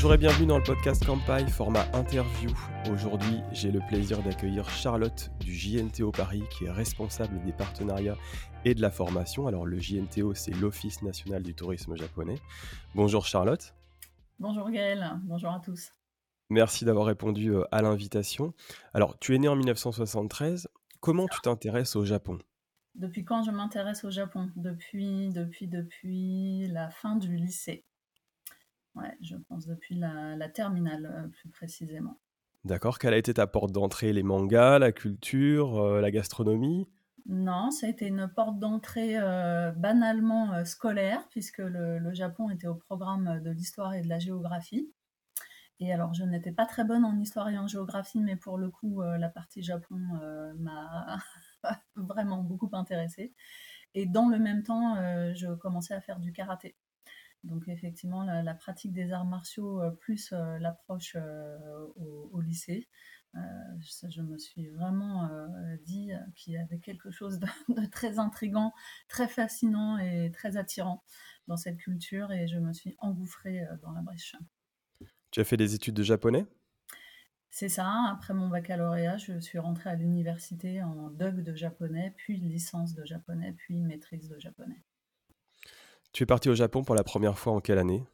Bonjour 0.00 0.14
et 0.14 0.16
bienvenue 0.16 0.46
dans 0.46 0.56
le 0.56 0.64
podcast 0.64 1.04
Campai, 1.04 1.46
format 1.50 1.84
interview. 1.92 2.50
Aujourd'hui, 2.90 3.42
j'ai 3.52 3.70
le 3.70 3.80
plaisir 3.86 4.22
d'accueillir 4.22 4.66
Charlotte 4.70 5.30
du 5.40 5.52
JNTO 5.52 6.10
Paris, 6.10 6.42
qui 6.50 6.64
est 6.64 6.70
responsable 6.70 7.38
des 7.44 7.52
partenariats 7.52 8.16
et 8.64 8.74
de 8.74 8.80
la 8.80 8.90
formation. 8.90 9.46
Alors, 9.46 9.66
le 9.66 9.78
JNTO, 9.78 10.32
c'est 10.32 10.52
l'Office 10.52 11.02
national 11.02 11.42
du 11.42 11.54
tourisme 11.54 11.96
japonais. 11.96 12.36
Bonjour 12.94 13.26
Charlotte. 13.26 13.74
Bonjour 14.38 14.70
Gaël, 14.70 15.20
bonjour 15.24 15.50
à 15.50 15.60
tous. 15.60 15.92
Merci 16.48 16.86
d'avoir 16.86 17.04
répondu 17.04 17.50
euh, 17.50 17.64
à 17.70 17.82
l'invitation. 17.82 18.54
Alors, 18.94 19.18
tu 19.18 19.34
es 19.34 19.38
né 19.38 19.48
en 19.48 19.56
1973. 19.56 20.70
Comment 21.00 21.28
tu 21.28 21.42
t'intéresses 21.42 21.94
au 21.94 22.06
Japon? 22.06 22.38
Depuis 22.94 23.26
quand 23.26 23.42
je 23.42 23.50
m'intéresse 23.50 24.02
au 24.04 24.10
Japon? 24.10 24.48
Depuis, 24.56 25.28
depuis, 25.28 25.68
depuis 25.68 26.68
la 26.68 26.88
fin 26.88 27.16
du 27.16 27.36
lycée. 27.36 27.84
Ouais, 28.94 29.16
je 29.20 29.36
pense 29.36 29.66
depuis 29.66 29.94
la, 29.94 30.48
terminale 30.48 31.06
euh, 31.06 31.28
plus 31.28 31.48
précisément. 31.48 32.18
D'accord. 32.64 32.98
Quelle 32.98 33.14
a 33.14 33.18
été 33.18 33.34
ta 33.34 33.46
porte 33.46 33.72
d'entrée? 33.72 34.12
Les 34.12 34.22
mangas, 34.22 34.78
la 34.78 34.92
culture, 34.92 35.78
euh, 35.78 36.00
la 36.00 36.10
gastronomie? 36.10 36.88
Non, 37.26 37.70
ça 37.70 37.86
a 37.86 37.90
été 37.90 38.06
une 38.06 38.28
porte 38.28 38.58
d'entrée 38.58 39.16
euh, 39.16 39.72
banalement 39.72 40.64
scolaire, 40.64 41.26
puisque 41.30 41.58
le, 41.58 42.12
Japon 42.12 42.50
était 42.50 42.66
au 42.66 42.74
programme 42.74 43.40
de 43.40 43.50
l'histoire 43.50 43.94
et 43.94 44.02
de 44.02 44.08
la 44.08 44.18
géographie. 44.18 44.90
Et 45.78 45.92
alors, 45.92 46.12
je 46.12 46.24
n'étais 46.24 46.52
pas 46.52 46.66
très 46.66 46.84
bonne 46.84 47.04
en 47.04 47.18
histoire 47.18 47.48
et 47.48 47.56
en 47.56 47.66
géographie, 47.66 48.20
mais 48.20 48.36
pour 48.36 48.58
le 48.58 48.70
coup, 48.70 49.00
la 49.00 49.28
partie 49.30 49.62
Japon 49.62 49.98
m'a 50.58 51.18
vraiment 51.96 52.42
beaucoup 52.42 52.68
intéressée. 52.72 53.32
Et 53.94 54.06
dans 54.06 54.28
le 54.28 54.38
même 54.38 54.62
temps, 54.62 54.96
je 55.34 55.54
commençais 55.54 55.94
à 55.94 56.00
faire 56.00 56.18
du 56.18 56.32
karaté. 56.32 56.76
Donc 57.44 57.68
effectivement, 57.68 58.22
la, 58.22 58.54
pratique 58.54 58.92
des 58.92 59.12
arts 59.12 59.24
martiaux 59.24 59.80
euh, 59.80 59.90
plus 59.90 60.32
euh, 60.32 60.58
l'approche 60.58 61.16
euh, 61.16 61.86
au, 61.96 62.40
lycée, 62.40 62.88
je, 63.32 64.22
me 64.22 64.36
suis 64.38 64.68
vraiment 64.70 65.30
dit 65.84 66.10
qu'il 66.34 66.54
y 66.54 66.58
avait 66.58 66.80
quelque 66.80 67.10
chose 67.10 67.38
de, 67.68 67.86
très 67.86 68.18
intrigant, 68.18 68.72
très 69.08 69.28
fascinant 69.28 69.98
et 69.98 70.30
très 70.32 70.56
attirant 70.56 71.04
dans 71.46 71.56
cette 71.56 71.76
culture 71.76 72.32
et 72.32 72.48
je 72.48 72.58
me 72.58 72.72
suis 72.72 72.96
engouffrée 72.98 73.62
dans 73.82 73.92
la 73.92 74.02
brèche. 74.02 74.34
Tu 75.30 75.40
as 75.40 75.44
fait 75.44 75.56
des 75.56 75.74
études 75.74 75.94
de 75.94 76.02
japonais? 76.02 76.46
C'est 77.50 77.68
ça. 77.68 77.88
Après 78.10 78.34
mon 78.34 78.48
baccalauréat, 78.48 79.16
je 79.16 79.38
suis 79.38 79.58
rentrée 79.58 79.90
à 79.90 79.94
l'université 79.94 80.82
en 80.82 81.10
DUG 81.10 81.42
de 81.42 81.54
japonais, 81.54 82.12
puis 82.16 82.36
licence 82.36 82.94
de 82.94 83.04
japonais, 83.04 83.52
puis 83.52 83.80
maîtrise 83.80 84.28
de 84.28 84.38
japonais. 84.38 84.82
Tu 86.12 86.24
es 86.24 86.26
parti 86.26 86.48
au 86.48 86.54
Japon 86.54 86.82
pour 86.82 86.96
la 86.96 87.04
première 87.04 87.38
fois 87.38 87.52
en 87.52 87.60
quelle 87.60 87.78
année? 87.78 88.04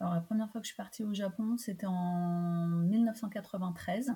Alors, 0.00 0.14
la 0.14 0.20
première 0.20 0.50
fois 0.50 0.60
que 0.60 0.66
je 0.66 0.72
suis 0.72 0.76
partie 0.76 1.04
au 1.04 1.14
Japon, 1.14 1.56
c'était 1.56 1.86
en 1.86 2.66
1993, 2.66 4.12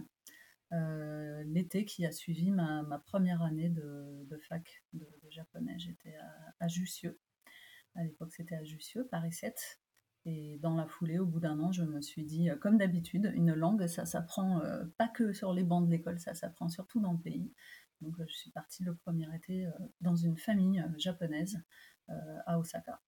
euh, 0.72 1.44
l'été 1.44 1.84
qui 1.84 2.04
a 2.04 2.10
suivi 2.10 2.50
ma, 2.50 2.84
première 3.06 3.42
année 3.42 3.68
de, 3.68 4.40
fac 4.48 4.82
de, 4.92 5.06
japonais. 5.30 5.78
J'étais 5.78 6.16
à, 6.58 6.66
Jussieu. 6.66 7.20
À 7.94 8.02
l'époque, 8.02 8.32
c'était 8.32 8.56
à 8.56 8.64
Jussieu, 8.64 9.06
Paris 9.06 9.32
7. 9.32 9.80
Et 10.24 10.58
dans 10.58 10.74
la 10.74 10.88
foulée, 10.88 11.20
au 11.20 11.26
bout 11.26 11.38
d'un 11.38 11.60
an, 11.60 11.70
je 11.70 11.84
me 11.84 12.00
suis 12.02 12.24
dit, 12.24 12.50
euh, 12.50 12.56
comme 12.56 12.76
d'habitude, 12.76 13.30
une 13.36 13.54
langue, 13.54 13.86
ça 13.86 14.04
s'apprend 14.04 14.60
euh, 14.60 14.84
pas 14.98 15.08
que 15.08 15.32
sur 15.32 15.52
les 15.52 15.62
bancs 15.62 15.86
de 15.86 15.92
l'école, 15.92 16.18
ça 16.18 16.34
s'apprend 16.34 16.68
surtout 16.68 17.00
dans 17.00 17.12
le 17.12 17.20
pays. 17.20 17.52
Donc, 18.00 18.16
je 18.18 18.34
suis 18.34 18.50
partie 18.50 18.82
le 18.82 18.96
premier 18.96 19.32
été 19.34 19.68
dans 20.00 20.16
une 20.16 20.36
famille 20.36 20.84
japonaise 20.98 21.60
à 22.46 22.58
Osaka. 22.58 23.00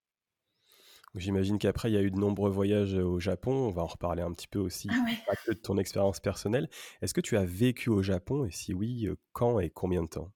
J'imagine 1.16 1.58
qu'après, 1.58 1.90
il 1.90 1.94
y 1.94 1.96
a 1.96 2.02
eu 2.02 2.10
de 2.10 2.18
nombreux 2.18 2.50
voyages 2.50 2.94
au 2.94 3.18
Japon. 3.18 3.52
On 3.52 3.70
va 3.70 3.82
en 3.82 3.86
reparler 3.86 4.22
un 4.22 4.32
petit 4.32 4.46
peu 4.46 4.60
aussi, 4.60 4.88
ah 4.92 5.04
pas 5.26 5.34
que 5.34 5.52
de 5.52 5.58
ton 5.58 5.76
expérience 5.76 6.20
personnelle. 6.20 6.68
Est-ce 7.02 7.14
que 7.14 7.20
tu 7.20 7.36
as 7.36 7.44
vécu 7.44 7.90
au 7.90 8.02
Japon? 8.02 8.44
Et 8.44 8.52
si 8.52 8.72
oui, 8.72 9.08
quand 9.32 9.58
et 9.58 9.70
combien 9.70 10.04
de 10.04 10.08
temps? 10.08 10.32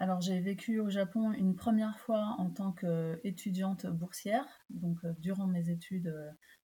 Alors 0.00 0.20
j'ai 0.20 0.38
vécu 0.38 0.78
au 0.78 0.88
Japon 0.88 1.32
une 1.32 1.56
première 1.56 1.98
fois 1.98 2.36
en 2.38 2.50
tant 2.50 2.70
qu'étudiante 2.70 3.86
boursière, 3.86 4.46
donc 4.70 5.04
durant 5.18 5.48
mes 5.48 5.70
études 5.70 6.14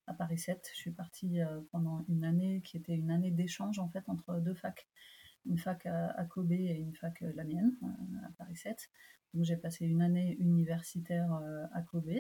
à 0.07 0.15
Paris 0.15 0.39
7. 0.39 0.71
Je 0.73 0.79
suis 0.79 0.93
partie 0.93 1.41
pendant 1.73 2.05
une 2.09 2.25
année 2.25 2.63
qui 2.63 2.77
était 2.77 2.95
une 2.95 3.11
année 3.11 3.33
d'échange 3.33 3.81
en 3.81 3.89
fait 3.89 4.05
entre 4.09 4.35
deux 4.37 4.55
facs, 4.55 4.87
une 5.47 5.59
fac 5.59 5.85
à, 5.87 6.25
Kobe 6.27 6.53
et 6.53 6.77
une 6.77 6.95
fac 6.95 7.21
la 7.23 7.43
mienne 7.43 7.77
à 8.25 8.31
Paris 8.39 8.57
7. 8.57 8.89
Donc 9.35 9.43
j'ai 9.43 9.57
passé 9.57 9.85
une 9.85 10.01
année 10.01 10.37
universitaire 10.39 11.29
à 11.73 11.83
Kobe 11.83 12.13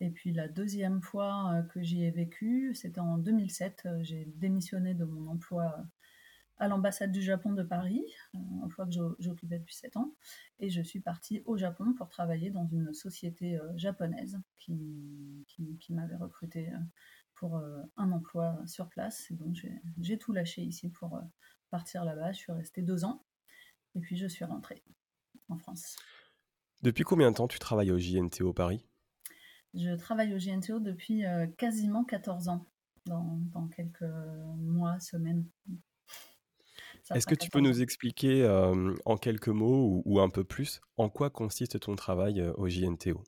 et 0.00 0.10
puis 0.10 0.32
la 0.32 0.48
deuxième 0.48 1.00
fois 1.00 1.52
euh, 1.54 1.62
que 1.62 1.82
j'y 1.82 2.04
ai 2.04 2.10
vécu, 2.10 2.74
c'était 2.74 3.00
en 3.00 3.18
2007. 3.18 3.82
Euh, 3.86 3.98
j'ai 4.02 4.26
démissionné 4.36 4.94
de 4.94 5.04
mon 5.04 5.30
emploi 5.30 5.74
euh, 5.78 5.82
à 6.58 6.68
l'ambassade 6.68 7.12
du 7.12 7.22
Japon 7.22 7.52
de 7.52 7.62
Paris, 7.62 8.02
emploi 8.62 8.86
que 8.86 8.92
j'occupais 9.18 9.58
depuis 9.58 9.74
7 9.74 9.98
ans, 9.98 10.14
et 10.58 10.70
je 10.70 10.80
suis 10.80 11.00
partie 11.00 11.42
au 11.44 11.58
Japon 11.58 11.92
pour 11.92 12.08
travailler 12.08 12.48
dans 12.48 12.66
une 12.66 12.94
société 12.94 13.58
japonaise 13.74 14.40
qui, 14.58 14.74
m'avait 15.90 16.16
recruté 16.16 16.72
pour 17.34 17.62
un 17.98 18.10
emploi 18.10 18.58
sur 18.64 18.88
place. 18.88 19.30
Et 19.30 19.34
donc 19.34 19.54
j'ai 20.00 20.16
tout 20.16 20.32
lâché 20.32 20.62
ici 20.62 20.88
pour 20.88 21.20
partir 21.68 22.06
là-bas. 22.06 22.32
Je 22.32 22.38
suis 22.38 22.52
restée 22.52 22.80
deux 22.80 23.04
ans, 23.04 23.26
et 23.94 24.00
puis 24.00 24.16
je 24.16 24.26
suis 24.26 24.46
rentrée 24.46 24.82
en 25.50 25.58
France. 25.58 25.94
Depuis 26.80 27.04
combien 27.04 27.30
de 27.30 27.36
temps 27.36 27.48
tu 27.48 27.58
travailles 27.58 27.90
au 27.90 27.98
JNTO 27.98 28.54
Paris? 28.54 28.82
Je 29.76 29.94
travaille 29.94 30.34
au 30.34 30.38
GNTO 30.38 30.80
depuis 30.80 31.24
euh, 31.24 31.46
quasiment 31.46 32.04
14 32.04 32.48
ans, 32.48 32.66
dans, 33.06 33.68
quelques 33.74 34.04
mois, 34.58 34.98
semaines. 35.00 35.44
Est-ce 37.14 37.26
que 37.26 37.36
tu 37.36 37.50
peux 37.50 37.60
nous 37.60 37.82
expliquer 37.82 38.42
euh, 38.42 38.94
en 39.04 39.16
quelques 39.16 39.48
mots 39.48 40.02
ou, 40.04 40.20
un 40.20 40.28
peu 40.28 40.42
plus 40.42 40.80
en 40.96 41.08
quoi 41.08 41.30
consiste 41.30 41.78
ton 41.78 41.94
travail 41.94 42.40
euh, 42.40 42.52
au 42.54 42.68
JNTO 42.68 43.22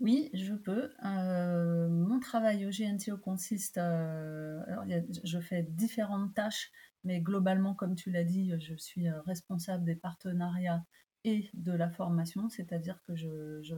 Oui, 0.00 0.30
je 0.32 0.54
peux. 0.54 0.90
mon 1.02 2.18
travail 2.18 2.66
au 2.66 2.70
GNTO 2.70 3.18
consiste, 3.18 3.78
alors, 3.78 4.84
je 5.22 5.38
fais 5.38 5.62
différentes 5.62 6.34
tâches, 6.34 6.72
mais 7.04 7.20
globalement, 7.20 7.74
comme 7.74 7.94
tu 7.94 8.10
l'as 8.10 8.24
dit, 8.24 8.52
je 8.58 8.74
suis 8.74 9.08
responsable 9.26 9.84
des 9.84 9.96
partenariats 9.96 10.84
et 11.22 11.50
de 11.54 11.72
la 11.72 11.90
formation, 11.90 12.48
c'est-à-dire 12.48 13.00
que 13.06 13.14
je, 13.14 13.62
je 13.62 13.76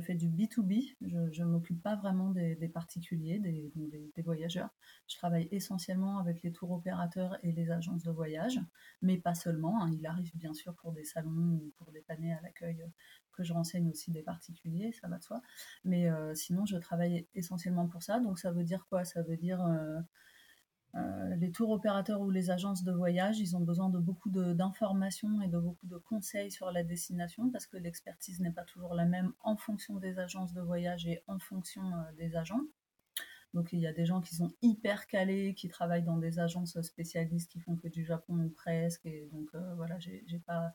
fais 0.00 0.14
du 0.14 0.28
B2B, 0.28 0.96
je 1.00 1.42
ne 1.42 1.48
m'occupe 1.48 1.82
pas 1.82 1.96
vraiment 1.96 2.30
des, 2.30 2.68
particuliers, 2.68 3.38
des, 3.38 4.22
voyageurs. 4.22 4.70
Je 5.08 5.16
travaille 5.16 5.48
essentiellement 5.50 6.18
avec 6.18 6.42
les 6.42 6.52
tours 6.52 6.70
opérateurs 6.72 7.38
et 7.42 7.52
les 7.52 7.70
agences 7.70 8.02
de 8.02 8.10
voyage, 8.10 8.60
mais 9.00 9.16
pas 9.16 9.34
seulement. 9.34 9.82
Hein. 9.82 9.90
Il 9.98 10.06
arrive 10.06 10.36
bien 10.36 10.52
sûr 10.52 10.74
pour 10.74 10.92
des 10.92 11.04
salons 11.04 11.60
ou 11.62 11.72
pour 11.78 11.90
dépanner 11.92 12.34
à 12.34 12.40
l'accueil 12.42 12.84
que 13.32 13.44
je 13.44 13.52
renseigne 13.52 13.88
aussi 13.88 14.10
des 14.10 14.22
particuliers, 14.22 14.92
ça 14.92 15.08
va 15.08 15.18
de 15.18 15.22
soi. 15.22 15.40
Mais 15.84 16.10
euh, 16.10 16.34
sinon, 16.34 16.66
je 16.66 16.76
travaille 16.76 17.26
essentiellement 17.34 17.86
pour 17.86 18.02
ça. 18.02 18.20
Donc 18.20 18.38
ça 18.38 18.50
veut 18.50 18.64
dire 18.64 18.86
quoi? 18.88 19.04
Ça 19.04 19.22
veut 19.22 19.36
dire... 19.36 19.64
Euh, 19.64 20.00
euh, 20.94 21.36
les 21.36 21.52
tours 21.52 21.70
opérateurs 21.70 22.20
ou 22.20 22.30
les 22.30 22.50
agences 22.50 22.82
de 22.82 22.92
voyage, 22.92 23.38
ils 23.38 23.56
ont 23.56 23.60
besoin 23.60 23.90
de 23.90 23.98
beaucoup 23.98 24.30
d'informations 24.30 25.42
et 25.42 25.48
de 25.48 25.58
beaucoup 25.58 25.86
de 25.86 25.98
conseils 25.98 26.50
sur 26.50 26.70
la 26.70 26.82
destination 26.82 27.50
parce 27.50 27.66
que 27.66 27.76
l'expertise 27.76 28.40
n'est 28.40 28.52
pas 28.52 28.64
toujours 28.64 28.94
la 28.94 29.04
même 29.04 29.32
en 29.42 29.56
fonction 29.56 29.96
des 29.96 30.18
agences 30.18 30.54
de 30.54 30.62
voyage 30.62 31.06
et 31.06 31.22
en 31.26 31.38
fonction 31.38 31.82
euh, 31.82 32.12
des 32.16 32.36
agents. 32.36 32.62
Donc 33.54 33.72
il 33.72 33.80
y 33.80 33.86
a 33.86 33.92
des 33.92 34.06
gens 34.06 34.20
qui 34.20 34.34
sont 34.34 34.52
hyper 34.62 35.06
calés, 35.06 35.54
qui 35.54 35.68
travaillent 35.68 36.02
dans 36.02 36.18
des 36.18 36.38
agences 36.38 36.80
spécialistes 36.82 37.50
qui 37.50 37.60
font 37.60 37.76
que 37.76 37.88
du 37.88 38.04
Japon 38.04 38.38
ou 38.38 38.50
presque. 38.50 39.06
Et 39.06 39.28
donc 39.32 39.48
euh, 39.54 39.74
voilà, 39.74 39.98
j'ai 39.98 40.42
pas 40.46 40.72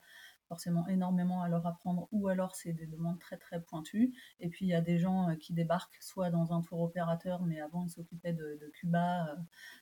forcément 0.48 0.86
énormément 0.88 1.42
à 1.42 1.48
leur 1.48 1.66
apprendre, 1.66 2.08
ou 2.12 2.28
alors 2.28 2.54
c'est 2.54 2.72
des 2.72 2.86
demandes 2.86 3.18
très 3.18 3.36
très 3.36 3.60
pointues. 3.60 4.12
Et 4.40 4.48
puis 4.48 4.66
il 4.66 4.68
y 4.68 4.74
a 4.74 4.80
des 4.80 4.98
gens 4.98 5.30
euh, 5.30 5.36
qui 5.36 5.52
débarquent 5.52 5.96
soit 6.00 6.30
dans 6.30 6.52
un 6.52 6.62
tour 6.62 6.80
opérateur, 6.80 7.42
mais 7.42 7.60
avant 7.60 7.84
ils 7.84 7.90
s'occupaient 7.90 8.32
de, 8.32 8.70
Cuba, 8.74 9.28
euh, 9.28 9.36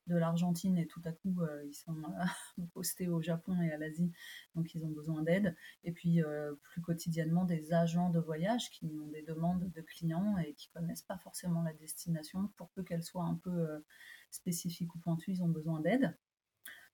de 0.07 0.17
l'Argentine, 0.17 0.79
et 0.79 0.87
tout 0.87 1.03
à 1.05 1.13
coup 1.13 1.43
euh, 1.43 1.65
ils 1.67 1.75
sont 1.75 1.97
postés 2.75 3.09
au 3.09 3.21
Japon 3.21 3.61
et 3.61 3.73
à 3.73 3.79
l'Asie, 3.79 4.13
donc 4.55 4.75
ils 4.75 4.85
ont 4.85 4.91
besoin 4.91 5.23
d'aide. 5.23 5.57
Et 5.85 5.93
puis 5.93 6.21
plus 6.63 6.81
quotidiennement 6.81 7.45
des 7.45 7.73
agents 7.73 8.11
de 8.11 8.19
voyage 8.19 8.71
qui 8.71 8.87
ont 8.87 9.09
des 9.09 9.23
demandes 9.23 9.71
de 9.71 9.81
clients 9.81 10.37
et 10.39 10.55
qui 10.55 10.69
connaissent 10.71 11.03
pas 11.03 11.19
forcément 11.19 11.63
la 11.63 11.73
destination, 11.73 12.51
pour 12.57 12.71
peu 12.71 12.83
qu'elle 12.83 13.03
soit 13.03 13.25
un 13.25 13.35
peu 13.35 13.83
spécifique 14.31 14.95
ou 14.95 14.99
pointue, 14.99 15.33
ils 15.33 15.43
ont 15.43 15.49
besoin 15.49 15.81
d'aide. 15.81 16.17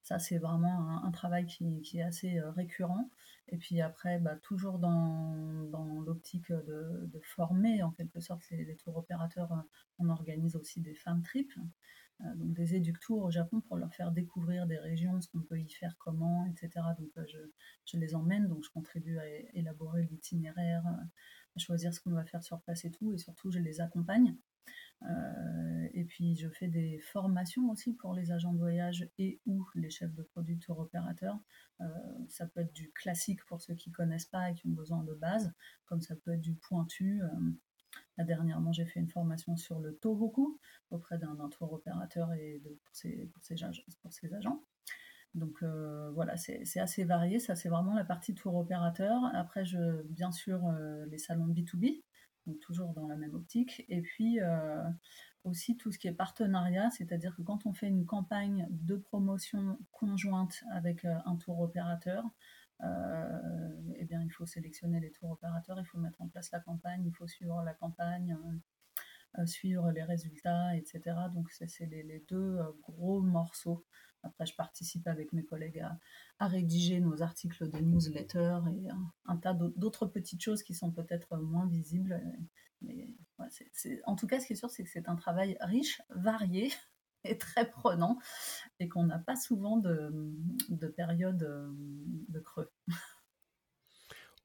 Ça, 0.03 0.17
c'est 0.17 0.37
vraiment 0.37 1.03
un, 1.03 1.11
travail 1.11 1.45
qui, 1.45 1.99
est 1.99 2.01
assez 2.01 2.39
récurrent. 2.55 3.09
Et 3.51 3.57
puis 3.57 3.81
après, 3.81 4.19
bah, 4.19 4.35
toujours 4.37 4.79
dans, 4.79 6.01
l'optique 6.05 6.51
de, 6.51 7.19
former 7.23 7.83
en 7.83 7.91
quelque 7.91 8.19
sorte 8.19 8.43
les, 8.51 8.75
tours 8.75 8.97
opérateurs, 8.97 9.51
on 9.97 10.09
organise 10.09 10.55
aussi 10.55 10.81
des 10.81 10.95
femmes 10.95 11.23
trips, 11.23 11.57
donc 12.35 12.53
des 12.53 12.75
éductours 12.75 13.23
au 13.23 13.31
Japon 13.31 13.61
pour 13.61 13.77
leur 13.77 13.93
faire 13.93 14.11
découvrir 14.11 14.67
des 14.67 14.77
régions, 14.77 15.19
ce 15.21 15.27
qu'on 15.29 15.41
peut 15.41 15.59
y 15.59 15.69
faire, 15.69 15.95
comment, 15.97 16.45
etc. 16.45 16.85
Donc 16.97 17.09
euh, 17.17 17.25
je, 17.85 17.97
les 17.97 18.13
emmène, 18.13 18.47
donc 18.47 18.63
je 18.63 18.69
contribue 18.69 19.17
à 19.17 19.27
élaborer 19.53 20.03
l'itinéraire 20.11 20.83
choisir 21.59 21.93
ce 21.93 21.99
qu'on 21.99 22.11
va 22.11 22.25
faire 22.25 22.43
sur 22.43 22.59
place 22.61 22.85
et 22.85 22.91
tout, 22.91 23.13
et 23.13 23.17
surtout 23.17 23.51
je 23.51 23.59
les 23.59 23.81
accompagne. 23.81 24.35
Euh, 25.03 25.87
et 25.93 26.03
puis 26.03 26.35
je 26.35 26.49
fais 26.49 26.67
des 26.67 26.99
formations 26.99 27.69
aussi 27.69 27.93
pour 27.93 28.13
les 28.13 28.31
agents 28.31 28.53
de 28.53 28.59
voyage 28.59 29.09
et 29.17 29.39
ou 29.45 29.65
les 29.75 29.89
chefs 29.89 30.13
de 30.13 30.23
produits 30.23 30.59
tour 30.59 30.79
opérateurs. 30.79 31.39
Euh, 31.79 31.85
ça 32.27 32.47
peut 32.47 32.61
être 32.61 32.73
du 32.73 32.91
classique 32.91 33.45
pour 33.45 33.61
ceux 33.61 33.75
qui 33.75 33.91
connaissent 33.91 34.25
pas 34.25 34.51
et 34.51 34.55
qui 34.55 34.67
ont 34.67 34.71
besoin 34.71 35.03
de 35.03 35.13
base, 35.13 35.53
comme 35.85 36.01
ça 36.01 36.15
peut 36.15 36.33
être 36.33 36.41
du 36.41 36.55
pointu. 36.55 37.21
Là, 38.17 38.23
dernièrement, 38.23 38.71
j'ai 38.71 38.85
fait 38.85 38.99
une 38.99 39.09
formation 39.09 39.55
sur 39.55 39.79
le 39.79 39.95
Tohoku 39.95 40.59
auprès 40.91 41.17
d'un 41.17 41.35
tour 41.49 41.71
opérateur 41.73 42.33
et 42.33 42.61
pour, 42.83 42.95
ses, 42.95 43.53
agents. 44.33 44.63
Donc 45.35 45.61
euh, 45.63 46.11
voilà, 46.11 46.35
c'est 46.37 46.79
assez 46.79 47.03
varié. 47.03 47.39
Ça, 47.39 47.55
c'est 47.55 47.69
vraiment 47.69 47.93
la 47.93 48.03
partie 48.03 48.35
tour 48.35 48.55
opérateur. 48.55 49.23
Après, 49.33 49.63
bien 50.05 50.31
sûr, 50.31 50.65
euh, 50.67 51.05
les 51.07 51.17
salons 51.17 51.47
B2B, 51.47 52.03
toujours 52.57 52.93
dans 52.93 53.07
la 53.07 53.15
même 53.15 53.33
optique. 53.35 53.85
Et 53.89 54.01
puis 54.01 54.39
euh, 54.41 54.83
aussi 55.43 55.77
tout 55.77 55.91
ce 55.91 55.99
qui 55.99 56.07
est 56.07 56.13
partenariat, 56.13 56.89
c'est-à-dire 56.91 57.35
que 57.35 57.41
quand 57.41 57.65
on 57.65 57.73
fait 57.73 57.87
une 57.87 58.05
campagne 58.05 58.67
de 58.69 58.95
promotion 58.95 59.77
conjointe 59.91 60.63
avec 60.71 61.05
un 61.05 61.35
tour 61.37 61.59
opérateur, 61.59 62.23
eh 62.81 64.05
bien, 64.05 64.21
il 64.21 64.31
faut 64.31 64.45
sélectionner 64.45 64.99
les 64.99 65.11
tours 65.11 65.31
opérateurs, 65.31 65.79
il 65.79 65.85
faut 65.85 65.97
mettre 65.97 66.21
en 66.21 66.27
place 66.27 66.51
la 66.51 66.59
campagne, 66.59 67.05
il 67.05 67.13
faut 67.13 67.27
suivre 67.27 67.61
la 67.63 67.73
campagne, 67.73 68.37
suivre 69.45 69.91
les 69.91 70.03
résultats, 70.03 70.75
etc. 70.75 71.01
Donc, 71.33 71.51
c'est 71.51 71.85
les, 71.85 72.23
deux 72.27 72.59
gros 72.81 73.21
morceaux 73.21 73.85
après, 74.23 74.45
je 74.45 74.55
participe 74.55 75.07
avec 75.07 75.33
mes 75.33 75.43
collègues 75.43 75.85
à, 76.39 76.47
rédiger 76.47 76.99
nos 76.99 77.21
articles 77.21 77.69
de 77.69 77.79
newsletter 77.79 78.59
et 78.73 78.89
un, 79.25 79.37
tas 79.37 79.53
d'autres 79.53 80.05
petites 80.05 80.41
choses 80.41 80.63
qui 80.63 80.73
sont 80.73 80.91
peut-être 80.91 81.37
moins 81.37 81.67
visibles. 81.67 82.21
Mais 82.81 83.09
en 84.05 84.15
tout 84.15 84.27
cas, 84.27 84.39
ce 84.39 84.47
qui 84.47 84.53
est 84.53 84.57
sûr, 84.57 84.69
c'est 84.69 84.83
que 84.83 84.89
c'est 84.89 85.09
un 85.09 85.15
travail 85.15 85.57
riche, 85.61 86.01
varié 86.09 86.71
et 87.23 87.37
très 87.37 87.69
prenant 87.69 88.17
et 88.79 88.87
qu'on 88.87 89.03
n'a 89.03 89.19
pas 89.19 89.35
souvent 89.35 89.77
de, 89.77 90.09
de 90.69 90.87
période 90.87 91.43
euh, 91.43 91.69
de 92.29 92.39
creux. 92.39 92.71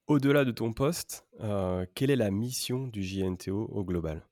Au-delà 0.07 0.45
de 0.45 0.51
ton 0.51 0.73
poste, 0.73 1.27
euh, 1.41 1.87
quelle 1.95 2.11
est 2.11 2.17
la 2.17 2.31
mission 2.31 2.87
du 2.89 3.03
JNTO 3.03 3.69
au 3.73 3.85
global? 3.85 4.27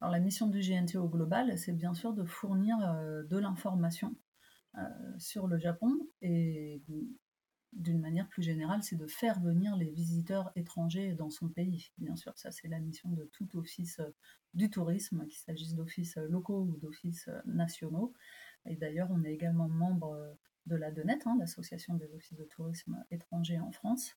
Alors 0.00 0.12
la 0.12 0.20
mission 0.20 0.46
du 0.46 0.62
JNTO 0.62 1.02
au 1.02 1.08
global, 1.08 1.58
c'est 1.58 1.72
bien 1.72 1.92
sûr 1.92 2.12
de 2.12 2.24
fournir 2.24 2.76
euh, 2.82 3.22
de 3.24 3.36
l'information 3.36 4.14
sur 5.18 5.46
le 5.46 5.58
Japon 5.58 5.98
et 6.22 6.82
d'une 7.76 8.00
manière 8.00 8.28
plus 8.28 8.42
générale, 8.42 8.82
c'est 8.82 8.96
de 8.96 9.06
faire 9.06 9.40
venir 9.40 9.76
les 9.76 9.90
visiteurs 9.90 10.50
étrangers 10.56 11.14
dans 11.14 11.30
son 11.30 11.48
pays. 11.48 11.92
Bien 11.98 12.16
sûr, 12.16 12.32
ça 12.36 12.50
c'est 12.50 12.68
la 12.68 12.80
mission 12.80 13.10
de 13.10 13.24
tout 13.32 13.56
office 13.56 14.00
euh, 14.00 14.10
du 14.54 14.70
tourisme, 14.70 15.26
qu'il 15.26 15.38
s'agisse 15.38 15.74
d'offices 15.74 16.16
locaux 16.16 16.62
ou 16.62 16.76
d'offices 16.78 17.28
euh, 17.28 17.40
nationaux. 17.44 18.14
Et 18.64 18.76
d'ailleurs, 18.76 19.08
on 19.10 19.22
est 19.24 19.32
également 19.32 19.68
membre 19.68 20.36
de 20.64 20.74
la 20.74 20.90
DENET, 20.90 21.18
hein, 21.26 21.36
l'association 21.38 21.94
des 21.94 22.12
offices 22.14 22.38
de 22.38 22.44
tourisme 22.44 23.04
étrangers 23.10 23.60
en 23.60 23.70
France. 23.70 24.16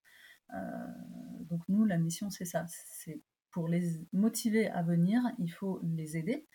donc 1.41 1.61
nous, 1.67 1.85
la 1.85 1.99
mission, 1.99 2.31
c'est 2.31 2.45
ça. 2.45 2.65
C'est 2.67 3.21
pour 3.51 3.67
les 3.67 4.01
motiver 4.13 4.67
à 4.67 4.81
venir, 4.81 5.21
il 5.37 5.51
faut 5.51 5.79
les 5.83 6.17
aider. 6.17 6.47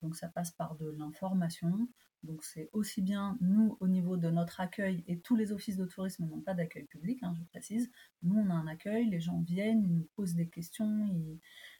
Donc 0.00 0.16
ça 0.16 0.28
passe 0.28 0.50
par 0.50 0.76
de 0.76 0.90
l'information, 0.90 1.88
donc 2.22 2.42
c'est 2.42 2.70
aussi 2.72 3.02
bien 3.02 3.36
nous 3.40 3.76
au 3.80 3.88
niveau 3.88 4.16
de 4.16 4.30
notre 4.30 4.60
accueil 4.60 5.04
et 5.06 5.18
tous 5.20 5.36
les 5.36 5.52
offices 5.52 5.76
de 5.76 5.84
tourisme 5.84 6.26
n'ont 6.26 6.40
pas 6.40 6.54
d'accueil 6.54 6.84
public, 6.84 7.22
hein, 7.22 7.34
je 7.36 7.44
précise. 7.44 7.90
Nous 8.22 8.36
on 8.38 8.48
a 8.50 8.54
un 8.54 8.66
accueil, 8.66 9.10
les 9.10 9.20
gens 9.20 9.40
viennent, 9.40 9.84
ils 9.84 9.94
nous 9.94 10.08
posent 10.16 10.34
des 10.34 10.48
questions, 10.48 11.10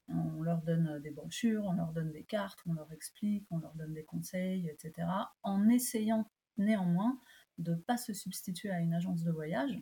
on 0.09 0.43
leur 0.43 0.61
donne 0.61 1.01
des 1.01 1.11
brochures, 1.11 1.65
on 1.65 1.73
leur 1.73 1.93
donne 1.93 2.13
des 2.13 2.25
cartes, 2.25 2.59
on 2.67 2.75
leur 2.75 2.93
explique, 2.93 3.47
on 3.51 3.59
leur 3.59 3.75
donne 3.75 3.95
des 3.95 4.05
conseils, 4.05 4.69
etc. 4.69 5.09
En 5.43 5.69
essayant 5.69 6.31
néanmoins 6.59 7.19
de 7.59 7.73
ne 7.73 7.77
pas 7.77 7.97
se 7.97 8.13
substituer 8.13 8.71
à 8.71 8.81
une 8.81 8.93
agence 8.93 9.23
de 9.23 9.31
voyage, 9.31 9.81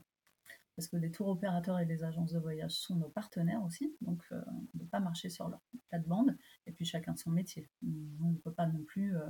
parce 0.76 0.88
que 0.88 0.96
les 0.96 1.10
tours 1.10 1.28
opérateurs 1.28 1.78
et 1.80 1.84
les 1.84 2.02
agences 2.02 2.32
de 2.32 2.38
voyage 2.38 2.72
sont 2.72 2.96
nos 2.96 3.08
partenaires 3.08 3.62
aussi, 3.62 3.94
donc 4.00 4.22
euh, 4.32 4.40
on 4.48 4.60
ne 4.74 4.80
peut 4.80 4.88
pas 4.90 5.00
marcher 5.00 5.28
sur 5.28 5.48
leur 5.48 5.60
plate-bande, 5.88 6.36
et 6.66 6.72
puis 6.72 6.84
chacun 6.84 7.14
son 7.16 7.30
métier. 7.30 7.68
On 7.82 8.30
ne 8.30 8.38
peut 8.38 8.52
pas 8.52 8.66
non 8.66 8.82
plus... 8.84 9.16
Euh, 9.16 9.26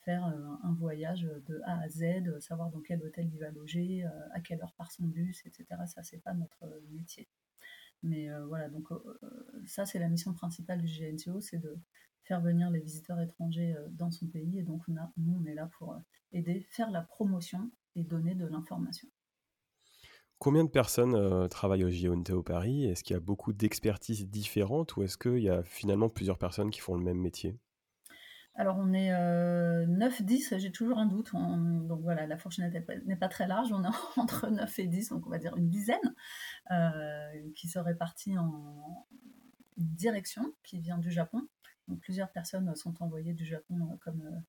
faire 0.00 0.26
euh, 0.26 0.54
un 0.62 0.72
voyage 0.74 1.22
de 1.22 1.60
A 1.64 1.80
à 1.80 1.88
Z, 1.88 2.38
savoir 2.38 2.70
dans 2.70 2.80
quel 2.80 3.02
hôtel 3.02 3.28
il 3.32 3.40
va 3.40 3.50
loger, 3.50 4.04
à 4.34 4.40
quelle 4.40 4.62
heure 4.62 4.72
part 4.74 4.92
son 4.92 5.02
bus, 5.02 5.44
etc. 5.44 5.66
Ça, 5.86 6.04
c'est 6.04 6.22
pas 6.22 6.32
notre 6.32 6.80
métier. 6.92 7.26
Mais 8.04 8.28
voilà, 8.44 8.68
donc 8.68 8.86
ça, 9.64 9.84
c'est 9.84 9.98
la 9.98 10.08
mission 10.08 10.32
principale 10.32 10.80
du 10.80 10.86
GNTO, 10.86 11.40
c'est 11.40 11.58
de 11.58 11.76
faire 12.22 12.40
venir 12.40 12.70
les 12.70 12.78
visiteurs 12.78 13.20
étrangers 13.20 13.74
dans 13.90 14.12
son 14.12 14.28
pays. 14.28 14.60
Et 14.60 14.62
donc, 14.62 14.86
nous, 14.86 15.40
on 15.40 15.44
est 15.44 15.54
là 15.54 15.68
pour 15.76 16.00
aider, 16.30 16.64
faire 16.70 16.92
la 16.92 17.02
promotion 17.02 17.68
et 17.96 18.04
donner 18.04 18.36
de 18.36 18.46
l'information. 18.46 19.08
Combien 20.38 20.64
de 20.64 20.70
personnes 20.70 21.48
travaillent 21.48 21.84
au 21.84 21.88
GNTO 21.88 22.42
Paris? 22.42 22.84
Est-ce 22.84 23.02
qu'il 23.02 23.14
y 23.14 23.16
a 23.16 23.20
beaucoup 23.20 23.52
d'expertises 23.52 24.28
différentes 24.28 24.96
ou 24.96 25.02
est-ce 25.02 25.16
qu'il 25.16 25.38
y 25.38 25.48
a 25.48 25.62
finalement 25.62 26.08
plusieurs 26.08 26.38
personnes 26.38 26.70
qui 26.70 26.80
font 26.80 26.94
le 26.94 27.02
même 27.02 27.18
métier? 27.18 27.58
Alors 28.58 28.78
on 28.78 28.94
est 28.94 29.10
9-10, 29.10 30.54
euh, 30.54 30.58
j'ai 30.58 30.72
toujours 30.72 30.98
un 30.98 31.04
doute. 31.04 31.32
donc 31.32 32.00
voilà, 32.00 32.26
la 32.26 32.38
fourchette 32.38 32.74
n'est 33.04 33.16
pas 33.16 33.28
très 33.28 33.46
large, 33.46 33.70
on 33.70 33.84
est 33.84 33.88
entre 34.16 34.48
9 34.48 34.78
et 34.78 34.86
10, 34.86 35.10
donc 35.10 35.26
on 35.26 35.30
va 35.30 35.38
dire 35.38 35.54
une 35.56 35.68
dizaine, 35.68 36.14
euh, 36.70 37.50
qui 37.54 37.68
se 37.68 37.78
répartit 37.78 38.38
en 38.38 39.06
direction 39.76 40.54
qui 40.64 40.80
vient 40.80 40.96
du 40.96 41.10
Japon. 41.10 41.46
Donc 41.86 42.00
plusieurs 42.00 42.32
personnes 42.32 42.74
sont 42.76 42.94
envoyées 43.02 43.34
du 43.34 43.44
Japon 43.44 43.76
euh, 43.92 43.96
comme 44.00 44.42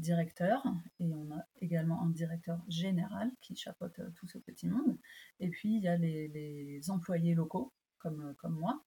directeur, 0.00 0.64
et 0.98 1.14
on 1.14 1.30
a 1.30 1.46
également 1.60 2.02
un 2.02 2.10
directeur 2.10 2.60
général 2.68 3.30
qui 3.40 3.54
chapeaute 3.54 4.00
tout 4.14 4.26
ce 4.26 4.38
petit 4.38 4.66
monde. 4.66 4.98
Et 5.38 5.48
puis 5.48 5.76
il 5.76 5.82
y 5.82 5.88
a 5.88 5.96
les, 5.96 6.80
employés 6.90 7.34
locaux, 7.34 7.72
comme, 7.98 8.34
comme 8.38 8.58
moi, 8.58 8.82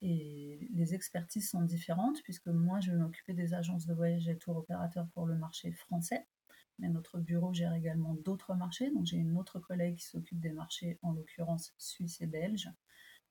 et 0.00 0.68
les 0.72 0.94
expertises 0.94 1.50
sont 1.50 1.62
différentes, 1.62 2.22
puisque 2.22 2.46
moi, 2.48 2.80
je 2.80 2.92
vais 2.92 2.98
m'occuper 2.98 3.32
des 3.32 3.54
agences 3.54 3.86
de 3.86 3.94
voyage 3.94 4.28
et 4.28 4.36
tour 4.36 4.56
opérateurs 4.56 5.08
pour 5.08 5.26
le 5.26 5.36
marché 5.36 5.72
français. 5.72 6.26
Mais 6.78 6.88
notre 6.88 7.18
bureau 7.18 7.52
gère 7.52 7.74
également 7.74 8.14
d'autres 8.14 8.54
marchés. 8.54 8.90
Donc, 8.92 9.06
j'ai 9.06 9.16
une 9.16 9.36
autre 9.36 9.58
collègue 9.58 9.96
qui 9.96 10.04
s'occupe 10.04 10.38
des 10.38 10.52
marchés, 10.52 10.98
en 11.02 11.12
l'occurrence 11.12 11.74
suisse 11.78 12.20
et 12.20 12.26
belge. 12.26 12.70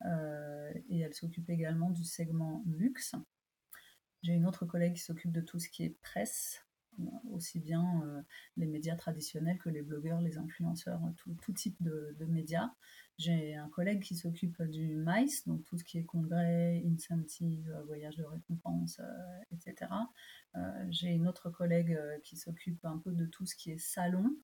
Euh, 0.05 0.73
et 0.89 0.99
elle 0.99 1.13
s'occupe 1.13 1.49
également 1.49 1.89
du 1.89 2.03
segment 2.03 2.63
luxe. 2.67 3.15
J'ai 4.21 4.33
une 4.33 4.45
autre 4.45 4.65
collègue 4.65 4.95
qui 4.95 5.01
s'occupe 5.01 5.31
de 5.31 5.41
tout 5.41 5.59
ce 5.59 5.69
qui 5.69 5.83
est 5.85 5.97
presse, 6.01 6.66
aussi 7.31 7.59
bien 7.59 8.01
euh, 8.03 8.21
les 8.55 8.65
médias 8.65 8.95
traditionnels 8.95 9.57
que 9.57 9.69
les 9.69 9.81
blogueurs, 9.81 10.21
les 10.21 10.37
influenceurs, 10.37 11.01
tout, 11.15 11.53
type 11.53 11.81
de, 11.81 12.25
médias. 12.25 12.71
J'ai 13.17 13.55
un 13.55 13.69
collègue 13.69 14.01
qui 14.01 14.15
s'occupe 14.15 14.61
du 14.63 14.95
MICE, 14.95 15.47
donc 15.47 15.63
tout 15.63 15.77
ce 15.77 15.83
qui 15.83 15.97
est 15.97 16.03
congrès, 16.03 16.83
incentive, 16.85 17.75
voyage 17.87 18.15
de 18.15 18.23
récompense, 18.23 18.99
euh, 18.99 19.55
etc. 19.55 19.91
Euh, 20.55 20.85
j'ai 20.89 21.09
une 21.09 21.27
autre 21.27 21.49
collègue 21.49 21.97
qui 22.23 22.37
s'occupe 22.37 22.83
un 22.85 22.97
peu 22.97 23.11
de 23.11 23.25
tout 23.25 23.45
ce 23.45 23.55
qui 23.55 23.71
est 23.71 23.79
salon, 23.79 24.35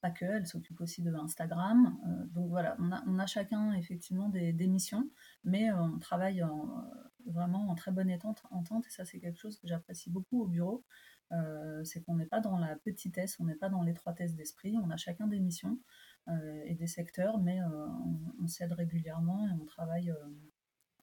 pas 0.00 0.10
que, 0.10 0.24
elle 0.24 0.48
s'occupe 0.48 0.80
aussi 0.80 1.00
de 1.00 1.14
Instagram. 1.14 1.96
donc 2.32 2.48
voilà, 2.48 2.76
on 2.80 3.18
a, 3.20 3.26
chacun 3.26 3.72
effectivement 3.74 4.28
des, 4.28 4.52
missions, 4.66 5.08
mais 5.44 5.70
on 5.70 6.00
travaille 6.00 6.44
vraiment 7.24 7.68
en 7.68 7.74
très 7.74 7.92
bonne 7.92 8.10
entente, 8.50 8.86
et 8.86 8.90
ça 8.90 9.04
c'est 9.04 9.20
quelque 9.20 9.38
chose 9.38 9.56
que 9.58 9.66
j'apprécie 9.66 10.10
beaucoup 10.10 10.42
au 10.42 10.46
bureau. 10.46 10.84
Euh, 11.34 11.82
c'est 11.84 12.02
qu'on 12.02 12.14
n'est 12.14 12.26
pas 12.26 12.40
dans 12.40 12.58
la 12.58 12.76
petitesse, 12.76 13.36
on 13.40 13.44
n'est 13.44 13.54
pas 13.54 13.68
dans 13.68 13.82
l'étroitesse 13.82 14.34
d'esprit, 14.34 14.76
on 14.82 14.90
a 14.90 14.96
chacun 14.96 15.26
des 15.26 15.40
missions 15.40 15.78
euh, 16.28 16.62
et 16.64 16.74
des 16.74 16.86
secteurs, 16.86 17.38
mais 17.38 17.60
euh, 17.60 17.86
on, 18.42 18.46
s'aide 18.46 18.72
régulièrement 18.72 19.46
et 19.46 19.52
on 19.52 19.64
travaille 19.64 20.12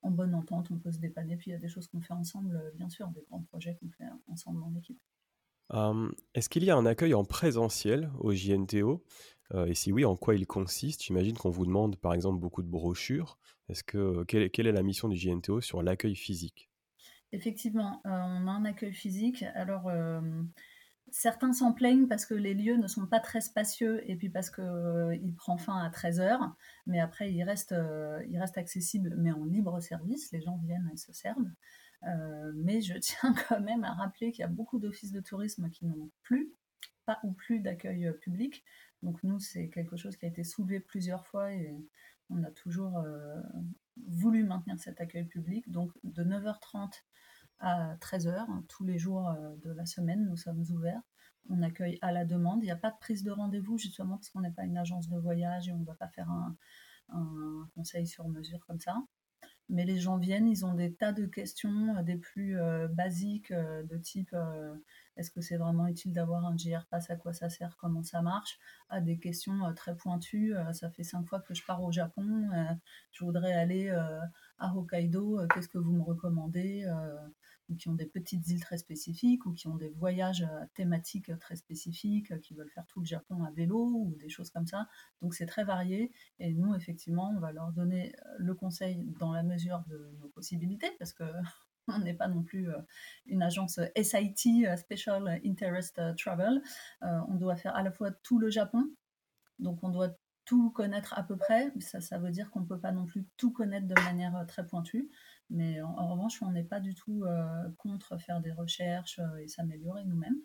en 0.01 0.11
bonne 0.11 0.33
entente, 0.33 0.71
on 0.71 0.79
peut 0.79 0.91
se 0.91 0.99
dépanner, 0.99 1.37
puis 1.37 1.51
il 1.51 1.53
y 1.53 1.57
a 1.57 1.59
des 1.59 1.67
choses 1.67 1.87
qu'on 1.87 2.01
fait 2.01 2.13
ensemble, 2.13 2.71
bien 2.75 2.89
sûr, 2.89 3.07
des 3.09 3.23
grands 3.29 3.41
projets 3.41 3.75
qu'on 3.75 3.89
fait 3.89 4.07
ensemble 4.27 4.63
en 4.63 4.73
équipe. 4.75 4.99
Est-ce 6.33 6.49
qu'il 6.49 6.63
y 6.65 6.69
a 6.69 6.75
un 6.75 6.85
accueil 6.85 7.13
en 7.13 7.23
présentiel 7.23 8.11
au 8.19 8.33
JNTO 8.33 9.05
Et 9.67 9.73
si 9.73 9.91
oui, 9.91 10.03
en 10.03 10.17
quoi 10.17 10.35
il 10.35 10.45
consiste? 10.45 11.03
J'imagine 11.03 11.37
qu'on 11.37 11.49
vous 11.49 11.65
demande 11.65 11.95
par 11.97 12.13
exemple 12.13 12.39
beaucoup 12.39 12.61
de 12.61 12.67
brochures. 12.67 13.37
Est-ce 13.69 13.83
que 13.83 14.23
quelle, 14.25 14.67
est 14.67 14.71
la 14.71 14.83
mission 14.83 15.07
du 15.07 15.15
JNTO 15.15 15.61
sur 15.61 15.81
l'accueil 15.81 16.15
physique? 16.15 16.70
Effectivement, 17.33 18.01
euh, 18.05 18.09
on 18.09 18.47
a 18.47 18.51
un 18.51 18.65
accueil 18.65 18.93
physique. 18.93 19.43
Alors, 19.55 19.87
euh, 19.87 20.21
certains 21.11 21.53
s'en 21.53 21.71
plaignent 21.71 22.07
parce 22.07 22.25
que 22.25 22.33
les 22.33 22.53
lieux 22.53 22.75
ne 22.75 22.87
sont 22.87 23.07
pas 23.07 23.21
très 23.21 23.39
spacieux 23.39 24.01
et 24.09 24.17
puis 24.17 24.29
parce 24.29 24.49
qu'il 24.49 24.63
euh, 24.65 25.33
prend 25.37 25.57
fin 25.57 25.77
à 25.77 25.89
13h, 25.89 26.51
mais 26.87 26.99
après, 26.99 27.31
il 27.31 27.43
reste 27.43 27.73
accessible, 28.57 29.15
mais 29.17 29.31
en 29.31 29.45
libre 29.45 29.79
service. 29.79 30.31
Les 30.31 30.41
gens 30.41 30.57
viennent 30.57 30.89
et 30.93 30.97
se 30.97 31.13
servent. 31.13 31.49
mais 32.55 32.81
je 32.81 32.93
tiens 32.99 33.33
quand 33.47 33.61
même 33.61 33.83
à 33.85 33.93
rappeler 33.93 34.31
qu'il 34.31 34.41
y 34.41 34.45
a 34.45 34.49
beaucoup 34.49 34.79
d'offices 34.79 35.13
de 35.13 35.21
tourisme 35.21 35.69
qui 35.69 35.85
n'ont 35.85 36.11
plus, 36.23 36.51
pas 37.05 37.19
ou 37.23 37.31
plus 37.31 37.61
d'accueil 37.61 38.11
public. 38.19 38.65
Donc 39.03 39.23
nous, 39.23 39.39
c'est 39.39 39.69
quelque 39.69 39.95
chose 39.95 40.17
qui 40.17 40.25
a 40.25 40.29
été 40.29 40.43
soulevé 40.43 40.81
plusieurs 40.81 41.25
fois 41.25 41.53
et 41.53 41.73
on 42.29 42.43
a 42.43 42.51
toujours 42.51 43.03
voulu 44.07 44.43
maintenir 44.43 44.79
cet 44.79 45.01
accueil 45.01 45.25
public. 45.25 45.69
Donc 45.69 45.91
de 46.03 46.23
9h30 46.23 46.91
à 47.59 47.95
13h, 47.97 48.65
tous 48.67 48.83
les 48.83 48.97
jours 48.97 49.33
de 49.63 49.71
la 49.71 49.85
semaine, 49.85 50.25
nous 50.25 50.37
sommes 50.37 50.63
ouverts. 50.71 51.01
On 51.49 51.61
accueille 51.61 51.97
à 52.01 52.11
la 52.11 52.25
demande. 52.25 52.63
Il 52.63 52.65
n'y 52.65 52.71
a 52.71 52.75
pas 52.75 52.91
de 52.91 52.97
prise 52.99 53.23
de 53.23 53.31
rendez-vous, 53.31 53.77
justement, 53.77 54.17
parce 54.17 54.29
qu'on 54.29 54.41
n'est 54.41 54.51
pas 54.51 54.63
une 54.63 54.77
agence 54.77 55.09
de 55.09 55.17
voyage 55.17 55.67
et 55.67 55.73
on 55.73 55.79
ne 55.79 55.85
va 55.85 55.95
pas 55.95 56.07
faire 56.07 56.29
un, 56.29 56.55
conseil 57.75 58.07
sur 58.07 58.27
mesure 58.29 58.65
comme 58.65 58.79
ça. 58.79 58.95
Mais 59.71 59.85
les 59.85 59.99
gens 59.99 60.17
viennent, 60.17 60.49
ils 60.49 60.65
ont 60.65 60.73
des 60.73 60.93
tas 60.93 61.13
de 61.13 61.25
questions, 61.25 61.95
euh, 61.97 62.03
des 62.03 62.17
plus 62.17 62.59
euh, 62.59 62.89
basiques, 62.89 63.51
euh, 63.51 63.83
de 63.83 63.97
type 63.97 64.35
est-ce 65.17 65.31
que 65.31 65.41
c'est 65.41 65.57
vraiment 65.57 65.87
utile 65.87 66.13
d'avoir 66.13 66.45
un 66.45 66.57
JR 66.57 66.85
Pass 66.89 67.09
À 67.09 67.15
quoi 67.15 67.33
ça 67.33 67.49
sert 67.49 67.77
Comment 67.77 68.03
ça 68.03 68.21
marche 68.21 68.59
À 68.89 69.01
des 69.01 69.17
questions 69.17 69.73
très 69.75 69.95
pointues. 69.95 70.53
ça 70.73 70.89
fait 70.89 71.03
cinq 71.03 71.27
fois 71.27 71.41
que 71.41 71.53
je 71.53 71.63
pars 71.65 71.83
au 71.83 71.91
Japon. 71.91 72.49
je 73.11 73.23
voudrais 73.23 73.51
aller 73.53 73.89
à 74.57 74.75
Hokkaido. 74.75 75.45
Qu'est-ce 75.53 75.67
que 75.67 75.77
vous 75.77 75.91
me 75.91 76.01
recommandez 76.01 76.85
qui 77.75 77.89
ont 77.89 77.93
des 77.93 78.05
petites 78.05 78.47
îles 78.47 78.61
très 78.61 78.77
spécifiques, 78.77 79.45
ou 79.45 79.53
qui 79.53 79.67
ont 79.67 79.75
des 79.75 79.89
voyages 79.89 80.43
euh, 80.43 80.65
thématiques 80.73 81.37
très 81.39 81.55
spécifiques, 81.55 82.31
euh, 82.31 82.37
qui 82.39 82.53
veulent 82.53 82.69
faire 82.69 82.85
tout 82.87 82.99
le 82.99 83.05
Japon 83.05 83.43
à 83.43 83.51
vélo, 83.51 83.79
ou 83.79 84.15
des 84.19 84.29
choses 84.29 84.49
comme 84.49 84.67
ça. 84.67 84.87
Donc 85.21 85.33
c'est 85.33 85.45
très 85.45 85.63
varié, 85.63 86.11
et 86.39 86.53
nous, 86.53 86.75
effectivement, 86.75 87.33
on 87.35 87.39
va 87.39 87.51
leur 87.51 87.71
donner 87.71 88.15
euh, 88.15 88.35
le 88.39 88.53
conseil 88.53 89.03
dans 89.19 89.31
la 89.31 89.43
mesure 89.43 89.83
de 89.87 90.15
nos 90.19 90.29
possibilités, 90.29 90.91
parce 90.99 91.13
que 91.13 91.23
on 91.87 91.99
n'est 91.99 92.13
pas 92.13 92.27
non 92.27 92.43
plus 92.43 92.69
une 93.25 93.41
agence 93.41 93.79
SIT, 93.95 94.65
Special 94.77 95.41
Interest 95.43 95.99
Travel. 96.15 96.61
on 97.01 97.35
doit 97.35 97.55
faire 97.55 97.75
à 97.75 97.81
la 97.81 97.91
fois 97.91 98.11
tout 98.11 98.37
le 98.37 98.51
Japon, 98.51 98.85
donc 99.57 99.83
on 99.83 99.89
doit 99.89 100.15
tout 100.45 100.69
connaître 100.69 101.17
à 101.17 101.23
peu 101.23 101.37
près. 101.37 101.73
Ça, 101.79 101.99
ça 101.99 102.19
veut 102.19 102.29
dire 102.29 102.51
qu'on 102.51 102.61
ne 102.61 102.65
peut 102.65 102.79
pas 102.79 102.91
non 102.91 103.05
plus 103.05 103.25
tout 103.35 103.51
connaître 103.51 103.87
de 103.87 103.99
manière 104.01 104.45
très 104.47 104.65
pointue. 104.65 105.09
Mais 105.51 105.81
en, 105.81 106.07
revanche, 106.13 106.41
on 106.41 106.51
n'est 106.51 106.63
pas 106.63 106.79
du 106.79 106.95
tout 106.95 107.23
euh, 107.25 107.69
contre 107.77 108.17
faire 108.17 108.39
des 108.39 108.53
recherches 108.53 109.19
euh, 109.19 109.37
et 109.37 109.47
s'améliorer 109.47 110.05
nous-mêmes. 110.05 110.39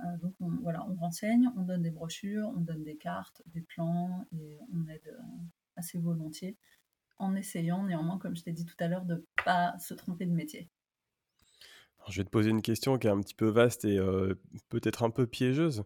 Euh, 0.00 0.16
donc 0.18 0.34
on, 0.40 0.50
voilà, 0.62 0.84
on 0.88 0.94
renseigne, 0.96 1.50
on 1.56 1.62
donne 1.62 1.82
des 1.82 1.90
brochures, 1.90 2.52
on 2.56 2.60
donne 2.60 2.82
des 2.82 2.96
cartes, 2.96 3.42
des 3.46 3.62
plans 3.62 4.26
et 4.32 4.58
on 4.74 4.88
aide 4.88 5.16
assez 5.76 5.98
volontiers 5.98 6.58
en 7.18 7.36
essayant 7.36 7.84
néanmoins, 7.84 8.18
comme 8.18 8.34
je 8.34 8.42
t'ai 8.42 8.52
dit 8.52 8.64
tout 8.64 8.76
à 8.80 8.88
l'heure, 8.88 9.04
de 9.04 9.14
ne 9.14 9.44
pas 9.44 9.78
se 9.78 9.94
tromper 9.94 10.26
de 10.26 10.32
métier 10.32 10.70
je 12.08 12.18
vais 12.18 12.24
te 12.24 12.30
poser 12.30 12.50
une 12.50 12.62
question 12.62 12.98
qui 12.98 13.06
est 13.06 13.10
un 13.10 13.20
petit 13.20 13.34
peu 13.34 13.48
vaste 13.48 13.84
et 13.84 13.98
peut-être 14.68 15.02
un 15.02 15.10
peu 15.10 15.26
piégeuse. 15.26 15.84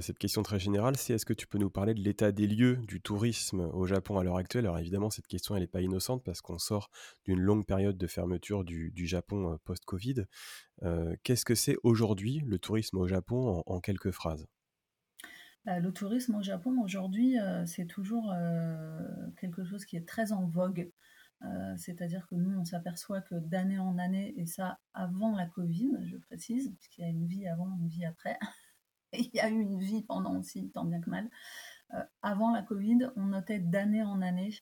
cette 0.00 0.18
question 0.18 0.42
très 0.42 0.58
générale, 0.58 0.96
c'est 0.96 1.14
est-ce 1.14 1.26
que 1.26 1.32
tu 1.32 1.46
peux 1.46 1.58
nous 1.58 1.70
parler 1.70 1.94
de 1.94 2.00
l'état 2.00 2.32
des 2.32 2.46
lieux 2.46 2.76
du 2.76 3.00
tourisme 3.00 3.60
au 3.72 3.86
Japon 3.86 4.18
à 4.18 4.24
l'heure 4.24 4.36
actuelle? 4.36 4.66
Alors 4.66 4.78
évidemment, 4.78 5.10
cette 5.10 5.26
question, 5.26 5.56
elle 5.56 5.62
n'est 5.62 5.68
pas 5.68 5.80
innocente 5.80 6.22
parce 6.24 6.40
qu'on 6.40 6.58
sort 6.58 6.90
d'une 7.24 7.40
longue 7.40 7.66
période 7.66 7.96
de 7.96 8.06
fermeture 8.06 8.64
du, 8.64 9.06
Japon 9.06 9.58
post-Covid. 9.64 10.24
Qu'est-ce 11.22 11.44
que 11.44 11.54
c'est 11.54 11.76
aujourd'hui 11.82 12.42
le 12.46 12.58
tourisme 12.58 12.98
au 12.98 13.06
Japon 13.06 13.62
en, 13.66 13.80
quelques 13.80 14.10
phrases? 14.10 14.46
Bah, 15.64 15.78
le 15.78 15.92
tourisme 15.92 16.34
au 16.34 16.42
Japon 16.42 16.80
aujourd'hui, 16.82 17.36
c'est 17.66 17.86
toujours 17.86 18.32
quelque 19.40 19.64
chose 19.64 19.84
qui 19.84 19.96
est 19.96 20.06
très 20.06 20.32
en 20.32 20.46
vogue. 20.46 20.90
Euh, 21.44 21.76
c'est-à-dire 21.76 22.26
que 22.28 22.34
nous, 22.34 22.56
on 22.58 22.64
s'aperçoit 22.64 23.20
que 23.20 23.34
d'année 23.34 23.78
en 23.78 23.98
année, 23.98 24.32
et 24.36 24.46
ça 24.46 24.78
avant 24.94 25.34
la 25.34 25.46
Covid, 25.46 25.96
je 26.02 26.16
précise, 26.16 26.72
puisqu'il 26.76 27.02
y 27.02 27.04
a 27.04 27.08
une 27.08 27.26
vie 27.26 27.48
avant, 27.48 27.76
une 27.80 27.88
vie 27.88 28.04
après, 28.04 28.38
il 29.12 29.30
y 29.34 29.40
a 29.40 29.48
eu 29.48 29.60
une 29.60 29.80
vie 29.80 30.02
pendant 30.02 30.38
aussi, 30.38 30.70
tant 30.70 30.84
bien 30.84 31.00
que 31.00 31.10
mal. 31.10 31.28
Euh, 31.94 32.02
avant 32.22 32.52
la 32.52 32.62
Covid, 32.62 33.10
on 33.16 33.26
notait 33.26 33.58
d'année 33.58 34.02
en 34.02 34.22
année 34.22 34.54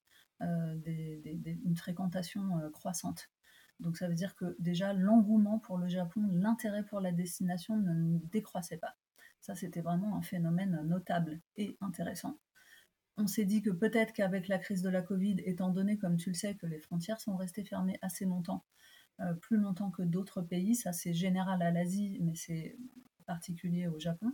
euh, 0.43 0.79
une 0.87 1.77
fréquentation 1.77 2.59
croissante. 2.73 3.29
Donc 3.79 3.97
ça 3.97 4.09
veut 4.09 4.15
dire 4.15 4.35
que 4.35 4.57
déjà 4.59 4.93
l'engouement 4.93 5.59
pour 5.59 5.79
le 5.79 5.89
Japon, 5.89 6.23
l'intérêt 6.33 6.85
pour 6.85 7.01
la 7.01 7.13
destination 7.13 7.77
ne 7.77 8.19
décroissait 8.31 8.79
pas. 8.79 8.97
Ça, 9.41 9.55
c'était 9.55 9.81
vraiment 9.81 10.17
un 10.17 10.23
phénomène 10.23 10.83
notable 10.83 11.41
et 11.57 11.77
intéressant 11.81 12.37
on 13.21 13.27
s'est 13.27 13.45
dit 13.45 13.62
que 13.62 13.71
peut-être 13.71 14.12
qu'avec 14.12 14.49
la 14.49 14.59
crise 14.59 14.83
de 14.83 14.89
la 14.89 15.03
Covid, 15.03 15.37
étant 15.45 15.71
donné, 15.71 15.99
comme 15.99 16.17
tu 16.17 16.31
le 16.31 16.35
sais, 16.35 16.55
que 16.55 16.67
les 16.67 16.79
frontières 16.79 17.21
sont 17.21 17.37
restées 17.37 17.65
fermées 17.65 17.99
assez 18.03 18.25
longtemps, 18.25 18.65
euh, 19.21 19.35
plus 19.35 19.59
longtemps 19.59 19.91
que 19.91 20.03
d'autres 20.03 20.43
pays, 20.43 20.75
ça 20.75 20.93
c'est 20.93 21.12
général 21.12 21.62
à 21.62 21.71
l'Asie, 21.71 22.19
mais 22.21 22.35
c'est 22.35 22.77
particulier 23.27 23.87
au 23.87 23.99
Japon. 23.99 24.33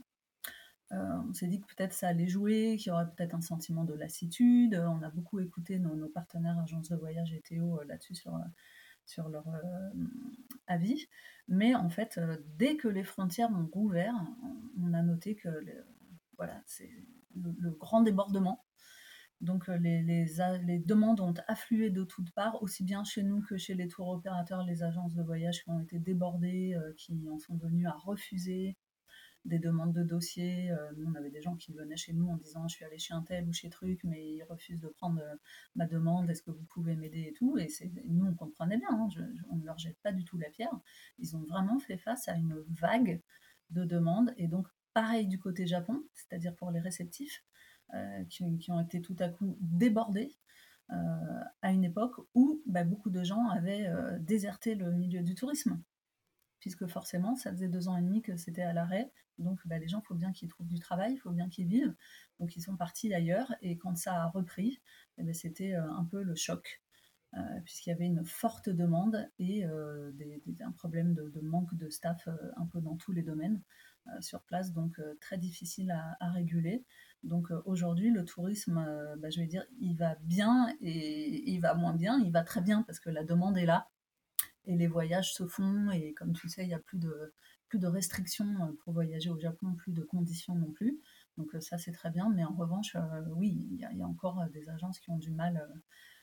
Euh, 0.92 1.18
on 1.28 1.32
s'est 1.32 1.48
dit 1.48 1.60
que 1.60 1.66
peut-être 1.66 1.92
ça 1.92 2.08
allait 2.08 2.28
jouer, 2.28 2.76
qu'il 2.78 2.90
y 2.90 2.92
aurait 2.92 3.10
peut-être 3.10 3.34
un 3.34 3.40
sentiment 3.40 3.84
de 3.84 3.94
lassitude. 3.94 4.74
On 4.74 5.02
a 5.02 5.10
beaucoup 5.10 5.40
écouté 5.40 5.80
nos, 5.80 6.08
partenaires 6.08 6.58
agences 6.60 6.88
de 6.88 6.96
voyage 6.96 7.32
et 7.34 7.40
Théo 7.40 7.80
euh, 7.80 7.84
là-dessus 7.86 8.14
sur, 8.14 8.38
sur 9.04 9.28
leur 9.28 9.46
avis. 10.68 11.08
Mais 11.48 11.74
en 11.74 11.90
fait, 11.90 12.20
dès 12.56 12.76
que 12.76 12.88
les 12.88 13.04
frontières 13.04 13.50
ont 13.50 13.66
rouvert, 13.66 14.14
on 14.80 14.94
a 14.94 15.02
noté 15.02 15.34
que 15.34 15.48
voilà, 16.36 16.60
c'est 16.66 16.90
le, 17.36 17.70
grand 17.70 18.02
débordement. 18.02 18.64
Donc 19.40 19.68
euh, 19.68 19.76
les, 19.76 20.02
les, 20.02 20.78
demandes 20.78 21.20
ont 21.20 21.34
afflué 21.46 21.90
de 21.90 22.04
toutes 22.04 22.30
parts, 22.30 22.62
aussi 22.62 22.84
bien 22.84 23.04
chez 23.04 23.22
nous 23.22 23.42
que 23.42 23.58
chez 23.58 23.74
les 23.74 23.86
tours 23.86 24.08
opérateurs, 24.08 24.64
les 24.64 24.82
agences 24.82 25.14
de 25.14 25.22
voyage 25.22 25.62
qui 25.62 25.70
ont 25.70 25.80
été 25.80 25.98
débordées, 25.98 26.74
euh, 26.74 26.92
qui 26.96 27.28
en 27.28 27.38
sont 27.38 27.56
venues 27.56 27.86
à 27.86 27.92
refuser 27.92 28.76
des 29.44 29.58
demandes 29.58 29.92
de 29.92 30.02
dossiers. 30.02 30.70
Euh, 30.70 30.90
nous, 30.96 31.06
on 31.10 31.14
avait 31.14 31.30
des 31.30 31.42
gens 31.42 31.54
qui 31.54 31.72
venaient 31.72 31.96
chez 31.96 32.14
nous 32.14 32.28
en 32.28 32.36
disant 32.38 32.66
je 32.66 32.76
suis 32.76 32.84
allé 32.86 32.98
chez 32.98 33.12
un 33.12 33.22
tel 33.22 33.46
ou 33.46 33.52
chez 33.52 33.68
truc, 33.68 34.00
mais 34.04 34.26
ils 34.26 34.42
refusent 34.44 34.80
de 34.80 34.88
prendre 34.88 35.20
ma 35.74 35.86
demande, 35.86 36.30
est-ce 36.30 36.42
que 36.42 36.50
vous 36.50 36.64
pouvez 36.64 36.96
m'aider 36.96 37.26
et 37.28 37.32
tout? 37.34 37.58
Et 37.58 37.68
nous, 38.08 38.26
on 38.26 38.34
comprenait 38.34 38.78
bien, 38.78 38.88
hein, 38.90 39.08
on 39.50 39.56
ne 39.56 39.66
leur 39.66 39.78
jette 39.78 39.98
pas 40.02 40.12
du 40.12 40.24
tout 40.24 40.38
la 40.38 40.48
pierre. 40.48 40.80
Ils 41.18 41.36
ont 41.36 41.44
vraiment 41.44 41.78
fait 41.78 41.98
face 41.98 42.26
à 42.28 42.34
une 42.36 42.64
vague 42.70 43.20
de 43.70 43.84
demandes. 43.84 44.32
Et 44.38 44.48
donc, 44.48 44.66
pareil 44.94 45.26
du 45.26 45.38
côté 45.38 45.66
Japon, 45.66 46.02
c'est-à-dire 46.14 46.56
pour 46.56 46.70
les 46.70 46.80
réceptifs. 46.80 47.44
Euh, 47.94 48.24
qui, 48.24 48.42
ont 48.72 48.80
été 48.80 49.00
tout 49.00 49.14
à 49.20 49.28
coup 49.28 49.56
débordés 49.60 50.36
euh, 50.90 50.94
à 51.62 51.70
une 51.70 51.84
époque 51.84 52.16
où 52.34 52.60
bah, 52.66 52.82
beaucoup 52.82 53.10
de 53.10 53.22
gens 53.22 53.48
avaient 53.48 53.86
euh, 53.86 54.18
déserté 54.18 54.74
le 54.74 54.90
milieu 54.90 55.22
du 55.22 55.36
tourisme 55.36 55.80
puisque 56.58 56.88
forcément, 56.88 57.36
ça 57.36 57.52
faisait 57.52 57.68
deux 57.68 57.86
ans 57.86 57.96
et 57.96 58.02
demi 58.02 58.22
que 58.22 58.36
c'était 58.36 58.62
à 58.62 58.72
l'arrêt. 58.72 59.12
Donc, 59.38 59.60
bah, 59.66 59.78
les 59.78 59.86
gens, 59.86 60.00
il 60.00 60.06
faut 60.06 60.16
bien 60.16 60.32
qu'ils 60.32 60.48
trouvent 60.48 60.66
du 60.66 60.80
travail, 60.80 61.12
il 61.12 61.18
faut 61.18 61.30
bien 61.30 61.48
qu'ils 61.48 61.68
vivent. 61.68 61.94
Donc, 62.40 62.56
ils 62.56 62.60
sont 62.60 62.76
partis 62.76 63.14
ailleurs. 63.14 63.54
Et 63.62 63.78
quand 63.78 63.96
ça 63.96 64.20
a 64.24 64.26
repris, 64.26 64.80
eh 65.18 65.22
ben, 65.22 65.32
c'était 65.32 65.74
un 65.74 66.04
peu 66.10 66.24
le 66.24 66.34
choc, 66.34 66.82
puisqu'il 67.64 67.90
y 67.90 67.92
avait 67.92 68.06
une 68.06 68.24
forte 68.24 68.68
demande 68.68 69.30
et 69.38 69.64
un 69.64 70.72
problème 70.72 71.14
de, 71.14 71.40
manque 71.40 71.72
de 71.76 71.88
staff 71.88 72.28
un 72.56 72.66
peu 72.66 72.80
dans 72.80 72.96
tous 72.96 73.12
les 73.12 73.22
domaines. 73.22 73.62
Sur 74.20 74.42
place, 74.42 74.72
donc 74.72 75.00
très 75.20 75.38
difficile 75.38 75.92
à, 76.18 76.30
réguler. 76.30 76.84
Donc 77.26 77.50
euh, 77.50 77.60
aujourd'hui, 77.64 78.10
le 78.10 78.24
tourisme, 78.24 78.74
bah, 79.18 79.30
je 79.30 79.40
vais 79.40 79.46
dire, 79.46 79.64
il 79.80 79.96
va 79.96 80.16
bien 80.22 80.74
et 80.80 81.50
il 81.50 81.60
va 81.60 81.74
moins 81.74 81.94
bien. 81.94 82.18
Il 82.24 82.32
va 82.32 82.42
très 82.42 82.60
bien 82.60 82.82
parce 82.82 83.00
que 83.00 83.10
la 83.10 83.24
demande 83.24 83.58
est 83.58 83.66
là 83.66 83.88
et 84.64 84.76
les 84.76 84.86
voyages 84.86 85.34
se 85.34 85.46
font. 85.46 85.90
Et 85.90 86.12
comme 86.14 86.32
tu 86.32 86.48
sais, 86.48 86.62
il 86.62 86.68
n'y 86.68 86.74
a 86.74 86.78
plus 86.78 86.98
de, 86.98 87.34
plus 87.68 87.78
de 87.78 87.86
restrictions 87.86 88.76
pour 88.82 88.92
voyager 88.92 89.30
au 89.30 89.38
Japon, 89.38 89.74
plus 89.74 89.92
de 89.92 90.02
conditions 90.02 90.54
non 90.54 90.70
plus. 90.70 91.00
Donc 91.36 91.54
ça, 91.60 91.78
c'est 91.78 91.92
très 91.92 92.10
bien. 92.10 92.30
Mais 92.34 92.44
en 92.44 92.54
revanche, 92.54 92.96
oui, 93.36 93.66
il 93.70 93.78
y, 93.78 94.02
a 94.02 94.06
encore 94.06 94.44
des 94.52 94.68
agences 94.68 94.98
qui 95.00 95.10
ont 95.10 95.18
du 95.18 95.30
mal 95.30 95.68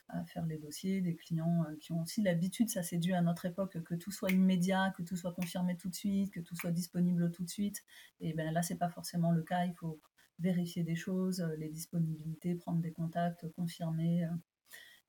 à 0.10 0.24
faire 0.26 0.46
les 0.46 0.58
dossiers, 0.58 1.02
des 1.02 1.16
clients 1.16 1.64
euh, 1.64 1.76
qui 1.80 1.92
ont 1.92 2.02
aussi 2.02 2.22
l'habitude, 2.22 2.70
ça 2.70 2.84
c'est 2.84 2.98
dû 2.98 3.14
à 3.14 3.22
notre 3.22 3.46
époque, 3.46 3.82
que 3.84 3.96
tout 3.96 4.12
soit 4.12 4.32
immédiat, 4.32 4.94
que 4.96 5.04
tout 5.04 5.16
soit 5.16 5.34
confirmé 5.34 5.78
tout 5.78 5.90
de 5.90 5.96
suite, 5.96 6.32
que 6.32 6.40
tout 6.40 6.56
soit 6.56 6.72
disponible 6.72 7.32
tout 7.32 7.44
de 7.44 7.50
suite. 7.50 7.84
Et 8.20 8.34
ben 8.34 8.52
là, 8.54 8.62
c'est 8.62 8.78
pas 8.78 8.90
forcément 8.90 9.32
le 9.32 9.44
cas. 9.44 9.66
Il 9.66 9.74
faut 9.74 10.00
vérifier 10.40 10.84
des 10.84 10.96
choses, 10.96 11.42
euh, 11.42 11.56
les 11.58 11.70
disponibilités, 11.70 12.56
prendre 12.56 12.82
des 12.82 12.92
contacts, 12.92 13.48
confirmer. 13.54 14.26
Euh. 14.26 14.30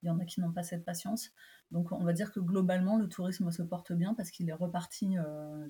Il 0.03 0.09
y 0.09 0.11
en 0.11 0.19
a 0.19 0.27
qui 0.27 0.41
n'ont 0.41 0.53
pas 0.53 0.63
cette 0.63 0.85
patience. 0.85 1.31
Donc 1.71 1.91
on 1.91 2.05
va 2.05 2.13
dire 2.13 2.31
que 2.31 2.39
globalement, 2.39 2.99
le 2.99 3.09
tourisme 3.09 3.51
se 3.51 3.63
porte 3.63 3.93
bien 3.93 4.13
parce 4.13 4.31
qu'il 4.31 4.49
est 4.51 4.55
reparti, 4.55 5.17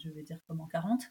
je 0.03 0.11
vais 0.11 0.25
dire 0.25 0.41
comme 0.49 0.61
en 0.61 0.67
40, 0.67 1.05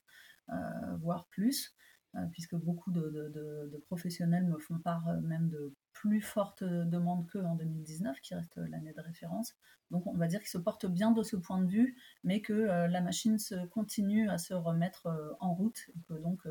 voire 0.99 1.25
plus. 1.29 1.73
Euh, 2.15 2.25
puisque 2.31 2.55
beaucoup 2.55 2.91
de, 2.91 3.83
professionnels 3.87 4.45
me 4.45 4.59
font 4.59 4.77
part 4.77 5.07
euh, 5.07 5.19
même 5.21 5.49
de 5.49 5.73
plus 5.93 6.21
fortes 6.21 6.63
demandes 6.63 7.27
qu'en 7.31 7.55
2019, 7.55 8.19
qui 8.19 8.35
reste 8.35 8.57
l'année 8.57 8.93
de 8.93 9.01
référence. 9.01 9.55
Donc 9.89 10.05
on 10.05 10.13
va 10.13 10.27
dire 10.27 10.39
qu'il 10.39 10.49
se 10.49 10.59
porte 10.59 10.85
bien 10.85 11.11
de 11.11 11.23
ce 11.23 11.35
point 11.35 11.59
de 11.59 11.67
vue, 11.67 11.97
mais 12.23 12.41
que 12.41 12.53
euh, 12.53 12.87
la 12.87 13.01
machine 13.01 13.39
se 13.39 13.65
continue 13.65 14.29
à 14.29 14.37
se 14.37 14.53
remettre 14.53 15.35
en 15.39 15.55
route, 15.55 15.89
donc 16.09 16.47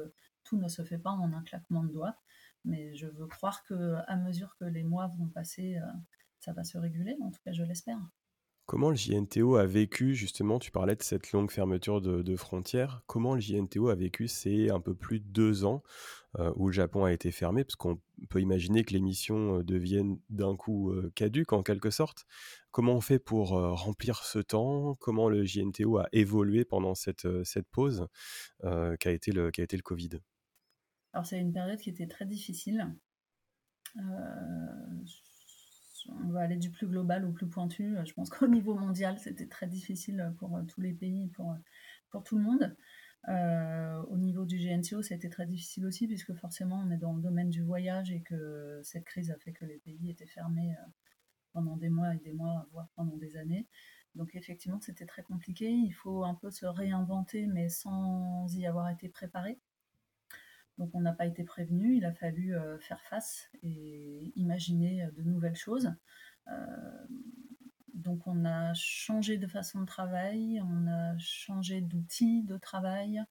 ne 0.56 0.68
se 0.68 0.82
fait 0.84 0.98
pas 0.98 1.10
en 1.10 1.32
un 1.32 1.42
claquement 1.42 1.84
de 1.84 1.92
doigts. 1.92 2.16
Mais 2.64 2.94
je 2.94 3.06
veux 3.06 3.26
croire 3.26 3.64
que 3.64 3.96
à 4.06 4.16
mesure 4.16 4.56
que 4.58 4.64
les 4.64 4.84
mois 4.84 5.08
vont 5.18 5.28
passer, 5.28 5.78
ça 6.38 6.52
va 6.52 6.64
se 6.64 6.78
réguler, 6.78 7.16
en 7.22 7.30
tout 7.30 7.40
cas 7.44 7.52
je 7.52 7.62
l'espère. 7.64 7.98
Comment 8.66 8.90
le 8.90 8.96
JNTO 8.96 9.56
a 9.56 9.66
vécu, 9.66 10.14
justement, 10.14 10.60
tu 10.60 10.70
parlais 10.70 10.94
de 10.94 11.02
cette 11.02 11.32
longue 11.32 11.50
fermeture 11.50 12.00
de, 12.00 12.36
frontières, 12.36 13.02
comment 13.06 13.34
le 13.34 13.40
JNTO 13.40 13.88
a 13.88 13.96
vécu 13.96 14.28
ces 14.28 14.70
un 14.70 14.80
peu 14.80 14.94
plus 14.94 15.18
de 15.18 15.26
deux 15.26 15.64
ans 15.64 15.82
où 16.54 16.68
le 16.68 16.72
Japon 16.72 17.04
a 17.04 17.12
été 17.12 17.32
fermé, 17.32 17.64
parce 17.64 17.74
qu'on 17.74 18.00
peut 18.30 18.40
imaginer 18.40 18.84
que 18.84 18.92
les 18.92 19.00
missions 19.00 19.62
deviennent 19.62 20.18
d'un 20.30 20.56
coup 20.56 20.94
caduques 21.16 21.52
en 21.52 21.64
quelque 21.64 21.90
sorte. 21.90 22.24
Comment 22.70 22.94
on 22.94 23.00
fait 23.00 23.18
pour 23.18 23.50
remplir 23.50 24.22
ce 24.22 24.38
temps? 24.38 24.94
Comment 25.00 25.28
le 25.28 25.44
JNTO 25.44 25.98
a 25.98 26.08
évolué 26.12 26.64
pendant 26.64 26.94
cette, 26.94 27.26
cette 27.44 27.68
pause 27.68 28.06
qu'a 28.62 29.10
été, 29.10 29.32
le, 29.32 29.50
qu'a 29.50 29.64
été 29.64 29.76
le 29.76 29.82
Covid? 29.82 30.20
Alors 31.12 31.26
c'est 31.26 31.38
une 31.38 31.52
période 31.52 31.78
qui 31.78 31.90
était 31.90 32.06
très 32.06 32.26
difficile. 32.26 32.94
on 33.96 34.02
va 36.30 36.40
aller 36.40 36.56
du 36.56 36.70
plus 36.70 36.86
global 36.86 37.24
au 37.24 37.32
plus 37.32 37.48
pointu. 37.48 37.96
Je 38.04 38.12
pense 38.14 38.30
qu'au 38.30 38.48
niveau 38.48 38.74
mondial, 38.74 39.18
c'était 39.18 39.48
très 39.48 39.66
difficile 39.66 40.34
pour 40.38 40.58
tous 40.68 40.80
les 40.80 40.92
pays, 40.92 41.28
pour, 41.28 41.56
pour 42.10 42.24
tout 42.24 42.38
le 42.38 42.44
monde. 42.44 42.76
Euh, 43.28 44.02
au 44.08 44.16
niveau 44.16 44.44
du 44.44 44.58
GNCO, 44.58 45.02
ça 45.02 45.14
a 45.14 45.16
été 45.16 45.28
très 45.28 45.46
difficile 45.46 45.86
aussi, 45.86 46.06
puisque 46.06 46.34
forcément, 46.34 46.82
on 46.84 46.90
est 46.90 46.96
dans 46.96 47.12
le 47.12 47.22
domaine 47.22 47.50
du 47.50 47.62
voyage 47.62 48.10
et 48.10 48.22
que 48.22 48.80
cette 48.82 49.04
crise 49.04 49.30
a 49.30 49.36
fait 49.36 49.52
que 49.52 49.64
les 49.64 49.78
pays 49.78 50.10
étaient 50.10 50.26
fermés 50.26 50.72
euh, 50.72 50.90
pendant 51.52 51.76
des 51.76 51.88
mois 51.88 52.14
et 52.14 52.18
des 52.18 52.32
mois, 52.32 52.66
voire 52.72 52.88
pendant 52.96 53.16
des 53.16 53.36
années. 53.36 53.68
Donc 54.14 54.34
effectivement, 54.34 54.80
c'était 54.80 55.06
très 55.06 55.22
compliqué. 55.22 55.70
Il 55.70 55.92
faut 55.92 56.24
un 56.24 56.34
peu 56.34 56.50
se 56.50 56.66
réinventer, 56.66 57.46
mais 57.46 57.68
sans 57.68 58.46
y 58.56 58.66
avoir 58.66 58.90
été 58.90 59.08
préparé. 59.08 59.58
Donc 60.82 60.90
on 60.94 61.00
n'a 61.00 61.12
pas 61.12 61.26
été 61.26 61.44
prévenu, 61.44 61.94
il 61.94 62.04
a 62.04 62.12
fallu 62.12 62.56
euh, 62.56 62.76
faire 62.80 63.00
face 63.02 63.48
et 63.62 64.32
imaginer 64.34 65.06
de 65.16 65.22
nouvelles 65.22 65.54
choses. 65.54 65.94
Donc 67.94 68.26
on 68.26 68.44
a 68.44 68.74
changé 68.74 69.38
de 69.38 69.46
façon 69.46 69.82
de 69.82 69.86
travail, 69.86 70.60
on 70.60 70.88
a 70.88 71.16
changé 71.18 71.80
d'outils 71.80 72.42
de 72.42 72.56
travail, 72.56 73.22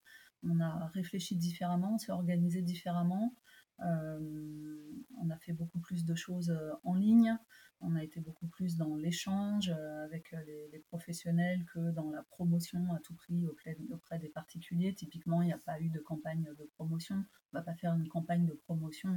on 0.44 0.62
a 0.62 0.88
réfléchi 0.94 1.36
différemment, 1.36 1.96
on 1.96 1.98
s'est 1.98 2.14
organisé 2.14 2.62
différemment. 2.62 3.36
Euh, 3.84 4.78
on 5.18 5.30
a 5.30 5.38
fait 5.38 5.54
beaucoup 5.54 5.80
plus 5.80 6.06
de 6.06 6.16
choses 6.16 6.52
euh, 6.52 6.72
en 6.84 6.94
ligne, 6.94 7.38
on 7.82 7.96
a 7.96 8.04
été 8.04 8.20
beaucoup 8.20 8.48
plus 8.48 8.78
dans 8.78 8.96
l'échange 8.96 9.70
euh, 9.70 10.06
avec 10.06 10.32
les, 10.32 10.80
professionnels 10.88 11.64
que 11.74 11.92
dans 11.92 12.10
la 12.10 12.24
promotion 12.24 12.94
à 12.94 13.00
tout 13.00 13.14
prix 13.14 13.48
auprès, 13.48 13.78
auprès 13.92 14.20
des 14.20 14.30
particuliers. 14.30 14.94
Typiquement, 14.94 15.42
il 15.42 15.48
n'y 15.48 15.54
a 15.54 15.58
pas 15.58 15.80
eu 15.80 15.90
de 15.90 16.00
campagne 16.00 16.54
de 16.58 16.66
promotion. 16.76 17.16
On 17.16 17.58
ne 17.58 17.60
va 17.60 17.62
pas 17.62 17.76
faire 17.76 17.94
une 17.94 18.08
campagne 18.08 18.46
de 18.46 18.54
promotion 18.54 19.16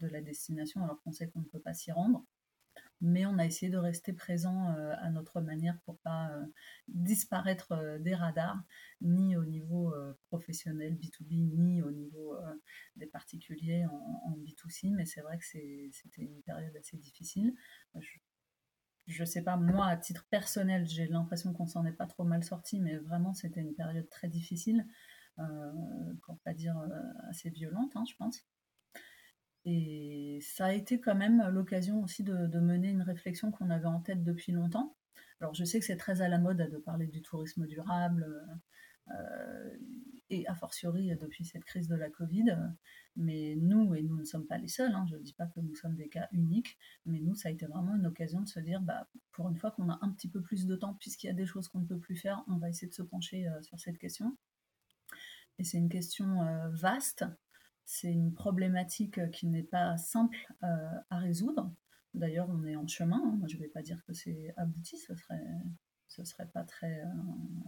de 0.00 0.06
la 0.06 0.20
destination 0.20 0.84
alors 0.84 1.00
qu'on 1.02 1.12
sait 1.12 1.28
qu'on 1.28 1.40
ne 1.40 1.46
peut 1.46 1.60
pas 1.60 1.74
s'y 1.74 1.90
rendre 1.92 2.24
mais 3.00 3.26
on 3.26 3.38
a 3.38 3.46
essayé 3.46 3.70
de 3.70 3.78
rester 3.78 4.12
présent 4.12 4.74
euh, 4.74 4.94
à 4.98 5.10
notre 5.10 5.40
manière 5.40 5.78
pour 5.84 5.98
pas 5.98 6.30
euh, 6.30 6.44
disparaître 6.88 7.72
euh, 7.72 7.98
des 7.98 8.14
radars, 8.14 8.60
ni 9.00 9.36
au 9.36 9.44
niveau 9.44 9.94
professionnel 10.28 10.96
B2B, 10.96 11.56
ni 11.56 11.82
au 11.82 11.92
niveau 11.92 12.36
des 12.96 13.06
particuliers 13.06 13.86
en, 13.86 14.36
B2C. 14.38 14.92
Mais 14.92 15.06
c'est 15.06 15.20
vrai 15.20 15.38
que 15.38 15.44
c'était 15.44 16.22
une 16.22 16.42
période 16.42 16.74
assez 16.76 16.96
difficile. 16.96 17.54
Je, 19.06 19.20
ne 19.20 19.24
sais 19.24 19.42
pas, 19.42 19.56
moi, 19.56 19.86
à 19.86 19.96
titre 19.96 20.26
personnel, 20.30 20.84
j'ai 20.88 21.06
l'impression 21.06 21.52
qu'on 21.52 21.68
s'en 21.68 21.84
est 21.86 21.92
pas 21.92 22.06
trop 22.06 22.24
mal 22.24 22.42
sorti, 22.42 22.80
mais 22.80 22.96
vraiment, 22.96 23.34
c'était 23.34 23.60
une 23.60 23.74
période 23.76 24.08
très 24.10 24.26
difficile, 24.26 24.84
pour 26.22 26.40
pas 26.40 26.54
dire 26.54 26.76
assez 27.30 27.50
violente, 27.50 27.92
hein, 27.94 28.02
je 28.10 28.16
pense. 28.16 28.44
Et 29.64 30.38
ça 30.40 30.66
a 30.66 30.72
été 30.72 31.00
quand 31.00 31.14
même 31.14 31.46
l'occasion 31.50 32.02
aussi 32.02 32.22
de, 32.22 32.58
mener 32.58 32.90
une 32.90 33.02
réflexion 33.02 33.50
qu'on 33.50 33.70
avait 33.70 33.86
en 33.86 34.00
tête 34.00 34.24
depuis 34.24 34.52
longtemps. 34.52 34.96
Alors 35.40 35.54
je 35.54 35.64
sais 35.64 35.78
que 35.78 35.84
c'est 35.84 35.96
très 35.96 36.22
à 36.22 36.28
la 36.28 36.38
mode 36.38 36.58
de 36.58 36.78
parler 36.78 37.06
du 37.06 37.22
tourisme 37.22 37.66
durable, 37.66 38.26
euh, 39.10 39.76
et 40.30 40.46
a 40.46 40.54
fortiori 40.54 41.16
depuis 41.16 41.44
cette 41.44 41.64
crise 41.64 41.88
de 41.88 41.94
la 41.94 42.10
Covid, 42.10 42.56
mais 43.16 43.56
nous, 43.56 43.94
et 43.94 44.02
nous 44.02 44.18
ne 44.18 44.24
sommes 44.24 44.46
pas 44.46 44.58
les 44.58 44.68
seuls, 44.68 44.92
hein, 44.94 45.06
je 45.10 45.16
ne 45.16 45.22
dis 45.22 45.32
pas 45.32 45.46
que 45.46 45.60
nous 45.60 45.74
sommes 45.74 45.96
des 45.96 46.08
cas 46.08 46.28
uniques, 46.32 46.76
mais 47.06 47.20
nous, 47.20 47.34
ça 47.34 47.48
a 47.48 47.52
été 47.52 47.66
vraiment 47.66 47.96
une 47.96 48.06
occasion 48.06 48.42
de 48.42 48.48
se 48.48 48.60
dire, 48.60 48.82
bah, 48.82 49.08
pour 49.32 49.48
une 49.48 49.56
fois 49.56 49.70
qu'on 49.70 49.88
a 49.88 49.98
un 50.02 50.10
petit 50.10 50.28
peu 50.28 50.42
plus 50.42 50.66
de 50.66 50.76
temps, 50.76 50.94
puisqu'il 50.94 51.28
y 51.28 51.30
a 51.30 51.34
des 51.34 51.46
choses 51.46 51.68
qu'on 51.68 51.80
ne 51.80 51.86
peut 51.86 51.98
plus 51.98 52.16
faire, 52.16 52.44
on 52.46 52.58
va 52.58 52.68
essayer 52.68 52.88
de 52.88 52.94
se 52.94 53.02
pencher 53.02 53.48
euh, 53.48 53.62
sur 53.62 53.80
cette 53.80 53.98
question. 53.98 54.36
Et 55.58 55.64
c'est 55.64 55.78
une 55.78 55.88
question 55.88 56.42
euh, 56.42 56.68
vaste, 56.68 57.24
c'est 57.90 58.12
une 58.12 58.34
problématique 58.34 59.16
euh, 59.16 59.28
qui 59.28 59.46
n'est 59.46 59.62
pas 59.62 59.96
simple 59.96 60.36
euh, 60.62 60.90
à 61.08 61.16
résoudre. 61.16 61.72
D'ailleurs, 62.12 62.46
on 62.50 62.66
est 62.66 62.76
en 62.76 62.86
chemin. 62.86 63.16
Hein. 63.24 63.40
je 63.48 63.56
ne 63.56 63.62
vais 63.62 63.68
pas 63.68 63.80
dire 63.80 64.04
que 64.06 64.12
c'est 64.12 64.52
abouti, 64.58 64.98
ce 64.98 65.16
serait, 65.16 65.42
serait 66.06 66.48
pas 66.52 66.64
très 66.64 67.00
euh, 67.00 67.06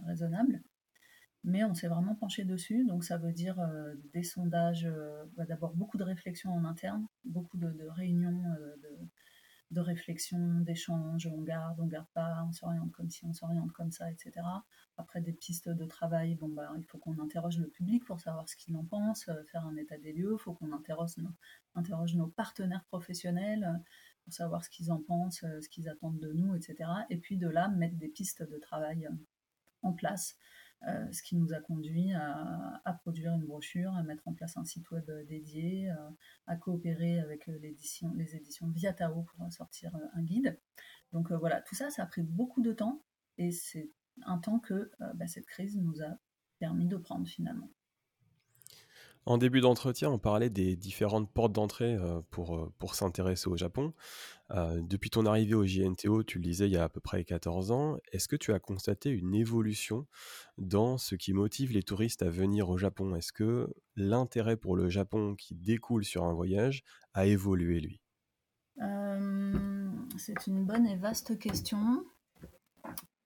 raisonnable. 0.05 0.61
Mais 1.43 1.63
on 1.63 1.73
s'est 1.73 1.87
vraiment 1.87 2.13
penché 2.13 2.45
dessus. 2.45 2.85
Donc, 2.85 3.03
ça 3.03 3.17
veut 3.17 3.33
dire 3.33 3.57
des 4.13 4.21
sondages, 4.21 4.87
bah, 5.35 5.45
d'abord 5.47 5.73
beaucoup 5.73 5.97
de 5.97 6.03
réflexions 6.03 6.53
en 6.53 6.65
interne, 6.65 7.07
beaucoup 7.25 7.57
de, 7.57 7.87
réunions, 7.87 8.43
de 9.71 9.79
réflexion, 9.79 10.59
d'échange, 10.59 11.27
on 11.27 11.41
garde, 11.41 11.79
on 11.79 11.87
garde 11.87 12.09
pas, 12.13 12.43
on 12.47 12.51
s'oriente 12.51 12.91
comme 12.91 13.09
si, 13.09 13.25
on 13.25 13.33
s'oriente 13.33 13.71
comme 13.71 13.91
ça, 13.91 14.11
etc. 14.11 14.33
Après 14.97 15.21
des 15.21 15.31
pistes 15.31 15.69
de 15.69 15.85
travail, 15.85 16.35
bon 16.35 16.49
bah 16.49 16.71
il 16.77 16.83
faut 16.83 16.97
qu'on 16.97 17.17
interroge 17.19 17.57
le 17.57 17.67
public 17.67 18.03
pour 18.05 18.19
savoir 18.19 18.49
ce 18.49 18.55
qu'il 18.57 18.75
en 18.75 18.83
pense, 18.83 19.29
euh, 19.29 19.43
faire 19.45 19.65
un 19.65 19.75
état 19.77 19.97
des 19.97 20.11
lieux, 20.11 20.35
il 20.37 20.41
faut 20.41 20.53
qu'on 20.53 20.73
interroge 20.73 21.17
nos, 21.17 21.31
interroge 21.75 22.15
nos 22.15 22.27
partenaires 22.27 22.83
professionnels 22.85 23.63
euh, 23.63 23.77
pour 24.25 24.33
savoir 24.33 24.63
ce 24.63 24.69
qu'ils 24.69 24.91
en 24.91 25.01
pensent, 25.01 25.43
euh, 25.43 25.61
ce 25.61 25.69
qu'ils 25.69 25.87
attendent 25.87 26.19
de 26.19 26.33
nous, 26.33 26.53
etc. 26.53 26.89
Et 27.09 27.17
puis 27.17 27.37
de 27.37 27.47
là, 27.47 27.69
mettre 27.69 27.95
des 27.95 28.09
pistes 28.09 28.43
de 28.43 28.57
travail 28.57 29.07
en 29.83 29.93
place 29.93 30.37
euh, 30.87 31.11
ce 31.11 31.21
qui 31.21 31.35
nous 31.35 31.53
a 31.53 31.59
conduit 31.59 32.11
à, 32.13 32.93
produire 33.01 33.33
une 33.33 33.45
brochure, 33.45 33.93
à 33.95 34.03
mettre 34.03 34.27
en 34.27 34.33
place 34.33 34.57
un 34.57 34.65
site 34.65 34.89
web 34.91 35.09
dédié, 35.27 35.91
euh, 35.91 36.09
à 36.47 36.55
coopérer 36.55 37.19
avec 37.19 37.47
euh, 37.49 37.59
les 37.59 38.35
éditions 38.35 38.69
Viatao 38.69 39.23
pour 39.23 39.51
sortir 39.51 39.95
un 40.13 40.23
guide. 40.23 40.59
Donc 41.11 41.31
voilà, 41.31 41.61
tout 41.61 41.75
ça, 41.75 41.89
ça 41.89 42.03
a 42.03 42.05
pris 42.05 42.23
beaucoup 42.23 42.61
de 42.61 42.71
temps 42.71 43.03
et 43.37 43.51
c'est 43.51 43.91
un 44.23 44.37
temps 44.37 44.59
que 44.59 44.91
bah, 45.15 45.27
cette 45.27 45.45
crise 45.45 45.77
nous 45.77 46.01
a 46.01 46.17
permis 46.59 46.87
de 46.87 46.97
prendre 46.97 47.27
finalement. 47.27 47.69
En 49.25 49.37
début 49.37 49.61
d'entretien, 49.61 50.09
on 50.09 50.17
parlait 50.17 50.49
des 50.49 50.75
différentes 50.75 51.31
portes 51.31 51.53
d'entrée 51.53 51.95
pour, 52.31 52.71
pour 52.79 52.95
s'intéresser 52.95 53.49
au 53.49 53.55
Japon. 53.55 53.93
depuis 54.49 55.11
ton 55.11 55.27
arrivée 55.27 55.53
au 55.53 55.63
JNTO, 55.63 56.23
tu 56.23 56.39
le 56.39 56.43
disais 56.43 56.65
il 56.67 56.71
y 56.71 56.77
a 56.77 56.83
à 56.83 56.89
peu 56.89 56.99
près 56.99 57.23
14 57.23 57.71
ans, 57.71 57.97
est-ce 58.11 58.27
que 58.27 58.35
tu 58.35 58.51
as 58.51 58.59
constaté 58.59 59.11
une 59.11 59.35
évolution 59.35 60.07
dans 60.57 60.97
ce 60.97 61.13
qui 61.13 61.33
motive 61.33 61.71
les 61.71 61.83
touristes 61.83 62.23
à 62.23 62.29
venir 62.31 62.69
au 62.69 62.77
Japon? 62.77 63.15
Est-ce 63.15 63.31
que 63.31 63.71
l'intérêt 63.95 64.57
pour 64.57 64.75
le 64.75 64.89
Japon 64.89 65.35
qui 65.35 65.53
découle 65.53 66.03
sur 66.03 66.23
un 66.23 66.33
voyage 66.33 66.83
a 67.13 67.27
évolué, 67.27 67.79
lui? 67.79 68.01
C'est 70.17 70.47
une 70.47 70.65
bonne 70.65 70.87
et 70.87 70.97
vaste 70.97 71.37
question. 71.37 72.05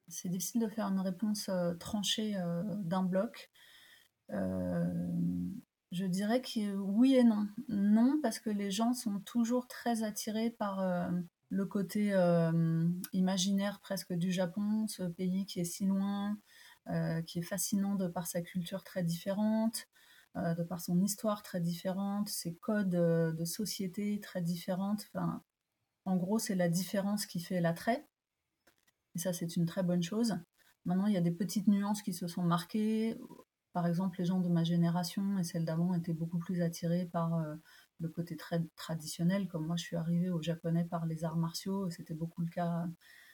C'est 0.09 0.27
difficile 0.29 0.61
de 0.61 0.67
faire 0.67 0.87
une 0.87 0.99
réponse 0.99 1.49
tranchée 1.79 2.35
d'un 2.83 3.03
bloc. 3.03 3.49
Je 5.95 6.03
dirais 6.03 6.41
que 6.41 6.75
oui 6.75 7.15
et 7.15 7.23
non. 7.23 7.47
Non, 7.69 8.19
parce 8.21 8.39
que 8.39 8.49
les 8.49 8.69
gens 8.69 8.91
sont 8.91 9.21
toujours 9.21 9.65
très 9.69 10.03
attirés 10.03 10.49
par 10.49 10.81
euh, 10.81 11.09
le 11.47 11.65
côté 11.65 12.11
euh, 12.11 12.89
imaginaire 13.13 13.79
presque 13.79 14.11
du 14.11 14.29
Japon, 14.29 14.87
ce 14.89 15.03
pays 15.03 15.45
qui 15.45 15.61
est 15.61 15.63
si 15.63 15.85
loin, 15.85 16.37
euh, 16.89 17.21
qui 17.21 17.39
est 17.39 17.43
fascinant 17.43 17.95
de 17.95 18.09
par 18.09 18.27
sa 18.27 18.41
culture 18.41 18.83
très 18.83 19.03
différente, 19.03 19.87
de 20.35 20.63
par 20.63 20.81
son 20.81 20.99
histoire 21.01 21.43
très 21.43 21.61
différente, 21.61 22.27
ses 22.27 22.55
codes 22.55 22.89
de 22.89 23.45
société 23.45 24.19
très 24.19 24.41
différentes. 24.41 25.09
En 26.03 26.17
gros, 26.17 26.39
c'est 26.39 26.55
la 26.55 26.67
différence 26.67 27.25
qui 27.25 27.39
fait 27.39 27.61
l'attrait. 27.61 28.05
Et 29.15 29.19
ça, 29.19 29.31
c'est 29.31 29.55
une 29.55 29.65
très 29.65 29.81
bonne 29.81 30.03
chose. 30.03 30.37
Maintenant, 30.83 31.07
il 31.07 31.13
y 31.13 31.17
a 31.17 31.21
des 31.21 31.31
petites 31.31 31.67
nuances 31.67 32.01
qui 32.01 32.13
se 32.13 32.27
sont 32.27 32.43
marquées 32.43 33.17
par 33.75 33.87
exemple, 33.87 34.19
les 34.19 34.25
gens 34.25 34.39
de 34.39 34.47
ma 34.47 34.63
génération 34.63 35.37
et 35.37 35.43
celle 35.43 35.65
d'avant 35.65 35.93
étaient 35.95 36.13
beaucoup 36.13 36.39
plus 36.39 36.61
attirés 36.61 37.09
par 37.11 37.35
euh, 37.35 37.55
le 37.99 38.07
côté 38.07 38.37
très 38.37 38.63
traditionnel, 38.77 39.49
comme 39.49 39.67
moi 39.67 39.75
je 39.75 39.83
suis 39.83 39.97
arrivée 39.97 40.29
au 40.29 40.41
japonais 40.41 40.85
par 40.85 41.05
les 41.05 41.25
arts 41.25 41.35
martiaux, 41.35 41.89
c'était 41.89 42.13
beaucoup 42.13 42.41
le 42.41 42.47
cas 42.47 42.87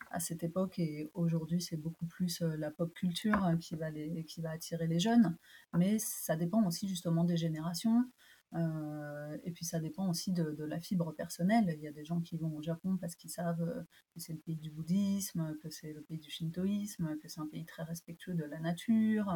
à 0.10 0.19
cette 0.19 0.41
époque 0.41 0.80
et 0.80 1.12
aujourd'hui 1.13 1.62
c'est 1.62 1.77
beaucoup 1.77 2.08
plus 2.08 2.41
euh, 2.41 2.58
la 2.58 2.71
pop 2.71 2.91
culture 2.91 3.38
va, 3.39 3.91
qui 4.23 4.41
va 4.41 4.49
attirer 4.49 4.88
les 4.88 4.99
jeunes, 4.99 5.38
mais 5.77 5.99
ça 5.99 6.36
dépend 6.36 6.65
aussi 6.65 6.88
justement 6.88 7.23
des 7.23 7.38
générations. 7.38 8.04
Euh, 8.54 9.38
et 9.44 9.52
puis 9.52 9.64
ça 9.64 9.80
dépend 9.80 10.10
aussi 10.10 10.32
de, 10.32 10.64
la 10.64 10.80
fibre 10.80 11.14
personnelle. 11.14 11.74
Il 11.78 11.82
y 11.82 11.88
a 11.88 11.92
des 11.92 12.04
gens 12.04 12.20
qui 12.22 12.38
vont 12.38 12.54
au 12.56 12.62
Japon 12.62 12.98
parce 12.98 13.16
qu'ils 13.16 13.30
savent 13.30 13.62
euh, 13.62 13.82
que 14.14 14.20
c'est 14.20 14.34
le 14.34 14.40
pays 14.40 14.58
du 14.58 14.70
bouddhisme, 14.70 15.56
que 15.64 15.70
c'est 15.70 15.94
le 15.94 16.02
pays 16.02 16.20
du 16.20 16.30
shintoïsme, 16.30 17.18
que 17.20 17.28
c'est 17.28 17.40
un 17.40 17.48
pays 17.48 17.66
très 17.66 17.84
respectueux 17.84 18.34
de 18.34 18.44
la 18.44 18.60
nature. 18.60 19.34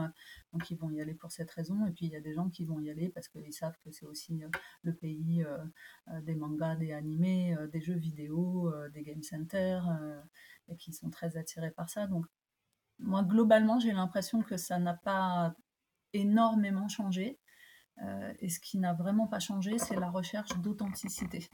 Donc 0.54 0.70
ils 0.70 0.78
vont 0.78 0.90
y 0.90 1.02
aller 1.02 1.14
pour 1.14 1.32
cette 1.32 1.52
raison. 1.52 1.86
Et 1.86 1.92
puis 1.92 2.06
il 2.08 2.12
y 2.12 2.16
a 2.16 2.22
des 2.22 2.34
gens 2.34 2.50
qui 2.50 2.66
vont 2.66 2.80
y 2.80 2.90
aller 2.90 3.10
parce 3.10 3.28
qu'ils 3.28 3.54
savent 3.54 3.78
que 3.84 3.92
c'est 3.92 4.06
aussi 4.06 4.44
euh, 4.44 4.50
le 4.84 4.94
pays 4.94 5.46
des 6.24 6.36
mangas, 6.36 6.76
des 6.76 6.92
animés, 6.92 7.56
des 7.72 7.82
jeux 7.82 7.96
vidéo, 7.96 8.72
des 8.94 9.04
game 9.04 9.24
centers, 9.24 9.88
et 10.68 10.76
qui 10.78 10.94
sont 10.94 11.10
très 11.10 11.38
attirés 11.38 11.72
par 11.72 11.90
ça. 11.90 12.08
Donc 12.08 12.26
moi 13.00 13.24
globalement 13.24 13.80
j'ai 13.80 13.92
l'impression 13.92 14.42
que 14.42 14.58
ça 14.58 14.80
n'a 14.80 14.94
pas 14.94 15.56
énormément 16.14 16.88
changé. 16.88 17.40
Et 18.40 18.50
ce 18.50 18.60
qui 18.60 18.78
n'a 18.78 18.94
vraiment 18.94 19.28
pas 19.28 19.40
changé, 19.40 19.78
c'est 19.80 19.96
la 19.96 20.10
recherche 20.10 20.58
d'authenticité 20.60 21.50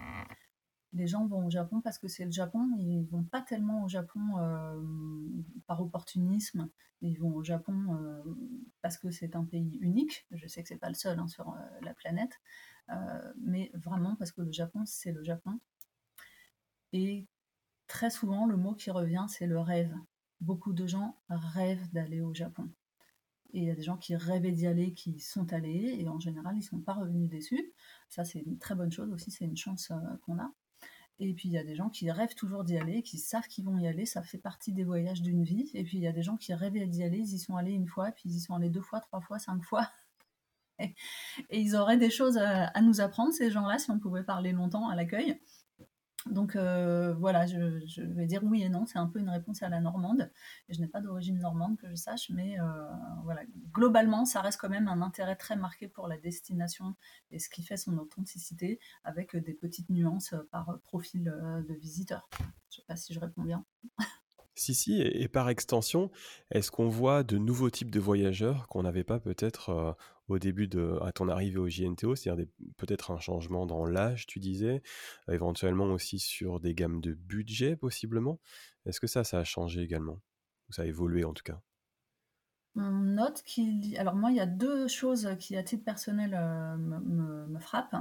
les 0.94 1.08
gens 1.08 1.26
vont 1.26 1.46
au 1.46 1.50
Japon 1.50 1.82
parce 1.82 1.98
que 1.98 2.08
c'est 2.08 2.26
le 2.26 2.32
Japon, 2.32 2.70
ils 2.78 3.06
vont 3.06 3.24
pas 3.24 3.42
tellement 3.42 3.84
au 3.84 3.88
Japon 3.88 4.20
euh, 4.40 4.82
par 5.68 5.82
opportunisme, 5.82 6.70
ils 7.02 7.18
vont 7.20 7.34
au 7.34 7.44
Japon 7.44 7.96
euh, 7.96 8.24
parce 8.82 8.98
que 8.98 9.10
c'est 9.10 9.36
un 9.36 9.46
pays 9.46 9.78
unique, 9.82 10.26
je 10.32 10.48
sais 10.48 10.62
que 10.62 10.68
c'est 10.68 10.78
pas 10.78 10.90
le 10.90 10.96
seul 10.96 11.18
hein, 11.20 11.28
sur 11.28 11.50
euh, 11.50 11.60
la 11.82 11.94
planète, 11.94 12.40
mais 13.38 13.72
vraiment 13.74 14.18
parce 14.18 14.34
que 14.34 14.42
le 14.42 14.52
Japon 14.52 14.86
c'est 14.86 15.14
le 15.14 15.24
Japon. 15.24 15.60
Et 16.92 17.26
très 17.88 18.10
souvent 18.10 18.46
le 18.46 18.58
mot 18.58 18.74
qui 18.74 18.92
revient 18.92 19.26
c'est 19.30 19.48
le 19.48 19.60
rêve. 19.60 19.96
Beaucoup 20.42 20.74
de 20.74 20.88
gens 20.88 21.18
rêvent 21.30 21.90
d'aller 21.94 22.20
au 22.20 22.34
Japon. 22.34 22.70
Et 23.54 23.60
il 23.60 23.64
y 23.66 23.72
a 23.72 23.76
des 23.76 23.84
gens 23.84 23.98
qui 23.98 24.16
rêvaient 24.16 24.52
d'y 24.52 24.68
aller, 24.68 24.94
qui 24.94 25.20
sont 25.20 25.52
allés, 25.54 25.98
et 26.00 26.08
en 26.08 26.20
général, 26.20 26.56
ils 26.56 26.60
ne 26.60 26.64
sont 26.64 26.80
pas 26.80 26.94
revenus 26.94 27.30
déçus. 27.30 27.74
Ça, 28.10 28.24
c'est 28.24 28.40
une 28.40 28.58
très 28.58 28.76
bonne 28.76 28.92
chose 28.92 29.12
aussi, 29.12 29.32
c'est 29.32 29.46
une 29.46 29.58
chance 29.58 29.92
qu'on 30.26 30.40
a. 30.40 30.52
Et 31.20 31.34
puis 31.34 31.50
il 31.50 31.52
y 31.52 31.58
a 31.60 31.64
des 31.64 31.76
gens 31.76 31.90
qui 31.90 32.10
rêvent 32.10 32.34
toujours 32.34 32.64
d'y 32.64 32.78
aller, 32.78 33.04
qui 33.04 33.20
savent 33.20 33.48
qu'ils 33.48 33.64
vont 33.64 33.78
y 33.78 33.88
aller, 33.88 34.08
ça 34.08 34.24
fait 34.24 34.40
partie 34.40 34.74
des 34.74 34.84
voyages 34.84 35.22
d'une 35.22 35.44
vie. 35.44 35.70
Et 35.76 35.84
puis 35.84 36.00
il 36.00 36.04
y 36.04 36.08
a 36.08 36.12
des 36.12 36.24
gens 36.24 36.36
qui 36.36 36.52
rêvaient 36.54 36.88
d'y 36.88 37.04
aller, 37.04 37.20
ils 37.20 37.36
y 37.36 37.40
sont 37.40 37.56
allés 37.56 37.74
une 37.74 37.88
fois, 37.88 38.12
puis 38.12 38.24
ils 38.26 38.38
y 38.38 38.40
sont 38.40 38.56
allés 38.56 38.72
deux 38.72 38.82
fois, 38.82 39.02
trois 39.02 39.22
fois, 39.22 39.38
cinq 39.38 39.64
fois. 39.64 39.88
Et, 40.80 40.96
ils 41.52 41.76
auraient 41.76 41.98
des 41.98 42.10
choses 42.10 42.38
à 42.38 42.82
nous 42.82 43.02
apprendre, 43.02 43.32
ces 43.34 43.52
gens-là, 43.52 43.78
si 43.78 43.92
on 43.92 44.00
pouvait 44.00 44.24
parler 44.24 44.52
longtemps 44.52 44.90
à 44.90 44.96
l'accueil. 44.96 45.40
Donc 46.28 46.56
euh, 46.56 47.14
voilà, 47.16 47.48
je, 47.48 48.02
vais 48.02 48.26
dire 48.28 48.44
oui 48.44 48.62
et 48.62 48.70
non, 48.70 48.86
c'est 48.86 49.00
un 49.00 49.08
peu 49.08 49.20
une 49.20 49.30
réponse 49.30 49.64
à 49.64 49.70
la 49.70 49.80
normande. 49.80 50.32
Je 50.70 50.80
n'ai 50.80 50.88
pas 50.88 51.02
d'origine 51.02 51.40
normande 51.40 51.78
que 51.78 51.90
je 51.90 51.96
sache, 51.96 52.30
mais 52.30 52.60
euh, 52.60 52.64
voilà, 53.24 53.42
globalement, 53.74 54.26
ça 54.26 54.42
reste 54.42 54.60
quand 54.60 54.70
même 54.70 54.88
un 54.88 55.02
intérêt 55.02 55.36
très 55.36 55.56
marqué 55.56 55.88
pour 55.88 56.08
la 56.08 56.18
destination 56.18 56.96
et 57.32 57.40
ce 57.40 57.50
qui 57.50 57.64
fait 57.64 57.78
son 57.78 57.98
authenticité, 57.98 58.80
avec 59.04 59.36
des 59.36 59.54
petites 59.54 59.90
nuances 59.90 60.36
par 60.52 60.80
profil 60.84 61.30
euh, 61.30 61.64
de 61.64 61.74
visiteur. 61.74 62.30
Je 62.40 62.46
ne 62.46 62.50
sais 62.70 62.84
pas 62.88 62.96
si 62.96 63.14
je 63.14 63.20
réponds 63.20 63.44
bien. 63.44 63.66
Si, 64.54 64.76
si, 64.76 65.02
et, 65.02 65.28
par 65.30 65.50
extension, 65.50 66.12
est-ce 66.52 66.72
qu'on 66.72 66.90
voit 66.90 67.24
de 67.24 67.38
nouveaux 67.38 67.70
types 67.70 67.90
de 67.90 68.02
voyageurs 68.02 68.68
qu'on 68.68 68.84
n'avait 68.84 69.06
pas 69.06 69.20
peut-être 69.20 69.96
au 70.32 70.40
début 70.40 70.68
de 70.68 70.98
à 71.02 71.12
ton 71.12 71.30
arrivée 71.30 71.60
au 71.60 71.70
JNTO, 71.70 72.16
c'est-à-dire 72.16 72.48
peut-être 72.78 73.12
un 73.12 73.20
changement 73.20 73.66
dans 73.66 73.86
l'âge, 73.86 74.26
tu 74.26 74.40
disais, 74.40 74.82
éventuellement 75.30 75.86
aussi 75.86 76.20
sur 76.20 76.60
des 76.60 76.74
gammes 76.74 77.02
de 77.02 77.14
budget 77.14 77.76
possiblement. 77.76 78.40
Est-ce 78.86 79.00
que 79.00 79.08
ça, 79.08 79.24
ça 79.24 79.40
a 79.40 79.44
changé 79.44 79.82
également? 79.82 80.20
Ou 80.70 80.74
ça 80.74 80.84
a 80.84 80.86
évolué 80.86 81.24
en 81.24 81.34
tout 81.34 81.44
cas? 81.44 81.62
On 82.76 82.90
note 82.90 83.44
qu'il... 83.44 83.98
Alors 83.98 84.16
moi, 84.16 84.32
il 84.32 84.38
y 84.38 84.42
a 84.42 84.46
deux 84.46 84.88
choses 84.88 85.30
qui, 85.40 85.58
à 85.58 85.64
titre 85.64 85.84
personnel, 85.84 86.32
me, 86.80 87.60
frappent. 87.60 87.98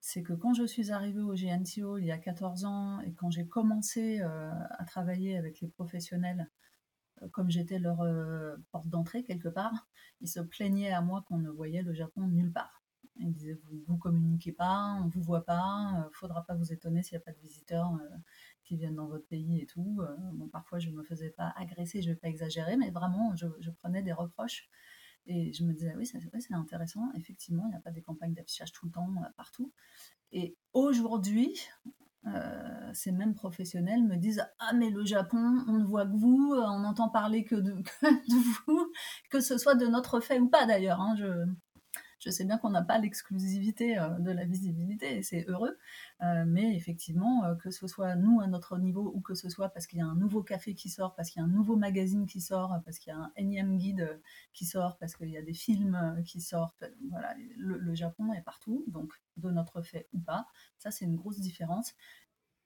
C'est 0.00 0.22
que 0.22 0.32
quand 0.32 0.54
je 0.54 0.64
suis 0.64 0.92
arrivée 0.92 1.22
au 1.22 1.34
GNTO 1.34 1.98
il 1.98 2.06
y 2.06 2.12
a 2.12 2.18
14 2.18 2.64
ans 2.64 3.00
et 3.00 3.12
quand 3.12 3.30
j'ai 3.30 3.46
commencé 3.46 4.20
à 4.20 4.84
travailler 4.86 5.36
avec 5.36 5.60
les 5.60 5.68
professionnels 5.68 6.48
comme 7.32 7.50
j'étais 7.50 7.78
leur 7.78 8.00
euh, 8.02 8.56
porte 8.70 8.88
d'entrée 8.88 9.22
quelque 9.22 9.48
part, 9.48 9.72
ils 10.20 10.28
se 10.28 10.40
plaignaient 10.40 10.92
à 10.92 11.00
moi 11.00 11.24
qu'on 11.26 11.38
ne 11.38 11.50
voyait 11.50 11.82
le 11.82 11.94
Japon 11.94 12.22
nulle 12.28 12.52
part. 12.52 12.82
Ils 13.18 13.32
disaient 13.32 13.58
vous, 13.64 13.82
vous 13.86 13.96
communiquez 13.96 14.52
pas, 14.52 14.98
on 15.02 15.08
vous 15.08 15.22
voit 15.22 15.44
pas, 15.44 15.92
ne 15.92 16.04
euh, 16.04 16.10
faudra 16.12 16.44
pas 16.44 16.54
vous 16.54 16.72
étonner 16.72 17.02
s'il 17.02 17.16
n'y 17.16 17.22
a 17.22 17.24
pas 17.24 17.32
de 17.32 17.40
visiteurs 17.40 17.94
euh, 17.94 18.16
qui 18.64 18.76
viennent 18.76 18.96
dans 18.96 19.06
votre 19.06 19.26
pays 19.26 19.60
et 19.60 19.66
tout. 19.66 20.00
parfois 20.52 20.78
je 20.78 20.90
me 20.90 21.02
faisais 21.04 21.30
pas 21.30 21.54
agresser, 21.56 22.02
je 22.02 22.10
vais 22.10 22.16
pas 22.16 22.28
exagérer, 22.28 22.76
mais 22.76 22.90
vraiment 22.90 23.34
je, 23.36 23.70
prenais 23.70 24.02
des 24.02 24.12
reproches 24.12 24.68
et 25.26 25.52
je 25.52 25.64
me 25.64 25.72
disais 25.72 25.94
oui 25.96 26.04
c'est 26.04 26.18
c'est 26.40 26.54
intéressant. 26.54 27.12
Effectivement, 27.14 27.64
il 27.66 27.70
n'y 27.70 27.76
a 27.76 27.80
pas 27.80 27.92
des 27.92 28.02
campagnes 28.02 28.34
d'affichage 28.34 28.72
tout 28.72 28.86
le 28.86 28.92
temps 28.92 29.14
partout. 29.36 29.72
Et 30.32 30.56
aujourd'hui, 30.72 31.56
euh, 32.26 32.90
ces 32.92 33.12
mêmes 33.12 33.34
professionnels 33.34 34.02
me 34.02 34.16
disent 34.16 34.44
Ah, 34.58 34.72
mais 34.74 34.90
le 34.90 35.04
Japon, 35.04 35.64
on 35.68 35.74
ne 35.74 35.84
voit 35.84 36.06
que 36.06 36.16
vous, 36.16 36.54
on 36.56 36.80
n'entend 36.80 37.08
parler 37.08 37.44
que 37.46 37.54
de, 37.54 37.74
vous, 38.66 38.92
que 39.30 39.40
ce 39.40 39.58
soit 39.58 39.74
de 39.74 39.86
notre 39.86 40.20
fait 40.20 40.38
ou 40.40 40.48
pas 40.48 40.66
d'ailleurs. 40.66 41.00
Hein, 41.00 41.14
je, 41.18 41.26
je 42.18 42.30
sais 42.30 42.44
bien 42.44 42.58
qu'on 42.58 42.70
n'a 42.70 42.82
pas 42.82 42.98
l'exclusivité 42.98 43.98
euh, 43.98 44.08
de 44.18 44.30
la 44.30 44.44
visibilité 44.44 45.22
c'est 45.22 45.44
heureux, 45.48 45.76
euh, 46.22 46.44
mais 46.46 46.74
effectivement, 46.76 47.44
euh, 47.44 47.54
que 47.54 47.70
ce 47.70 47.86
soit 47.86 48.16
nous 48.16 48.40
à 48.40 48.46
notre 48.46 48.78
niveau 48.78 49.12
ou 49.14 49.20
que 49.20 49.34
ce 49.34 49.48
soit 49.48 49.68
parce 49.68 49.86
qu'il 49.86 49.98
y 49.98 50.02
a 50.02 50.06
un 50.06 50.14
nouveau 50.14 50.42
café 50.42 50.74
qui 50.74 50.88
sort, 50.88 51.14
parce 51.14 51.30
qu'il 51.30 51.40
y 51.40 51.42
a 51.42 51.46
un 51.46 51.50
nouveau 51.50 51.76
magazine 51.76 52.26
qui 52.26 52.40
sort, 52.40 52.80
parce 52.84 52.98
qu'il 52.98 53.12
y 53.12 53.16
a 53.16 53.18
un 53.18 53.32
énième 53.36 53.76
guide 53.76 54.20
qui 54.52 54.64
sort, 54.64 54.96
parce 54.98 55.16
qu'il 55.16 55.30
y 55.30 55.36
a 55.36 55.42
des 55.42 55.54
films 55.54 56.22
qui 56.24 56.40
sortent, 56.40 56.84
voilà, 57.10 57.34
le, 57.56 57.94
Japon 57.94 58.32
est 58.34 58.42
partout, 58.42 58.84
donc 58.88 59.12
de 59.38 59.50
notre 59.50 59.80
fait 59.80 60.08
ou 60.12 60.18
pas, 60.18 60.46
ça 60.78 60.90
c'est 60.90 61.04
une 61.04 61.16
grosse 61.16 61.40
différence. 61.40 61.94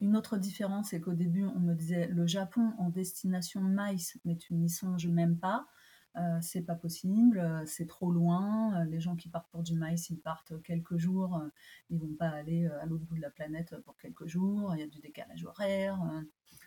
Une 0.00 0.16
autre 0.16 0.38
différence, 0.38 0.88
c'est 0.90 1.00
qu'au 1.00 1.12
début, 1.12 1.44
on 1.44 1.60
me 1.60 1.74
disait 1.74 2.06
le 2.08 2.26
Japon 2.26 2.72
en 2.78 2.88
destination 2.88 3.60
maïs, 3.60 4.18
mais 4.24 4.36
tu 4.36 4.54
n'y 4.54 4.70
songes 4.70 5.06
même 5.06 5.38
pas. 5.38 5.66
Euh, 6.16 6.38
c'est 6.40 6.62
pas 6.62 6.74
possible, 6.74 7.38
euh, 7.38 7.64
c'est 7.66 7.86
trop 7.86 8.10
loin. 8.10 8.80
Euh, 8.80 8.84
les 8.84 9.00
gens 9.00 9.14
qui 9.14 9.28
partent 9.28 9.50
pour 9.50 9.62
du 9.62 9.74
maïs, 9.74 10.10
ils 10.10 10.18
partent 10.18 10.60
quelques 10.62 10.96
jours, 10.96 11.40
ils 11.88 12.00
vont 12.00 12.14
pas 12.14 12.28
aller 12.28 12.66
à 12.66 12.86
l'autre 12.86 13.04
bout 13.04 13.16
de 13.16 13.20
la 13.20 13.30
planète 13.30 13.76
pour 13.84 13.96
quelques 13.96 14.26
jours. 14.26 14.74
Il 14.74 14.80
y 14.80 14.82
a 14.82 14.88
du 14.88 15.00
décalage 15.00 15.44
horaire, 15.44 16.00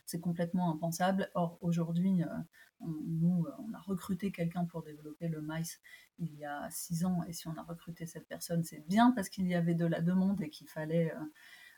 c'est 0.06 0.22
complètement 0.22 0.72
impensable. 0.72 1.30
Or 1.34 1.58
aujourd'hui, 1.62 2.24
nous, 2.82 3.46
on 3.60 3.74
a 3.74 3.80
recruté 3.80 4.32
quelqu'un 4.32 4.66
pour 4.66 4.84
développer 4.84 5.28
le 5.28 5.42
maïs 5.42 5.82
il 6.20 6.34
y 6.36 6.46
a 6.46 6.70
six 6.70 7.06
ans, 7.06 7.24
et 7.24 7.34
si 7.34 7.48
on 7.48 7.56
a 7.58 7.64
recruté 7.64 8.06
cette 8.06 8.28
personne, 8.28 8.64
c'est 8.64 8.86
bien 8.88 9.12
parce 9.12 9.30
qu'il 9.30 9.48
y 9.48 9.56
avait 9.56 9.76
de 9.76 9.86
la 9.86 10.02
demande 10.02 10.42
et 10.42 10.50
qu'il 10.50 10.70
fallait 10.70 11.14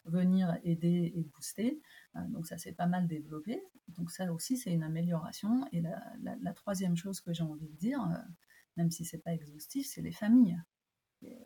venir 0.05 0.57
aider 0.63 1.13
et 1.15 1.23
booster. 1.23 1.81
Euh, 2.15 2.19
donc 2.29 2.47
ça 2.47 2.57
s'est 2.57 2.73
pas 2.73 2.87
mal 2.87 3.07
développé. 3.07 3.61
Donc 3.89 4.11
ça 4.11 4.31
aussi, 4.31 4.57
c'est 4.57 4.71
une 4.71 4.83
amélioration. 4.83 5.67
Et 5.71 5.81
la, 5.81 6.53
troisième 6.53 6.95
chose 6.95 7.21
que 7.21 7.33
j'ai 7.33 7.43
envie 7.43 7.67
de 7.67 7.77
dire, 7.77 8.01
euh, 8.01 8.17
même 8.77 8.91
si 8.91 9.05
c'est 9.05 9.19
pas 9.19 9.33
exhaustif, 9.33 9.87
c'est 9.87 10.01
les 10.01 10.11
familles. 10.11 10.59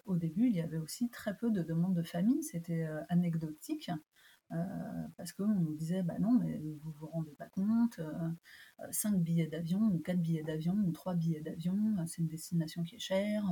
au 0.05 0.17
début, 0.17 0.47
il 0.47 0.55
y 0.55 0.62
avait 0.62 0.77
aussi 0.77 1.10
très 1.10 1.38
peu 1.38 1.51
de 1.51 1.63
demandes 1.63 1.95
de 1.95 2.03
famille, 2.03 2.43
c'était 2.43 2.84
euh, 2.84 3.01
anecdotique. 3.10 3.91
parce 5.17 5.32
qu'on 5.34 5.47
nous 5.47 5.75
disait, 5.75 6.03
bah 6.03 6.17
non, 6.19 6.34
mais 6.39 6.58
vous 6.82 6.91
vous 6.91 7.08
rendez 7.08 7.36
pas 7.36 7.47
compte, 7.47 7.99
5 8.91 9.19
billets 9.21 9.47
d'avion, 9.47 9.79
ou 9.79 9.99
4 9.99 10.19
billets 10.19 10.43
d'avion, 10.43 10.73
ou 10.73 10.91
3 10.91 11.13
billets 11.15 11.41
d'avion, 11.41 11.75
c'est 12.08 12.21
une 12.21 12.27
destination 12.27 12.84
qui 12.84 12.95
est 12.95 12.99
chère, 12.99 13.43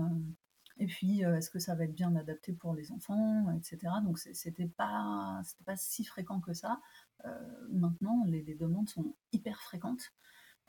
et 0.80 0.86
puis, 0.86 1.22
est-ce 1.22 1.50
que 1.50 1.60
ça 1.60 1.76
va 1.76 1.86
être 1.86 1.96
bien 1.96 2.16
adapté 2.16 2.54
pour 2.54 2.74
les 2.76 2.92
enfants, 2.92 3.52
etc. 3.52 3.94
Donc, 4.04 4.20
c'était 4.20 4.68
pas, 4.68 5.42
pas 5.66 5.76
si 5.76 6.04
fréquent 6.04 6.40
que 6.40 6.54
ça. 6.54 6.80
Euh, 7.26 7.68
maintenant, 7.70 8.24
les, 8.26 8.56
demandes 8.56 8.90
sont 8.90 9.16
hyper 9.32 9.62
fréquentes, 9.62 10.14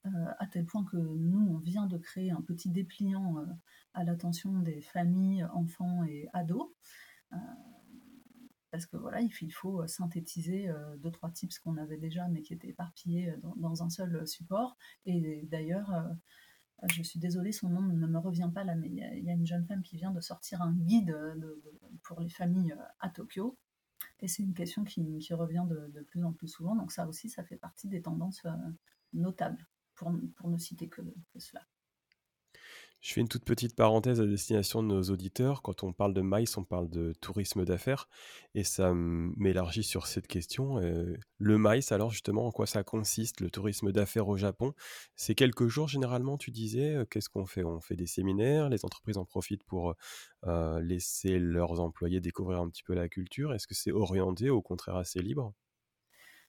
euh, 0.06 0.10
à 0.38 0.46
tel 0.46 0.64
point 0.64 0.84
que 0.84 0.96
nous, 0.96 1.48
on 1.50 1.58
vient 1.58 1.86
de 1.86 1.98
créer 1.98 2.30
un 2.30 2.42
petit 2.42 2.70
dépliant 2.70 3.44
à 3.94 4.04
l'attention 4.04 4.60
des 4.60 4.80
familles, 4.80 5.44
enfants 5.52 6.04
et 6.04 6.28
ados. 6.32 6.70
parce 8.70 8.86
que 8.86 8.96
voilà, 8.96 9.20
il 9.20 9.52
faut 9.52 9.86
synthétiser 9.86 10.70
deux, 10.98 11.10
trois 11.10 11.30
tips 11.30 11.58
qu'on 11.58 11.76
avait 11.78 11.96
déjà, 11.96 12.28
mais 12.28 12.42
qui 12.42 12.54
étaient 12.54 12.68
éparpillés 12.68 13.34
dans, 13.56 13.82
un 13.82 13.90
seul 13.90 14.26
support. 14.26 14.76
Et 15.06 15.46
d'ailleurs, 15.50 15.90
euh, 16.82 16.86
je 16.92 17.02
suis 17.02 17.18
désolée, 17.18 17.52
son 17.52 17.68
nom 17.70 17.82
ne 17.82 18.06
me 18.06 18.18
revient 18.18 18.50
pas 18.54 18.64
là, 18.64 18.74
mais 18.74 18.88
il 18.88 19.24
y, 19.24 19.30
a 19.30 19.32
une 19.32 19.46
jeune 19.46 19.66
femme 19.66 19.82
qui 19.82 19.96
vient 19.96 20.12
de 20.12 20.20
sortir 20.20 20.62
un 20.62 20.72
guide 20.72 21.16
pour 22.02 22.20
les 22.20 22.28
familles 22.28 22.72
euh, 22.72 22.82
à 23.00 23.10
Tokyo. 23.10 23.58
Et 24.20 24.28
c'est 24.28 24.42
une 24.42 24.54
question 24.54 24.84
qui, 24.84 25.00
revient 25.32 25.64
de, 25.68 26.00
plus 26.02 26.24
en 26.24 26.32
plus 26.32 26.48
souvent. 26.48 26.74
Donc 26.74 26.92
ça 26.92 27.06
aussi, 27.06 27.28
ça 27.28 27.44
fait 27.44 27.56
partie 27.56 27.88
des 27.88 28.02
tendances 28.02 28.44
euh, 28.44 28.50
notables, 29.12 29.66
pour, 29.94 30.10
ne 30.10 30.58
citer 30.58 30.88
que 30.88 31.02
cela. 31.36 31.62
Je 33.00 33.12
fais 33.12 33.20
une 33.20 33.28
toute 33.28 33.44
petite 33.44 33.76
parenthèse 33.76 34.20
à 34.20 34.26
destination 34.26 34.82
de 34.82 34.88
nos 34.88 35.02
auditeurs. 35.04 35.62
Quand 35.62 35.84
on 35.84 35.92
parle 35.92 36.14
de 36.14 36.20
maïs, 36.20 36.56
on 36.56 36.64
parle 36.64 36.90
de 36.90 37.12
tourisme 37.20 37.64
d'affaires. 37.64 38.08
Et 38.54 38.64
ça 38.64 38.92
m'élargit 38.94 39.84
sur 39.84 40.06
cette 40.06 40.26
question. 40.26 40.78
Euh, 40.78 41.16
le 41.38 41.58
maïs, 41.58 41.92
alors 41.92 42.10
justement, 42.10 42.46
en 42.46 42.50
quoi 42.50 42.66
ça 42.66 42.82
consiste, 42.82 43.40
le 43.40 43.50
tourisme 43.50 43.92
d'affaires 43.92 44.28
au 44.28 44.36
Japon? 44.36 44.74
C'est 45.14 45.36
quelques 45.36 45.68
jours 45.68 45.88
généralement, 45.88 46.38
tu 46.38 46.50
disais. 46.50 46.96
Euh, 46.96 47.04
qu'est-ce 47.04 47.28
qu'on 47.28 47.46
fait? 47.46 47.62
On 47.62 47.80
fait 47.80 47.96
des 47.96 48.06
séminaires, 48.06 48.68
les 48.68 48.84
entreprises 48.84 49.16
en 49.16 49.24
profitent 49.24 49.64
pour 49.64 49.94
euh, 50.46 50.80
laisser 50.80 51.38
leurs 51.38 51.80
employés 51.80 52.20
découvrir 52.20 52.60
un 52.60 52.68
petit 52.68 52.82
peu 52.82 52.94
la 52.94 53.08
culture. 53.08 53.54
Est-ce 53.54 53.68
que 53.68 53.74
c'est 53.74 53.92
orienté, 53.92 54.50
au 54.50 54.60
contraire, 54.60 54.96
assez 54.96 55.20
libre? 55.20 55.54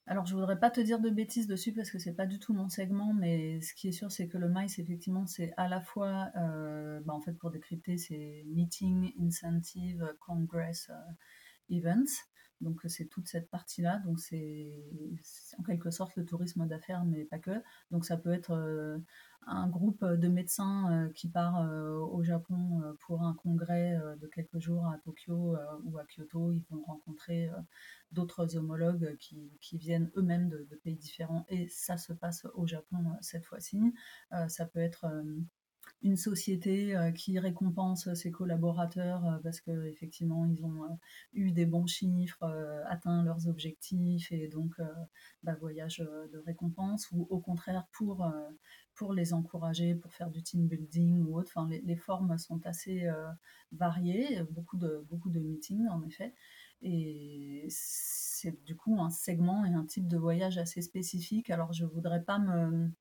Alors, 0.10 0.26
je 0.26 0.34
voudrais 0.34 0.60
pas 0.60 0.72
te 0.72 0.82
dire 0.82 1.00
de 1.00 1.12
bêtises 1.12 1.46
dessus 1.46 1.72
parce 1.72 1.92
que 1.92 2.00
c'est 2.00 2.16
pas 2.16 2.26
du 2.26 2.40
tout 2.40 2.52
mon 2.52 2.68
segment, 2.68 3.14
mais 3.14 3.62
ce 3.62 3.76
qui 3.76 3.90
est 3.90 3.92
sûr, 3.92 4.12
c'est 4.12 4.28
que 4.28 4.40
le 4.40 4.50
MICE, 4.50 4.80
effectivement, 4.80 5.28
c'est 5.28 5.54
à 5.56 5.68
la 5.68 5.82
fois, 5.82 6.32
euh, 6.36 7.00
bah, 7.06 7.14
en 7.14 7.22
fait, 7.22 7.34
pour 7.34 7.52
décrypter, 7.52 8.00
c'est 8.00 8.44
Meeting, 8.48 9.14
Incentive, 9.22 10.16
Congress, 10.20 10.90
euh, 10.90 11.76
Events. 11.76 12.26
Donc 12.60 12.82
c'est 12.88 13.06
toute 13.06 13.28
cette 13.28 13.52
partie-là. 13.52 14.00
Donc 14.00 14.20
c'est 14.20 14.74
en 15.60 15.64
quelque 15.64 15.92
sorte 15.92 16.16
le 16.16 16.26
tourisme 16.26 16.66
d'affaires, 16.66 17.06
mais 17.06 17.26
pas 17.26 17.38
que. 17.38 17.62
Donc 17.92 18.04
ça 18.04 18.18
peut 18.18 18.34
être 18.34 18.54
euh, 18.54 18.98
un 19.50 19.68
groupe 19.68 20.06
de 20.06 20.28
médecins 20.28 20.92
euh, 20.92 21.10
qui 21.14 21.28
part 21.28 21.62
euh, 21.62 21.98
au 21.98 22.24
Japon 22.24 22.82
pour 23.00 23.24
un 23.24 23.34
congrès 23.34 23.98
de 24.20 24.28
quelques 24.28 24.60
jours 24.60 24.86
à 24.88 24.98
Tokyo 25.00 25.56
ou 25.84 25.98
à 25.98 26.06
Kyoto. 26.06 26.52
Ils 26.52 26.64
vont 26.70 26.84
rencontrer 26.84 27.50
d'autres 28.12 28.56
homologues 28.56 29.16
qui, 29.18 29.78
viennent 29.78 30.12
eux-mêmes 30.16 30.50
de, 30.50 30.76
pays 30.84 30.96
différents 30.96 31.46
et 31.50 31.68
ça 31.68 31.98
se 31.98 32.14
passe 32.14 32.46
au 32.54 32.66
Japon 32.66 32.98
cette 33.22 33.46
fois-ci. 33.46 33.80
ça 34.48 34.66
peut 34.66 34.80
être 34.80 35.06
une 36.02 36.16
société 36.16 36.96
euh, 36.96 37.12
qui 37.12 37.40
récompense 37.40 38.14
ses 38.14 38.32
collaborateurs 38.32 39.26
euh, 39.26 39.38
parce 39.44 39.60
qu'effectivement 39.62 40.46
ils 40.46 40.64
ont 40.64 40.84
euh, 40.84 40.96
eu 41.34 41.52
des 41.52 41.66
bons 41.66 41.88
chiffres, 41.88 42.46
atteint 42.88 43.24
leurs 43.24 43.48
objectifs 43.48 44.32
et 44.32 44.48
donc 44.48 44.76
bah, 45.44 45.56
voyage 45.60 46.00
de 46.00 46.38
récompense 46.40 47.10
ou 47.12 47.28
au 47.30 47.40
contraire 47.40 47.86
pour, 47.92 48.32
pour 49.00 49.14
les 49.14 49.32
encourager, 49.34 49.96
pour 49.96 50.14
faire 50.14 50.30
du 50.30 50.44
team 50.44 50.68
building 50.68 51.24
ou 51.24 51.40
autre. 51.40 51.54
Enfin, 51.56 51.70
les, 51.70 51.96
formes 51.96 52.38
sont 52.38 52.60
assez 52.66 53.08
variées, 53.72 54.44
beaucoup 54.52 54.76
de, 54.76 55.06
beaucoup 55.10 55.30
de 55.30 55.40
meetings 55.40 55.88
en 55.88 56.04
effet. 56.04 56.36
Et 56.82 57.66
c'est 57.70 58.62
du 58.66 58.76
coup 58.76 59.00
un 59.00 59.10
segment 59.10 59.64
et 59.64 59.74
un 59.74 59.86
type 59.86 60.06
de 60.06 60.18
voyage 60.18 60.58
assez 60.58 60.82
spécifique. 60.82 61.50
Alors 61.50 61.72
je 61.72 61.86
voudrais 61.86 62.24
pas 62.24 62.40
me 62.40 62.92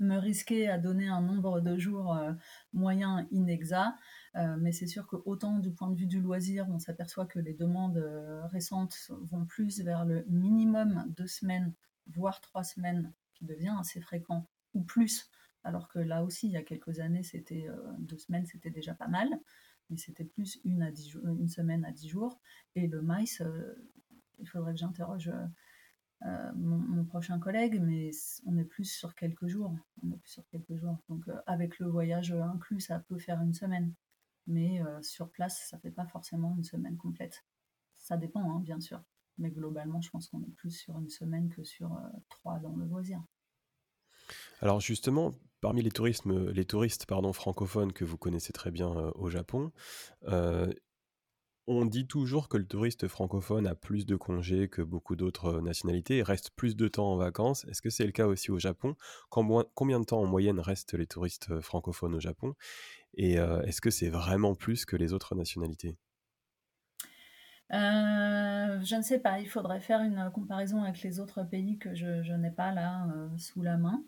me 0.00 0.16
risquer 0.18 0.68
à 0.68 0.78
donner 0.78 1.08
un 1.08 1.22
nombre 1.22 1.60
de 1.60 1.76
jours 1.78 2.14
euh, 2.14 2.32
moyen 2.72 3.26
inexact, 3.30 3.96
euh, 4.36 4.56
mais 4.60 4.72
c'est 4.72 4.86
sûr 4.86 5.06
que 5.06 5.16
autant 5.24 5.58
du 5.58 5.72
point 5.72 5.90
de 5.90 5.96
vue 5.96 6.06
du 6.06 6.20
loisir, 6.20 6.66
on 6.68 6.78
s'aperçoit 6.78 7.26
que 7.26 7.38
les 7.38 7.54
demandes 7.54 7.96
euh, 7.96 8.46
récentes 8.46 9.10
vont 9.22 9.46
plus 9.46 9.80
vers 9.80 10.04
le 10.04 10.24
minimum 10.28 11.04
deux 11.16 11.26
semaines, 11.26 11.72
voire 12.08 12.40
trois 12.40 12.64
semaines, 12.64 13.12
qui 13.34 13.44
devient 13.44 13.74
assez 13.78 14.00
fréquent, 14.00 14.46
plus, 14.82 15.30
alors 15.64 15.88
que 15.88 15.98
là 15.98 16.24
aussi, 16.24 16.46
il 16.46 16.52
y 16.52 16.56
a 16.56 16.62
quelques 16.62 17.00
années, 17.00 17.22
c'était 17.22 17.68
deux 17.98 18.18
semaines, 18.18 18.46
c'était 18.46 18.70
déjà 18.70 18.94
pas 18.94 19.08
mal, 19.08 19.28
mais 19.90 19.96
c'était 19.96 20.24
plus 20.24 20.60
une, 20.64 20.82
à 20.82 20.90
dix, 20.90 21.14
une 21.14 21.48
semaine 21.48 21.84
à 21.84 21.92
dix 21.92 22.08
jours, 22.08 22.40
et 22.74 22.86
le 22.86 23.02
maïs, 23.02 23.42
il 24.38 24.48
faudrait 24.48 24.74
que 24.74 24.78
j'interroge 24.78 25.30
euh, 26.24 26.52
mon, 26.54 27.04
prochain 27.04 27.38
collègue, 27.38 27.80
mais 27.80 28.10
on 28.46 28.56
est 28.56 28.64
plus 28.64 28.90
sur 28.90 29.14
quelques 29.14 29.46
jours. 29.46 29.76
On 30.02 30.10
est 30.10 30.16
plus 30.16 30.30
sur 30.30 30.46
quelques 30.48 30.74
jours. 30.76 30.98
Donc 31.08 31.28
euh, 31.28 31.38
avec 31.46 31.78
le 31.78 31.86
voyage 31.86 32.32
inclus, 32.32 32.80
ça 32.80 33.00
peut 33.00 33.18
faire 33.18 33.40
une 33.42 33.54
semaine, 33.54 33.92
mais 34.46 34.82
euh, 34.82 35.02
sur 35.02 35.30
place, 35.30 35.66
ça 35.68 35.78
fait 35.78 35.90
pas 35.90 36.06
forcément 36.06 36.54
une 36.56 36.64
semaine 36.64 36.96
complète. 36.96 37.44
Ça 37.94 38.16
dépend, 38.16 38.50
hein, 38.50 38.60
bien 38.60 38.80
sûr, 38.80 39.02
mais 39.38 39.50
globalement, 39.50 40.00
je 40.00 40.10
pense 40.10 40.28
qu'on 40.28 40.42
est 40.42 40.54
plus 40.56 40.70
sur 40.70 40.98
une 40.98 41.10
semaine 41.10 41.48
que 41.50 41.64
sur 41.64 42.00
trois 42.28 42.58
dans 42.60 42.74
le 42.76 42.86
loisir. 42.86 43.22
Alors 44.60 44.80
justement, 44.80 45.38
parmi 45.60 45.82
les, 45.82 45.90
les 46.52 46.64
touristes 46.64 47.06
pardon, 47.06 47.32
francophones 47.32 47.92
que 47.92 48.04
vous 48.04 48.18
connaissez 48.18 48.52
très 48.52 48.70
bien 48.70 48.88
au 49.14 49.30
Japon, 49.30 49.72
on 51.68 51.84
dit 51.84 52.06
toujours 52.06 52.48
que 52.48 52.56
le 52.56 52.66
touriste 52.66 53.08
francophone 53.08 53.66
a 53.66 53.74
plus 53.74 54.06
de 54.06 54.14
congés 54.14 54.68
que 54.68 54.82
beaucoup 54.82 55.16
d'autres 55.16 55.60
nationalités 55.60 56.18
et 56.18 56.22
reste 56.22 56.50
plus 56.50 56.76
de 56.76 56.86
temps 56.86 57.12
en 57.12 57.16
vacances. 57.16 57.64
Est-ce 57.64 57.82
que 57.82 57.90
c'est 57.90 58.06
le 58.06 58.12
cas 58.12 58.26
aussi 58.26 58.52
au 58.52 58.58
Japon? 58.58 58.94
Combien 59.30 59.98
de 59.98 60.04
temps 60.04 60.20
en 60.20 60.26
moyenne 60.26 60.60
restent 60.60 60.94
les 60.94 61.08
touristes 61.08 61.60
francophones 61.60 62.14
au 62.14 62.20
Japon? 62.20 62.54
Et 63.14 63.34
est-ce 63.34 63.80
que 63.80 63.90
c'est 63.90 64.10
vraiment 64.10 64.54
plus 64.54 64.84
que 64.84 64.94
les 64.96 65.12
autres 65.12 65.34
nationalités? 65.34 65.96
Je 67.70 68.96
ne 68.96 69.02
sais 69.02 69.18
pas, 69.18 69.40
il 69.40 69.48
faudrait 69.48 69.80
faire 69.80 70.02
une 70.02 70.30
comparaison 70.32 70.84
avec 70.84 71.02
les 71.02 71.18
autres 71.18 71.42
pays 71.42 71.78
que 71.78 71.96
je, 71.96 72.32
n'ai 72.34 72.52
pas 72.52 72.70
là 72.70 73.08
sous 73.38 73.62
la 73.62 73.76
main. 73.76 74.04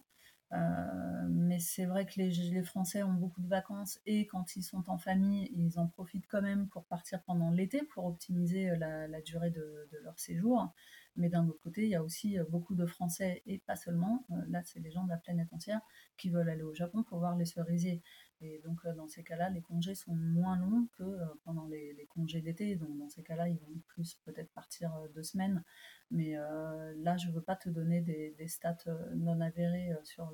Euh, 0.53 1.27
mais 1.29 1.59
c'est 1.59 1.85
vrai 1.85 2.07
que 2.07 2.13
les, 2.17 2.63
Français 2.63 3.03
ont 3.03 3.13
beaucoup 3.13 3.43
de 3.43 3.49
vacances 3.49 4.01
et 4.07 4.27
quand 4.27 4.57
ils 4.57 4.63
sont 4.63 4.89
en 4.89 4.97
famille, 4.97 5.51
ils 5.55 5.79
en 5.79 5.87
profitent 5.87 6.27
quand 6.27 6.41
même 6.41 6.69
pour 6.69 6.85
partir 6.85 7.23
pendant 7.25 7.51
l'été 7.51 7.83
pour 7.83 8.07
optimiser 8.07 8.71
euh, 8.71 9.07
la, 9.09 9.21
durée 9.21 9.51
de, 9.51 9.89
leur 10.03 10.19
séjour. 10.19 10.73
Mais 11.17 11.29
d'un 11.29 11.47
autre 11.49 11.61
côté, 11.61 11.83
il 11.85 11.91
y 11.91 11.97
a 11.97 12.03
aussi 12.03 12.39
euh, 12.39 12.45
beaucoup 12.49 12.75
de 12.75 12.87
Français 12.87 13.43
et 13.47 13.59
pas 13.59 13.77
seulement, 13.77 14.25
là 14.49 14.63
c'est 14.65 14.81
les 14.81 14.91
gens 14.91 15.05
de 15.05 15.11
la 15.11 15.19
planète 15.19 15.53
entière 15.53 15.81
qui 16.17 16.31
veulent 16.31 16.49
aller 16.49 16.63
au 16.63 16.75
Japon 16.75 17.03
pour 17.03 17.19
voir 17.19 17.37
les 17.37 17.45
cerisiers. 17.45 18.03
Et 18.41 18.61
donc 18.65 18.87
dans 18.97 19.09
ces 19.09 19.25
cas-là, 19.25 19.51
les 19.51 19.61
congés 19.61 19.97
sont 19.97 20.15
moins 20.15 20.57
longs 20.57 20.87
que 20.97 21.19
pendant 21.45 21.67
les, 21.67 21.93
les 21.95 22.07
congés 22.07 22.41
d'été. 22.41 22.77
Donc 22.77 22.97
dans 22.97 23.09
ces 23.09 23.23
cas-là, 23.23 23.49
ils 23.49 23.59
vont 23.59 23.83
plus 23.89 24.15
peut-être 24.25 24.53
partir 24.53 24.93
deux 25.15 25.25
semaines 25.25 25.65
mais 26.11 26.37
euh, 26.37 26.95
là, 26.99 27.17
je 27.17 27.29
ne 27.29 27.33
veux 27.33 27.43
pas 27.43 27.57
te 27.57 27.69
donner 27.69 28.01
des, 28.01 28.49
stats 28.49 28.77
euh, 28.87 29.15
non 29.15 29.41
avérées 29.41 29.93
euh, 29.93 30.05
sur 30.05 30.33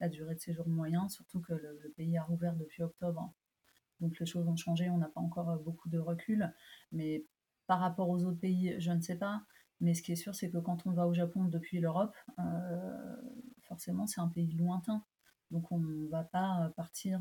la 0.00 0.08
durée 0.08 0.34
de 0.34 0.40
séjour 0.40 0.68
moyen, 0.68 1.08
surtout 1.08 1.40
que 1.40 1.52
le, 1.52 1.92
pays 1.96 2.16
a 2.16 2.22
rouvert 2.22 2.56
depuis 2.56 2.82
octobre. 2.82 3.32
Donc 4.00 4.18
les 4.18 4.26
choses 4.26 4.46
ont 4.48 4.56
changé, 4.56 4.90
on 4.90 4.98
n'a 4.98 5.08
pas 5.08 5.20
encore 5.20 5.58
beaucoup 5.60 5.88
de 5.88 5.98
recul. 5.98 6.52
Mais 6.92 7.24
par 7.66 7.80
rapport 7.80 8.08
aux 8.08 8.24
autres 8.24 8.40
pays, 8.40 8.74
je 8.78 8.92
ne 8.92 9.00
sais 9.00 9.16
pas. 9.16 9.42
Mais 9.80 9.94
ce 9.94 10.02
qui 10.02 10.12
est 10.12 10.16
sûr, 10.16 10.34
c'est 10.34 10.50
que 10.50 10.58
quand 10.58 10.86
on 10.86 10.92
va 10.92 11.06
au 11.06 11.12
Japon 11.14 11.44
depuis 11.44 11.80
l'Europe, 11.80 12.14
forcément, 13.62 14.06
c'est 14.06 14.20
un 14.20 14.28
pays 14.28 14.52
lointain. 14.52 15.04
Donc 15.50 15.70
on 15.72 15.78
ne 15.78 16.08
va 16.08 16.24
pas 16.24 16.72
partir 16.76 17.20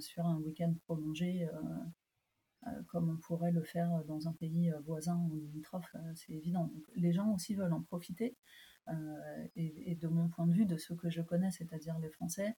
sur 0.00 0.26
un 0.26 0.38
week-end 0.38 0.74
prolongé 0.86 1.46
comme 2.88 3.10
on 3.10 3.16
pourrait 3.16 3.52
le 3.52 3.62
faire 3.62 4.04
dans 4.06 4.28
un 4.28 4.32
pays 4.32 4.70
euh, 4.70 4.78
voisin 4.80 5.16
ou 5.30 5.36
limitrophe, 5.36 5.94
euh, 5.96 6.12
c'est 6.14 6.32
évident. 6.32 6.70
les 6.96 7.12
gens 7.12 7.32
aussi 7.34 7.54
veulent 7.54 7.72
en 7.72 7.82
profiter. 7.82 8.36
et, 9.56 9.96
de 10.00 10.08
mon 10.08 10.28
point 10.28 10.46
de 10.46 10.52
vue, 10.52 10.66
de 10.66 10.76
ceux 10.76 10.94
que 10.94 11.08
je 11.08 11.22
connais, 11.22 11.50
c'est-à-dire 11.50 11.98
les 12.00 12.10
Français, 12.10 12.54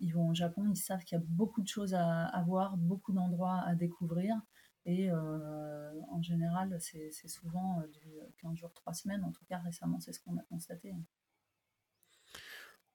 ils 0.00 0.10
vont 0.10 0.28
au 0.28 0.34
Japon, 0.34 0.66
ils 0.68 0.76
savent 0.76 1.02
qu'il 1.04 1.18
y 1.18 1.20
a 1.20 1.24
beaucoup 1.28 1.62
de 1.62 1.68
choses 1.68 1.94
à, 1.94 2.42
voir, 2.46 2.76
beaucoup 2.76 3.12
d'endroits 3.14 3.60
à 3.64 3.74
découvrir. 3.74 4.34
Et 4.84 5.10
en 5.10 6.20
général, 6.20 6.76
c'est 6.80 7.28
souvent 7.28 7.82
du 7.90 8.18
15 8.42 8.54
jours, 8.56 8.72
3 8.74 8.92
semaines. 8.92 9.24
En 9.24 9.32
tout 9.32 9.46
cas, 9.46 9.58
récemment, 9.60 9.98
c'est 9.98 10.12
ce 10.12 10.20
qu'on 10.20 10.36
a 10.36 10.42
constaté. 10.50 10.94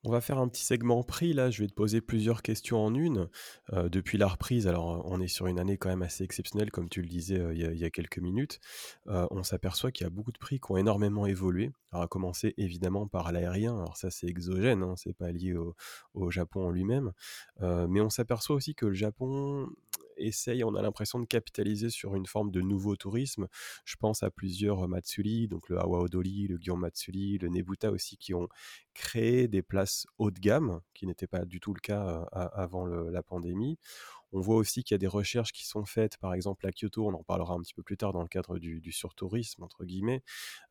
On 0.04 0.10
va 0.10 0.20
faire 0.20 0.40
un 0.40 0.48
petit 0.48 0.64
segment 0.64 1.04
prix 1.04 1.32
là, 1.34 1.52
je 1.52 1.62
vais 1.62 1.68
te 1.68 1.76
poser 1.76 2.02
plusieurs 2.02 2.42
questions 2.42 2.84
en 2.84 2.96
une. 2.96 3.30
Euh, 3.72 3.88
depuis 3.88 4.18
la 4.18 4.28
reprise, 4.28 4.66
alors 4.66 5.04
on 5.06 5.22
est 5.22 5.28
sur 5.28 5.46
une 5.46 5.60
année 5.60 5.78
quand 5.78 5.90
même 5.90 6.02
assez 6.02 6.24
exceptionnelle, 6.24 6.72
comme 6.72 6.90
tu 6.90 7.04
le 7.04 7.08
disais 7.08 7.40
euh, 7.40 7.54
il, 7.54 7.78
y 7.78 7.86
a, 7.86 7.90
quelques 7.92 8.18
minutes. 8.18 8.60
Euh, 9.06 9.28
on 9.30 9.44
s'aperçoit 9.44 9.92
qu'il 9.92 10.06
y 10.06 10.08
a 10.08 10.10
beaucoup 10.10 10.32
de 10.32 10.40
prix 10.40 10.60
qui 10.60 10.72
ont 10.72 10.78
énormément 10.78 11.28
évolué. 11.28 11.72
Alors 11.92 12.06
à 12.06 12.08
commencer 12.08 12.56
évidemment 12.58 13.08
par 13.08 13.32
l'aérien, 13.32 13.78
alors 13.78 13.96
ça 13.96 14.10
c'est 14.10 14.26
exogène, 14.26 14.82
hein, 14.82 14.96
c'est 14.98 15.14
pas 15.14 15.32
lié 15.32 15.54
au, 15.54 15.76
au 16.16 16.32
Japon 16.32 16.66
en 16.66 16.72
lui-même. 16.72 17.12
mais 17.60 18.02
on 18.02 18.10
s'aperçoit 18.10 18.56
aussi 18.56 18.74
que 18.74 18.88
le 18.88 18.94
Japon 18.94 19.68
essaye, 20.21 20.63
on 20.63 20.75
a 20.75 20.81
l'impression 20.81 21.19
de 21.19 21.25
capitaliser 21.25 21.89
sur 21.89 22.15
une 22.15 22.25
forme 22.25 22.51
de 22.51 22.62
nouveau 22.62 22.95
tourisme. 22.95 23.47
Je 23.86 23.95
pense 23.95 24.23
à 24.23 24.31
plusieurs 24.31 24.88
Matsuri, 24.88 25.47
donc 25.47 25.69
le 25.69 25.79
Awa 25.79 25.99
Odori, 25.99 26.47
le 26.47 26.57
Gion 26.57 26.77
Matsuri, 26.77 27.38
le 27.38 27.49
Nebuta 27.49 27.91
aussi, 27.91 28.17
qui 28.17 28.34
ont 28.34 28.47
créé 28.93 29.47
des 29.47 29.62
places 29.62 30.05
haut 30.17 30.31
de 30.31 30.39
gamme, 30.39 30.81
qui 30.93 31.07
n'était 31.07 31.27
pas 31.27 31.45
du 31.45 31.60
tout 31.60 31.73
le 31.73 31.79
cas 31.79 32.27
avant 32.34 32.86
la 32.86 33.23
pandémie. 33.23 33.77
On 34.32 34.39
voit 34.39 34.56
aussi 34.56 34.84
qu'il 34.84 34.94
y 34.94 34.96
a 34.96 35.00
des 35.00 35.08
recherches 35.08 35.52
qui 35.52 35.65
sont 35.65 35.86
faites, 35.86 36.17
par 36.17 36.34
exemple 36.34 36.65
à 36.67 36.72
Kyoto, 36.72 37.08
on 37.08 37.13
en 37.13 37.24
parlera 37.24 37.54
un 37.54 37.62
petit 37.62 37.74
peu 37.74 37.84
plus 37.84 37.98
tard 37.98 38.13
dans 38.13 38.22
le 38.22 38.28
cadre 38.28 38.60
du, 38.60 38.91
surtourisme, 38.91 39.63
entre 39.63 39.86
guillemets, 39.86 40.24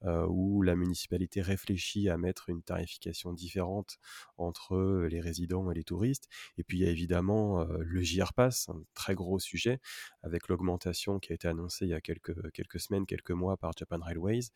euh, 0.04 0.26
où 0.28 0.62
la 0.62 0.76
municipalité 0.76 1.42
réfléchit 1.42 2.08
à 2.08 2.16
mettre 2.16 2.48
une 2.48 2.62
tarification 2.62 3.32
différente 3.32 3.98
entre 4.36 5.06
les 5.10 5.20
résidents 5.20 5.70
et 5.70 5.74
les 5.74 5.84
touristes. 5.84 6.28
Et 6.58 6.64
puis 6.64 6.78
il 6.78 6.84
y 6.84 6.86
a 6.86 6.90
évidemment 6.90 7.60
euh, 7.60 7.78
le 7.80 8.02
JR 8.02 8.32
Pass, 8.32 8.68
un 8.68 8.82
très 8.94 9.14
gros 9.14 9.38
sujet, 9.38 9.80
avec 10.22 10.48
l'augmentation 10.48 11.18
qui 11.18 11.32
a 11.32 11.34
été 11.34 11.48
annoncée 11.48 11.86
il 11.86 11.90
y 11.90 11.94
a 11.94 12.00
quelques, 12.00 12.80
semaines, 12.80 13.06
quelques 13.06 13.30
mois 13.30 13.56
par 13.56 13.72
Japan 13.76 13.98
Railways, 14.00 14.50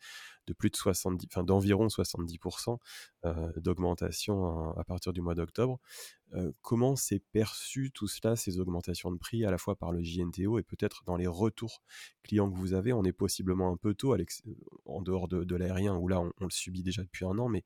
de 0.47 0.53
plus 0.53 0.69
de 0.69 0.75
70, 0.75 1.27
enfin 1.31 1.43
d'environ 1.43 1.87
70% 1.87 2.77
euh, 3.25 3.51
d'augmentation 3.57 4.71
à, 4.77 4.83
partir 4.83 5.13
du 5.13 5.21
mois 5.21 5.35
d'octobre. 5.35 5.79
Euh, 6.33 6.51
comment 6.61 6.95
s'est 6.95 7.21
perçu 7.31 7.91
tout 7.91 8.07
cela, 8.07 8.35
ces 8.35 8.59
augmentations 8.59 9.11
de 9.11 9.17
prix, 9.17 9.45
à 9.45 9.51
la 9.51 9.57
fois 9.57 9.75
par 9.75 9.91
le 9.91 10.03
JNTO 10.03 10.59
et 10.59 10.63
peut-être 10.63 11.03
dans 11.05 11.15
les 11.15 11.27
retours 11.27 11.81
clients 12.23 12.49
que 12.51 12.57
vous 12.57 12.73
avez? 12.73 12.93
On 12.93 13.03
est 13.03 13.13
possiblement 13.13 13.71
un 13.71 13.77
peu 13.77 13.93
tôt, 13.93 14.15
en 14.85 15.01
dehors 15.01 15.27
de, 15.27 15.55
l'aérien, 15.55 15.95
où 15.95 16.07
là 16.07 16.19
on, 16.19 16.31
le 16.39 16.49
subit 16.49 16.83
déjà 16.83 17.03
depuis 17.03 17.25
un 17.25 17.37
an, 17.37 17.47
mais 17.47 17.63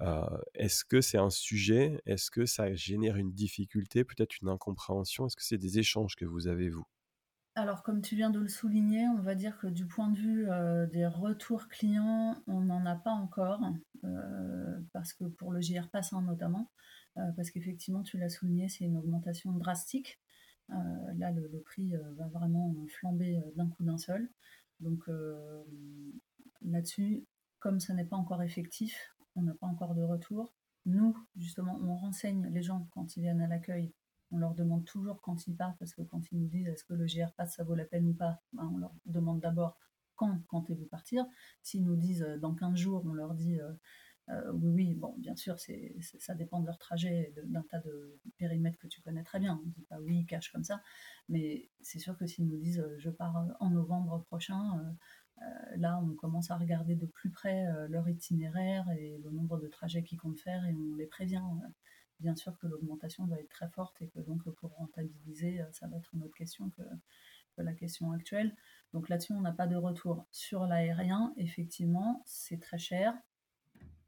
euh, 0.00 0.24
est-ce 0.54 0.84
que 0.84 1.00
c'est 1.00 1.18
un 1.18 1.30
sujet? 1.30 2.02
Est-ce 2.04 2.30
que 2.30 2.46
ça 2.46 2.74
génère 2.74 3.16
une 3.16 3.32
difficulté, 3.32 4.04
peut-être 4.04 4.36
une 4.42 4.48
incompréhension? 4.48 5.26
Est-ce 5.26 5.36
que 5.36 5.44
c'est 5.44 5.58
des 5.58 5.78
échanges 5.78 6.16
que 6.16 6.24
vous 6.24 6.48
avez, 6.48 6.68
vous? 6.68 6.84
Alors, 7.56 7.84
comme 7.84 8.02
tu 8.02 8.16
viens 8.16 8.30
de 8.30 8.40
le 8.40 8.48
souligner, 8.48 9.06
on 9.06 9.22
va 9.22 9.36
dire 9.36 9.56
que 9.58 9.68
du 9.68 9.86
point 9.86 10.10
de 10.10 10.18
vue 10.18 10.50
euh, 10.50 10.86
des 10.88 11.06
retours 11.06 11.68
clients, 11.68 12.42
on 12.48 12.60
n'en 12.62 12.84
a 12.84 12.96
pas 12.96 13.12
encore, 13.12 13.60
parce 14.92 15.12
que 15.14 15.24
pour 15.24 15.52
le 15.52 15.60
JR 15.60 15.88
Pass 15.88 16.12
hein, 16.12 16.22
notamment, 16.22 16.68
euh, 16.68 17.03
parce 17.36 17.50
qu'effectivement, 17.50 18.02
tu 18.02 18.18
l'as 18.18 18.28
souligné, 18.28 18.68
c'est 18.68 18.84
une 18.84 18.96
augmentation 18.96 19.52
drastique. 19.52 20.20
Euh, 20.70 20.74
là, 21.16 21.30
le, 21.30 21.60
prix 21.60 21.94
euh, 21.94 22.12
va 22.16 22.26
vraiment 22.28 22.74
flamber 22.88 23.40
d'un 23.56 23.68
coup 23.68 23.84
d'un 23.84 23.98
seul. 23.98 24.28
Donc 24.80 25.08
là-dessus, 26.62 27.24
comme 27.60 27.80
ça 27.80 27.94
n'est 27.94 28.04
pas 28.04 28.16
encore 28.16 28.42
effectif, 28.42 29.14
on 29.36 29.42
n'a 29.42 29.54
pas 29.54 29.66
encore 29.66 29.94
de 29.94 30.02
retour. 30.02 30.52
Nous, 30.86 31.16
justement, 31.36 31.78
on 31.82 31.96
renseigne 31.96 32.46
les 32.48 32.62
gens 32.62 32.86
quand 32.92 33.16
ils 33.16 33.22
viennent 33.22 33.40
à 33.40 33.46
l'accueil. 33.46 33.92
On 34.30 34.38
leur 34.38 34.54
demande 34.54 34.84
toujours 34.84 35.20
quand 35.20 35.46
ils 35.46 35.56
partent, 35.56 35.78
parce 35.78 35.94
que 35.94 36.02
quand 36.02 36.30
ils 36.32 36.38
nous 36.38 36.48
disent 36.48 36.66
est-ce 36.66 36.84
que 36.84 36.94
le 36.94 37.06
GR 37.06 37.32
passe, 37.36 37.54
ça 37.54 37.64
vaut 37.64 37.74
la 37.74 37.84
peine 37.84 38.08
ou 38.08 38.14
pas, 38.14 38.42
ben, 38.52 38.68
on 38.74 38.78
leur 38.78 38.92
demande 39.06 39.40
d'abord 39.40 39.78
quand 40.16 40.40
comptez-vous 40.48 40.86
partir. 40.86 41.24
S'ils 41.62 41.84
nous 41.84 41.96
disent 41.96 42.26
dans 42.40 42.54
15 42.54 42.76
jours, 42.76 43.02
on 43.06 43.12
leur 43.12 43.34
dit 43.34 43.60
euh, 43.60 43.72
oui, 44.28 44.70
oui, 44.70 44.94
bon, 44.94 45.14
bien 45.18 45.36
sûr, 45.36 45.58
c'est, 45.60 45.94
ça 46.00 46.34
dépend 46.34 46.60
de 46.60 46.66
leur 46.66 46.78
trajet, 46.78 47.32
d'un 47.44 47.62
tas 47.62 47.80
de 47.80 48.18
périmètres 48.38 48.78
que 48.78 48.86
tu 48.86 49.00
connais 49.02 49.22
très 49.22 49.38
bien. 49.38 49.60
On 49.62 49.66
ne 49.66 49.72
dit 49.72 49.82
pas 49.82 50.00
oui, 50.00 50.24
cache 50.26 50.50
comme 50.50 50.64
ça, 50.64 50.82
mais 51.28 51.68
c'est 51.82 51.98
sûr 51.98 52.16
que 52.16 52.26
s'ils 52.26 52.48
nous 52.48 52.56
disent 52.56 52.80
euh, 52.80 52.96
je 52.98 53.10
pars 53.10 53.36
euh, 53.36 53.52
en 53.60 53.70
novembre 53.70 54.22
prochain, 54.24 54.96
là, 55.76 56.00
on 56.02 56.14
commence 56.14 56.50
à 56.50 56.56
regarder 56.56 56.94
de 56.94 57.06
plus 57.06 57.30
près 57.30 57.66
leur 57.88 58.08
itinéraire 58.08 58.88
et 58.92 59.18
le 59.18 59.30
nombre 59.30 59.58
de 59.58 59.66
trajets 59.66 60.02
qu'ils 60.02 60.18
comptent 60.18 60.40
faire 60.40 60.64
et 60.64 60.74
on 60.74 60.94
les 60.94 61.06
prévient. 61.06 61.42
Bien 62.20 62.36
sûr 62.36 62.56
que 62.58 62.66
l'augmentation 62.66 63.26
va 63.26 63.38
être 63.40 63.48
très 63.48 63.68
forte 63.68 64.00
et 64.00 64.08
que 64.08 64.20
donc 64.20 64.48
pour 64.50 64.70
rentabiliser, 64.76 65.62
ça 65.72 65.88
va 65.88 65.96
être 65.96 66.14
une 66.14 66.22
autre 66.22 66.36
question 66.36 66.70
que, 66.70 66.82
que 67.56 67.62
la 67.62 67.74
question 67.74 68.12
actuelle. 68.12 68.54
Donc 68.92 69.08
là-dessus, 69.08 69.32
on 69.32 69.40
n'a 69.40 69.52
pas 69.52 69.66
de 69.66 69.76
retour. 69.76 70.24
Sur 70.30 70.66
l'aérien, 70.66 71.34
effectivement, 71.36 72.22
c'est 72.24 72.60
très 72.60 72.78
cher 72.78 73.14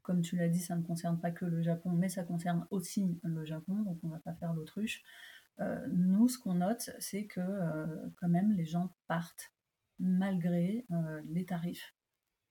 comme 0.07 0.21
tu 0.21 0.37
l'as 0.37 0.47
dit, 0.47 0.61
ça 0.61 0.77
ne 0.77 0.83
concerne 0.83 1.19
pas 1.19 1.31
que 1.31 1.43
le 1.43 1.61
Japon, 1.61 1.91
mais 1.91 2.07
ça 2.07 2.23
concerne 2.23 2.65
aussi 2.71 3.19
le 3.23 3.43
Japon, 3.43 3.81
donc 3.81 3.99
on 4.03 4.07
ne 4.07 4.13
va 4.13 4.19
pas 4.19 4.33
faire 4.35 4.53
l'autruche. 4.53 5.03
Euh, 5.59 5.85
nous, 5.91 6.29
ce 6.29 6.39
qu'on 6.39 6.53
note, 6.53 6.91
c'est 6.99 7.25
que 7.25 7.41
euh, 7.41 8.07
quand 8.15 8.29
même 8.29 8.53
les 8.53 8.63
gens 8.63 8.95
partent 9.07 9.51
malgré 9.99 10.85
euh, 10.91 11.21
les 11.25 11.43
tarifs. 11.43 11.93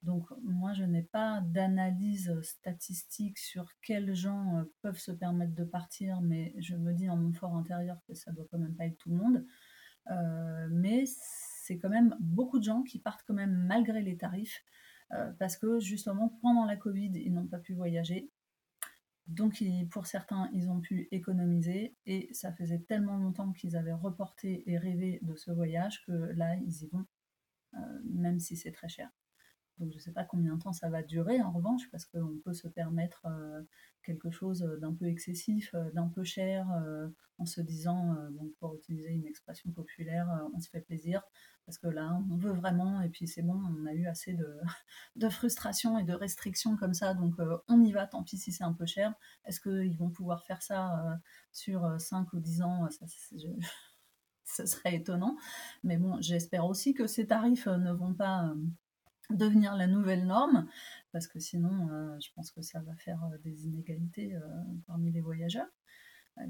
Donc 0.02 0.26
moi, 0.42 0.74
je 0.74 0.84
n'ai 0.84 1.02
pas 1.02 1.40
d'analyse 1.40 2.38
statistique 2.42 3.38
sur 3.38 3.72
quels 3.80 4.14
gens 4.14 4.66
peuvent 4.82 4.98
se 4.98 5.10
permettre 5.10 5.54
de 5.54 5.64
partir, 5.64 6.20
mais 6.20 6.54
je 6.58 6.76
me 6.76 6.92
dis 6.92 7.08
en 7.08 7.16
mon 7.16 7.32
fort 7.32 7.56
intérieur 7.56 7.96
que 8.06 8.12
ça 8.12 8.32
doit 8.32 8.46
quand 8.50 8.58
même 8.58 8.76
pas 8.76 8.84
être 8.84 8.98
tout 8.98 9.08
le 9.08 9.16
monde. 9.16 9.46
mais 10.72 11.04
c'est 11.06 11.78
quand 11.78 11.88
même 11.88 12.14
beaucoup 12.20 12.58
de 12.58 12.64
gens 12.64 12.82
qui 12.82 12.98
partent 12.98 13.24
quand 13.26 13.34
même 13.34 13.64
malgré 13.66 14.02
les 14.02 14.18
tarifs. 14.18 14.62
Euh, 15.12 15.32
parce 15.38 15.56
que 15.56 15.78
justement, 15.78 16.38
pendant 16.42 16.64
la 16.64 16.76
Covid, 16.76 17.12
ils 17.14 17.32
n'ont 17.32 17.46
pas 17.46 17.58
pu 17.58 17.74
voyager. 17.74 18.30
Donc 19.26 19.62
pour 19.90 20.06
certains, 20.06 20.48
ils 20.52 20.70
ont 20.70 20.80
pu 20.80 21.08
économiser 21.10 21.96
et 22.06 22.28
ça 22.32 22.52
faisait 22.52 22.78
tellement 22.78 23.16
longtemps 23.16 23.52
qu'ils 23.52 23.76
avaient 23.76 23.92
reporté 23.92 24.62
et 24.70 24.78
rêvé 24.78 25.18
de 25.22 25.34
ce 25.34 25.50
voyage 25.50 26.04
que 26.04 26.12
là, 26.12 26.54
ils 26.56 26.84
y 26.84 26.86
vont, 26.86 27.04
euh, 27.74 28.00
même 28.04 28.38
si 28.38 28.56
c'est 28.56 28.70
très 28.70 28.88
cher. 28.88 29.10
Donc 29.78 29.90
je 29.90 29.96
ne 29.96 30.00
sais 30.00 30.12
pas 30.12 30.24
combien 30.24 30.54
de 30.54 30.62
temps 30.62 30.72
ça 30.72 30.88
va 30.88 31.02
durer 31.02 31.40
en 31.42 31.52
revanche, 31.52 31.90
parce 31.90 32.06
qu'on 32.06 32.38
peut 32.44 32.54
se 32.54 32.68
permettre 32.68 33.26
euh, 33.26 33.62
quelque 34.02 34.30
chose 34.30 34.60
d'un 34.80 34.94
peu 34.94 35.06
excessif, 35.06 35.74
euh, 35.74 35.90
d'un 35.90 36.08
peu 36.08 36.24
cher, 36.24 36.70
euh, 36.72 37.08
en 37.38 37.44
se 37.44 37.60
disant, 37.60 38.16
bon, 38.30 38.50
pour 38.58 38.74
utiliser 38.76 39.10
une 39.10 39.26
expression 39.26 39.70
populaire, 39.70 40.26
on 40.54 40.58
se 40.60 40.70
fait 40.70 40.80
plaisir, 40.80 41.22
parce 41.66 41.76
que 41.76 41.86
là, 41.86 42.18
on 42.30 42.36
veut 42.38 42.52
vraiment, 42.52 43.02
et 43.02 43.10
puis 43.10 43.28
c'est 43.28 43.42
bon, 43.42 43.60
on 43.78 43.84
a 43.84 43.92
eu 43.92 44.06
assez 44.06 44.32
de, 44.32 44.58
de 45.16 45.28
frustration 45.28 45.98
et 45.98 46.04
de 46.04 46.14
restrictions 46.14 46.78
comme 46.78 46.94
ça, 46.94 47.12
donc 47.12 47.34
on 47.68 47.82
y 47.82 47.92
va, 47.92 48.06
tant 48.06 48.22
pis 48.22 48.38
si 48.38 48.52
c'est 48.52 48.64
un 48.64 48.72
peu 48.72 48.86
cher. 48.86 49.12
Est-ce 49.44 49.60
qu'ils 49.60 49.98
vont 49.98 50.08
pouvoir 50.08 50.44
faire 50.46 50.62
ça 50.62 51.18
sur 51.52 52.00
5 52.00 52.32
ou 52.32 52.40
10 52.40 52.62
ans 52.62 52.88
ça, 52.88 53.04
Ce 54.46 54.64
serait 54.64 54.94
étonnant. 54.94 55.36
Mais 55.82 55.98
bon, 55.98 56.16
j'espère 56.22 56.64
aussi 56.64 56.94
que 56.94 57.06
ces 57.06 57.26
tarifs 57.26 57.66
ne 57.66 57.92
vont 57.92 58.14
pas 58.14 58.54
devenir 59.30 59.74
la 59.74 59.86
nouvelle 59.86 60.26
norme, 60.26 60.68
parce 61.12 61.26
que 61.26 61.38
sinon, 61.38 61.88
euh, 61.90 62.18
je 62.20 62.30
pense 62.34 62.50
que 62.50 62.62
ça 62.62 62.80
va 62.80 62.94
faire 62.96 63.22
euh, 63.24 63.38
des 63.38 63.66
inégalités 63.66 64.34
euh, 64.34 64.40
parmi 64.86 65.10
les 65.10 65.20
voyageurs. 65.20 65.66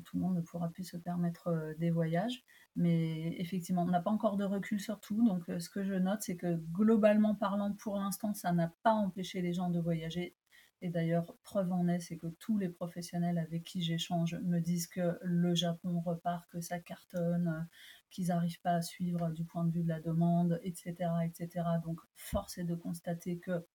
tout 0.04 0.16
le 0.16 0.22
monde 0.22 0.36
ne 0.36 0.40
pourra 0.40 0.68
plus 0.70 0.84
se 0.84 0.96
permettre 0.96 1.74
des 1.78 1.90
voyages. 1.90 2.44
Mais 2.74 3.34
effectivement, 3.40 3.82
on 3.82 3.90
n'a 3.90 4.02
pas 4.02 4.10
encore 4.10 4.36
de 4.36 4.44
recul 4.44 4.80
sur 4.80 5.00
tout. 5.00 5.24
Donc, 5.26 5.44
ce 5.46 5.70
que 5.70 5.84
je 5.84 5.94
note, 5.94 6.22
c'est 6.22 6.36
que 6.36 6.56
globalement 6.72 7.34
parlant, 7.34 7.72
pour 7.72 7.96
l'instant, 7.96 8.34
ça 8.34 8.52
n'a 8.52 8.74
pas 8.82 8.92
empêché 8.92 9.40
les 9.40 9.54
gens 9.54 9.70
de 9.70 9.80
voyager. 9.80 10.34
Et 10.82 10.90
d'ailleurs, 10.90 11.36
preuve 11.42 11.72
en 11.72 11.88
est, 11.88 12.00
c'est 12.00 12.18
que 12.18 12.26
tous 12.26 12.58
les 12.58 12.68
professionnels 12.68 13.38
avec 13.38 13.64
qui 13.64 13.80
j'échange 13.80 14.34
me 14.42 14.60
disent 14.60 14.88
que 14.88 15.18
le 15.22 15.54
Japon 15.54 16.00
repart, 16.00 16.46
que 16.50 16.60
ça 16.60 16.78
cartonne, 16.80 17.66
qu'ils 18.10 18.28
n'arrivent 18.28 18.60
pas 18.60 18.74
à 18.74 18.82
suivre 18.82 19.30
du 19.30 19.44
point 19.44 19.64
de 19.64 19.72
vue 19.72 19.82
de 19.82 19.88
la 19.88 20.00
demande, 20.00 20.60
etc., 20.62 20.94
etc. 21.24 21.64
Donc, 21.84 22.00
force 22.14 22.58
est 22.58 22.64
de 22.64 22.74
constater 22.74 23.38
que 23.38 23.66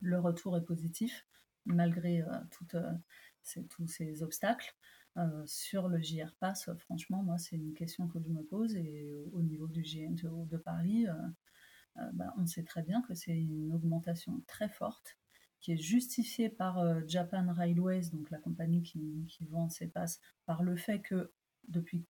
le 0.00 0.18
retour 0.18 0.56
est 0.56 0.64
positif, 0.64 1.26
malgré 1.64 2.22
euh, 2.22 2.28
euh, 2.74 3.62
tous 3.68 3.86
ces 3.86 4.22
obstacles. 4.22 4.74
Euh, 5.16 5.42
sur 5.46 5.88
le 5.88 5.98
JR 5.98 6.34
Pass, 6.40 6.68
franchement, 6.78 7.22
moi, 7.22 7.38
c'est 7.38 7.56
une 7.56 7.72
question 7.72 8.06
que 8.06 8.20
je 8.20 8.28
me 8.28 8.42
pose. 8.42 8.76
Et 8.76 9.10
au 9.32 9.42
niveau 9.42 9.66
du 9.66 9.82
GNTO 9.82 10.44
de 10.44 10.58
Paris, 10.58 11.06
bah, 12.12 12.34
on 12.36 12.44
sait 12.44 12.64
très 12.64 12.82
bien 12.82 13.00
que 13.00 13.14
c'est 13.14 13.36
une 13.36 13.72
augmentation 13.72 14.42
très 14.46 14.68
forte 14.68 15.16
qui 15.60 15.72
est 15.72 15.78
justifiée 15.78 16.50
par 16.50 16.78
Japan 17.08 17.50
Railways, 17.50 18.10
donc 18.12 18.30
la 18.30 18.38
compagnie 18.38 18.82
qui, 18.82 19.24
qui, 19.26 19.46
vend 19.46 19.70
ces 19.70 19.88
passes, 19.88 20.20
par 20.44 20.62
le 20.62 20.76
fait 20.76 21.00
que 21.00 21.32
depuis 21.68 22.04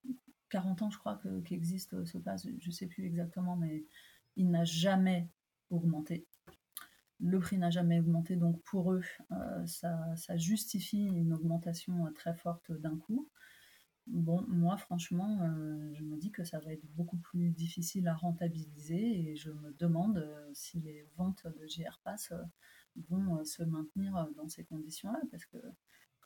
40 0.51 0.83
ans, 0.83 0.91
je 0.91 0.99
crois, 0.99 1.21
qu'existe 1.45 1.95
euh, 1.95 2.05
ce 2.05 2.19
pass, 2.19 2.47
je 2.59 2.67
ne 2.67 2.73
sais 2.73 2.87
plus 2.87 3.05
exactement, 3.05 3.57
mais 3.57 3.85
il 4.37 4.51
n'a 4.51 4.65
jamais 4.65 5.29
augmenté. 5.71 6.27
Le 7.19 7.41
prix 7.41 7.59
n'a 7.59 7.71
jamais 7.71 7.99
augmenté, 7.99 8.37
donc 8.37 8.63
pour 8.63 8.93
eux, 8.93 9.03
euh, 9.33 9.67
ça, 9.67 10.37
justifie 10.37 11.05
une 11.07 11.33
augmentation 11.33 12.07
euh, 12.07 12.11
très 12.11 12.35
forte 12.35 12.73
d'un 12.73 12.97
coup. 12.97 13.29
Bon, 14.07 14.45
moi, 14.47 14.77
franchement, 14.77 15.41
je 15.93 16.05
me 16.05 16.17
dis 16.17 16.31
que 16.31 16.45
ça 16.45 16.61
va 16.61 16.73
être 16.73 16.87
beaucoup 16.95 17.17
plus 17.17 17.51
difficile 17.51 18.07
à 18.07 18.15
rentabiliser 18.15 19.33
et 19.33 19.35
je 19.35 19.51
me 19.51 19.73
demande 19.81 20.25
si 20.53 20.79
les 20.79 21.09
ventes 21.17 21.45
de 21.45 21.67
GR 21.67 21.99
Pass 22.05 22.33
vont 23.09 23.45
se 23.45 23.65
maintenir 23.65 24.29
dans 24.37 24.49
ces 24.49 24.63
conditions-là, 24.63 25.19
parce 25.33 25.45
que 25.47 25.59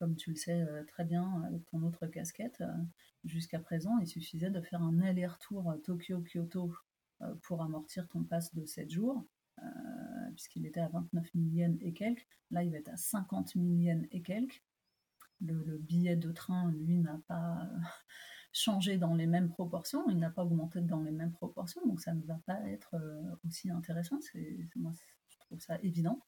comme 0.01 0.17
tu 0.17 0.31
le 0.31 0.37
sais 0.37 0.63
euh, 0.63 0.83
très 0.85 1.05
bien 1.05 1.43
avec 1.47 1.67
ton 1.67 1.83
autre 1.83 2.07
casquette, 2.07 2.63
euh, 2.63 2.73
jusqu'à 3.25 3.61
présent, 3.61 3.99
il 3.99 4.07
suffisait 4.07 4.51
de 4.51 4.61
faire 4.63 4.83
un 4.83 4.99
aller-retour 5.03 5.75
Tokyo-Kyoto 5.85 6.75
euh, 7.21 7.35
pour 7.43 7.63
amortir 7.63 8.09
ton 8.09 8.25
pass 8.25 8.55
de 8.55 8.65
7 8.65 8.91
jours, 8.91 9.25
puisqu'il 10.35 10.65
était 10.65 10.81
à 10.81 10.89
29 10.89 11.27
000 11.35 11.75
et 11.83 11.93
quelques. 11.93 12.27
Là, 12.51 12.65
il 12.65 12.71
va 12.71 12.79
être 12.79 12.89
à 12.89 12.97
50 12.97 13.53
000 13.55 14.01
et 14.11 14.23
quelques. 14.23 14.65
Le, 15.43 15.77
billet 15.77 16.17
de 16.17 16.33
train, 16.33 16.73
lui, 16.73 16.97
n'a 16.97 17.21
pas 17.29 17.69
changé 18.53 18.97
dans 18.97 19.15
les 19.15 19.27
mêmes 19.27 19.51
proportions, 19.51 20.09
il 20.09 20.19
n'a 20.19 20.31
pas 20.31 20.45
augmenté 20.45 20.81
dans 20.81 21.03
les 21.03 21.11
mêmes 21.11 21.33
proportions, 21.33 21.87
donc 21.87 22.01
ça 22.01 22.15
ne 22.15 22.23
va 22.23 22.41
pas 22.47 22.59
être 22.69 22.97
aussi 23.47 23.71
intéressant. 23.71 24.19
moi, 24.77 24.93
je 25.29 25.39
trouve 25.41 25.61
ça 25.61 25.79
évident. 25.83 26.19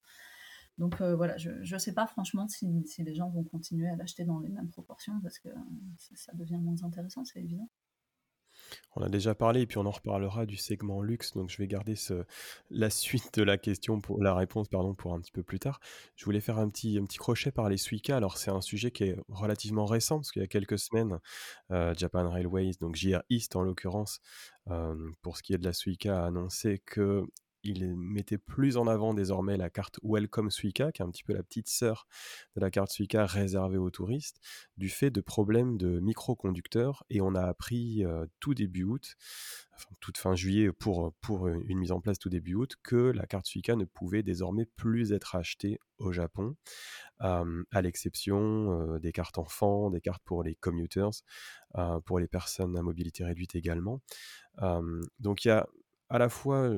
Donc 0.78 1.00
euh, 1.00 1.14
voilà, 1.14 1.36
je 1.36 1.50
ne 1.50 1.78
sais 1.78 1.92
pas 1.92 2.06
franchement 2.06 2.48
si, 2.48 2.84
les 2.98 3.14
gens 3.14 3.28
vont 3.28 3.44
continuer 3.44 3.88
à 3.88 3.96
l'acheter 3.96 4.24
dans 4.24 4.40
les 4.40 4.48
mêmes 4.48 4.68
proportions 4.68 5.20
parce 5.20 5.38
que 5.38 5.48
ça 6.14 6.32
devient 6.34 6.58
moins 6.58 6.82
intéressant, 6.82 7.24
c'est 7.24 7.40
évident. 7.40 7.68
On 8.94 9.02
a 9.02 9.08
déjà 9.08 9.34
parlé 9.34 9.62
et 9.62 9.66
puis 9.66 9.78
on 9.78 9.86
en 9.86 9.90
reparlera 9.90 10.46
du 10.46 10.56
segment 10.56 11.02
luxe, 11.02 11.32
donc 11.32 11.50
je 11.50 11.58
vais 11.58 11.66
garder 11.66 11.96
ce, 11.96 12.24
la 12.70 12.90
suite 12.90 13.34
de 13.38 13.42
la 13.42 13.58
question, 13.58 14.00
pour 14.00 14.22
la 14.22 14.34
réponse 14.34 14.68
pardon, 14.68 14.94
pour 14.94 15.14
un 15.14 15.20
petit 15.20 15.32
peu 15.32 15.42
plus 15.42 15.58
tard. 15.58 15.80
Je 16.16 16.24
voulais 16.24 16.40
faire 16.40 16.58
un 16.58 16.68
petit, 16.68 16.98
un 16.98 17.04
petit 17.04 17.18
crochet 17.18 17.52
par 17.52 17.68
les 17.68 17.76
Suica. 17.76 18.16
Alors 18.16 18.38
c'est 18.38 18.50
un 18.50 18.60
sujet 18.60 18.90
qui 18.90 19.04
est 19.04 19.16
relativement 19.28 19.86
récent 19.86 20.16
parce 20.16 20.30
qu'il 20.30 20.42
y 20.42 20.44
a 20.44 20.48
quelques 20.48 20.78
semaines, 20.78 21.18
euh, 21.70 21.94
Japan 21.96 22.28
Railways, 22.28 22.72
donc 22.80 22.96
JR 22.96 23.22
East 23.30 23.56
en 23.56 23.62
l'occurrence, 23.62 24.20
euh, 24.68 24.94
pour 25.22 25.36
ce 25.36 25.42
qui 25.42 25.54
est 25.54 25.58
de 25.58 25.64
la 25.64 25.72
Suica, 25.72 26.22
a 26.22 26.26
annoncé 26.26 26.82
que 26.84 27.24
il 27.64 27.96
mettait 27.96 28.38
plus 28.38 28.76
en 28.76 28.86
avant 28.86 29.14
désormais 29.14 29.56
la 29.56 29.70
carte 29.70 29.98
Welcome 30.02 30.50
Suica, 30.50 30.92
qui 30.92 31.02
est 31.02 31.04
un 31.04 31.10
petit 31.10 31.24
peu 31.24 31.32
la 31.32 31.42
petite 31.42 31.68
sœur 31.68 32.06
de 32.56 32.60
la 32.60 32.70
carte 32.70 32.90
Suica 32.90 33.26
réservée 33.26 33.78
aux 33.78 33.90
touristes, 33.90 34.40
du 34.76 34.88
fait 34.88 35.10
de 35.10 35.20
problèmes 35.20 35.76
de 35.76 36.00
microconducteurs. 36.00 37.04
Et 37.10 37.20
on 37.20 37.34
a 37.34 37.42
appris 37.42 38.04
euh, 38.04 38.26
tout 38.40 38.54
début 38.54 38.84
août, 38.84 39.16
enfin 39.74 39.90
toute 40.00 40.18
fin 40.18 40.34
juillet 40.34 40.72
pour, 40.72 41.14
pour 41.20 41.48
une 41.48 41.78
mise 41.78 41.92
en 41.92 42.00
place 42.00 42.18
tout 42.18 42.28
début 42.28 42.54
août, 42.54 42.76
que 42.82 42.96
la 42.96 43.26
carte 43.26 43.46
Suica 43.46 43.76
ne 43.76 43.84
pouvait 43.84 44.22
désormais 44.22 44.66
plus 44.66 45.12
être 45.12 45.36
achetée 45.36 45.78
au 45.98 46.12
Japon, 46.12 46.56
à 47.20 47.82
l'exception 47.82 48.94
euh, 48.94 48.98
des 48.98 49.12
cartes 49.12 49.38
enfants, 49.38 49.90
des 49.90 50.00
cartes 50.00 50.22
pour 50.24 50.42
les 50.42 50.56
commuters, 50.56 51.22
euh, 51.76 52.00
pour 52.00 52.18
les 52.18 52.26
personnes 52.26 52.76
à 52.76 52.82
mobilité 52.82 53.24
réduite 53.24 53.54
également. 53.54 54.00
donc 55.20 55.44
il 55.44 55.48
y 55.48 55.50
a 55.50 55.66
à 56.12 56.18
la 56.18 56.28
fois 56.28 56.70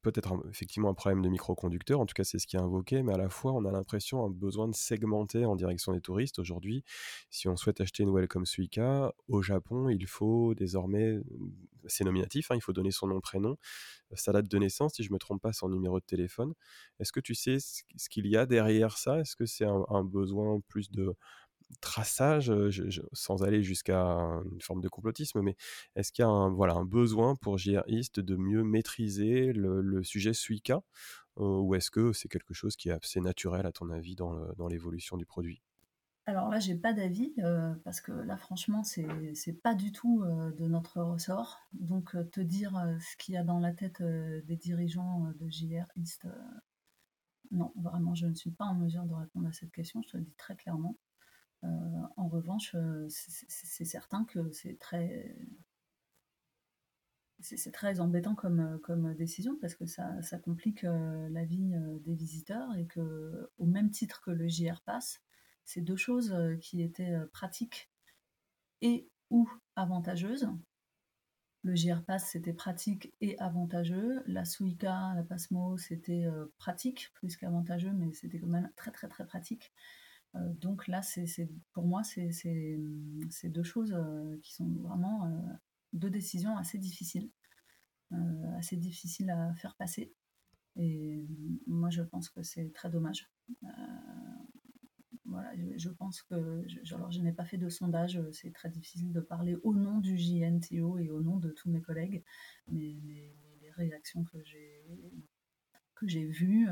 peut-être 0.00 0.34
effectivement 0.50 0.88
un 0.88 0.94
problème 0.94 1.22
de 1.22 1.28
microconducteurs, 1.28 2.00
en 2.00 2.06
tout 2.06 2.14
cas 2.14 2.24
c'est 2.24 2.38
ce 2.38 2.46
qui 2.46 2.56
est 2.56 2.60
invoqué, 2.60 3.02
mais 3.02 3.12
à 3.12 3.18
la 3.18 3.28
fois 3.28 3.52
on 3.52 3.66
a 3.66 3.70
l'impression 3.70 4.24
un 4.24 4.30
besoin 4.30 4.66
de 4.66 4.74
segmenter 4.74 5.44
en 5.44 5.56
direction 5.56 5.92
des 5.92 6.00
touristes. 6.00 6.38
Aujourd'hui, 6.38 6.82
si 7.28 7.48
on 7.48 7.56
souhaite 7.56 7.82
acheter 7.82 8.02
une 8.02 8.10
Welcome 8.10 8.46
Suica, 8.46 9.12
au 9.28 9.42
Japon, 9.42 9.90
il 9.90 10.06
faut 10.06 10.54
désormais, 10.54 11.18
c'est 11.86 12.04
nominatif, 12.04 12.50
hein, 12.50 12.54
il 12.56 12.62
faut 12.62 12.72
donner 12.72 12.90
son 12.90 13.08
nom, 13.08 13.20
prénom, 13.20 13.58
sa 14.14 14.32
date 14.32 14.48
de 14.48 14.58
naissance, 14.58 14.94
si 14.94 15.02
je 15.02 15.10
ne 15.10 15.14
me 15.14 15.18
trompe 15.18 15.42
pas, 15.42 15.52
son 15.52 15.68
numéro 15.68 16.00
de 16.00 16.04
téléphone. 16.04 16.54
Est-ce 16.98 17.12
que 17.12 17.20
tu 17.20 17.34
sais 17.34 17.58
ce 17.60 18.08
qu'il 18.08 18.26
y 18.26 18.38
a 18.38 18.46
derrière 18.46 18.96
ça? 18.96 19.20
Est-ce 19.20 19.36
que 19.36 19.44
c'est 19.44 19.66
un 19.66 20.04
besoin 20.04 20.60
plus 20.68 20.90
de 20.90 21.14
traçage, 21.80 22.52
sans 23.12 23.42
aller 23.42 23.62
jusqu'à 23.62 23.98
une 23.98 24.60
forme 24.60 24.80
de 24.80 24.88
complotisme, 24.88 25.40
mais 25.42 25.56
est-ce 25.96 26.12
qu'il 26.12 26.22
y 26.22 26.26
a 26.26 26.28
un, 26.28 26.50
voilà, 26.50 26.74
un 26.74 26.84
besoin 26.84 27.36
pour 27.36 27.58
JR 27.58 27.82
East 27.86 28.20
de 28.20 28.36
mieux 28.36 28.62
maîtriser 28.62 29.52
le, 29.52 30.02
sujet 30.02 30.32
Suica 30.32 30.82
ou 31.36 31.74
est-ce 31.74 31.90
que 31.90 32.12
c'est 32.12 32.28
quelque 32.28 32.54
chose 32.54 32.76
qui 32.76 32.90
est 32.90 32.92
assez 32.92 33.20
naturel 33.20 33.66
à 33.66 33.72
ton 33.72 33.90
avis 33.90 34.14
dans 34.16 34.68
l'évolution 34.68 35.16
du 35.16 35.26
produit? 35.26 35.62
Alors 36.26 36.48
là, 36.48 36.60
j'ai 36.60 36.76
pas 36.76 36.92
d'avis 36.92 37.34
parce 37.84 38.00
que 38.00 38.12
là, 38.12 38.36
franchement, 38.36 38.84
c'est 38.84 39.34
c'est 39.34 39.60
pas 39.60 39.74
du 39.74 39.90
tout 39.90 40.24
de 40.24 40.66
notre 40.68 41.02
ressort. 41.02 41.58
Donc, 41.72 42.16
te 42.30 42.40
dire 42.40 42.72
ce 43.00 43.16
qu'il 43.16 43.34
y 43.34 43.36
a 43.36 43.42
dans 43.42 43.58
la 43.58 43.72
tête 43.72 44.02
des 44.02 44.56
dirigeants 44.56 45.32
de 45.40 45.48
JR 45.48 45.86
East, 45.96 46.26
non, 47.50 47.72
vraiment, 47.76 48.14
je 48.14 48.26
ne 48.26 48.34
suis 48.34 48.50
pas 48.50 48.64
en 48.64 48.74
mesure 48.74 49.04
de 49.04 49.14
répondre 49.14 49.48
à 49.48 49.52
cette 49.52 49.72
question. 49.72 50.00
Je 50.02 50.12
te 50.12 50.16
le 50.16 50.22
dis 50.22 50.34
très 50.36 50.54
clairement. 50.56 50.96
Euh, 51.64 51.68
en 52.16 52.28
revanche, 52.28 52.74
euh, 52.74 53.06
c'est 53.08 53.84
certain 53.84 54.24
que 54.24 54.50
c'est 54.52 54.78
très 54.78 55.36
c'est 57.40 57.72
très 57.72 57.98
embêtant 57.98 58.36
comme, 58.36 58.78
comme 58.84 59.14
décision 59.14 59.56
parce 59.60 59.74
que 59.74 59.84
ça, 59.84 60.20
complique 60.44 60.84
euh, 60.84 61.28
la 61.30 61.44
vie 61.44 61.74
des 62.04 62.14
visiteurs 62.14 62.72
et 62.76 62.86
que, 62.86 63.50
au 63.58 63.66
même 63.66 63.90
titre 63.90 64.22
que 64.22 64.30
le 64.30 64.46
JR 64.46 64.80
Pass, 64.82 65.20
c'est 65.64 65.80
deux 65.80 65.96
choses 65.96 66.32
qui 66.60 66.82
étaient 66.82 67.16
pratiques 67.32 67.90
et 68.80 69.08
ou 69.30 69.50
avantageuses. 69.74 70.48
Le 71.64 71.74
JR 71.74 72.04
Pass, 72.04 72.30
c'était 72.30 72.52
pratique 72.52 73.12
et 73.20 73.36
avantageux. 73.40 74.22
La 74.26 74.44
Suica, 74.44 75.12
la 75.16 75.24
Pasmo, 75.24 75.76
c'était 75.78 76.24
pratique 76.58 77.10
plus 77.14 77.36
qu'avantageux, 77.36 77.92
mais 77.92 78.12
c'était 78.12 78.38
quand 78.38 78.46
même 78.46 78.70
très 78.76 78.92
très 78.92 79.08
très 79.08 79.26
pratique. 79.26 79.72
Euh, 80.34 80.52
donc 80.54 80.88
là, 80.88 81.00
pour 81.72 81.86
moi, 81.86 82.02
c'est, 82.04 82.78
deux 83.44 83.62
choses 83.62 83.92
euh, 83.92 84.38
qui 84.42 84.54
sont 84.54 84.68
vraiment 84.80 85.26
euh, 85.26 85.52
deux 85.92 86.10
décisions 86.10 86.56
assez 86.56 86.78
difficiles, 86.78 87.30
assez 88.58 88.76
difficiles 88.76 89.30
à 89.30 89.54
faire 89.54 89.74
passer. 89.76 90.12
Et 90.76 91.26
moi, 91.66 91.90
je 91.90 92.02
pense 92.02 92.28
que 92.28 92.42
c'est 92.42 92.72
très 92.72 92.90
dommage. 92.90 93.30
voilà, 95.24 95.52
je, 95.76 95.88
pense 95.88 96.22
que, 96.22 96.64
je, 96.66 96.94
alors 96.94 97.10
je 97.10 97.20
n'ai 97.20 97.32
pas 97.32 97.44
fait 97.44 97.58
de 97.58 97.68
sondage, 97.68 98.20
c'est 98.32 98.52
très 98.52 98.68
difficile 98.68 99.12
de 99.12 99.20
parler 99.20 99.56
au 99.62 99.74
nom 99.74 99.98
du 99.98 100.18
JNTO 100.18 100.98
et 100.98 101.10
au 101.10 101.22
nom 101.22 101.36
de 101.38 101.50
tous 101.50 101.70
mes 101.70 101.80
collègues, 101.80 102.22
mais, 102.68 102.96
les 103.60 103.70
réactions 103.70 104.24
que 104.24 104.42
j'ai 104.44 104.84
que 105.94 106.06
j'ai 106.06 106.26
vues, 106.26 106.68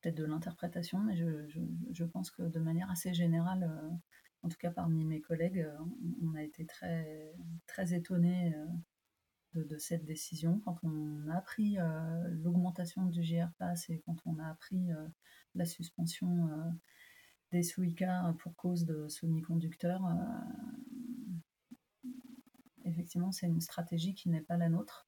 peut-être 0.00 0.16
de 0.16 0.24
l'interprétation, 0.24 1.00
mais 1.00 1.16
je, 1.16 2.04
pense 2.04 2.30
que 2.30 2.42
de 2.42 2.58
manière 2.58 2.90
assez 2.90 3.14
générale, 3.14 3.64
euh, 3.64 3.90
en 4.42 4.48
tout 4.48 4.56
cas 4.58 4.70
parmi 4.70 5.04
mes 5.04 5.20
collègues, 5.20 5.60
euh, 5.60 5.78
on, 6.22 6.34
a 6.34 6.42
été 6.42 6.66
très, 6.66 7.34
très 7.66 7.94
étonnés 7.94 8.54
euh, 8.54 9.64
de, 9.64 9.78
cette 9.78 10.04
décision. 10.04 10.60
Quand 10.64 10.78
on 10.82 11.28
a 11.28 11.36
appris 11.36 11.78
l'augmentation 12.30 13.06
du 13.06 13.22
GR 13.22 13.50
Pass 13.58 13.90
et 13.90 14.00
quand 14.06 14.16
on 14.26 14.38
a 14.38 14.46
appris 14.46 14.90
la 15.54 15.64
suspension 15.64 16.48
des 17.50 17.62
Suica 17.62 18.34
pour 18.38 18.54
cause 18.54 18.84
de 18.84 19.08
semi-conducteurs, 19.08 20.02
effectivement, 22.84 23.32
c'est 23.32 23.48
une 23.48 23.60
stratégie 23.60 24.14
qui 24.14 24.28
n'est 24.28 24.42
pas 24.42 24.58
la 24.58 24.68
nôtre. 24.68 25.07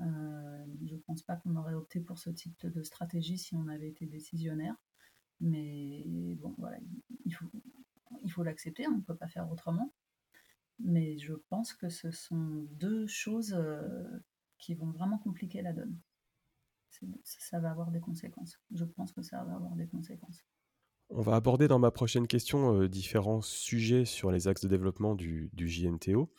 Euh, 0.00 0.66
je 0.84 0.94
ne 0.94 1.00
pense 1.00 1.22
pas 1.22 1.36
qu'on 1.36 1.56
aurait 1.56 1.74
opté 1.74 2.00
pour 2.00 2.18
ce 2.18 2.30
type 2.30 2.66
de 2.66 2.82
stratégie 2.82 3.38
si 3.38 3.54
on 3.54 3.68
avait 3.68 3.88
été 3.88 4.06
décisionnaire. 4.06 4.76
Mais 5.40 6.36
bon, 6.38 6.54
voilà, 6.58 6.78
il 7.24 7.34
faut, 7.34 7.50
il 8.22 8.30
faut 8.30 8.42
l'accepter, 8.42 8.86
on 8.88 8.98
ne 8.98 9.02
peut 9.02 9.16
pas 9.16 9.28
faire 9.28 9.50
autrement. 9.50 9.92
Mais 10.78 11.18
je 11.18 11.34
pense 11.34 11.74
que 11.74 11.88
ce 11.88 12.10
sont 12.10 12.66
deux 12.72 13.06
choses 13.06 13.52
euh, 13.54 14.22
qui 14.58 14.74
vont 14.74 14.90
vraiment 14.90 15.18
compliquer 15.18 15.62
la 15.62 15.72
donne. 15.72 15.98
Ça 17.22 17.60
va 17.60 17.70
avoir 17.70 17.90
des 17.90 18.00
conséquences. 18.00 18.60
Je 18.72 18.84
pense 18.84 19.12
que 19.12 19.22
ça 19.22 19.44
va 19.44 19.54
avoir 19.54 19.76
des 19.76 19.86
conséquences. 19.86 20.44
On 21.12 21.22
va 21.22 21.34
aborder 21.34 21.66
dans 21.66 21.80
ma 21.80 21.90
prochaine 21.90 22.28
question 22.28 22.82
euh, 22.82 22.88
différents 22.88 23.40
sujets 23.40 24.04
sur 24.04 24.30
les 24.30 24.46
axes 24.46 24.60
de 24.60 24.68
développement 24.68 25.16
du, 25.16 25.50
JNTO. 25.58 26.30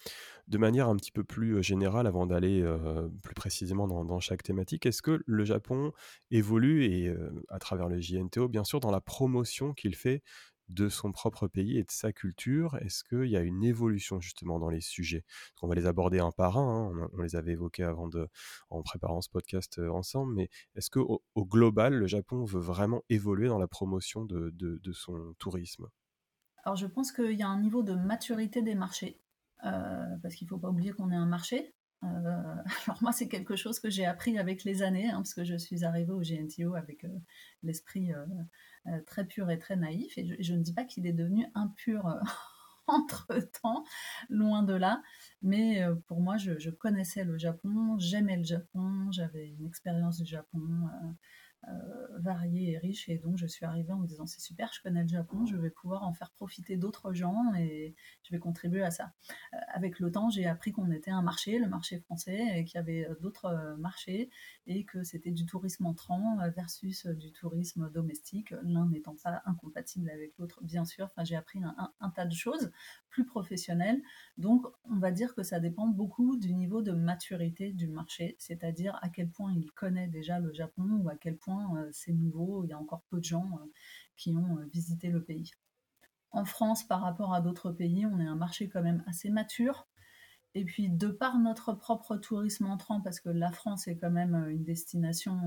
De 0.48 0.58
manière 0.58 0.88
un 0.88 0.96
petit 0.96 1.12
peu 1.12 1.26
plus 1.26 1.58
euh, 1.58 1.62
générale, 1.62 2.08
avant 2.08 2.26
d'aller 2.26 2.62
euh, 2.62 3.10
plus 3.22 3.36
précisément 3.36 3.86
dans, 3.86 4.20
chaque 4.22 4.44
thématique, 4.44 4.86
est-ce 4.86 5.02
que 5.02 5.22
le 5.26 5.44
Japon 5.44 5.92
évolue, 6.30 6.86
et 6.86 7.14
à 7.50 7.60
travers 7.60 7.90
le 7.90 8.00
JNTO, 8.00 8.48
bien 8.48 8.64
sûr, 8.64 8.80
dans 8.80 8.92
la 8.92 9.02
promotion 9.02 9.74
qu'il 9.74 9.94
fait 9.94 10.24
de 10.72 10.90
son 10.90 11.12
propre 11.12 11.48
pays 11.48 11.78
et 11.78 11.84
de 11.84 11.92
sa 11.92 12.12
culture. 12.14 12.78
Est-ce 12.78 13.04
qu'il 13.04 13.30
y 13.30 13.38
a 13.38 13.42
une 13.42 13.64
évolution 13.64 14.20
justement 14.20 14.60
dans 14.60 14.70
les 14.70 14.82
sujets? 14.82 15.24
On 15.62 15.68
va 15.68 15.76
les 15.76 15.86
aborder 15.86 16.20
un 16.20 16.32
par 16.32 16.58
un, 16.58 16.92
hein, 16.92 17.10
on, 17.14 17.22
les 17.22 17.36
avait 17.36 17.54
évoqués 17.54 17.84
avant 17.84 18.08
de, 18.08 18.28
en 18.70 18.82
préparant 18.82 19.22
ce 19.22 19.30
podcast 19.30 19.80
euh, 19.80 19.90
ensemble, 19.90 20.34
mais 20.34 20.50
est-ce 20.76 20.90
qu'au 20.90 21.24
au 21.36 21.46
global, 21.46 21.94
le 21.94 22.08
Japon 22.08 22.46
veut 22.46 22.60
vraiment 22.60 23.04
évoluer 23.10 23.48
dans 23.48 23.60
la 23.60 23.68
promotion 23.68 24.26
de, 24.26 24.52
son 24.94 25.34
tourisme? 25.40 25.88
Alors 26.64 26.76
je 26.76 26.86
pense 26.86 27.12
qu'il 27.12 27.34
y 27.34 27.44
a 27.44 27.48
un 27.48 27.60
niveau 27.60 27.84
de 27.84 27.94
maturité 27.94 28.62
des 28.62 28.76
marchés, 28.76 29.22
euh, 29.66 30.18
parce 30.22 30.36
qu'il 30.36 30.46
ne 30.46 30.50
faut 30.50 30.58
pas 30.58 30.70
oublier 30.70 30.92
qu'on 30.92 31.12
est 31.12 31.16
un 31.16 31.26
marché, 31.26 31.74
euh, 32.04 32.56
alors 32.88 33.02
moi, 33.02 33.12
c'est 33.12 33.28
quelque 33.28 33.56
chose 33.56 33.80
que 33.80 33.89
j'ai 33.89 34.06
appris 34.06 34.38
avec 34.38 34.64
les 34.64 34.82
années, 34.84 35.10
hein, 35.10 35.18
parce 35.18 35.34
que 35.34 35.43
je 35.43 35.56
suis 35.56 35.84
arrivée 35.84 36.12
au 36.12 36.22
GNTO 36.22 36.76
avec 36.76 37.06
l'esprit 37.64 38.14
euh, 38.88 38.99
très 39.06 39.26
pur 39.26 39.49
et 39.49 39.60
très 39.60 39.76
naïf. 39.76 40.18
Et 40.18 40.43
je, 40.43 40.54
ne 40.54 40.62
dis 40.62 40.74
pas 40.74 40.86
qu'il 40.86 41.06
est 41.08 41.14
devenu 41.14 41.45
impur 41.56 42.08
euh, 42.08 42.20
entre-temps, 42.88 43.84
loin 44.30 44.64
de 44.64 44.74
là. 44.74 45.02
Mais 45.41 45.84
euh, 45.84 45.95
pour 46.08 46.22
moi, 46.22 46.38
je, 46.38 46.70
connaissais 46.70 47.24
le 47.24 47.38
Japon, 47.38 47.97
j'aimais 47.99 48.38
le 48.38 48.43
Japon, 48.43 49.12
j'avais 49.12 49.49
une 49.49 49.66
expérience 49.66 50.18
du 50.22 50.26
Japon 50.26 50.62
euh, 50.62 51.08
variée 52.18 52.72
et 52.72 52.78
riche. 52.78 53.09
Et 53.09 53.18
donc, 53.18 53.38
je 53.38 53.47
suis 53.47 53.66
arrivée 53.66 53.93
en 53.93 53.99
me 53.99 54.07
disant, 54.07 54.26
c'est 54.26 54.41
super, 54.41 54.72
je 54.74 54.82
connais 54.82 55.01
le 55.03 55.07
Japon, 55.07 55.45
je 55.45 55.57
vais 55.57 55.70
pouvoir 55.70 56.03
en 56.03 56.14
faire 56.14 56.32
profiter 56.32 56.78
d'autres 56.78 57.14
gens 57.14 57.53
et 57.55 57.95
je 58.24 58.32
vais 58.32 58.39
contribuer 58.39 58.84
à 58.84 58.91
ça. 58.91 59.14
Euh, 59.53 59.57
avec 59.74 59.99
le 59.99 60.12
temps, 60.12 60.30
j'ai 60.30 60.45
appris 60.45 60.72
qu'on 60.72 60.91
était 60.91 61.12
un 61.12 61.22
marché, 61.22 61.59
le 61.59 61.68
marché 61.68 61.99
français, 61.99 62.59
et 62.59 62.66
qu'il 62.66 62.76
y 62.76 62.78
avait 62.78 63.07
euh, 63.07 63.16
d'autres 63.22 63.76
marchés 63.78 64.30
et 64.68 64.86
que 64.86 65.03
c'était 65.03 65.32
du 65.32 65.45
tourisme 65.45 65.86
entrant 65.86 66.38
versus 66.55 67.05
du 67.07 67.32
tourisme 67.32 67.89
domestique, 67.91 68.53
l'un 68.64 68.88
n'étant 68.88 69.16
pas 69.24 69.41
incompatible 69.45 70.09
avec 70.09 70.38
l'autre, 70.38 70.64
bien 70.64 70.86
sûr. 70.86 71.05
Enfin, 71.05 71.24
j'ai 71.24 71.36
appris 71.36 71.62
un, 71.64 72.09
tas 72.12 72.26
de 72.26 72.34
choses 72.34 72.72
plus 73.09 73.26
professionnelles. 73.26 74.01
Donc, 74.38 74.66
on 74.86 74.97
va 74.97 75.12
dire 75.12 75.34
que 75.34 75.43
ça 75.43 75.59
dépend 75.59 75.88
beaucoup 75.88 76.38
du 76.38 76.53
niveau 76.53 76.82
de 76.82 76.91
maturité 76.91 77.74
du 77.74 77.88
marché, 77.88 78.36
c'est-à-dire 78.39 78.97
à 79.01 79.09
quel 79.09 79.30
point 79.30 79.53
il 79.53 79.72
connaît 79.72 80.07
déjà 80.07 80.39
le 80.39 80.53
Japon 80.53 81.01
ou 81.01 81.09
à 81.09 81.16
quel 81.16 81.38
point 81.38 81.51
euh, 81.52 81.89
c'est 81.91 82.14
nouveau, 82.14 82.64
il 82.64 82.70
y 82.70 82.74
a 82.74 82.80
encore 82.80 83.04
peu 83.10 83.20
de 83.20 83.24
gens 83.24 83.49
euh, 83.54 83.66
qui 84.18 84.36
ont 84.36 84.58
euh, 84.58 84.66
visité 84.74 85.10
le 85.10 85.24
pays. 85.24 85.52
En 86.32 86.45
France, 86.45 86.84
par 86.84 87.02
rapport 87.02 87.34
à 87.34 87.41
d'autres 87.41 87.72
pays, 87.72 88.06
on 88.06 88.20
est 88.20 88.26
un 88.26 88.36
marché 88.36 88.70
quand 88.70 88.82
même 88.82 89.04
assez 89.08 89.30
mature. 89.30 89.88
Et 90.54 90.66
puis, 90.66 90.89
de 90.89 91.08
par 91.08 91.38
notre 91.39 91.74
propre 91.74 92.18
tourisme 92.18 92.66
entrant, 92.66 93.02
parce 93.02 93.20
que 93.22 93.30
la 93.30 93.52
France 93.52 93.88
est 93.88 93.97
quand 93.97 94.12
même 94.12 94.36
une 94.49 94.64
destination 94.64 95.39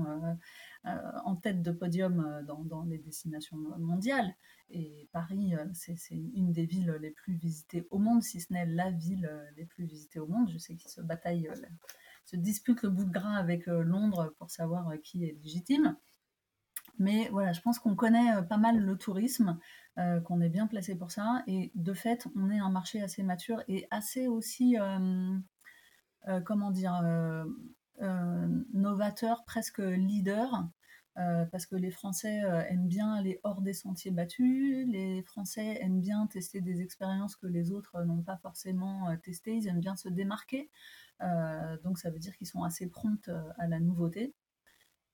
en 0.83 1.35
tête 1.35 1.61
de 1.61 1.71
podium 1.71 2.43
dans, 2.47 2.83
les 2.85 2.97
destinations 2.97 3.57
mondiales, 3.77 4.35
et 4.71 5.07
Paris, 5.11 5.53
c'est 5.73 5.95
une 6.09 6.51
des 6.51 6.65
villes 6.65 6.97
les 7.01 7.11
plus 7.11 7.35
visitées 7.35 7.87
au 7.91 7.99
monde, 7.99 8.23
si 8.23 8.41
ce 8.41 8.51
n'est 8.51 8.65
la 8.65 8.89
ville 8.89 9.29
les 9.55 9.65
plus 9.65 9.85
visitées 9.85 10.19
au 10.19 10.27
monde. 10.27 10.49
Je 10.49 10.57
sais 10.57 10.75
qu'ils 10.75 10.89
se 10.89 11.01
bataillent 11.01 11.51
se 12.25 12.35
dispute 12.35 12.81
le 12.81 12.89
bout 12.89 13.05
de 13.05 13.11
gras 13.11 13.37
avec 13.37 13.67
euh, 13.67 13.83
Londres 13.83 14.33
pour 14.37 14.49
savoir 14.49 14.89
euh, 14.89 14.97
qui 14.97 15.23
est 15.23 15.37
légitime. 15.43 15.95
Mais 16.97 17.29
voilà, 17.31 17.53
je 17.53 17.61
pense 17.61 17.79
qu'on 17.79 17.95
connaît 17.95 18.35
euh, 18.35 18.41
pas 18.41 18.57
mal 18.57 18.79
le 18.79 18.97
tourisme, 18.97 19.59
qu'on 20.25 20.41
est 20.41 20.49
bien 20.49 20.67
placé 20.67 20.93
pour 20.93 21.09
ça. 21.09 21.41
Et 21.47 21.71
de 21.73 21.93
fait, 21.93 22.27
on 22.35 22.51
est 22.51 22.59
un 22.59 22.69
marché 22.69 23.01
assez 23.01 23.23
mature 23.23 23.63
et 23.69 23.87
assez 23.91 24.27
aussi, 24.27 24.75
comment 26.43 26.69
dire, 26.69 27.01
novateur, 28.73 29.45
presque 29.45 29.79
leader. 29.79 30.67
parce 31.15 31.65
que 31.65 31.77
les 31.77 31.91
Français 31.91 32.41
aiment 32.69 32.89
bien 32.89 33.13
aller 33.13 33.39
hors 33.43 33.61
des 33.61 33.71
sentiers 33.71 34.11
battus, 34.11 34.85
les 34.89 35.23
Français 35.23 35.77
aiment 35.79 36.01
bien 36.01 36.27
tester 36.27 36.59
des 36.59 36.81
expériences 36.81 37.37
que 37.37 37.47
les 37.47 37.71
autres 37.71 38.03
n'ont 38.03 38.21
pas 38.21 38.35
forcément 38.35 39.15
testées, 39.23 39.55
ils 39.55 39.69
aiment 39.69 39.79
bien 39.79 39.95
se 39.95 40.09
démarquer. 40.09 40.69
Donc 41.83 41.97
ça 41.97 42.09
veut 42.09 42.19
dire 42.19 42.35
qu'ils 42.37 42.47
sont 42.47 42.63
assez 42.63 42.87
promptes 42.87 43.31
à 43.57 43.67
la 43.67 43.79
nouveauté. 43.79 44.33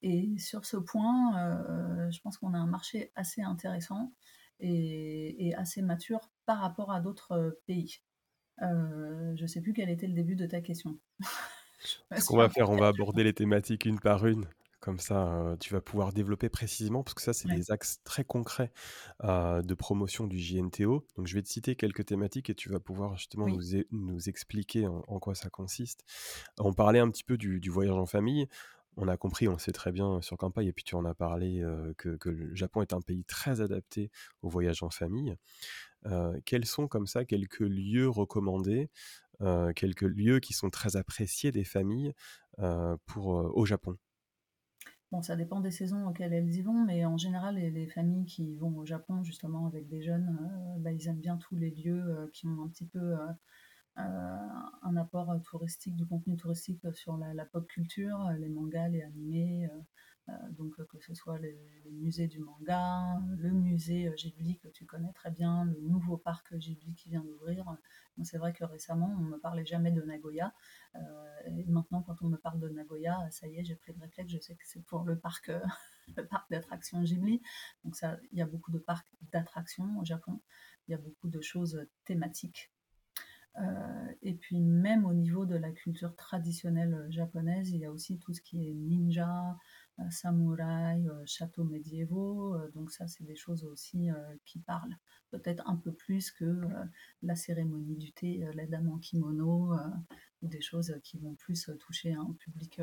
Et 0.04 0.38
sur 0.40 0.66
ce 0.66 0.78
point, 0.78 2.10
je 2.10 2.20
pense 2.22 2.38
qu'on 2.38 2.54
a 2.54 2.58
un 2.58 2.68
marché 2.68 3.12
assez 3.16 3.42
intéressant 3.42 4.12
et, 4.60 5.54
assez 5.58 5.82
mature 5.82 6.32
par 6.46 6.60
rapport 6.60 6.92
à 6.92 7.02
d'autres 7.02 7.60
pays. 7.66 8.02
je 8.60 9.42
ne 9.42 9.48
sais 9.48 9.62
plus 9.62 9.74
quel 9.74 9.90
était 9.90 10.08
le 10.08 10.14
début 10.14 10.36
de 10.36 10.48
ta 10.48 10.62
question. 10.62 10.98
Ce 11.82 11.98
qu'on 12.26 12.38
va 12.38 12.50
faire, 12.50 12.70
on 12.70 12.78
va 12.78 12.88
aborder 12.88 13.24
les 13.24 13.34
thématiques 13.34 13.86
une 13.86 14.00
par 14.00 14.26
une. 14.26 14.48
Comme 14.82 14.98
ça, 14.98 15.56
tu 15.60 15.74
vas 15.74 15.80
pouvoir 15.80 16.12
développer 16.12 16.50
précisément, 16.50 17.04
parce 17.04 17.14
que 17.14 17.22
ça, 17.22 17.34
c'est 17.34 17.48
des 17.48 17.70
axes 17.70 18.02
très 18.04 18.24
concrets 18.24 18.72
de 19.24 19.74
promotion 19.76 20.26
du 20.26 20.40
JNTO. 20.40 21.06
Donc, 21.16 21.28
je 21.28 21.36
vais 21.36 21.44
te 21.44 21.48
citer 21.48 21.76
quelques 21.76 22.08
thématiques 22.08 22.50
et 22.50 22.56
tu 22.56 22.70
vas 22.70 22.80
pouvoir 22.80 23.16
justement 23.16 23.48
nous, 23.48 23.62
nous, 23.92 24.28
expliquer 24.28 24.88
en, 24.88 25.20
quoi 25.20 25.36
ça 25.36 25.52
consiste. 25.52 26.04
On 26.58 26.74
parlait 26.74 26.98
un 26.98 27.12
petit 27.12 27.24
peu 27.24 27.38
du, 27.38 27.70
voyage 27.70 27.94
en 27.94 28.08
famille. 28.08 28.48
On 28.98 29.08
a 29.08 29.18
compris, 29.18 29.48
on 29.48 29.60
sait 29.60 29.72
très 29.72 29.92
bien 29.92 30.20
sur 30.22 30.36
campagne, 30.36 30.68
et 30.68 30.74
puis 30.74 30.84
tu 30.84 30.96
en 30.96 31.06
as 31.06 31.14
parlé, 31.14 31.64
que, 31.98 32.16
que, 32.16 32.30
le 32.30 32.56
Japon 32.56 32.82
est 32.82 32.92
un 32.92 33.02
pays 33.02 33.24
très 33.24 33.62
adapté 33.62 34.10
au 34.42 34.50
voyage 34.50 34.82
en 34.82 34.90
famille. 34.90 35.36
quels 36.46 36.66
sont 36.66 36.88
comme 36.88 37.06
ça 37.06 37.24
quelques 37.24 37.60
lieux 37.60 38.10
recommandés, 38.10 38.90
quelques 39.76 40.02
lieux 40.02 40.40
qui 40.40 40.54
sont 40.54 40.72
très 40.72 40.96
appréciés 40.96 41.52
des 41.52 41.66
familles 41.66 42.14
pour, 43.06 43.28
au 43.28 43.66
Japon? 43.68 43.96
Bon, 45.12 45.22
ça 45.22 45.36
dépend 45.36 45.60
des 45.60 45.72
saisons 45.72 46.08
auxquelles 46.08 46.32
elles 46.34 46.56
y 46.56 46.62
vont, 46.62 46.86
mais 46.86 47.04
en 47.06 47.18
général, 47.18 47.56
les, 47.56 47.88
familles 47.88 48.26
qui 48.26 48.56
vont 48.56 48.78
au 48.78 48.86
Japon, 48.86 49.24
justement, 49.24 49.68
avec 49.68 49.90
des 49.90 50.02
jeunes, 50.02 50.38
euh, 50.42 50.80
bah, 50.80 50.94
ils 50.94 51.06
aiment 51.10 51.20
bien 51.20 51.36
tous 51.36 51.58
les 51.58 51.72
lieux 51.72 52.02
euh, 52.02 52.28
qui 52.32 52.48
ont 52.48 52.64
un 52.64 52.70
petit 52.70 52.86
peu 52.86 53.18
euh, 53.18 53.28
un 53.98 54.96
apport 54.96 55.36
touristique, 55.44 55.98
du 55.98 56.06
contenu 56.06 56.38
touristique 56.38 56.82
sur 56.94 57.18
la, 57.18 57.46
pop 57.46 57.68
culture, 57.68 58.32
les 58.40 58.48
mangas, 58.48 58.88
les 58.88 59.02
animés, 59.02 59.70
donc 60.52 60.76
que 60.88 61.00
ce 61.00 61.14
soit 61.14 61.40
les, 61.40 61.58
musées 61.92 62.28
du 62.28 62.40
manga, 62.40 63.20
le 63.38 63.52
musée 63.52 64.12
Ghibli 64.16 64.58
que 64.60 64.68
tu 64.70 64.86
connais 64.86 65.12
très 65.14 65.32
bien, 65.32 65.66
le 65.66 65.80
nouveau 65.82 66.18
parc 66.18 66.56
Ghibli 66.56 66.94
qui 66.96 67.10
vient 67.10 67.24
d'ouvrir. 67.24 67.66
c'est 68.24 68.38
vrai 68.38 68.54
que 68.54 68.64
récemment, 68.64 69.16
on 69.18 69.22
ne 69.22 69.30
me 69.30 69.38
parlait 69.38 69.66
jamais 69.66 69.92
de 69.92 70.02
Nagoya. 70.02 70.54
et 71.46 71.66
maintenant, 71.66 72.02
quand 72.02 72.22
on 72.22 72.28
me 72.28 72.38
parle 72.38 72.60
de 72.60 72.70
Nagoya, 72.70 73.28
ça 73.32 73.48
y 73.48 73.58
est, 73.58 73.64
j'ai 73.64 73.76
pris 73.76 73.94
le 73.94 74.00
réflexe, 74.02 74.32
je 74.32 74.40
sais 74.40 74.56
que 74.56 74.66
c'est 74.66 74.84
pour 74.86 75.04
le 75.04 75.18
parc, 75.18 75.52
le 76.18 76.26
parc 76.26 76.50
d'attractions 76.50 77.02
Ghibli. 77.04 77.42
Donc 77.84 77.96
il 78.32 78.38
y 78.38 78.42
a 78.42 78.48
beaucoup 78.48 78.72
de 78.72 78.80
parcs 78.80 79.12
d'attractions 79.32 80.00
au 80.00 80.06
Japon. 80.06 80.40
Il 80.88 80.92
y 80.92 80.94
a 80.96 80.98
beaucoup 80.98 81.30
de 81.30 81.42
choses 81.42 81.86
thématiques 82.06 82.72
euh, 83.58 84.14
et 84.22 84.34
puis 84.34 84.62
même 84.62 85.06
au 85.06 85.14
niveau 85.14 85.46
de 85.46 85.56
la 85.56 85.72
culture 85.72 86.16
traditionnelle 86.16 87.08
japonaise, 87.10 87.72
il 87.72 87.80
y 87.80 87.86
a 87.86 87.92
aussi 87.92 88.18
tout 88.18 88.34
ce 88.34 88.42
qui 88.42 88.70
est 88.70 88.74
ninja, 88.74 89.58
euh, 90.02 90.10
samouraï, 90.10 91.08
euh, 91.08 91.24
châteaux 91.26 91.64
médiévaux. 91.64 92.58
donc 92.74 92.92
ça, 92.92 93.08
c'est 93.08 93.24
des 93.24 93.36
choses 93.36 93.64
aussi 93.66 94.10
qui 94.46 94.60
parlent 94.60 94.98
peut-être 95.30 95.68
un 95.68 95.78
peu 95.78 95.92
plus 95.92 96.32
que 96.32 96.62
la 97.22 97.36
cérémonie 97.36 97.96
du 97.96 98.12
thé, 98.12 98.46
la 98.54 98.66
dame 98.66 98.90
en 98.90 98.98
kimono, 98.98 99.74
ou 100.42 100.48
des 100.48 100.62
choses 100.62 100.94
qui 101.04 101.18
vont 101.20 101.36
plus 101.36 101.70
toucher 101.80 102.14
un 102.14 102.34
public 102.40 102.82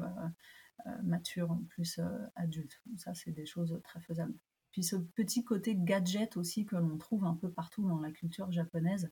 mature, 1.03 1.59
plus 1.69 2.01
adulte. 2.37 2.81
ça, 2.97 3.15
c'est 3.15 3.33
des 3.33 3.47
choses 3.47 3.79
très 3.85 4.01
faisables. 4.01 4.35
Puis 4.71 4.83
ce 4.83 4.97
petit 4.97 5.45
côté 5.45 5.75
gadget 5.77 6.37
aussi 6.37 6.65
que 6.65 6.77
l'on 6.77 6.97
trouve 6.99 7.25
un 7.25 7.35
peu 7.35 7.51
partout 7.51 7.87
dans 7.87 8.01
la 8.01 8.11
culture 8.11 8.51
japonaise 8.51 9.11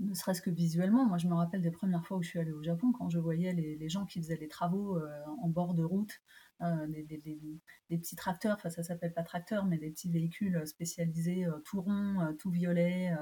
ne 0.00 0.14
serait-ce 0.14 0.42
que 0.42 0.50
visuellement. 0.50 1.06
Moi, 1.06 1.18
je 1.18 1.28
me 1.28 1.34
rappelle 1.34 1.60
des 1.60 1.70
premières 1.70 2.04
fois 2.06 2.16
où 2.16 2.22
je 2.22 2.28
suis 2.28 2.38
allée 2.38 2.52
au 2.52 2.62
Japon, 2.62 2.92
quand 2.92 3.10
je 3.10 3.18
voyais 3.18 3.52
les, 3.52 3.88
gens 3.88 4.06
qui 4.06 4.20
faisaient 4.20 4.36
les 4.36 4.48
travaux 4.48 4.96
euh, 4.96 5.08
en 5.42 5.48
bord 5.48 5.74
de 5.74 5.84
route, 5.84 6.20
euh, 6.62 6.86
des, 6.86 7.60
petits 7.88 8.16
tracteurs, 8.16 8.56
enfin 8.56 8.70
ça 8.70 8.82
s'appelle 8.82 9.12
pas 9.12 9.22
tracteurs, 9.22 9.66
mais 9.66 9.78
des 9.78 9.90
petits 9.90 10.10
véhicules 10.10 10.66
spécialisés, 10.66 11.44
euh, 11.44 11.58
tout 11.64 11.80
ronds, 11.82 12.34
tout 12.38 12.50
violets, 12.50 13.12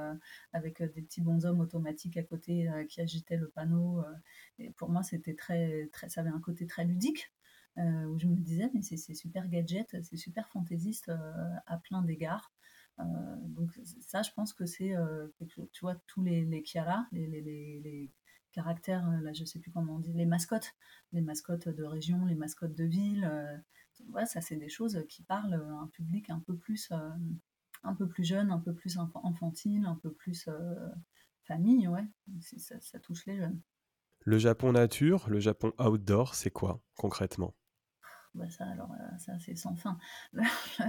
avec 0.52 0.82
des 0.82 1.02
petits 1.02 1.20
bonshommes 1.20 1.60
automatiques 1.60 2.16
à 2.16 2.22
côté 2.22 2.68
qui 2.88 3.00
agitaient 3.00 3.36
le 3.36 3.48
panneau. 3.48 4.04
et 4.58 4.70
pour 4.70 4.88
moi, 4.90 5.02
c'était 5.02 5.34
très, 5.34 5.88
très, 5.92 6.08
ça 6.08 6.20
avait 6.20 6.30
un 6.30 6.40
côté 6.40 6.66
très 6.66 6.84
ludique. 6.84 7.32
où 7.76 8.18
je 8.18 8.26
me 8.26 8.36
disais, 8.36 8.70
mais 8.74 8.82
c'est 8.82 9.14
super 9.14 9.48
gadget, 9.48 9.96
c'est 10.02 10.16
super 10.16 10.48
fantaisiste 10.48 11.10
à 11.66 11.78
plein 11.78 12.02
d'égards. 12.02 12.52
Euh, 13.00 13.04
donc 13.48 13.70
ça, 14.00 14.22
je 14.22 14.30
pense 14.34 14.52
que 14.52 14.66
c'est, 14.66 14.96
euh, 14.96 15.28
tu 15.46 15.80
vois, 15.82 15.96
tous 16.06 16.22
les, 16.22 16.44
les 16.44 16.62
Kiara, 16.62 17.06
les, 17.12 17.26
les, 17.26 17.42
les, 17.42 18.10
caractères, 18.50 19.06
euh, 19.08 19.20
là 19.20 19.32
je 19.34 19.44
sais 19.44 19.58
plus 19.58 19.70
comment 19.70 19.96
on 19.96 19.98
dit, 19.98 20.12
les 20.14 20.24
mascottes, 20.24 20.74
les 21.12 21.20
mascottes 21.20 21.68
de 21.68 21.84
région, 21.84 22.24
les 22.24 22.34
mascottes 22.34 22.74
de 22.74 22.84
ville, 22.84 23.30
ouais, 24.08 24.24
ça 24.26 24.40
c'est 24.40 24.56
des 24.56 24.70
choses 24.70 25.04
qui 25.08 25.22
parlent 25.22 25.54
à 25.54 25.82
un 25.82 25.86
public 25.88 26.30
un 26.30 26.40
peu 26.40 26.56
plus, 26.56 26.90
un 27.84 27.94
peu 27.94 28.08
plus 28.08 28.24
jeune, 28.24 28.50
un 28.50 28.58
peu 28.58 28.74
plus 28.74 28.96
enfantile, 28.96 29.84
un 29.84 29.96
peu 29.96 30.10
plus 30.10 30.48
famille, 31.44 31.86
ouais, 31.88 32.04
ça 32.40 32.98
touche 32.98 33.26
les 33.26 33.36
jeunes. 33.36 33.60
Le 34.20 34.38
Japon 34.38 34.72
nature, 34.72 35.28
le 35.28 35.40
Japon 35.40 35.72
outdoor, 35.78 36.34
c'est 36.34 36.50
quoi 36.50 36.80
concrètement? 36.96 37.54
Bah, 38.38 38.48
ça, 38.50 38.66
alors, 38.66 38.92
euh, 38.92 39.18
ça 39.18 39.38
c'est 39.38 39.56
sans 39.56 39.74
fin. 39.74 39.98
Le, 40.32 40.42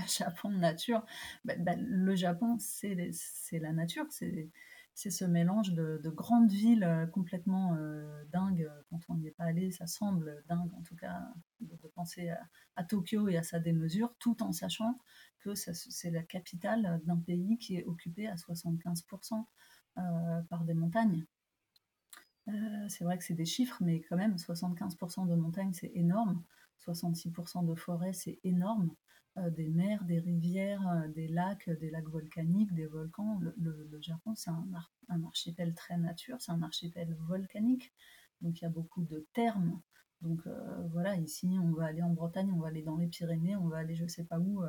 Japon 0.07 0.51
nature, 0.51 1.05
bah, 1.43 1.55
bah, 1.57 1.75
le 1.75 2.15
Japon, 2.15 2.57
c'est 2.59 3.11
la 3.53 3.73
nature, 3.73 4.05
c'est 4.09 4.51
ce 4.93 5.25
mélange 5.25 5.73
de, 5.73 6.09
grandes 6.09 6.51
villes 6.51 6.83
euh, 6.83 7.07
complètement 7.07 7.75
euh, 7.75 8.23
dingues. 8.31 8.69
Quand 8.89 8.99
on 9.09 9.15
n'y 9.15 9.27
est 9.27 9.31
pas 9.31 9.45
allé, 9.45 9.71
ça 9.71 9.87
semble 9.87 10.43
dingue, 10.47 10.71
en 10.75 10.81
tout 10.83 10.95
cas, 10.95 11.27
de, 11.59 11.75
penser 11.95 12.31
à, 12.75 12.83
Tokyo 12.83 13.27
et 13.27 13.37
à 13.37 13.43
sa 13.43 13.59
démesure, 13.59 14.13
tout 14.19 14.43
en 14.43 14.51
sachant 14.51 14.99
que 15.39 15.55
c'est 15.55 16.11
la 16.11 16.23
capitale 16.23 17.01
d'un 17.05 17.17
pays 17.17 17.57
qui 17.57 17.77
est 17.77 17.85
occupé 17.85 18.27
à 18.27 18.35
75% 18.35 19.45
par 20.49 20.63
des 20.65 20.73
montagnes. 20.73 21.25
c'est 22.87 23.03
vrai 23.03 23.17
que 23.17 23.23
c'est 23.23 23.33
des 23.33 23.45
chiffres, 23.45 23.77
mais 23.81 24.01
quand 24.01 24.17
même, 24.17 24.35
75% 24.35 25.27
de 25.27 25.35
montagnes, 25.35 25.73
c'est 25.73 25.91
énorme. 25.93 26.43
66% 26.79 27.65
de 27.65 27.75
forêt, 27.75 28.13
c'est 28.13 28.39
énorme. 28.43 28.95
Euh, 29.37 29.49
des 29.51 29.69
mers, 29.69 30.03
des 30.05 30.19
rivières, 30.19 30.87
euh, 30.87 31.07
des 31.09 31.27
lacs, 31.27 31.69
des 31.69 31.89
lacs 31.91 32.07
volcaniques, 32.09 32.73
des 32.73 32.87
volcans. 32.87 33.39
Le, 33.57 34.01
Japon, 34.01 34.33
c'est 34.35 34.49
un, 34.49 35.23
archipel 35.25 35.73
très 35.75 35.97
nature, 35.97 36.37
c'est 36.39 36.51
un 36.51 36.61
archipel 36.63 37.13
volcanique. 37.27 37.93
Donc 38.41 38.59
il 38.59 38.63
y 38.63 38.67
a 38.67 38.69
beaucoup 38.69 39.03
de 39.03 39.27
thermes. 39.33 39.79
Donc 40.21 40.45
euh, 40.47 40.87
voilà, 40.91 41.15
ici, 41.17 41.57
on 41.61 41.71
va 41.73 41.85
aller 41.85 42.01
en 42.01 42.09
Bretagne, 42.09 42.51
on 42.51 42.59
va 42.59 42.67
aller 42.67 42.81
dans 42.81 42.97
les 42.97 43.07
Pyrénées, 43.07 43.55
on 43.55 43.67
va 43.67 43.77
aller 43.77 43.95
je 43.95 44.07
sais 44.07 44.23
pas 44.23 44.39
où, 44.39 44.63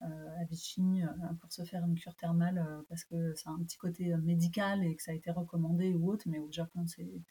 à 0.00 0.44
Vichy, 0.50 1.02
pour 1.40 1.52
se 1.52 1.64
faire 1.64 1.84
une 1.84 1.94
cure 1.96 2.14
thermale, 2.16 2.84
parce 2.88 3.04
que 3.04 3.34
c'est 3.34 3.48
un 3.48 3.58
petit 3.62 3.78
côté 3.78 4.14
médical 4.18 4.84
et 4.84 4.94
que 4.94 5.02
ça 5.02 5.12
a 5.12 5.14
été 5.14 5.30
recommandé 5.30 5.94
ou 5.94 6.10
autre. 6.10 6.24
Mais 6.28 6.38
au 6.38 6.50
Japon, 6.52 6.86
c'est 6.86 7.22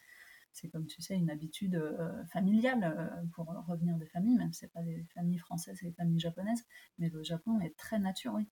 c'est 0.56 0.68
comme 0.68 0.86
tu 0.86 1.02
sais 1.02 1.14
une 1.14 1.28
habitude 1.28 1.74
euh, 1.74 2.24
familiale 2.26 2.82
euh, 2.82 3.26
pour 3.34 3.46
revenir 3.68 3.96
des 3.98 4.06
familles, 4.06 4.36
même 4.36 4.52
si 4.54 4.60
ce 4.60 4.66
pas 4.66 4.82
des 4.82 5.04
familles 5.14 5.38
françaises 5.38 5.82
et 5.82 5.86
des 5.86 5.92
familles 5.92 6.18
japonaises, 6.18 6.64
mais 6.98 7.10
le 7.10 7.22
Japon 7.22 7.60
est 7.60 7.76
très 7.76 7.98
nature, 7.98 8.34
oui. 8.34 8.48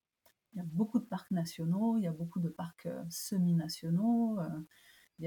Il 0.53 0.59
y 0.59 0.61
a 0.61 0.65
beaucoup 0.67 1.01
de 1.01 1.07
parcs 1.07 1.31
nationaux, 1.31 1.97
il 1.97 2.03
y 2.03 2.07
a 2.07 2.13
beaucoup 2.13 2.41
de 2.41 2.51
parcs 2.51 2.87
euh, 2.87 3.03
semi-nationaux, 3.09 4.39
il 5.19 5.27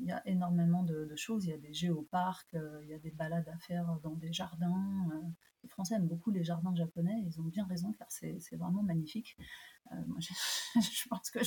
y, 0.00 0.10
a, 0.12 0.26
énormément 0.26 0.84
de, 0.84 1.14
choses. 1.16 1.44
Il 1.46 1.50
y 1.50 1.52
a 1.52 1.58
des 1.58 1.72
géoparcs, 1.72 2.54
il 2.54 2.88
y 2.88 2.94
a 2.94 2.98
des 2.98 3.10
balades 3.10 3.48
à 3.48 3.58
faire 3.58 3.98
dans 4.04 4.14
des 4.14 4.32
jardins. 4.32 5.08
Euh. 5.66 5.68
les 5.68 5.68
Français 5.68 5.94
aiment 5.96 6.06
beaucoup 6.06 6.30
les 6.30 6.44
jardins 6.44 6.74
japonais. 6.74 7.22
Ils 7.26 7.40
ont 7.40 7.44
bien 7.44 7.66
raison 7.66 7.92
car 7.92 8.06
c'est 8.10 8.56
vraiment 8.56 8.82
magnifique. 8.82 9.36
Euh, 9.92 9.96
moi, 10.06 10.18
je, 10.20 10.28
pense 11.08 11.30
que 11.30 11.40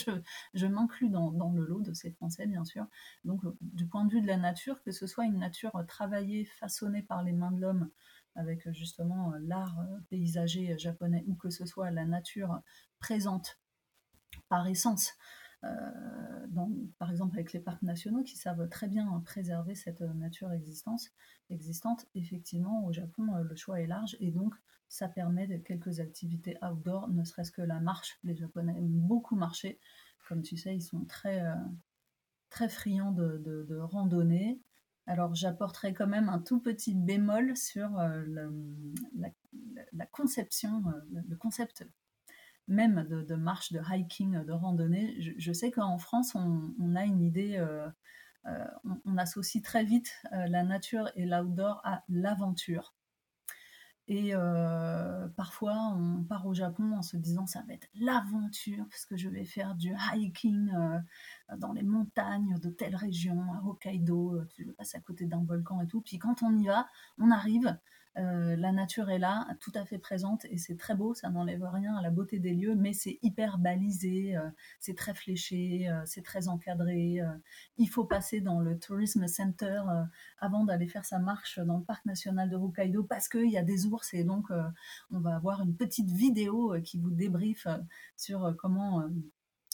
je, 0.53 0.67
m'inclus 0.67 1.09
dans, 1.09 1.51
le 1.51 1.65
lot 1.65 1.81
de 1.81 1.93
ces 1.93 2.11
Français, 2.11 2.45
bien 2.47 2.63
sûr. 2.63 2.85
Donc, 3.25 3.41
du 3.61 3.85
point 3.85 4.05
de 4.05 4.11
vue 4.11 4.21
de 4.21 4.27
la 4.27 4.37
nature, 4.37 4.81
que 4.83 4.91
ce 4.91 5.07
soit 5.07 5.25
une 5.25 5.39
nature 5.39 5.71
travaillée, 5.87 6.45
façonnée 6.45 7.03
par 7.03 7.23
les 7.23 7.33
mains 7.33 7.51
de 7.51 7.59
l'homme, 7.59 7.89
avec 8.35 8.69
justement 8.71 9.33
l'art 9.41 9.77
paysager 10.09 10.77
japonais, 10.77 11.23
ou 11.27 11.35
que 11.35 11.49
ce 11.49 11.65
soit 11.65 11.91
la 11.91 12.05
nature 12.05 12.61
présente 12.99 13.59
par 14.47 14.67
essence 14.67 15.13
euh, 15.13 15.38
dans, 15.61 16.71
par 16.97 17.11
exemple 17.11 17.35
avec 17.35 17.53
les 17.53 17.59
parcs 17.59 17.81
nationaux 17.81 18.23
qui 18.23 18.37
savent 18.37 18.67
très 18.69 18.87
bien 18.87 19.21
préserver 19.25 19.75
cette 19.75 20.01
nature 20.01 20.51
existence, 20.51 21.11
existante. 21.49 22.05
Effectivement, 22.15 22.85
au 22.85 22.91
Japon, 22.91 23.35
euh, 23.35 23.43
le 23.43 23.55
choix 23.55 23.81
est 23.81 23.87
large 23.87 24.17
et 24.19 24.31
donc 24.31 24.53
ça 24.87 25.07
permet 25.07 25.61
quelques 25.61 25.99
activités 25.99 26.57
outdoor, 26.63 27.09
ne 27.09 27.23
serait-ce 27.23 27.51
que 27.51 27.61
la 27.61 27.79
marche. 27.79 28.19
Les 28.23 28.35
Japonais 28.35 28.75
aiment 28.77 28.87
beaucoup 28.87 29.35
marcher. 29.35 29.79
Comme 30.27 30.41
tu 30.41 30.57
sais, 30.57 30.75
ils 30.75 30.81
sont 30.81 31.05
très, 31.05 31.41
euh, 31.41 31.55
très 32.49 32.69
friands 32.69 33.11
de, 33.11 33.37
de, 33.37 33.77
randonnée. 33.77 34.59
Alors 35.05 35.35
j'apporterai 35.35 35.93
quand 35.93 36.07
même 36.07 36.29
un 36.29 36.39
tout 36.39 36.59
petit 36.59 36.95
bémol 36.95 37.55
sur 37.57 37.97
la, 37.97 38.49
conception, 40.11 40.83
le 41.11 41.35
concept 41.35 41.85
même 42.69 43.03
de, 43.03 43.35
marche, 43.35 43.73
de 43.73 43.81
hiking, 43.91 44.45
de 44.45 44.51
randonnée. 44.53 45.15
Je, 45.37 45.51
sais 45.51 45.71
qu'en 45.71 45.97
France, 45.97 46.35
on, 46.35 46.95
a 46.95 47.03
une 47.03 47.21
idée 47.21 47.57
euh, 47.57 47.89
on, 49.05 49.17
associe 49.17 49.61
très 49.61 49.83
vite 49.83 50.13
la 50.31 50.63
nature 50.63 51.11
et 51.15 51.25
l'outdoor 51.25 51.81
à 51.83 52.03
l'aventure. 52.07 52.93
Et 54.07 54.33
parfois, 55.35 55.93
on 55.95 56.23
part 56.23 56.47
au 56.47 56.53
Japon 56.53 56.93
en 56.93 57.03
se 57.03 57.15
disant 57.17 57.45
ça 57.45 57.63
va 57.67 57.73
être 57.73 57.87
l'aventure 57.93 58.87
parce 58.89 59.05
que 59.05 59.17
je 59.17 59.29
vais 59.29 59.45
faire 59.45 59.75
du 59.75 59.93
hiking 60.15 60.71
dans 61.57 61.73
les 61.73 61.83
montagnes 61.83 62.57
de 62.59 62.69
telle 62.69 62.95
région, 62.95 63.53
à 63.53 63.63
Hokkaido, 63.63 64.41
je 64.57 64.71
passe 64.71 64.95
à 64.95 64.99
côté 64.99 65.25
d'un 65.25 65.43
volcan 65.43 65.81
et 65.81 65.87
tout. 65.87 66.01
Puis 66.01 66.17
quand 66.17 66.41
on 66.41 66.57
y 66.57 66.65
va, 66.65 66.87
on 67.19 67.29
arrive, 67.29 67.77
euh, 68.17 68.55
la 68.55 68.71
nature 68.71 69.09
est 69.09 69.19
là, 69.19 69.47
tout 69.59 69.71
à 69.75 69.85
fait 69.85 69.99
présente, 69.99 70.45
et 70.45 70.57
c'est 70.57 70.75
très 70.75 70.95
beau, 70.95 71.13
ça 71.13 71.29
n'enlève 71.29 71.63
rien 71.63 71.95
à 71.95 72.01
la 72.01 72.09
beauté 72.09 72.39
des 72.39 72.53
lieux, 72.53 72.75
mais 72.75 72.93
c'est 72.93 73.19
hyper 73.21 73.59
balisé, 73.59 74.35
euh, 74.35 74.49
c'est 74.79 74.95
très 74.95 75.13
fléché, 75.13 75.87
euh, 75.89 76.01
c'est 76.05 76.23
très 76.23 76.47
encadré. 76.47 77.19
il 77.77 77.87
faut 77.87 78.05
passer 78.05 78.41
dans 78.41 78.59
le 78.59 78.79
Tourism 78.79 79.27
Center 79.27 79.83
avant 80.39 80.65
d'aller 80.65 80.87
faire 80.87 81.05
sa 81.05 81.19
marche 81.19 81.59
dans 81.59 81.77
le 81.77 81.83
parc 81.83 82.05
national 82.05 82.49
de 82.49 82.55
Hokkaido 82.55 83.03
parce 83.03 83.29
qu'il 83.29 83.49
y 83.49 83.57
a 83.57 83.63
des 83.63 83.85
ours, 83.85 84.13
et 84.13 84.23
donc 84.23 84.47
on 85.11 85.19
va 85.19 85.35
avoir 85.35 85.61
une 85.61 85.75
petite 85.75 86.11
vidéo 86.11 86.75
qui 86.83 86.99
vous 86.99 87.11
débriefe 87.11 87.67
sur 88.15 88.55
comment 88.57 89.07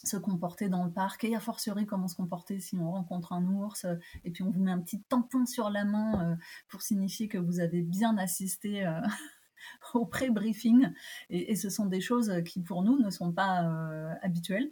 se 0.07 0.17
comporter 0.17 0.69
dans 0.69 0.83
le 0.83 0.91
parc 0.91 1.23
et 1.23 1.35
a 1.35 1.39
fortiori 1.39 1.85
comment 1.85 2.07
se 2.07 2.15
comporter 2.15 2.59
si 2.59 2.77
on 2.77 2.91
rencontre 2.91 3.33
un 3.33 3.45
ours 3.45 3.85
et 4.23 4.31
puis 4.31 4.43
on 4.43 4.51
vous 4.51 4.61
met 4.61 4.71
un 4.71 4.79
petit 4.79 5.01
tampon 5.03 5.45
sur 5.45 5.69
la 5.69 5.85
main 5.85 6.31
euh, 6.31 6.35
pour 6.67 6.81
signifier 6.81 7.27
que 7.27 7.37
vous 7.37 7.59
avez 7.59 7.81
bien 7.81 8.17
assisté 8.17 8.85
euh, 8.85 9.01
au 9.93 10.05
pré-briefing 10.05 10.89
et, 11.29 11.55
ce 11.55 11.69
sont 11.69 11.85
des 11.85 12.01
choses 12.01 12.31
qui 12.45 12.61
pour 12.61 12.83
nous 12.83 12.99
ne 12.99 13.09
sont 13.09 13.31
pas 13.31 13.63
euh, 13.63 14.13
habituelles 14.21 14.69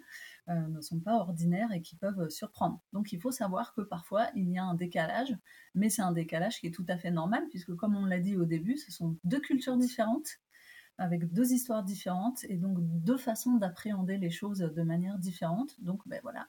ne 0.48 0.82
sont 0.82 1.00
pas 1.00 1.16
ordinaires 1.16 1.72
et 1.72 1.82
qui 1.82 1.96
peuvent 1.96 2.28
surprendre. 2.28 2.82
Donc 2.92 3.14
il 3.14 3.22
faut 3.22 3.32
savoir 3.32 3.74
que 3.74 3.80
parfois 3.80 4.28
il 4.36 4.50
y 4.50 4.58
a 4.58 4.64
un 4.66 4.74
décalage, 4.74 5.34
mais 5.74 5.88
c'est 5.88 6.02
un 6.02 6.12
décalage 6.12 6.60
qui 6.60 6.68
est 6.68 6.72
tout 6.72 6.86
à 6.90 6.98
fait 6.98 7.12
normal 7.12 7.46
puisque 7.50 7.74
comme 7.76 7.96
on 7.96 8.04
l'a 8.04 8.20
dit 8.20 8.36
au 8.36 8.44
début, 8.44 8.76
ce 8.76 8.92
sont 8.92 9.16
deux 9.24 9.40
cultures 9.40 9.78
différentes 9.78 10.28
avec 10.98 11.32
deux 11.32 11.52
histoires 11.52 11.84
différentes 11.84 12.44
et 12.46 12.58
donc 12.58 12.78
deux 12.80 13.18
façons 13.18 13.56
d'appréhender 13.56 14.18
les 14.18 14.30
choses 14.30 14.60
de 14.60 14.84
manière 14.84 15.18
différente. 15.18 15.76
Donc 15.82 16.08
ben 16.08 16.20
voilà, 16.24 16.48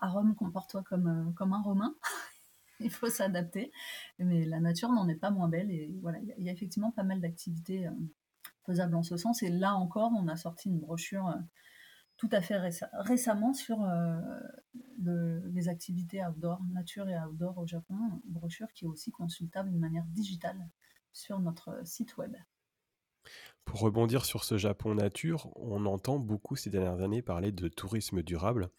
à 0.00 0.08
Rome, 0.08 0.34
comporte-toi 0.34 0.82
comme, 0.82 1.06
euh, 1.06 1.32
comme 1.32 1.52
un 1.52 1.62
Romain. 1.62 1.94
il 2.80 2.90
faut 2.90 3.08
s'adapter, 3.08 3.72
mais 4.18 4.44
la 4.44 4.60
nature 4.60 4.90
n'en 4.90 5.08
est 5.08 5.14
pas 5.16 5.30
moins 5.30 5.48
belle 5.48 5.70
et 5.70 5.96
voilà, 6.02 6.18
il 6.18 6.44
y, 6.44 6.48
a 6.48 6.52
effectivement 6.52 6.90
pas 6.90 7.04
mal 7.04 7.20
d'activités 7.20 7.86
euh, 7.86 7.92
faisables 8.66 8.96
en 8.96 9.02
ce 9.02 9.16
sens. 9.16 9.42
Et 9.42 9.48
là 9.48 9.74
encore, 9.74 10.12
on 10.16 10.26
a 10.28 10.36
sorti 10.36 10.68
une 10.68 10.80
brochure 10.80 11.28
euh, 11.28 11.38
tout 12.16 12.28
à 12.30 12.40
fait 12.40 12.56
récemment 12.92 13.52
sur 13.54 13.84
les 14.98 15.68
activités 15.68 16.24
outdoor, 16.24 16.60
nature 16.72 17.08
et 17.08 17.18
outdoor 17.18 17.58
au 17.58 17.66
Japon, 17.66 17.96
brochure 18.24 18.72
qui 18.72 18.84
est 18.84 18.88
aussi 18.88 19.10
consultable 19.10 19.72
de 19.72 19.78
manière 19.78 20.04
digitale 20.04 20.68
sur 21.12 21.40
notre 21.40 21.84
site 21.84 22.16
web. 22.16 22.36
Pour 23.64 23.80
rebondir 23.80 24.24
sur 24.24 24.44
ce 24.44 24.58
Japon 24.58 24.94
nature, 24.94 25.48
on 25.56 25.86
entend 25.86 26.18
beaucoup 26.18 26.56
ces 26.56 26.70
dernières 26.70 27.00
années 27.00 27.22
parler 27.22 27.50
de 27.50 27.68
tourisme 27.68 28.22
durable. 28.22 28.70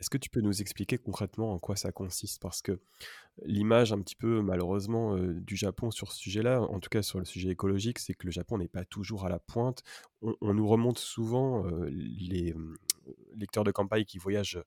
Est-ce 0.00 0.10
que 0.10 0.18
tu 0.18 0.28
peux 0.28 0.40
nous 0.40 0.60
expliquer 0.60 0.98
concrètement 0.98 1.52
en 1.52 1.58
quoi 1.58 1.76
ça 1.76 1.92
consiste? 1.92 2.42
Parce 2.42 2.62
que 2.62 2.80
l'image 3.44 3.92
un 3.92 4.00
petit 4.00 4.16
peu 4.16 4.42
malheureusement 4.42 5.16
euh, 5.16 5.34
du 5.34 5.56
Japon 5.56 5.90
sur 5.90 6.10
ce 6.10 6.18
sujet-là, 6.18 6.62
en 6.62 6.80
tout 6.80 6.88
cas 6.88 7.02
sur 7.02 7.18
le 7.18 7.24
sujet 7.24 7.50
écologique, 7.50 7.98
c'est 7.98 8.14
que 8.14 8.26
le 8.26 8.32
Japon 8.32 8.58
n'est 8.58 8.68
pas 8.68 8.84
toujours 8.84 9.24
à 9.24 9.28
la 9.28 9.38
pointe. 9.38 9.82
On, 10.20 10.52
nous 10.52 10.66
remonte 10.66 10.98
souvent, 10.98 11.64
euh, 11.66 11.88
les 11.90 12.52
euh, 12.52 12.74
lecteurs 13.36 13.64
de 13.64 13.70
campagne 13.70 14.04
qui 14.04 14.18
voyagent 14.18 14.62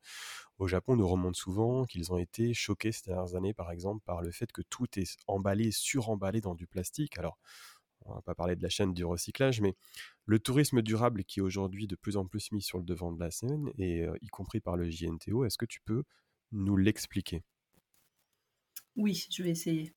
au 0.60 0.68
Japon 0.68 0.96
nous 0.96 1.08
remontent 1.08 1.38
souvent 1.38 1.86
qu'ils 1.86 2.12
ont 2.14 2.18
été 2.18 2.54
choqués 2.54 2.92
ces 2.92 3.06
dernières 3.06 3.36
années, 3.36 3.54
par 3.54 3.72
exemple, 3.72 4.04
par 4.06 4.22
le 4.22 4.32
fait 4.32 4.52
que 4.52 4.62
tout 4.62 4.88
est 4.98 5.18
emballé, 5.28 5.72
suremballé 5.72 6.42
dans 6.42 6.56
du 6.56 6.68
plastique. 6.68 7.18
Alors, 7.18 7.38
on 8.06 8.14
va 8.14 8.22
pas 8.22 8.36
parler 8.36 8.56
de 8.56 8.64
la 8.64 8.70
chaîne 8.70 8.94
du 8.94 9.06
recyclage, 9.06 9.62
mais 9.62 9.76
le 10.26 10.40
tourisme 10.40 10.82
durable 10.82 11.24
qui 11.24 11.40
est 11.40 11.44
aujourd'hui 11.44 11.88
de 11.88 11.96
plus 11.96 12.18
en 12.18 12.26
plus 12.26 12.52
mis 12.52 12.62
sur 12.62 12.78
le 12.78 12.84
devant 12.84 13.12
de 13.12 13.20
la 13.20 13.32
scène, 13.32 13.72
et 13.78 14.06
euh, 14.06 14.16
y 14.22 14.28
compris 14.28 14.60
par 14.60 14.78
le 14.78 14.90
JNTO, 14.90 15.46
est-ce 15.46 15.58
que 15.58 15.66
tu 15.66 15.82
peux 15.82 16.04
nous 16.52 16.78
l'expliquer? 16.78 17.44
Oui, 18.96 19.28
je 19.30 19.44
vais 19.44 19.52
essayer. 19.52 19.94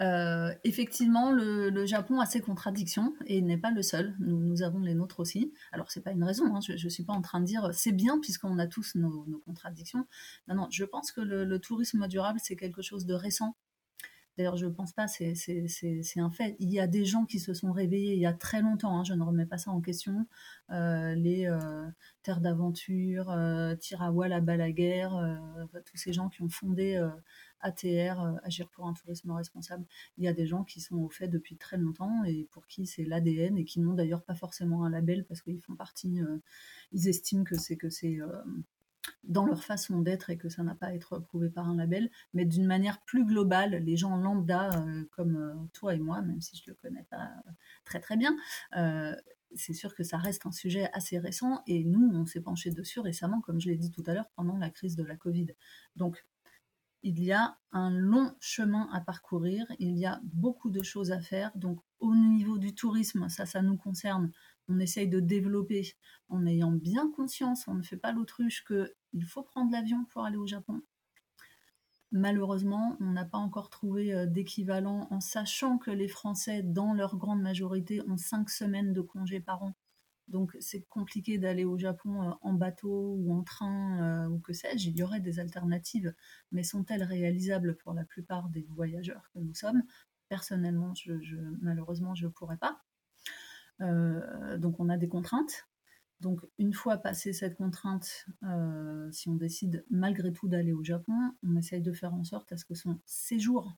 Euh, 0.00 0.52
effectivement, 0.64 1.30
le, 1.30 1.86
Japon 1.86 2.18
a 2.18 2.26
ses 2.26 2.40
contradictions 2.40 3.14
et 3.26 3.40
n'est 3.40 3.58
pas 3.58 3.70
le 3.70 3.82
seul. 3.82 4.16
Nous, 4.18 4.62
avons 4.62 4.80
les 4.80 4.94
nôtres 4.94 5.20
aussi. 5.20 5.52
Alors, 5.70 5.92
c'est 5.92 6.00
pas 6.00 6.10
une 6.10 6.24
raison. 6.24 6.46
Hein. 6.56 6.60
Je 6.60 6.72
ne 6.72 6.90
suis 6.90 7.04
pas 7.04 7.12
en 7.12 7.22
train 7.22 7.40
de 7.40 7.44
dire 7.44 7.70
c'est 7.72 7.92
bien 7.92 8.18
puisqu'on 8.18 8.58
a 8.58 8.66
tous 8.66 8.96
nos, 8.96 9.24
contradictions. 9.46 10.06
Non, 10.48 10.56
non, 10.56 10.68
je 10.70 10.84
pense 10.84 11.12
que 11.12 11.20
le 11.20 11.58
tourisme 11.60 12.08
durable, 12.08 12.40
c'est 12.42 12.56
quelque 12.56 12.82
chose 12.82 13.06
de 13.06 13.14
récent 13.14 13.54
D'ailleurs, 14.36 14.56
je 14.56 14.64
ne 14.64 14.70
pense 14.70 14.92
pas, 14.92 15.08
c'est 15.08 15.34
un 16.16 16.30
fait. 16.30 16.56
Il 16.58 16.70
y 16.72 16.80
a 16.80 16.86
des 16.86 17.04
gens 17.04 17.26
qui 17.26 17.38
se 17.38 17.52
sont 17.52 17.70
réveillés 17.70 18.14
il 18.14 18.20
y 18.20 18.26
a 18.26 18.32
très 18.32 18.62
longtemps, 18.62 18.98
hein, 18.98 19.04
je 19.04 19.12
ne 19.12 19.22
remets 19.22 19.44
pas 19.44 19.58
ça 19.58 19.70
en 19.70 19.80
question. 19.82 20.26
Euh, 20.70 21.14
les 21.14 21.46
euh, 21.46 21.86
Terres 22.22 22.40
d'Aventure, 22.40 23.30
euh, 23.30 23.76
Tirawal, 23.76 24.40
Balaguer, 24.42 25.08
euh, 25.12 25.36
tous 25.84 25.98
ces 25.98 26.14
gens 26.14 26.30
qui 26.30 26.42
ont 26.42 26.48
fondé 26.48 26.98
ATR, 27.60 28.38
Agir 28.42 28.68
pour 28.70 28.86
un 28.86 28.94
tourisme 28.94 29.30
responsable. 29.32 29.84
Il 30.16 30.24
y 30.24 30.28
a 30.28 30.32
des 30.32 30.46
gens 30.46 30.64
qui 30.64 30.80
sont 30.80 30.96
au 30.96 31.10
fait 31.10 31.28
depuis 31.28 31.56
très 31.56 31.76
longtemps 31.76 32.24
et 32.24 32.48
pour 32.52 32.66
qui 32.66 32.86
c'est 32.86 33.04
l'ADN 33.04 33.58
et 33.58 33.64
qui 33.64 33.80
n'ont 33.80 33.94
d'ailleurs 33.94 34.22
pas 34.22 34.34
forcément 34.34 34.84
un 34.84 34.90
label 34.90 35.24
parce 35.26 35.42
qu'ils 35.42 35.60
font 35.60 35.76
partie, 35.76 36.20
ils 36.92 37.08
estiment 37.08 37.44
que 37.44 37.58
c'est 37.58 37.76
que 37.76 37.90
c'est 37.90 38.18
dans 39.24 39.46
leur 39.46 39.64
façon 39.64 40.00
d'être 40.00 40.30
et 40.30 40.36
que 40.36 40.48
ça 40.48 40.62
n'a 40.62 40.74
pas 40.74 40.86
à 40.86 40.94
être 40.94 41.18
prouvé 41.18 41.50
par 41.50 41.68
un 41.68 41.76
label, 41.76 42.10
mais 42.34 42.44
d'une 42.44 42.66
manière 42.66 43.00
plus 43.02 43.24
globale, 43.24 43.82
les 43.84 43.96
gens 43.96 44.16
lambda 44.16 44.70
euh, 44.70 45.04
comme 45.12 45.36
euh, 45.36 45.54
toi 45.72 45.94
et 45.94 45.98
moi, 45.98 46.22
même 46.22 46.40
si 46.40 46.56
je 46.56 46.62
ne 46.66 46.74
le 46.74 46.78
connais 46.80 47.06
pas 47.10 47.22
euh, 47.22 47.50
très 47.84 48.00
très 48.00 48.16
bien, 48.16 48.36
c'est 49.54 49.74
sûr 49.74 49.94
que 49.94 50.02
ça 50.02 50.16
reste 50.16 50.46
un 50.46 50.52
sujet 50.52 50.88
assez 50.94 51.18
récent 51.18 51.62
et 51.66 51.84
nous, 51.84 52.10
on 52.14 52.24
s'est 52.24 52.40
penché 52.40 52.70
dessus 52.70 53.00
récemment, 53.00 53.42
comme 53.42 53.60
je 53.60 53.68
l'ai 53.68 53.76
dit 53.76 53.90
tout 53.90 54.02
à 54.06 54.14
l'heure, 54.14 54.30
pendant 54.34 54.56
la 54.56 54.70
crise 54.70 54.96
de 54.96 55.04
la 55.04 55.14
Covid. 55.14 55.48
Donc, 55.94 56.24
il 57.02 57.22
y 57.22 57.32
a 57.32 57.58
un 57.72 57.90
long 57.90 58.34
chemin 58.40 58.88
à 58.92 59.00
parcourir, 59.00 59.66
il 59.78 59.98
y 59.98 60.06
a 60.06 60.20
beaucoup 60.22 60.70
de 60.70 60.82
choses 60.82 61.10
à 61.10 61.20
faire. 61.20 61.50
Donc, 61.54 61.80
au 62.00 62.14
niveau 62.14 62.58
du 62.58 62.74
tourisme, 62.74 63.28
ça, 63.28 63.44
ça 63.44 63.60
nous 63.60 63.76
concerne 63.76 64.30
on 64.68 64.78
essaye 64.78 65.08
de 65.08 65.20
développer 65.20 65.94
en 66.28 66.46
ayant 66.46 66.72
bien 66.72 67.10
conscience, 67.10 67.68
on 67.68 67.74
ne 67.74 67.82
fait 67.82 67.96
pas 67.96 68.12
l'autruche, 68.12 68.64
qu'il 68.64 69.24
faut 69.26 69.42
prendre 69.42 69.70
l'avion 69.72 70.04
pour 70.10 70.24
aller 70.24 70.36
au 70.36 70.46
Japon. 70.46 70.82
Malheureusement, 72.12 72.94
on 73.00 73.12
n'a 73.12 73.24
pas 73.24 73.38
encore 73.38 73.70
trouvé 73.70 74.12
euh, 74.12 74.26
d'équivalent 74.26 75.08
en 75.10 75.20
sachant 75.20 75.78
que 75.78 75.90
les 75.90 76.08
Français, 76.08 76.62
dans 76.62 76.92
leur 76.92 77.16
grande 77.16 77.40
majorité, 77.40 78.02
ont 78.06 78.18
cinq 78.18 78.50
semaines 78.50 78.92
de 78.92 79.00
congés 79.00 79.40
par 79.40 79.62
an. 79.62 79.74
Donc 80.28 80.54
c'est 80.60 80.82
compliqué 80.88 81.38
d'aller 81.38 81.64
au 81.64 81.78
Japon 81.78 82.22
euh, 82.22 82.32
en 82.42 82.52
bateau 82.52 83.16
ou 83.18 83.32
en 83.32 83.42
train 83.42 84.26
euh, 84.26 84.28
ou 84.28 84.38
que 84.40 84.52
sais-je. 84.52 84.90
Il 84.90 84.98
y 84.98 85.02
aurait 85.02 85.20
des 85.20 85.38
alternatives, 85.40 86.14
mais 86.52 86.62
sont-elles 86.62 87.02
réalisables 87.02 87.76
pour 87.78 87.94
la 87.94 88.04
plupart 88.04 88.50
des 88.50 88.66
voyageurs 88.68 89.30
que 89.32 89.38
nous 89.38 89.54
sommes? 89.54 89.82
Personnellement, 90.28 90.92
malheureusement, 91.62 92.14
je 92.14 92.26
ne 92.26 92.30
pourrais 92.30 92.58
pas. 92.58 92.82
Euh, 93.82 94.58
donc 94.58 94.80
on 94.80 94.88
a 94.88 94.96
des 94.96 95.08
contraintes. 95.08 95.66
Donc 96.20 96.40
une 96.58 96.72
fois 96.72 96.98
passé 96.98 97.32
cette 97.32 97.56
contrainte, 97.56 98.26
euh, 98.44 99.10
si 99.10 99.28
on 99.28 99.34
décide 99.34 99.84
malgré 99.90 100.32
tout 100.32 100.48
d'aller 100.48 100.72
au 100.72 100.84
Japon, 100.84 101.14
on 101.42 101.56
essaye 101.56 101.82
de 101.82 101.92
faire 101.92 102.14
en 102.14 102.24
sorte 102.24 102.52
à 102.52 102.56
ce 102.56 102.64
que 102.64 102.74
son 102.74 103.00
séjour 103.04 103.76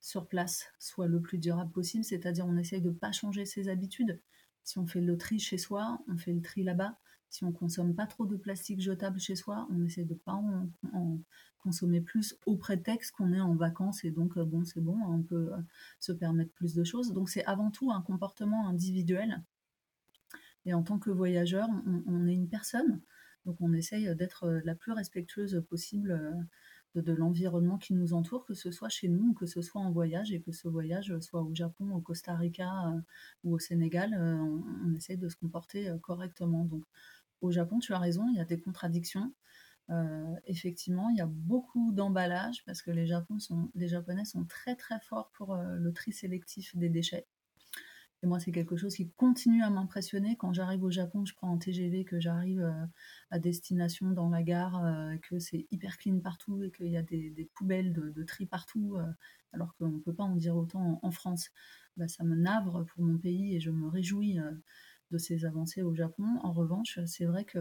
sur 0.00 0.28
place 0.28 0.66
soit 0.78 1.06
le 1.06 1.20
plus 1.20 1.38
durable 1.38 1.70
possible, 1.72 2.04
c'est-à-dire 2.04 2.46
on 2.46 2.56
essaye 2.56 2.80
de 2.80 2.90
ne 2.90 2.94
pas 2.94 3.12
changer 3.12 3.44
ses 3.44 3.68
habitudes. 3.68 4.20
Si 4.64 4.78
on 4.78 4.86
fait 4.86 5.00
le 5.00 5.16
tri 5.16 5.38
chez 5.38 5.58
soi, 5.58 6.00
on 6.08 6.16
fait 6.16 6.32
le 6.32 6.42
tri 6.42 6.62
là-bas. 6.62 6.98
Si 7.30 7.44
on 7.44 7.52
consomme 7.52 7.94
pas 7.94 8.06
trop 8.06 8.26
de 8.26 8.36
plastique 8.36 8.80
jetable 8.80 9.20
chez 9.20 9.36
soi, 9.36 9.68
on 9.70 9.84
essaie 9.84 10.04
de 10.04 10.14
pas 10.14 10.32
en, 10.32 11.18
consommer 11.58 12.00
plus 12.00 12.36
au 12.46 12.56
prétexte 12.56 13.12
qu'on 13.12 13.32
est 13.32 13.40
en 13.40 13.54
vacances 13.54 14.04
et 14.04 14.10
donc 14.10 14.38
euh, 14.38 14.44
bon 14.44 14.64
c'est 14.64 14.80
bon, 14.80 14.96
on 15.06 15.22
peut 15.22 15.52
euh, 15.52 15.58
se 15.98 16.12
permettre 16.12 16.52
plus 16.52 16.74
de 16.74 16.84
choses. 16.84 17.12
Donc 17.12 17.28
c'est 17.28 17.44
avant 17.44 17.70
tout 17.70 17.90
un 17.90 18.00
comportement 18.00 18.68
individuel. 18.68 19.42
Et 20.66 20.74
en 20.74 20.82
tant 20.82 20.98
que 20.98 21.10
voyageur, 21.10 21.68
on, 22.06 22.26
est 22.26 22.34
une 22.34 22.48
personne, 22.48 23.00
donc 23.46 23.56
on 23.60 23.72
essaye 23.72 24.14
d'être 24.16 24.44
euh, 24.44 24.60
la 24.64 24.74
plus 24.74 24.92
respectueuse 24.92 25.62
possible 25.68 26.46
de, 26.94 27.12
l'environnement 27.12 27.78
qui 27.78 27.94
nous 27.94 28.12
entoure, 28.12 28.44
que 28.44 28.54
ce 28.54 28.70
soit 28.70 28.88
chez 28.88 29.08
nous 29.08 29.30
ou 29.30 29.34
que 29.34 29.46
ce 29.46 29.62
soit 29.62 29.80
en 29.80 29.90
voyage, 29.92 30.32
et 30.32 30.40
que 30.40 30.52
ce 30.52 30.68
voyage 30.68 31.16
soit 31.20 31.42
au 31.42 31.54
Japon, 31.54 31.92
au 31.94 32.00
Costa 32.00 32.34
Rica 32.34 32.92
ou 33.44 33.54
au 33.54 33.58
Sénégal, 33.58 34.14
on, 34.18 34.64
on, 34.84 34.94
essaye 34.94 35.16
de 35.16 35.28
se 35.28 35.36
comporter 35.36 35.90
correctement. 36.02 36.64
Donc 36.64 36.84
au 37.40 37.50
Japon, 37.50 37.78
tu 37.78 37.92
as 37.92 37.98
raison, 37.98 38.26
il 38.28 38.36
y 38.36 38.40
a 38.40 38.44
des 38.44 38.58
contradictions. 38.58 39.32
Euh, 39.90 40.34
effectivement, 40.46 41.08
il 41.08 41.16
y 41.16 41.22
a 41.22 41.26
beaucoup 41.26 41.92
d'emballage 41.92 42.62
parce 42.66 42.82
que 42.82 42.90
les, 42.90 43.06
Japonais 43.06 44.24
sont 44.24 44.44
très 44.44 44.76
très 44.76 45.00
forts 45.00 45.30
pour 45.32 45.54
euh, 45.54 45.76
le 45.76 45.92
tri 45.92 46.12
sélectif 46.12 46.76
des 46.76 46.90
déchets. 46.90 47.26
Et 48.22 48.26
moi, 48.26 48.40
c'est 48.40 48.50
quelque 48.50 48.76
chose 48.76 48.96
qui 48.96 49.10
continue 49.12 49.62
à 49.62 49.70
m'impressionner. 49.70 50.36
Quand 50.36 50.52
j'arrive 50.52 50.82
au 50.82 50.90
Japon, 50.90 51.24
je 51.24 51.34
prends 51.34 51.54
un 51.54 51.56
TGV, 51.56 52.04
que 52.04 52.18
j'arrive 52.18 52.60
euh, 52.60 52.84
à 53.30 53.38
destination 53.38 54.10
dans 54.10 54.28
la 54.28 54.42
gare, 54.42 54.82
que 55.22 55.38
c'est 55.38 55.66
hyper 55.70 55.96
clean 55.98 56.18
partout 56.18 56.62
et 56.64 56.70
qu'il 56.72 56.88
y 56.88 56.96
a 56.96 57.02
des, 57.02 57.48
poubelles 57.54 57.92
de, 57.92 58.22
tri 58.24 58.44
partout, 58.44 58.98
alors 59.52 59.74
qu'on 59.76 59.88
ne 59.88 60.00
peut 60.00 60.12
pas 60.12 60.24
en 60.24 60.34
dire 60.34 60.56
autant 60.56 60.98
en, 61.00 61.10
France. 61.12 61.50
Bah, 61.96 62.08
ça 62.08 62.24
me 62.24 62.34
navre 62.34 62.84
pour 62.86 63.04
mon 63.04 63.18
pays 63.18 63.54
et 63.54 63.60
je 63.60 63.70
me 63.70 63.88
réjouis 63.88 64.38
de 65.10 65.18
ces 65.18 65.44
avancées 65.44 65.82
au 65.82 65.94
Japon. 65.94 66.38
En 66.42 66.52
revanche, 66.52 66.98
c'est 67.06 67.24
vrai 67.24 67.44
que, 67.44 67.58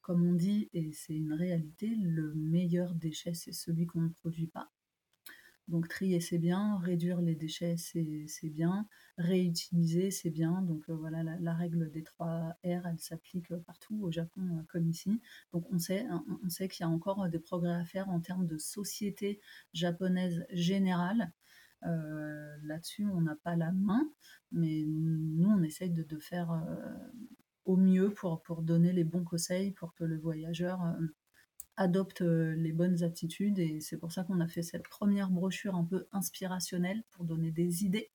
comme 0.00 0.26
on 0.26 0.34
dit, 0.34 0.68
et 0.72 0.92
c'est 0.92 1.14
une 1.14 1.32
réalité, 1.32 1.88
le 1.88 2.34
meilleur 2.34 2.94
déchet, 2.94 3.34
c'est 3.34 3.52
celui 3.52 3.86
qu'on 3.86 4.02
ne 4.02 4.08
produit 4.08 4.46
pas. 4.48 4.70
Donc 5.68 5.88
trier 5.88 6.20
c'est 6.20 6.38
bien, 6.38 6.78
réduire 6.78 7.22
les 7.22 7.34
déchets 7.34 7.76
c'est 7.78 8.50
bien, 8.50 8.86
réutiliser 9.16 10.10
c'est 10.10 10.30
bien. 10.30 10.60
Donc 10.62 10.84
euh, 10.90 10.94
voilà, 10.94 11.22
la, 11.22 11.54
règle 11.54 11.90
des 11.90 12.02
trois 12.02 12.58
R, 12.64 12.86
elle 12.86 12.98
s'applique 12.98 13.54
partout 13.66 13.98
au 14.02 14.10
Japon 14.10 14.42
euh, 14.42 14.62
comme 14.68 14.88
ici. 14.88 15.22
Donc 15.52 15.66
on 15.72 15.78
sait, 15.78 16.04
hein, 16.10 16.22
on 16.44 16.50
sait 16.50 16.68
qu'il 16.68 16.84
y 16.84 16.86
a 16.86 16.90
encore 16.90 17.28
des 17.30 17.38
progrès 17.38 17.72
à 17.72 17.84
faire 17.84 18.10
en 18.10 18.20
termes 18.20 18.46
de 18.46 18.58
société 18.58 19.40
japonaise 19.72 20.44
générale. 20.50 21.32
Euh, 21.84 22.56
là-dessus, 22.62 23.06
on 23.06 23.20
n'a 23.20 23.36
pas 23.36 23.56
la 23.56 23.72
main, 23.72 24.08
mais 24.52 24.84
nous, 24.86 25.48
on 25.48 25.62
essaye 25.62 25.90
de, 25.90 26.18
faire 26.18 26.64
au 27.64 27.76
mieux 27.76 28.10
pour, 28.10 28.42
pour 28.42 28.62
donner 28.62 28.92
les 28.92 29.04
bons 29.04 29.24
conseils 29.24 29.72
pour 29.72 29.94
que 29.94 30.04
le 30.04 30.18
voyageur 30.18 30.80
adopte 31.76 32.22
euh, 32.22 32.54
les 32.54 32.72
bonnes 32.72 33.02
attitudes 33.02 33.58
et 33.58 33.80
c'est 33.80 33.96
pour 33.96 34.12
ça 34.12 34.24
qu'on 34.24 34.40
a 34.40 34.48
fait 34.48 34.62
cette 34.62 34.88
première 34.88 35.30
brochure 35.30 35.74
un 35.74 35.84
peu 35.84 36.06
inspirationnelle 36.12 37.02
pour 37.10 37.24
donner 37.24 37.50
des 37.50 37.84
idées, 37.84 38.10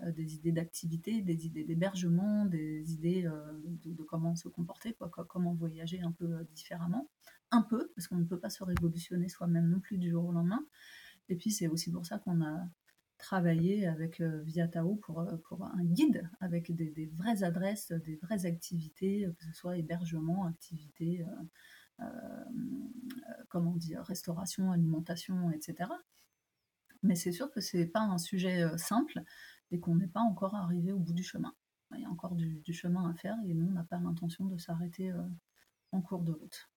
euh, 0.00 0.10
des 0.12 0.34
idées 0.34 0.52
d'activité, 0.52 1.22
des 1.22 1.46
idées 1.46 1.64
d'hébergement, 1.64 2.44
des 2.44 2.92
idées 2.92 3.24
euh, 3.26 3.52
de, 3.84 4.02
comment 4.02 4.34
se 4.34 4.48
comporter, 4.48 4.94
quoi, 4.94 5.10
comment 5.28 5.54
voyager 5.54 6.00
un 6.00 6.12
peu 6.12 6.44
différemment, 6.54 7.08
un 7.50 7.62
peu 7.62 7.92
parce 7.94 8.08
qu'on 8.08 8.16
ne 8.16 8.24
peut 8.24 8.40
pas 8.40 8.50
se 8.50 8.64
révolutionner 8.64 9.28
soi-même 9.28 9.68
non 9.68 9.80
plus 9.80 9.98
du 9.98 10.10
jour 10.10 10.26
au 10.26 10.32
lendemain. 10.32 10.64
Et 11.28 11.36
puis 11.36 11.50
c'est 11.50 11.68
aussi 11.68 11.90
pour 11.90 12.04
ça 12.04 12.18
qu'on 12.18 12.42
a 12.42 12.68
travaillé 13.24 13.86
avec 13.86 14.20
Viatao 14.20 14.96
pour, 14.96 15.26
pour 15.44 15.64
un 15.64 15.84
guide 15.84 16.28
avec 16.40 16.74
des, 16.74 17.10
vraies 17.16 17.42
adresses, 17.42 17.92
des 17.92 18.16
vraies 18.16 18.46
activités, 18.46 19.28
que 19.38 19.44
ce 19.44 19.52
soit 19.52 19.78
hébergement, 19.78 20.46
activités 20.46 21.24
euh, 22.00 22.44
comment 23.48 23.76
dire, 23.76 24.02
restauration, 24.02 24.72
alimentation, 24.72 25.50
etc. 25.52 25.90
Mais 27.02 27.14
c'est 27.14 27.30
sûr 27.30 27.50
que 27.52 27.60
ce 27.60 27.76
n'est 27.76 27.86
pas 27.86 28.00
un 28.00 28.18
sujet 28.18 28.62
euh, 28.62 28.76
simple 28.76 29.22
et 29.70 29.78
qu'on 29.78 29.94
n'est 29.94 30.08
pas 30.08 30.20
encore 30.20 30.56
arrivé 30.56 30.90
au 30.90 30.98
bout 30.98 31.12
du 31.12 31.22
chemin. 31.22 31.54
Il 31.94 32.00
y 32.00 32.04
a 32.04 32.10
encore 32.10 32.34
du, 32.34 32.72
chemin 32.72 33.08
à 33.08 33.14
faire 33.14 33.36
et 33.46 33.54
nous, 33.54 33.68
on 33.68 33.72
n'a 33.72 33.84
pas 33.84 33.98
l'intention 33.98 34.46
de 34.46 34.58
s'arrêter 34.58 35.12
euh, 35.12 35.22
en 35.92 36.00
cours 36.00 36.22
de 36.22 36.32
route. 36.32 36.68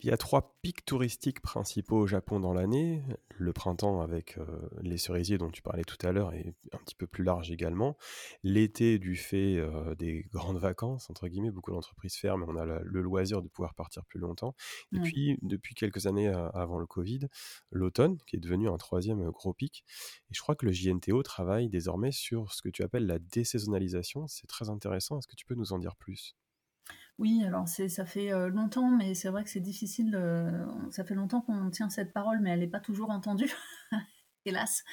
Il 0.00 0.06
y 0.06 0.12
a 0.12 0.16
trois 0.16 0.56
pics 0.62 0.84
touristiques 0.84 1.40
principaux 1.40 1.96
au 1.96 2.06
Japon 2.06 2.38
dans 2.38 2.52
l'année. 2.52 3.02
Le 3.36 3.52
printemps 3.52 4.00
avec 4.00 4.38
euh, 4.38 4.44
les 4.80 4.96
cerisiers 4.96 5.38
dont 5.38 5.50
tu 5.50 5.60
parlais 5.60 5.82
tout 5.82 5.96
à 6.06 6.12
l'heure 6.12 6.32
et 6.34 6.54
un 6.72 6.78
petit 6.78 6.94
peu 6.94 7.08
plus 7.08 7.24
large 7.24 7.50
également. 7.50 7.96
L'été 8.44 9.00
du 9.00 9.16
fait 9.16 9.56
euh, 9.56 9.96
des 9.96 10.24
grandes 10.32 10.58
vacances, 10.58 11.10
entre 11.10 11.26
guillemets, 11.26 11.50
beaucoup 11.50 11.72
d'entreprises 11.72 12.14
ferment 12.14 12.46
et 12.46 12.48
on 12.48 12.56
a 12.56 12.64
le 12.64 13.00
loisir 13.00 13.42
de 13.42 13.48
pouvoir 13.48 13.74
partir 13.74 14.04
plus 14.04 14.20
longtemps. 14.20 14.54
Et 14.92 15.00
puis, 15.00 15.36
depuis 15.42 15.74
quelques 15.74 16.06
années 16.06 16.28
euh, 16.28 16.48
avant 16.50 16.78
le 16.78 16.86
Covid, 16.86 17.26
l'automne, 17.72 18.18
qui 18.26 18.36
est 18.36 18.40
devenu 18.40 18.68
un 18.68 18.76
troisième 18.76 19.28
gros 19.30 19.52
pic. 19.52 19.84
Et 20.30 20.34
je 20.34 20.40
crois 20.40 20.54
que 20.54 20.66
le 20.66 20.72
JNTO 20.72 21.24
travaille 21.24 21.68
désormais 21.68 22.12
sur 22.12 22.52
ce 22.52 22.62
que 22.62 22.68
tu 22.68 22.84
appelles 22.84 23.06
la 23.06 23.18
désaisonnalisation. 23.18 24.28
C'est 24.28 24.46
très 24.46 24.70
intéressant. 24.70 25.18
Est-ce 25.18 25.26
que 25.26 25.36
tu 25.36 25.44
peux 25.44 25.56
nous 25.56 25.72
en 25.72 25.78
dire 25.78 25.96
plus? 25.96 26.36
Oui, 27.18 27.42
alors 27.44 27.66
ça 27.66 28.06
fait 28.06 28.32
euh, 28.32 28.48
longtemps, 28.48 28.90
mais 28.90 29.14
c'est 29.14 29.28
vrai 29.28 29.42
que 29.42 29.50
c'est 29.50 29.60
difficile. 29.60 30.16
ça 30.90 31.04
fait 31.04 31.14
longtemps 31.14 31.40
qu'on 31.40 31.70
tient 31.70 31.90
cette 31.90 32.12
parole, 32.12 32.40
mais 32.40 32.50
elle 32.50 32.60
n'est 32.60 32.68
pas 32.68 32.80
toujours 32.80 33.10
entendue, 33.10 33.52
hélas. 34.44 34.84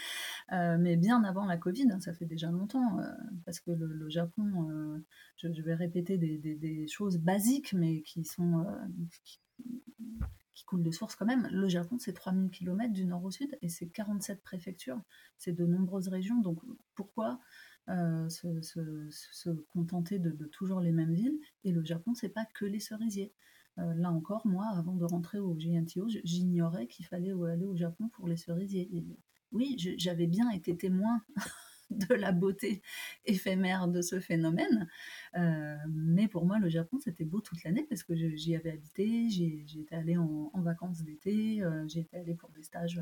Euh, 0.51 0.77
mais 0.79 0.97
bien 0.97 1.23
avant 1.23 1.45
la 1.45 1.57
Covid, 1.57 1.87
hein, 1.91 1.99
ça 1.99 2.13
fait 2.13 2.25
déjà 2.25 2.49
longtemps, 2.49 2.99
euh, 2.99 3.03
parce 3.45 3.59
que 3.59 3.71
le, 3.71 4.09
Japon, 4.09 5.03
je, 5.37 5.61
vais 5.61 5.75
répéter 5.75 6.17
des, 6.17 6.87
choses 6.87 7.19
basiques, 7.19 7.73
mais 7.73 8.01
qui, 8.01 8.23
qui, 8.23 10.63
coulent 10.65 10.83
de 10.83 10.91
source 10.91 11.15
quand 11.15 11.27
même. 11.27 11.47
Le 11.51 11.67
Japon, 11.67 11.97
c'est 11.99 12.13
3000 12.13 12.49
km 12.49 12.91
du 12.91 13.05
nord 13.05 13.23
au 13.23 13.29
sud 13.29 13.55
et 13.61 13.69
c'est 13.69 13.87
47 13.87 14.41
préfectures, 14.41 14.99
c'est 15.37 15.53
de 15.53 15.65
nombreuses 15.65 16.07
régions. 16.07 16.41
Donc 16.41 16.59
pourquoi 16.95 17.39
euh, 17.87 18.29
se, 18.29 19.49
contenter 19.69 20.17
de, 20.17 20.31
toujours 20.47 20.79
les 20.79 20.91
mêmes 20.91 21.13
villes. 21.13 21.39
Et 21.63 21.71
le 21.71 21.83
Japon, 21.83 22.13
c'est 22.15 22.29
pas 22.29 22.45
que 22.45 22.65
les 22.65 22.79
cerisiers. 22.79 23.31
Euh, 23.77 23.93
là 23.95 24.11
encore, 24.11 24.47
moi, 24.47 24.65
avant 24.75 24.95
de 24.95 25.05
rentrer 25.05 25.39
au 25.39 25.53
GNTO, 25.53 26.07
j'ignorais 26.23 26.87
qu'il 26.87 27.05
fallait 27.05 27.33
aller 27.47 27.65
au 27.65 27.75
Japon 27.75 28.09
pour 28.09 28.27
les 28.27 28.37
cerisiers. 28.37 28.89
oui, 29.51 29.75
j'avais 29.97 30.27
bien 30.27 30.49
été 30.49 30.75
témoin 30.75 31.21
de 31.91 32.15
la 32.15 32.31
beauté 32.31 32.81
éphémère 33.25 33.87
de 33.87 34.01
ce 34.01 34.19
phénomène. 34.19 34.87
Euh, 35.37 35.75
mais 35.87 36.27
pour 36.27 36.45
moi, 36.45 36.57
le 36.57 36.69
Japon, 36.69 36.97
c'était 36.99 37.25
beau 37.25 37.41
toute 37.41 37.63
l'année 37.63 37.85
parce 37.87 38.03
que 38.03 38.15
j'y 38.15 38.55
avais 38.55 38.71
habité, 38.71 39.29
j'y 39.29 39.79
étais 39.79 39.95
allée 39.95 40.17
en, 40.17 40.49
vacances 40.55 41.03
d'été, 41.03 41.61
j'y 41.87 41.99
étais 41.99 42.17
allée 42.17 42.35
pour 42.35 42.49
des 42.49 42.63
stages 42.63 42.99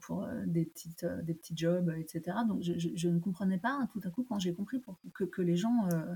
pour 0.00 0.24
euh, 0.24 0.42
des, 0.46 0.64
petites, 0.64 1.04
euh, 1.04 1.22
des 1.22 1.34
petits 1.34 1.56
jobs, 1.56 1.92
etc. 1.96 2.36
Donc 2.46 2.62
je, 2.62 3.08
ne 3.08 3.18
comprenais 3.18 3.58
pas 3.58 3.70
hein, 3.70 3.88
tout 3.92 4.00
à 4.04 4.10
coup 4.10 4.24
quand 4.24 4.38
j'ai 4.38 4.52
compris 4.52 4.82
que, 5.14 5.24
que, 5.24 5.42
les 5.42 5.56
gens 5.56 5.88
euh, 5.92 6.14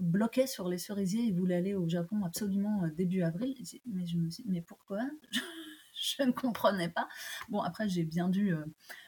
bloquaient 0.00 0.46
sur 0.46 0.68
les 0.68 0.78
cerisiers 0.78 1.28
et 1.28 1.32
voulaient 1.32 1.56
aller 1.56 1.74
au 1.74 1.88
Japon 1.88 2.24
absolument 2.24 2.86
début 2.96 3.22
avril. 3.22 3.54
Mais 3.86 4.06
je 4.06 4.16
me 4.16 4.30
suis 4.30 4.44
dit, 4.44 4.50
mais 4.50 4.62
pourquoi? 4.62 5.00
Je 6.00 6.22
ne 6.22 6.30
comprenais 6.30 6.88
pas. 6.88 7.08
Bon, 7.48 7.60
après, 7.60 7.88
j'ai 7.88 8.04
bien 8.04 8.28
dû 8.28 8.54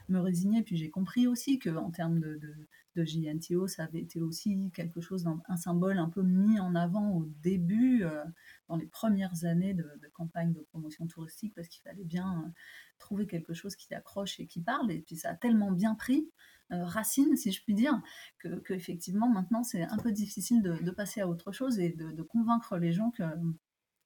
me 0.08 0.18
résigner, 0.18 0.62
puis 0.62 0.76
j'ai 0.76 0.90
compris 0.90 1.28
aussi 1.28 1.60
qu'en 1.60 1.92
termes 1.92 2.18
de, 2.18 2.36
de, 2.38 2.52
de, 2.96 3.04
JNTO, 3.04 3.66
ça 3.66 3.84
avait 3.84 4.00
été 4.00 4.20
aussi 4.20 4.70
quelque 4.74 5.00
chose, 5.00 5.26
un 5.48 5.56
symbole 5.56 5.98
un 5.98 6.08
peu 6.08 6.22
mis 6.22 6.58
en 6.60 6.74
avant 6.74 7.16
au 7.16 7.26
début, 7.42 8.04
dans 8.68 8.76
les 8.76 8.86
premières 8.86 9.44
années 9.44 9.74
de, 9.74 9.86
campagne 10.12 10.52
de 10.52 10.60
promotion 10.60 11.06
touristique, 11.06 11.54
parce 11.54 11.68
qu'il 11.68 11.82
fallait 11.82 12.04
bien 12.04 12.52
trouver 12.98 13.26
quelque 13.26 13.54
chose 13.54 13.74
qui 13.74 13.92
accroche 13.94 14.38
et 14.38 14.46
qui 14.46 14.60
parle. 14.60 14.92
Et 14.92 15.00
puis 15.00 15.16
ça 15.16 15.30
a 15.30 15.34
tellement 15.34 15.72
bien 15.72 15.94
pris, 15.94 16.30
euh, 16.72 16.84
racine, 16.84 17.36
si 17.36 17.50
je 17.50 17.64
puis 17.64 17.74
dire, 17.74 18.00
que, 18.38 18.72
effectivement 18.72 19.28
maintenant 19.28 19.64
c'est 19.64 19.82
un 19.82 19.96
peu 19.96 20.12
difficile 20.12 20.62
de, 20.62 20.90
passer 20.92 21.20
à 21.20 21.28
autre 21.28 21.50
chose 21.50 21.80
et 21.80 21.90
de, 21.90 22.22
convaincre 22.22 22.76
les 22.76 22.92
gens 22.92 23.10
que 23.10 23.24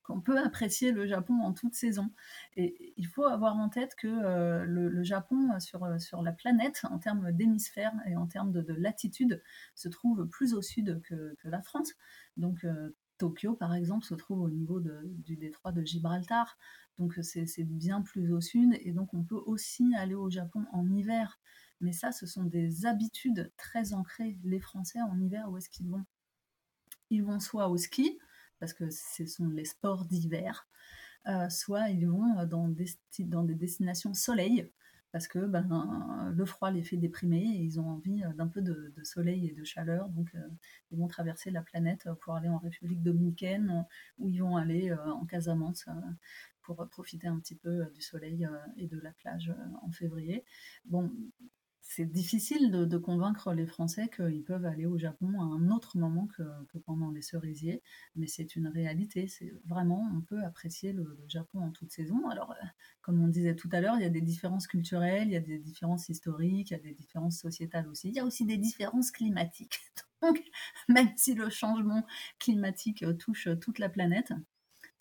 qu'on 0.04 0.20
peut 0.20 0.38
apprécier 0.38 0.92
le 0.92 1.06
Japon 1.06 1.40
en 1.40 1.52
toute 1.52 1.74
saison. 1.74 2.10
Et 2.56 2.94
il 2.96 3.06
faut 3.06 3.24
avoir 3.24 3.56
en 3.56 3.68
tête 3.68 3.96
que 3.96 4.06
euh, 4.06 4.64
le, 4.64 5.02
Japon, 5.02 5.58
sur, 5.58 6.00
sur 6.00 6.22
la 6.22 6.32
planète, 6.32 6.82
en 6.90 6.98
termes 6.98 7.32
d'hémisphère 7.32 7.92
et 8.06 8.14
en 8.14 8.26
termes 8.26 8.52
de, 8.52 8.72
latitude, 8.74 9.42
se 9.74 9.88
trouve 9.88 10.28
plus 10.28 10.54
au 10.54 10.62
sud 10.62 11.00
que, 11.02 11.34
la 11.44 11.62
France. 11.62 11.94
Donc 12.36 12.64
euh, 12.64 12.94
Tokyo, 13.18 13.54
par 13.54 13.74
exemple, 13.74 14.04
se 14.04 14.14
trouve 14.14 14.42
au 14.42 14.50
niveau 14.50 14.80
du 14.80 15.36
détroit 15.36 15.72
de 15.72 15.82
Gibraltar. 15.82 16.58
Donc 16.98 17.18
c'est 17.22 17.64
bien 17.64 18.02
plus 18.02 18.32
au 18.32 18.40
sud. 18.40 18.76
Et 18.82 18.92
donc 18.92 19.14
on 19.14 19.24
peut 19.24 19.42
aussi 19.46 19.94
aller 19.96 20.14
au 20.14 20.30
Japon 20.30 20.64
en 20.72 20.88
hiver. 20.92 21.40
Mais 21.80 21.92
ça, 21.92 22.12
ce 22.12 22.26
sont 22.26 22.44
des 22.44 22.86
habitudes 22.86 23.52
très 23.56 23.94
ancrées. 23.94 24.38
Les 24.44 24.60
Français, 24.60 25.00
en 25.00 25.18
hiver, 25.20 25.50
où 25.50 25.56
est-ce 25.56 25.68
qu'ils 25.68 25.88
vont? 25.88 26.04
Ils 27.10 27.22
vont 27.22 27.40
soit 27.40 27.68
au 27.68 27.76
ski, 27.76 28.18
parce 28.64 28.72
que 28.72 28.88
ce 28.88 29.26
sont 29.26 29.48
les 29.48 29.66
sports 29.66 30.06
d'hiver, 30.06 30.66
euh, 31.26 31.50
soit 31.50 31.90
ils 31.90 32.08
vont 32.08 32.46
dans 32.46 32.68
des, 32.68 32.86
dans 33.18 33.44
des 33.44 33.54
destinations 33.54 34.14
soleil, 34.14 34.70
parce 35.12 35.28
que 35.28 35.40
ben, 35.40 36.32
le 36.34 36.46
froid 36.46 36.70
les 36.70 36.82
fait 36.82 36.96
déprimer 36.96 37.42
et 37.42 37.60
ils 37.60 37.78
ont 37.78 37.90
envie 37.90 38.24
euh, 38.24 38.32
d'un 38.32 38.48
peu 38.48 38.62
de, 38.62 38.90
soleil 39.02 39.48
et 39.48 39.52
de 39.52 39.62
chaleur. 39.64 40.08
Donc, 40.08 40.34
euh, 40.34 40.48
ils 40.90 40.98
vont 40.98 41.08
traverser 41.08 41.50
la 41.50 41.60
planète 41.60 42.08
pour 42.22 42.36
aller 42.36 42.48
en 42.48 42.56
République 42.56 43.02
dominicaine 43.02 43.84
ou 44.18 44.30
ils 44.30 44.42
vont 44.42 44.56
aller 44.56 44.90
euh, 44.90 45.12
en 45.12 45.26
Casamance 45.26 45.84
pour 46.62 46.88
profiter 46.88 47.26
un 47.26 47.38
petit 47.38 47.54
peu 47.54 47.84
du 47.94 48.00
soleil 48.00 48.48
et 48.78 48.86
de 48.86 48.98
la 48.98 49.12
plage 49.12 49.52
en 49.82 49.92
février. 49.92 50.42
Bon, 50.86 51.12
c'est 51.86 52.06
difficile 52.06 52.70
de, 52.70 52.98
convaincre 52.98 53.52
les 53.52 53.66
Français 53.66 54.08
qu'ils 54.08 54.42
peuvent 54.42 54.64
aller 54.64 54.86
au 54.86 54.98
Japon 54.98 55.40
à 55.40 55.44
un 55.44 55.70
autre 55.70 55.98
moment 55.98 56.26
que, 56.26 56.78
pendant 56.78 57.10
les 57.10 57.20
cerisiers, 57.20 57.82
mais 58.16 58.26
c'est 58.26 58.56
une 58.56 58.68
réalité. 58.68 59.28
C'est 59.28 59.52
vraiment, 59.66 60.10
on 60.16 60.22
peut 60.22 60.42
apprécier 60.42 60.92
le, 60.92 61.16
Japon 61.28 61.60
en 61.60 61.70
toute 61.70 61.92
saison. 61.92 62.28
Alors, 62.30 62.52
euh, 62.52 62.66
comme 63.02 63.22
on 63.22 63.28
disait 63.28 63.54
tout 63.54 63.68
à 63.70 63.80
l'heure, 63.80 63.96
il 63.96 64.02
y 64.02 64.06
a 64.06 64.10
des 64.10 64.22
différences 64.22 64.66
culturelles, 64.66 65.28
il 65.28 65.34
y 65.34 65.36
a 65.36 65.40
des 65.40 65.58
différences 65.58 66.08
historiques, 66.08 66.70
il 66.70 66.74
y 66.74 66.76
a 66.76 66.82
des 66.82 66.94
différences 66.94 67.38
sociétales 67.38 67.86
aussi. 67.86 68.08
Il 68.08 68.14
y 68.14 68.20
a 68.20 68.24
aussi 68.24 68.46
des 68.46 68.56
différences 68.58 69.10
climatiques. 69.10 69.80
Donc, 70.22 70.42
même 70.88 71.10
si 71.16 71.34
le 71.34 71.50
changement 71.50 72.06
climatique 72.38 73.04
touche 73.18 73.48
toute 73.60 73.78
la 73.78 73.90
planète, 73.90 74.32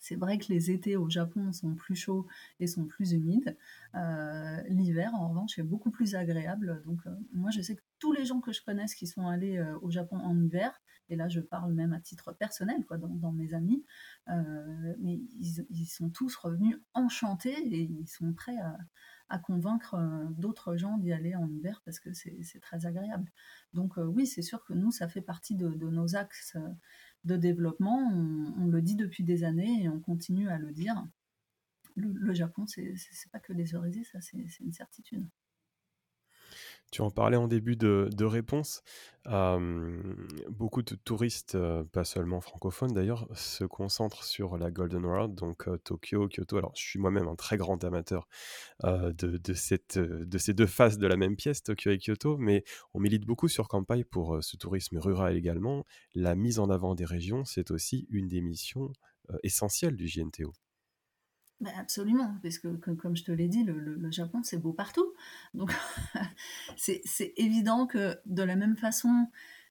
c'est 0.04 0.16
vrai 0.16 0.36
que 0.36 0.52
les 0.52 0.70
étés 0.70 0.98
au 0.98 1.08
Japon 1.08 1.50
sont 1.52 1.74
plus 1.74 1.96
chauds 1.96 2.26
et 2.60 2.66
sont 2.66 2.84
plus 2.84 3.12
humides. 3.12 3.56
Euh, 3.94 4.60
l'hiver, 4.68 5.14
en 5.14 5.30
revanche, 5.30 5.58
est 5.58 5.62
beaucoup 5.62 5.90
plus 5.90 6.14
agréable. 6.14 6.82
Donc, 6.84 6.98
euh, 7.06 7.10
moi, 7.32 7.50
je 7.50 7.62
sais 7.62 7.74
que 7.74 7.80
tous 7.98 8.12
les 8.12 8.26
gens 8.26 8.40
que 8.42 8.52
je 8.52 8.62
connaisse 8.62 8.94
qui 8.94 9.06
sont 9.06 9.26
allés 9.26 9.58
au 9.80 9.90
Japon 9.90 10.18
en 10.18 10.38
hiver, 10.38 10.78
et 11.08 11.16
là 11.16 11.28
je 11.28 11.40
parle 11.40 11.72
même 11.72 11.94
à 11.94 12.00
titre 12.00 12.32
personnel, 12.32 12.84
quoi, 12.84 12.98
dans, 12.98 13.32
mes 13.32 13.54
amis, 13.54 13.82
mais 14.26 15.22
ils, 15.40 15.86
sont 15.86 16.10
tous 16.10 16.36
revenus 16.36 16.78
enchantés 16.92 17.56
et 17.58 17.80
ils 17.80 18.06
sont 18.06 18.34
prêts 18.34 18.58
à, 19.28 19.38
convaincre 19.38 19.96
d'autres 20.36 20.76
gens 20.76 20.98
d'y 20.98 21.12
aller 21.12 21.34
en 21.34 21.50
hiver 21.50 21.80
parce 21.84 21.98
que 21.98 22.12
c'est 22.12 22.60
très 22.60 22.84
agréable. 22.84 23.32
Donc 23.72 23.96
oui, 23.96 24.26
c'est 24.26 24.42
sûr 24.42 24.64
que 24.64 24.74
nous, 24.74 24.90
ça 24.90 25.08
fait 25.08 25.22
partie 25.22 25.54
de, 25.54 25.68
nos 25.68 26.14
axes 26.14 26.58
de 27.24 27.36
développement. 27.36 27.98
On, 28.58 28.66
le 28.66 28.82
dit 28.82 28.96
depuis 28.96 29.24
des 29.24 29.44
années 29.44 29.84
et 29.84 29.88
on 29.88 30.00
continue 30.00 30.48
à 30.48 30.58
le 30.58 30.72
dire. 30.72 31.04
Le, 31.96 32.34
Japon, 32.34 32.66
c'est 32.66 32.96
pas 33.30 33.38
que 33.38 33.52
des 33.52 33.66
cerisiers, 33.66 34.04
ça 34.04 34.20
c'est 34.20 34.38
une 34.60 34.72
certitude. 34.72 35.26
Tu 36.94 37.02
en 37.02 37.10
parlais 37.10 37.36
en 37.36 37.48
début 37.48 37.74
de, 37.74 38.24
réponse. 38.24 38.84
beaucoup 39.26 40.82
de 40.82 40.94
touristes, 40.94 41.58
pas 41.90 42.04
seulement 42.04 42.40
francophones 42.40 42.92
d'ailleurs, 42.92 43.26
se 43.34 43.64
concentrent 43.64 44.22
sur 44.22 44.56
la 44.58 44.70
Golden 44.70 45.04
World, 45.04 45.34
donc 45.34 45.68
Tokyo, 45.82 46.28
Kyoto. 46.28 46.56
Alors, 46.56 46.70
je 46.76 46.84
suis 46.84 47.00
moi-même 47.00 47.26
un 47.26 47.34
très 47.34 47.56
grand 47.56 47.82
amateur 47.82 48.28
de, 48.84 49.54
ces 49.54 50.54
deux 50.54 50.66
faces 50.66 50.96
de 50.96 51.08
la 51.08 51.16
même 51.16 51.34
pièce, 51.34 51.64
Tokyo 51.64 51.90
et 51.90 51.98
Kyoto, 51.98 52.36
mais 52.38 52.62
on 52.94 53.00
milite 53.00 53.26
beaucoup 53.26 53.48
sur 53.48 53.66
Kampai 53.66 54.04
pour 54.04 54.38
ce 54.40 54.56
tourisme 54.56 54.98
rural 54.98 55.36
également. 55.36 55.84
La 56.14 56.36
mise 56.36 56.60
en 56.60 56.70
avant 56.70 56.94
des 56.94 57.04
régions, 57.04 57.44
c'est 57.44 57.72
aussi 57.72 58.06
une 58.08 58.28
des 58.28 58.40
missions 58.40 58.92
essentielles 59.42 59.96
du 59.96 60.06
JNTO. 60.06 60.52
Bah, 61.60 61.70
absolument, 61.78 62.36
parce 62.42 62.58
que, 62.58 62.68
comme 62.94 63.16
je 63.16 63.24
te 63.24 63.32
l'ai 63.32 63.48
dit, 63.48 63.64
le, 63.64 64.10
Japon, 64.10 64.42
c'est 64.42 64.58
beau 64.58 64.72
partout. 64.72 65.14
Donc, 65.54 65.72
c'est 66.76 67.32
évident 67.36 67.86
que 67.86 68.18
de 68.26 68.42
la 68.42 68.56
même 68.56 68.76
façon, 68.76 69.28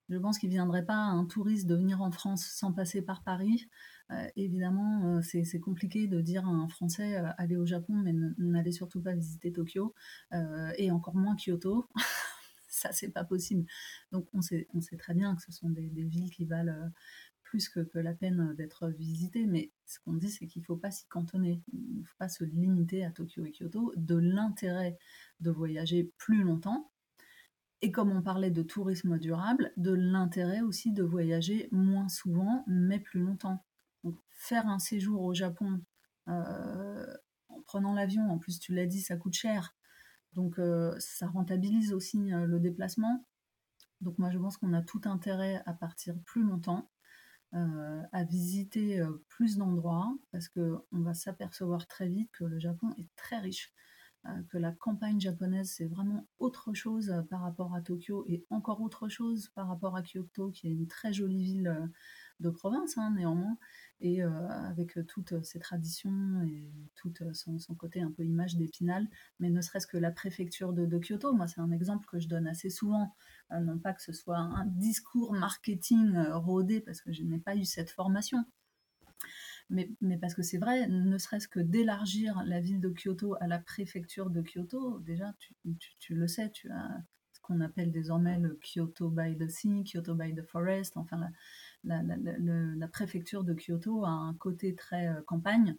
je 0.09 0.17
pense 0.17 0.37
qu'il 0.39 0.49
ne 0.49 0.53
viendrait 0.55 0.85
pas 0.85 0.95
un 0.95 1.25
touriste 1.25 1.67
de 1.67 1.75
venir 1.75 2.01
en 2.01 2.11
France 2.11 2.45
sans 2.45 2.71
passer 2.71 3.01
par 3.01 3.23
Paris. 3.23 3.67
Euh, 4.11 4.27
évidemment, 4.35 5.17
euh, 5.17 5.21
c'est 5.21 5.59
compliqué 5.59 6.07
de 6.07 6.21
dire 6.21 6.45
à 6.45 6.51
un 6.51 6.67
Français 6.67 7.17
euh, 7.17 7.29
aller 7.37 7.57
au 7.57 7.65
Japon, 7.65 7.93
mais 7.93 8.13
n'allez 8.37 8.71
surtout 8.71 9.01
pas 9.01 9.13
visiter 9.13 9.51
Tokyo, 9.51 9.93
et 10.77 10.91
encore 10.91 11.15
moins 11.15 11.35
Kyoto. 11.35 11.87
Ça, 12.67 12.91
c'est 12.91 13.11
pas 13.11 13.23
possible. 13.23 13.65
Donc, 14.11 14.27
on 14.33 14.41
sait, 14.41 14.67
on 14.73 14.81
sait 14.81 14.97
très 14.97 15.13
bien 15.13 15.35
que 15.35 15.43
ce 15.43 15.51
sont 15.51 15.69
des 15.69 15.87
villes 15.87 16.31
qui 16.31 16.45
valent 16.45 16.89
plus 17.53 17.69
que, 17.69 17.99
la 17.99 18.15
peine 18.15 18.55
d'être 18.55 18.89
visité, 18.89 19.45
mais 19.45 19.71
ce 19.85 19.99
qu'on 19.99 20.13
dit, 20.13 20.31
c'est 20.31 20.47
qu'il 20.47 20.63
ne 20.63 20.65
faut 20.65 20.75
pas 20.75 20.89
s'y 20.89 21.05
cantonner, 21.05 21.61
il 21.71 21.99
ne 21.99 22.03
faut 22.03 22.17
pas 22.17 22.27
se 22.27 22.43
limiter 22.43 23.05
à 23.05 23.11
Tokyo 23.11 23.45
et 23.45 23.51
Kyoto, 23.51 23.93
de 23.95 24.15
l'intérêt 24.15 24.97
de 25.39 25.51
voyager 25.51 26.11
plus 26.17 26.41
longtemps, 26.41 26.91
et 27.83 27.91
comme 27.91 28.09
on 28.09 28.23
parlait 28.23 28.49
de 28.49 28.63
tourisme 28.63 29.19
durable, 29.19 29.71
de 29.77 29.91
l'intérêt 29.91 30.61
aussi 30.61 30.93
de 30.93 31.03
voyager 31.03 31.69
moins 31.71 32.09
souvent, 32.09 32.63
mais 32.65 32.99
plus 32.99 33.19
longtemps. 33.19 33.63
Donc, 34.03 34.17
faire 34.31 34.65
un 34.67 34.79
séjour 34.79 35.21
au 35.21 35.35
Japon 35.35 35.79
euh, 36.29 37.05
en 37.49 37.61
prenant 37.61 37.93
l'avion, 37.93 38.31
en 38.31 38.39
plus 38.39 38.57
tu 38.57 38.73
l'as 38.73 38.87
dit, 38.87 39.01
ça 39.01 39.15
coûte 39.15 39.35
cher, 39.35 39.75
donc 40.31 40.57
euh, 40.57 40.95
ça 40.97 41.27
rentabilise 41.27 41.93
aussi 41.93 42.33
euh, 42.33 42.47
le 42.47 42.59
déplacement. 42.59 43.23
Donc 44.01 44.17
moi 44.17 44.31
je 44.31 44.39
pense 44.39 44.57
qu'on 44.57 44.73
a 44.73 44.81
tout 44.81 45.01
intérêt 45.05 45.61
à 45.67 45.73
partir 45.73 46.15
plus 46.25 46.41
longtemps 46.41 46.89
euh, 47.55 48.01
à 48.11 48.23
visiter 48.23 48.99
euh, 48.99 49.23
plus 49.29 49.57
d'endroits 49.57 50.11
parce 50.31 50.49
qu'on 50.49 50.81
va 50.91 51.13
s'apercevoir 51.13 51.85
très 51.85 52.07
vite 52.07 52.31
que 52.31 52.45
le 52.45 52.57
Japon 52.57 52.87
est 52.97 53.15
très 53.15 53.37
riche, 53.37 53.71
euh, 54.25 54.41
que 54.49 54.57
la 54.57 54.71
campagne 54.71 55.19
japonaise 55.19 55.69
c'est 55.69 55.85
vraiment 55.85 56.25
autre 56.39 56.73
chose 56.73 57.13
par 57.29 57.41
rapport 57.41 57.75
à 57.75 57.81
Tokyo 57.81 58.25
et 58.27 58.43
encore 58.49 58.81
autre 58.81 59.07
chose 59.07 59.49
par 59.53 59.67
rapport 59.67 59.95
à 59.95 60.01
Kyoto 60.01 60.49
qui 60.49 60.67
est 60.67 60.71
une 60.71 60.87
très 60.87 61.13
jolie 61.13 61.43
ville 61.43 61.91
de 62.39 62.49
province 62.49 62.97
hein, 62.97 63.13
néanmoins. 63.15 63.57
Et 64.01 64.21
avec 64.21 64.97
toutes 65.07 65.45
ses 65.45 65.59
traditions 65.59 66.41
et 66.43 66.69
tout 66.95 67.13
son, 67.33 67.75
côté 67.75 68.01
un 68.01 68.11
peu 68.11 68.25
image 68.25 68.57
d'épinal, 68.57 69.07
mais 69.39 69.49
ne 69.49 69.61
serait-ce 69.61 69.87
que 69.87 69.97
la 69.97 70.11
préfecture 70.11 70.73
de, 70.73 70.99
Kyoto, 70.99 71.31
moi 71.31 71.47
c'est 71.47 71.61
un 71.61 71.71
exemple 71.71 72.05
que 72.07 72.19
je 72.19 72.27
donne 72.27 72.47
assez 72.47 72.69
souvent, 72.69 73.15
non 73.59 73.77
pas 73.77 73.93
que 73.93 74.01
ce 74.01 74.13
soit 74.13 74.37
un 74.37 74.65
discours 74.65 75.33
marketing 75.33 76.15
euh, 76.15 76.37
rodé, 76.37 76.81
parce 76.81 77.01
que 77.01 77.11
je 77.11 77.23
n'ai 77.23 77.39
pas 77.39 77.55
eu 77.55 77.65
cette 77.65 77.89
formation, 77.89 78.45
mais, 79.69 79.89
parce 80.21 80.35
que 80.35 80.43
c'est 80.43 80.57
vrai, 80.57 80.87
ne 80.87 81.17
serait-ce 81.17 81.47
que 81.47 81.59
d'élargir 81.59 82.43
la 82.45 82.59
ville 82.59 82.79
de 82.79 82.89
Kyoto 82.89 83.35
à 83.39 83.47
la 83.47 83.59
préfecture 83.59 84.29
de 84.29 84.41
Kyoto, 84.41 84.99
déjà, 84.99 85.33
tu, 85.99 86.13
le 86.13 86.27
sais, 86.27 86.51
tu 86.51 86.69
as 86.69 87.01
ce 87.33 87.39
qu'on 87.41 87.61
appelle 87.61 87.91
désormais 87.91 88.37
le 88.39 88.59
Kyoto 88.61 89.09
by 89.09 89.35
the 89.37 89.49
Sea, 89.49 89.83
Kyoto 89.83 90.15
by 90.15 90.35
the 90.35 90.43
Forest, 90.43 90.97
enfin 90.97 91.19
la, 91.83 92.01
la, 92.03 92.87
préfecture 92.87 93.43
de 93.43 93.53
Kyoto 93.53 94.05
a 94.05 94.09
un 94.09 94.33
côté 94.35 94.75
très 94.75 95.07
euh, 95.07 95.21
campagne, 95.21 95.75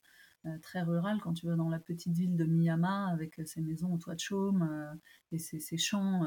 très 0.63 0.83
rural. 0.83 1.21
Quand 1.21 1.35
tu 1.35 1.47
vas 1.47 1.57
dans 1.57 1.69
la 1.69 1.79
petite 1.79 2.15
ville 2.15 2.37
de 2.37 2.45
Miyama 2.45 3.09
avec 3.09 3.41
ses 3.47 3.61
maisons 3.61 3.93
au 3.93 3.99
toit 3.99 4.15
de 4.15 4.21
chaume 4.21 4.69
euh, 4.71 4.95
et 5.33 5.39
ses, 5.39 5.77
champs 5.77 6.25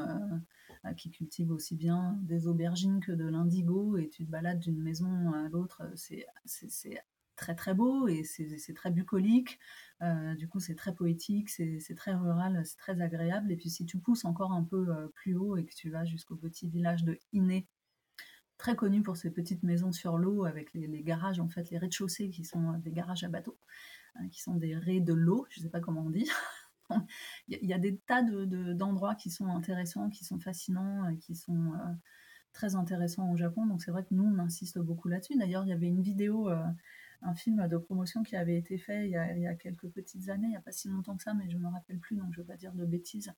qui 0.96 1.10
cultivent 1.10 1.50
aussi 1.50 1.76
bien 1.76 2.18
des 2.22 2.46
aubergines 2.46 3.00
que 3.00 3.12
de 3.12 3.24
l'indigo, 3.24 3.96
et 3.96 4.08
tu 4.08 4.24
te 4.24 4.30
balades 4.30 4.60
d'une 4.60 4.80
maison 4.80 5.32
à 5.32 5.48
l'autre, 5.48 5.82
c'est 5.94 6.26
très 7.36 7.54
très 7.54 7.74
beau 7.74 8.08
et 8.08 8.24
c'est 8.24 8.74
très 8.74 8.90
bucolique. 8.90 9.58
du 10.36 10.48
coup, 10.48 10.60
c'est 10.60 10.74
très 10.74 10.94
poétique, 10.94 11.48
c'est 11.48 11.94
très 11.96 12.14
rural, 12.14 12.60
c'est 12.64 12.76
très 12.76 13.00
agréable. 13.00 13.50
Et 13.50 13.56
puis, 13.56 13.70
si 13.70 13.86
tu 13.86 13.98
pousses 13.98 14.24
encore 14.24 14.52
un 14.52 14.64
peu 14.64 14.86
plus 15.14 15.34
haut 15.34 15.56
et 15.56 15.64
que 15.64 15.74
tu 15.74 15.90
vas 15.90 16.04
jusqu'au 16.04 16.36
petit 16.36 16.68
village 16.68 17.04
de 17.04 17.18
Ine, 17.32 17.62
très 18.58 18.74
connu 18.74 19.02
pour 19.02 19.16
ses 19.16 19.30
petites 19.30 19.62
maisons 19.62 19.92
sur 19.92 20.18
l'eau 20.18 20.44
avec 20.44 20.74
les, 20.74 21.02
garages, 21.02 21.40
en 21.40 21.48
fait, 21.48 21.70
les 21.70 21.78
rez-de-chaussée 21.78 22.28
qui 22.28 22.44
sont 22.44 22.72
des 22.78 22.90
garages 22.90 23.24
à 23.24 23.28
bateaux, 23.28 23.56
hein, 24.18 24.28
qui 24.28 24.40
sont 24.40 24.54
des 24.54 24.76
raies 24.76 25.00
de 25.00 25.12
l'eau, 25.12 25.46
je 25.50 25.60
ne 25.60 25.64
sais 25.64 25.70
pas 25.70 25.80
comment 25.80 26.02
on 26.02 26.10
dit. 26.10 26.28
il, 27.48 27.66
y 27.66 27.72
a, 27.72 27.78
des 27.78 27.96
tas 27.98 28.22
d'endroits 28.22 29.14
qui 29.14 29.30
sont 29.30 29.48
intéressants, 29.48 30.10
qui 30.10 30.24
sont 30.24 30.38
fascinants, 30.38 31.14
qui 31.16 31.34
sont 31.34 31.72
euh, 31.74 31.92
très 32.52 32.74
intéressants 32.74 33.30
au 33.30 33.36
Japon. 33.36 33.66
Donc 33.66 33.82
c'est 33.82 33.90
vrai 33.90 34.04
que 34.04 34.14
nous, 34.14 34.24
on 34.24 34.38
insiste 34.38 34.78
beaucoup 34.78 35.08
là-dessus. 35.08 35.36
D'ailleurs, 35.36 35.64
il 35.64 35.68
y 35.68 35.72
avait 35.72 35.88
une 35.88 36.02
vidéo, 36.02 36.48
euh, 36.48 36.62
un 37.22 37.34
film 37.34 37.66
de 37.68 37.76
promotion 37.76 38.22
qui 38.22 38.36
avait 38.36 38.56
été 38.56 38.78
fait 38.78 39.06
il 39.06 39.10
y, 39.10 39.16
a, 39.16 39.34
il 39.34 39.42
y, 39.42 39.46
a, 39.46 39.54
quelques 39.54 39.88
petites 39.88 40.28
années, 40.28 40.46
il 40.46 40.50
n'y 40.50 40.56
a 40.56 40.60
pas 40.60 40.72
si 40.72 40.88
longtemps 40.88 41.16
que 41.16 41.22
ça, 41.22 41.34
mais 41.34 41.48
je 41.48 41.56
ne 41.56 41.62
me 41.62 41.68
rappelle 41.68 41.98
plus, 41.98 42.16
donc 42.16 42.32
je 42.32 42.40
ne 42.40 42.44
vais 42.46 42.52
pas 42.52 42.56
dire 42.56 42.72
de 42.72 42.84
bêtises 42.84 43.32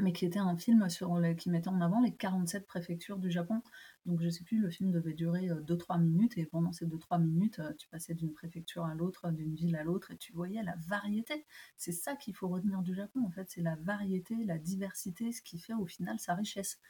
mais 0.00 0.12
qui 0.12 0.24
était 0.24 0.38
un 0.38 0.56
film 0.56 0.88
sur 0.88 1.20
qui 1.36 1.50
mettait 1.50 1.68
en 1.68 1.80
avant 1.80 2.00
les 2.00 2.12
47 2.12 2.66
préfectures 2.66 3.18
du 3.18 3.30
Japon. 3.30 3.62
Donc 4.06 4.20
je 4.22 4.30
sais 4.30 4.44
plus, 4.44 4.58
le 4.58 4.70
film 4.70 4.90
devait 4.90 5.12
durer 5.12 5.48
2-3 5.48 5.96
euh, 5.96 5.98
minutes, 5.98 6.38
et 6.38 6.46
pendant 6.46 6.72
ces 6.72 6.86
2-3 6.86 7.22
minutes, 7.22 7.58
euh, 7.58 7.72
tu 7.74 7.86
passais 7.88 8.14
d'une 8.14 8.32
préfecture 8.32 8.84
à 8.84 8.94
l'autre, 8.94 9.30
d'une 9.30 9.54
ville 9.54 9.76
à 9.76 9.84
l'autre, 9.84 10.10
et 10.10 10.16
tu 10.16 10.32
voyais 10.32 10.62
la 10.62 10.74
variété. 10.86 11.44
C'est 11.76 11.92
ça 11.92 12.16
qu'il 12.16 12.34
faut 12.34 12.48
retenir 12.48 12.80
du 12.82 12.94
Japon, 12.94 13.24
en 13.26 13.30
fait, 13.30 13.50
c'est 13.50 13.60
la 13.60 13.76
variété, 13.76 14.44
la 14.44 14.58
diversité, 14.58 15.32
ce 15.32 15.42
qui 15.42 15.58
fait 15.58 15.74
au 15.74 15.86
final 15.86 16.18
sa 16.18 16.34
richesse. 16.34 16.80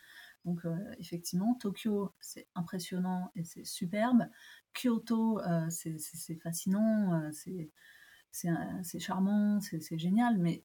Donc 0.44 0.64
euh, 0.64 0.76
effectivement, 0.98 1.54
Tokyo, 1.54 2.12
c'est 2.20 2.46
impressionnant 2.54 3.32
et 3.34 3.44
c'est 3.44 3.66
superbe. 3.66 4.26
Kyoto, 4.72 5.40
c'est 5.68 5.98
fascinant, 6.40 7.30
c'est 7.32 7.70
charmant, 9.00 9.60
c'est 9.60 9.98
génial, 9.98 10.38
mais 10.38 10.64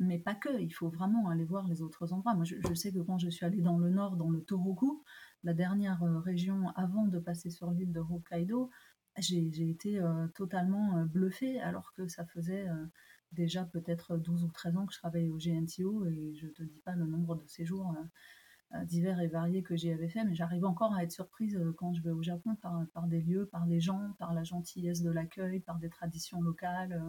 mais 0.00 0.18
pas 0.18 0.34
que, 0.34 0.60
il 0.60 0.70
faut 0.70 0.88
vraiment 0.88 1.28
aller 1.28 1.44
voir 1.44 1.68
les 1.68 1.82
autres 1.82 2.12
endroits. 2.12 2.34
Moi, 2.34 2.44
je, 2.44 2.74
sais 2.74 2.90
que 2.90 3.00
quand 3.00 3.18
je 3.18 3.28
suis 3.28 3.44
allée 3.44 3.60
dans 3.60 3.78
le 3.78 3.90
nord, 3.90 4.16
dans 4.16 4.30
le 4.30 4.42
Tohoku, 4.42 5.04
la 5.44 5.52
dernière 5.52 6.02
euh, 6.02 6.18
région 6.18 6.70
avant 6.70 7.06
de 7.06 7.18
passer 7.18 7.50
sur 7.50 7.70
l'île 7.70 7.92
de 7.92 8.00
Hokkaido, 8.00 8.70
j'ai 9.18 9.68
été 9.68 10.00
euh, 10.00 10.26
totalement 10.28 10.96
euh, 10.96 11.04
bluffée, 11.04 11.60
alors 11.60 11.92
que 11.92 12.08
ça 12.08 12.24
faisait 12.24 12.66
déjà 13.32 13.64
peut-être 13.64 14.16
12 14.16 14.44
ou 14.44 14.48
13 14.48 14.76
ans 14.78 14.86
que 14.86 14.94
je 14.94 14.98
travaillais 14.98 15.28
au 15.28 15.36
GNTO, 15.36 16.06
et 16.06 16.34
je 16.34 16.46
ne 16.46 16.52
te 16.52 16.62
dis 16.62 16.80
pas 16.80 16.94
le 16.96 17.06
nombre 17.06 17.36
de 17.36 17.46
séjours 17.46 17.94
divers 18.84 19.20
et 19.20 19.26
variés 19.26 19.62
que 19.62 19.76
j'y 19.76 19.90
avais 19.90 20.08
fait, 20.08 20.24
mais 20.24 20.34
j'arrive 20.34 20.64
encore 20.64 20.94
à 20.94 21.02
être 21.02 21.12
surprise 21.12 21.60
quand 21.76 21.92
je 21.92 22.02
vais 22.02 22.12
au 22.12 22.22
Japon 22.22 22.56
par, 22.56 23.06
des 23.06 23.20
lieux, 23.20 23.46
par 23.46 23.66
les 23.66 23.80
gens, 23.80 24.14
par 24.18 24.32
la 24.32 24.44
gentillesse 24.44 25.02
de 25.02 25.10
l'accueil, 25.10 25.60
par 25.60 25.78
des 25.78 25.90
traditions 25.90 26.40
locales 26.40 27.00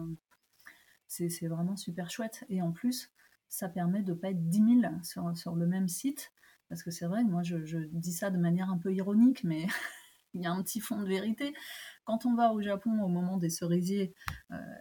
c'est 1.12 1.46
vraiment 1.48 1.76
super 1.76 2.10
chouette. 2.10 2.44
Et 2.48 2.62
en 2.62 2.72
plus, 2.72 3.10
ça 3.48 3.68
permet 3.68 4.02
de 4.02 4.12
ne 4.12 4.18
pas 4.18 4.30
être 4.30 4.48
10 4.48 4.80
000 4.80 4.94
sur, 5.02 5.36
sur 5.36 5.54
le 5.54 5.66
même 5.66 5.88
site. 5.88 6.32
Parce 6.70 6.82
que 6.82 6.90
c'est 6.90 7.06
vrai, 7.06 7.22
moi 7.22 7.42
je, 7.42 7.84
dis 7.92 8.12
ça 8.12 8.30
de 8.30 8.38
manière 8.38 8.70
un 8.70 8.78
peu 8.78 8.94
ironique, 8.94 9.44
mais 9.44 9.66
il 10.34 10.40
y 10.40 10.46
a 10.46 10.52
un 10.52 10.62
petit 10.62 10.80
fond 10.80 11.02
de 11.02 11.06
vérité. 11.06 11.52
Quand 12.04 12.24
on 12.24 12.34
va 12.34 12.54
au 12.54 12.62
Japon 12.62 13.02
au 13.02 13.08
moment 13.08 13.36
des 13.36 13.50
cerisiers, 13.50 14.14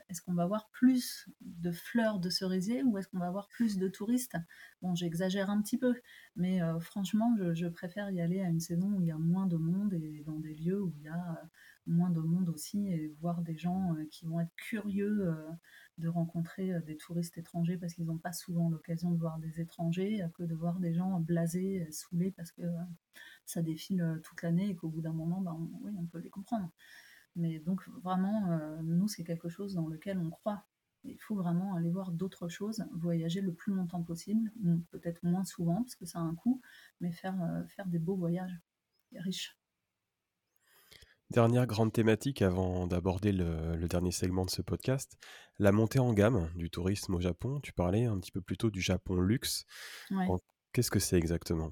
est-ce 0.07 0.21
qu'on 0.21 0.33
va 0.33 0.43
avoir 0.43 0.69
plus 0.69 1.29
de 1.41 1.71
fleurs 1.71 2.19
de 2.19 2.29
cerisier 2.29 2.81
ou 2.81 2.97
est-ce 2.97 3.09
qu'on 3.09 3.19
va 3.19 3.27
avoir 3.27 3.49
plus 3.49 3.77
de 3.77 3.89
touristes? 3.89 4.37
Bon, 4.81 4.95
j'exagère 4.95 5.49
un 5.49 5.61
petit 5.61 5.77
peu, 5.77 5.93
mais 6.37 6.61
franchement, 6.79 7.35
je, 7.53 7.67
préfère 7.67 8.09
y 8.09 8.21
aller 8.21 8.41
à 8.41 8.47
une 8.47 8.61
saison 8.61 8.87
où 8.93 9.01
il 9.01 9.07
y 9.07 9.11
a 9.11 9.17
moins 9.17 9.45
de 9.45 9.57
monde 9.57 9.93
et 9.93 10.23
dans 10.25 10.39
des 10.39 10.55
lieux 10.55 10.81
où 10.81 10.93
il 10.95 11.03
y 11.03 11.09
a 11.09 11.49
moins 11.85 12.09
de 12.09 12.21
monde 12.21 12.47
aussi 12.49 12.87
et 12.87 13.13
voir 13.19 13.41
des 13.41 13.57
gens 13.57 13.95
qui 14.09 14.25
vont 14.25 14.39
être 14.39 14.55
curieux 14.55 15.35
de 16.01 16.09
rencontrer 16.09 16.81
des 16.81 16.97
touristes 16.97 17.37
étrangers 17.37 17.77
parce 17.77 17.93
qu'ils 17.93 18.05
n'ont 18.05 18.17
pas 18.17 18.33
souvent 18.33 18.69
l'occasion 18.69 19.11
de 19.11 19.17
voir 19.17 19.39
des 19.39 19.61
étrangers 19.61 20.25
que 20.33 20.43
de 20.43 20.55
voir 20.55 20.79
des 20.79 20.93
gens 20.93 21.19
blasés, 21.19 21.87
saoulés 21.91 22.31
parce 22.31 22.51
que 22.51 22.63
ça 23.45 23.61
défile 23.61 24.19
toute 24.23 24.41
l'année 24.41 24.69
et 24.69 24.75
qu'au 24.75 24.89
bout 24.89 25.01
d'un 25.01 25.13
moment, 25.13 25.41
bah, 25.41 25.55
oui, 25.81 25.93
on 25.97 26.05
peut 26.05 26.19
les 26.19 26.29
comprendre. 26.29 26.69
Mais 27.35 27.59
donc 27.59 27.87
vraiment, 27.89 28.51
euh, 28.51 28.81
nous, 28.83 29.07
c'est 29.07 29.23
quelque 29.23 29.49
chose 29.49 29.73
dans 29.73 29.87
lequel 29.87 30.17
on 30.19 30.29
croit. 30.29 30.65
Il 31.03 31.19
faut 31.19 31.35
vraiment 31.35 31.75
aller 31.75 31.89
voir 31.89 32.11
d'autres 32.11 32.47
choses, 32.47 32.85
voyager 32.93 33.41
le 33.41 33.53
plus 33.53 33.73
longtemps 33.73 34.03
possible, 34.03 34.51
peut-être 34.91 35.23
moins 35.23 35.43
souvent 35.45 35.81
parce 35.81 35.95
que 35.95 36.05
ça 36.05 36.19
a 36.19 36.21
un 36.21 36.35
coût, 36.35 36.61
mais 36.99 37.11
faire, 37.11 37.41
euh, 37.41 37.65
faire 37.65 37.87
des 37.87 37.99
beaux 37.99 38.15
voyages 38.15 38.55
riches. 39.15 39.57
Dernière 41.31 41.65
grande 41.65 41.93
thématique 41.93 42.41
avant 42.41 42.87
d'aborder 42.87 43.31
le, 43.31 43.87
dernier 43.87 44.11
segment 44.11 44.43
de 44.43 44.49
ce 44.49 44.61
podcast, 44.61 45.17
la 45.59 45.71
montée 45.71 45.99
en 45.99 46.11
gamme 46.11 46.49
du 46.55 46.69
tourisme 46.69 47.15
au 47.15 47.21
Japon. 47.21 47.61
Tu 47.61 47.71
parlais 47.71 48.03
un 48.03 48.19
petit 48.19 48.33
peu 48.33 48.41
plus 48.41 48.57
tôt 48.57 48.69
du 48.69 48.81
Japon 48.81 49.15
luxe. 49.21 49.65
Qu'est-ce 50.73 50.91
que 50.91 50.99
c'est 50.99 51.15
exactement? 51.15 51.71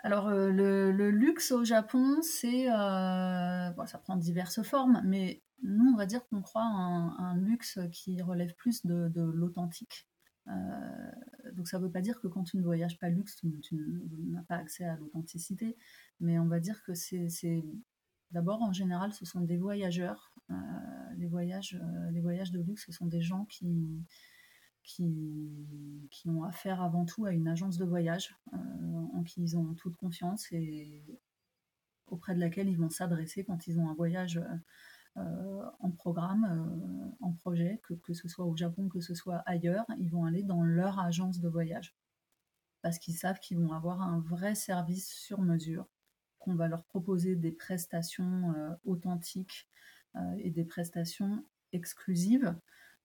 Alors, 0.00 0.26
euh, 0.26 0.50
le, 0.50 1.10
luxe 1.10 1.52
au 1.52 1.64
Japon, 1.64 2.20
c'est. 2.20 2.68
Euh, 2.68 3.86
ça 3.86 3.98
prend 4.02 4.16
diverses 4.16 4.62
formes, 4.62 5.02
mais 5.04 5.44
nous, 5.62 5.92
on 5.92 5.96
va 5.96 6.06
dire 6.06 6.26
qu'on 6.26 6.42
croit 6.42 6.64
un, 6.64 7.16
un 7.18 7.36
luxe 7.36 7.78
qui 7.92 8.20
relève 8.22 8.56
plus 8.56 8.84
de, 8.84 9.08
l'authentique. 9.14 10.08
Euh, 10.48 10.52
donc, 11.52 11.68
ça 11.68 11.78
ne 11.78 11.84
veut 11.84 11.92
pas 11.92 12.00
dire 12.00 12.20
que 12.20 12.26
quand 12.26 12.42
tu 12.42 12.56
ne 12.56 12.62
voyages 12.62 12.98
pas 12.98 13.08
luxe, 13.08 13.36
tu, 13.36 13.78
n'as 14.32 14.42
pas 14.42 14.56
accès 14.56 14.84
à 14.84 14.96
l'authenticité, 14.96 15.76
mais 16.18 16.40
on 16.40 16.48
va 16.48 16.58
dire 16.58 16.82
que 16.82 16.94
c'est. 16.94 17.28
D'abord, 18.32 18.62
en 18.62 18.72
général, 18.72 19.12
ce 19.12 19.24
sont 19.24 19.40
des 19.40 19.56
voyageurs. 19.56 20.32
les, 21.16 21.26
voyages, 21.26 21.80
les 22.12 22.20
voyages 22.20 22.50
de 22.50 22.60
luxe, 22.60 22.86
ce 22.86 22.92
sont 22.92 23.06
des 23.06 23.22
gens 23.22 23.46
qui 23.46 24.04
ont 26.26 26.44
affaire 26.44 26.82
avant 26.82 27.04
tout 27.04 27.24
à 27.24 27.32
une 27.32 27.48
agence 27.48 27.78
de 27.78 27.84
voyage 27.84 28.36
euh, 28.52 28.56
en 29.14 29.22
qui 29.22 29.42
ils 29.42 29.56
ont 29.56 29.74
toute 29.74 29.96
confiance 29.96 30.50
et 30.52 31.04
auprès 32.08 32.34
de 32.34 32.40
laquelle 32.40 32.68
ils 32.68 32.78
vont 32.78 32.90
s'adresser 32.90 33.44
quand 33.44 33.66
ils 33.66 33.78
ont 33.78 33.88
un 33.88 33.94
voyage 33.94 34.40
euh, 35.16 35.64
en 35.80 35.90
programme, 35.90 36.44
euh, 36.44 37.24
en 37.24 37.32
projet, 37.32 37.80
que, 38.02 38.12
ce 38.12 38.28
soit 38.28 38.44
au 38.44 38.54
Japon, 38.54 38.88
que 38.88 39.00
ce 39.00 39.14
soit 39.14 39.42
ailleurs, 39.46 39.86
ils 39.98 40.10
vont 40.10 40.26
aller 40.26 40.42
dans 40.42 40.62
leur 40.62 40.98
agence 40.98 41.40
de 41.40 41.48
voyage 41.48 41.94
parce 42.82 42.98
qu'ils 42.98 43.16
savent 43.16 43.40
qu'ils 43.40 43.58
vont 43.58 43.72
avoir 43.72 44.02
un 44.02 44.20
vrai 44.20 44.54
service 44.54 45.08
sur 45.08 45.40
mesure, 45.40 45.88
qu'on 46.46 46.54
va 46.54 46.68
leur 46.68 46.84
proposer 46.84 47.36
des 47.36 47.52
prestations 47.52 48.54
authentiques 48.84 49.68
et 50.38 50.50
des 50.50 50.64
prestations 50.64 51.44
exclusives 51.72 52.54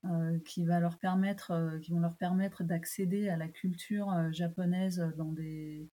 euh, 0.05 0.39
qui, 0.45 0.63
euh, 0.63 1.79
vont 1.89 1.99
leur 1.99 2.17
permettre 2.17 2.63
d'accéder 2.63 3.29
à 3.29 3.37
la 3.37 3.47
culture 3.47 4.11
euh, 4.11 4.31
japonaise 4.31 4.99
dans 5.15 5.31
des 5.31 5.91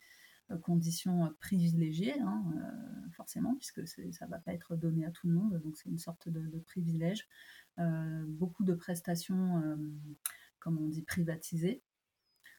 conditions 0.63 1.31
privilégiées, 1.41 2.19
hein, 2.21 2.43
forcément, 3.13 3.55
puisque 3.57 3.87
ça 3.87 4.01
ne 4.03 4.31
va 4.31 4.39
pas 4.39 4.55
être 4.55 4.77
donné 4.77 5.05
à 5.05 5.11
tout 5.11 5.27
le 5.27 5.35
monde, 5.35 5.61
donc 5.63 5.77
c'est 5.77 5.91
une 5.91 5.99
sorte 5.99 6.31
de 6.31 6.59
privilège. 6.61 7.29
beaucoup 8.29 8.65
de 8.65 8.73
prestations, 8.73 9.63
comme 10.59 10.79
on 10.79 10.89
dit, 10.89 11.03
privatisées, 11.03 11.83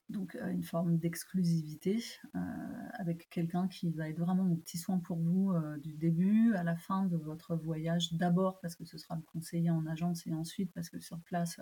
donc 0.09 0.35
euh, 0.35 0.49
une 0.49 0.63
forme 0.63 0.97
d'exclusivité 0.97 2.03
euh, 2.35 2.39
avec 2.93 3.29
quelqu'un 3.29 3.67
qui 3.67 3.91
va 3.91 4.09
être 4.09 4.19
vraiment 4.19 4.51
au 4.51 4.55
petit 4.55 4.77
soin 4.77 4.97
pour 4.97 5.17
vous 5.17 5.51
euh, 5.51 5.77
du 5.77 5.93
début 5.93 6.53
à 6.55 6.63
la 6.63 6.75
fin 6.75 7.05
de 7.05 7.15
votre 7.15 7.55
voyage. 7.55 8.13
D'abord 8.13 8.59
parce 8.59 8.75
que 8.75 8.85
ce 8.85 8.97
sera 8.97 9.15
le 9.15 9.21
conseiller 9.21 9.69
en 9.69 9.85
agence 9.85 10.25
et 10.25 10.33
ensuite 10.33 10.71
parce 10.73 10.89
que 10.89 10.99
sur 10.99 11.19
place 11.19 11.59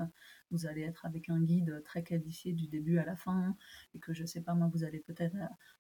vous 0.51 0.65
allez 0.65 0.81
être 0.81 1.05
avec 1.05 1.29
un 1.29 1.41
guide 1.41 1.81
très 1.83 2.03
qualifié 2.03 2.53
du 2.53 2.67
début 2.67 2.99
à 2.99 3.05
la 3.05 3.15
fin 3.15 3.55
et 3.93 3.99
que 3.99 4.13
je 4.13 4.25
sais 4.25 4.41
pas 4.41 4.53
moi 4.53 4.69
vous 4.73 4.83
allez 4.83 4.99
peut-être 4.99 5.35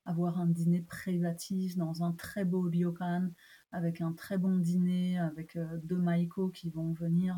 avoir 0.05 0.39
un 0.39 0.47
dîner 0.47 0.81
privatif 0.81 1.77
dans 1.77 2.03
un 2.03 2.11
très 2.11 2.43
beau 2.43 2.61
ryokan 2.61 3.29
avec 3.71 4.01
un 4.01 4.13
très 4.13 4.37
bon 4.37 4.57
dîner 4.57 5.19
avec 5.19 5.57
deux 5.83 5.97
maiko 5.97 6.49
qui 6.49 6.69
vont 6.69 6.91
venir 6.93 7.37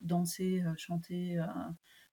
danser, 0.00 0.62
chanter 0.76 1.42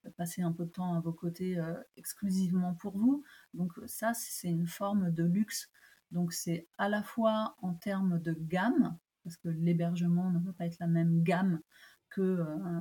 passer 0.10 0.42
un 0.42 0.52
peu 0.52 0.66
de 0.66 0.72
temps 0.72 0.94
à 0.94 1.00
vos 1.00 1.14
côtés 1.14 1.60
euh, 1.60 1.74
exclusivement 1.98 2.74
pour 2.76 2.98
vous. 2.98 3.24
Donc 3.54 3.74
ça, 3.86 4.14
c'est 4.14 4.50
une 4.50 4.68
forme 4.68 5.12
de 5.12 5.24
luxe. 5.24 5.70
Donc 6.12 6.34
c'est 6.34 6.68
à 6.78 6.90
la 6.90 7.04
fois 7.04 7.56
en 7.62 7.74
termes 7.74 8.20
de 8.20 8.34
gamme, 8.34 8.98
parce 9.24 9.38
que 9.38 9.50
l'hébergement 9.50 10.30
ne 10.32 10.40
va 10.40 10.54
pas 10.54 10.66
être 10.66 10.80
la 10.80 10.88
même 10.88 11.24
gamme 11.24 11.62
que 12.10 12.22
euh, 12.22 12.80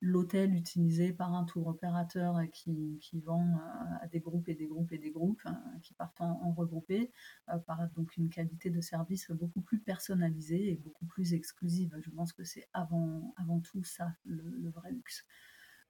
l'hôtel 0.00 0.54
utilisé 0.54 1.12
par 1.12 1.34
un 1.34 1.44
tour 1.44 1.66
opérateur 1.68 2.40
qui, 2.52 2.98
qui 3.00 3.20
vend 3.20 3.46
euh, 3.46 3.94
à 4.00 4.08
des 4.08 4.20
groupes 4.20 4.48
et 4.48 4.54
des 4.54 4.66
groupes 4.66 4.92
et 4.92 4.98
des 4.98 5.10
groupes 5.10 5.42
qui 5.82 5.94
partent 5.94 6.20
en, 6.20 6.52
regroupés, 6.52 7.12
par 7.66 7.88
donc 7.90 8.16
une 8.16 8.28
qualité 8.28 8.70
de 8.70 8.80
service 8.80 9.30
beaucoup 9.30 9.60
plus 9.60 9.78
personnalisée 9.78 10.72
et 10.72 10.76
beaucoup 10.76 11.06
plus 11.06 11.34
exclusive. 11.34 11.94
Je 12.00 12.10
pense 12.10 12.32
que 12.32 12.44
c'est 12.44 12.68
avant, 12.72 13.34
avant 13.36 13.60
tout 13.60 13.84
ça 13.84 14.12
le 14.24 14.70
vrai 14.70 14.92
luxe. 14.92 15.24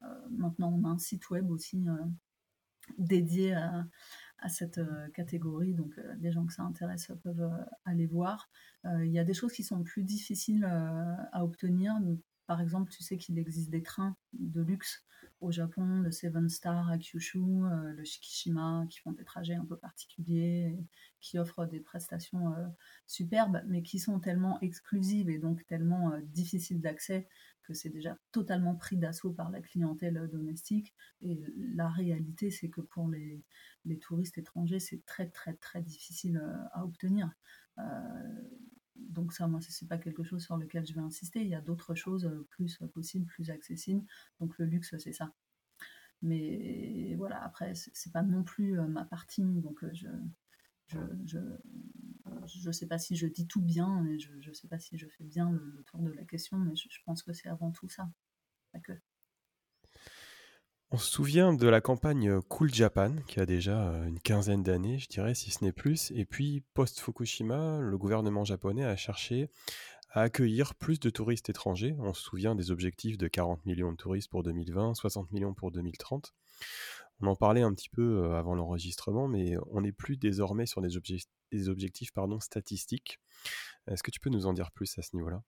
Euh, 0.03 0.07
maintenant, 0.31 0.73
on 0.73 0.85
a 0.85 0.89
un 0.89 0.99
site 0.99 1.31
web 1.31 1.51
aussi 1.51 1.89
euh, 1.89 1.97
dédié 2.99 3.55
à, 3.55 4.49
cette 4.49 4.79
euh, 4.79 5.09
catégorie. 5.11 5.75
Donc, 5.75 5.95
les 6.21 6.33
gens 6.33 6.47
que 6.47 6.53
ça 6.53 6.63
intéresse 6.63 7.11
peuvent 7.23 7.51
aller 7.85 8.07
voir. 8.07 8.49
Il 8.85 9.11
y 9.11 9.19
a 9.19 9.25
des 9.25 9.35
choses 9.35 9.53
qui 9.53 9.65
sont 9.65 9.83
plus 9.83 10.05
difficiles 10.05 10.65
à 10.65 11.45
obtenir. 11.45 11.95
Par 12.47 12.61
exemple, 12.61 12.91
tu 12.91 13.03
sais 13.03 13.19
qu'il 13.19 13.39
existe 13.39 13.71
des 13.71 13.83
trains 13.83 14.17
de 14.33 14.63
luxe 14.63 15.05
au 15.41 15.51
Japon, 15.51 16.01
le 16.01 16.11
Seven 16.11 16.49
Star 16.49 16.89
à 16.89 16.97
Kyushu, 16.97 17.39
le 17.39 18.05
Shikishima, 18.05 18.87
qui 18.89 19.01
font 19.01 19.13
des 19.13 19.25
trajets 19.25 19.57
un 19.57 19.65
peu 19.65 19.77
particuliers, 19.77 20.79
qui 21.21 21.39
offrent 21.39 21.67
des 21.67 21.81
prestations 21.81 22.55
superbes, 23.07 23.61
mais 23.67 23.83
qui 23.83 23.99
sont 23.99 24.21
tellement 24.21 24.61
exclusives 24.61 25.29
et 25.29 25.39
donc 25.39 25.67
tellement 25.67 26.13
difficiles 26.23 26.81
d'accès 26.81 27.29
que 27.69 27.75
c'est 27.75 27.91
déjà 27.91 28.17
totalement 28.33 28.75
pris 28.75 28.97
d'assaut 28.97 29.31
par 29.31 29.51
la 29.51 29.61
clientèle 29.61 30.27
domestique. 30.33 30.95
Et 31.21 31.39
la 31.75 31.91
réalité, 31.91 32.51
c'est 32.51 32.71
que 32.71 32.81
pour 32.81 33.09
les, 33.09 33.45
touristes 34.01 34.39
étrangers, 34.39 34.81
c'est 34.81 35.05
très 35.05 35.29
très 35.29 35.55
très 35.55 35.83
difficile 35.83 36.39
euh, 36.39 36.57
à 36.73 36.85
obtenir. 36.85 37.31
Euh, 37.79 37.83
donc 38.97 39.35
ça, 39.35 39.47
moi, 39.47 39.61
c'est 39.61 39.87
pas 39.87 39.99
quelque 39.99 40.23
chose 40.23 40.43
sur 40.43 40.57
lequel 40.57 40.87
je 40.87 40.95
vais 40.95 41.01
insister. 41.01 41.43
Il 41.43 41.49
y 41.49 41.55
a 41.55 41.61
d'autres 41.61 41.95
choses 41.95 42.25
euh, 42.25 42.47
plus 42.51 42.79
possibles, 42.95 43.27
plus 43.27 43.51
accessibles. 43.51 44.05
Donc 44.41 44.57
le 44.59 44.65
luxe, 44.65 44.97
c'est 44.99 45.13
ça. 45.13 45.33
Mais 46.23 47.15
voilà, 47.17 47.45
après, 47.45 47.75
c'est 47.75 48.13
pas 48.13 48.23
non 48.23 48.43
plus 48.45 48.81
ma 48.81 49.05
partie. 49.05 49.45
Donc 49.45 49.85
je, 49.93 50.09
je 51.27 51.39
ne 52.67 52.73
sais 52.73 52.87
pas 52.87 52.99
si 52.99 53.17
je 53.17 53.27
dis 53.27 53.47
tout 53.47 53.63
bien, 53.63 54.05
je 54.19 54.33
ne 54.33 54.53
sais 54.53 54.69
pas 54.69 54.79
si 54.79 54.97
je 54.99 55.07
fais 55.07 55.25
bien 55.25 55.51
le, 55.51 55.83
tour 55.85 56.01
de 56.01 56.11
la 56.11 56.25
question, 56.25 56.59
mais 56.59 56.75
je, 56.77 56.99
pense 57.05 57.23
que 57.23 57.33
c'est 57.33 57.49
avant 57.49 57.71
tout 57.71 57.89
ça. 57.89 58.09
On 60.91 60.97
se 60.97 61.11
souvient 61.11 61.53
de 61.53 61.69
la 61.69 61.83
campagne 61.83 62.41
Cool 62.43 62.73
Japan, 62.73 63.15
qui 63.27 63.41
a 63.41 63.47
déjà 63.47 63.91
euh, 63.91 64.07
une 64.07 64.21
quinzaine 64.21 64.63
d'années, 64.63 64.99
je 64.99 65.09
dirais, 65.09 65.35
si 65.35 65.51
ce 65.51 65.63
n'est 65.63 65.73
plus. 65.73 66.11
Et 66.13 66.25
puis, 66.25 66.63
post-Fukushima, 66.73 67.81
le 67.81 67.99
gouvernement 67.99 68.45
japonais 68.45 68.85
a 68.85 68.97
cherché 68.97 69.51
à 70.11 70.23
accueillir 70.23 70.75
plus 70.75 70.99
de 70.99 71.11
touristes 71.11 71.51
étrangers. 71.51 71.95
On 71.99 72.15
se 72.15 72.23
souvient 72.23 72.55
des 72.55 72.71
objectifs 72.71 73.19
de 73.19 73.29
40 73.29 73.67
millions 73.67 73.93
de 73.93 73.97
touristes 73.97 74.31
pour 74.31 74.43
2020, 74.43 74.95
60 74.95 75.31
millions 75.31 75.53
pour 75.53 75.71
2030. 75.71 76.35
On 77.21 77.27
en 77.27 77.37
parlait 77.37 77.63
un 77.63 77.75
petit 77.75 77.89
peu 77.89 78.35
avant 78.35 78.55
l'enregistrement, 78.55 79.27
mais 79.27 79.57
on 79.71 79.81
n'est 79.81 79.93
plus 79.93 80.17
désormais 80.17 80.67
sur 80.67 80.81
des, 80.81 81.69
objectifs 81.69 82.13
pardon, 82.13 82.39
statistiques. 82.41 83.19
Est-ce 83.89 84.03
que 84.03 84.11
tu 84.11 84.21
peux 84.21 84.31
nous 84.31 84.47
en 84.47 84.53
dire 84.53 84.71
plus 84.71 84.97
à 84.99 85.03
ce 85.03 85.17
niveau-là? 85.17 85.43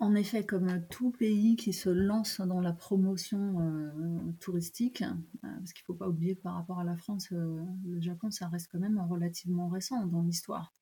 En 0.00 0.14
effet, 0.14 0.44
comme 0.44 0.84
tout 0.88 1.12
pays 1.12 1.56
qui 1.56 1.72
se 1.72 1.88
lance 1.88 2.40
dans 2.40 2.60
la 2.60 2.72
promotion 2.72 4.34
touristique, 4.40 5.02
euh, 5.02 5.48
parce 5.58 5.72
qu'il 5.72 5.82
ne 5.82 5.86
faut 5.86 5.94
pas 5.94 6.08
oublier 6.08 6.36
que 6.36 6.42
par 6.42 6.54
rapport 6.54 6.80
à 6.80 6.84
la 6.84 6.96
France, 6.96 7.30
le 7.30 8.00
Japon, 8.00 8.30
ça 8.30 8.48
reste 8.48 8.68
quand 8.72 8.80
même 8.80 8.98
relativement 8.98 9.68
récent 9.68 10.04
dans 10.06 10.22
l'histoire. 10.22 10.72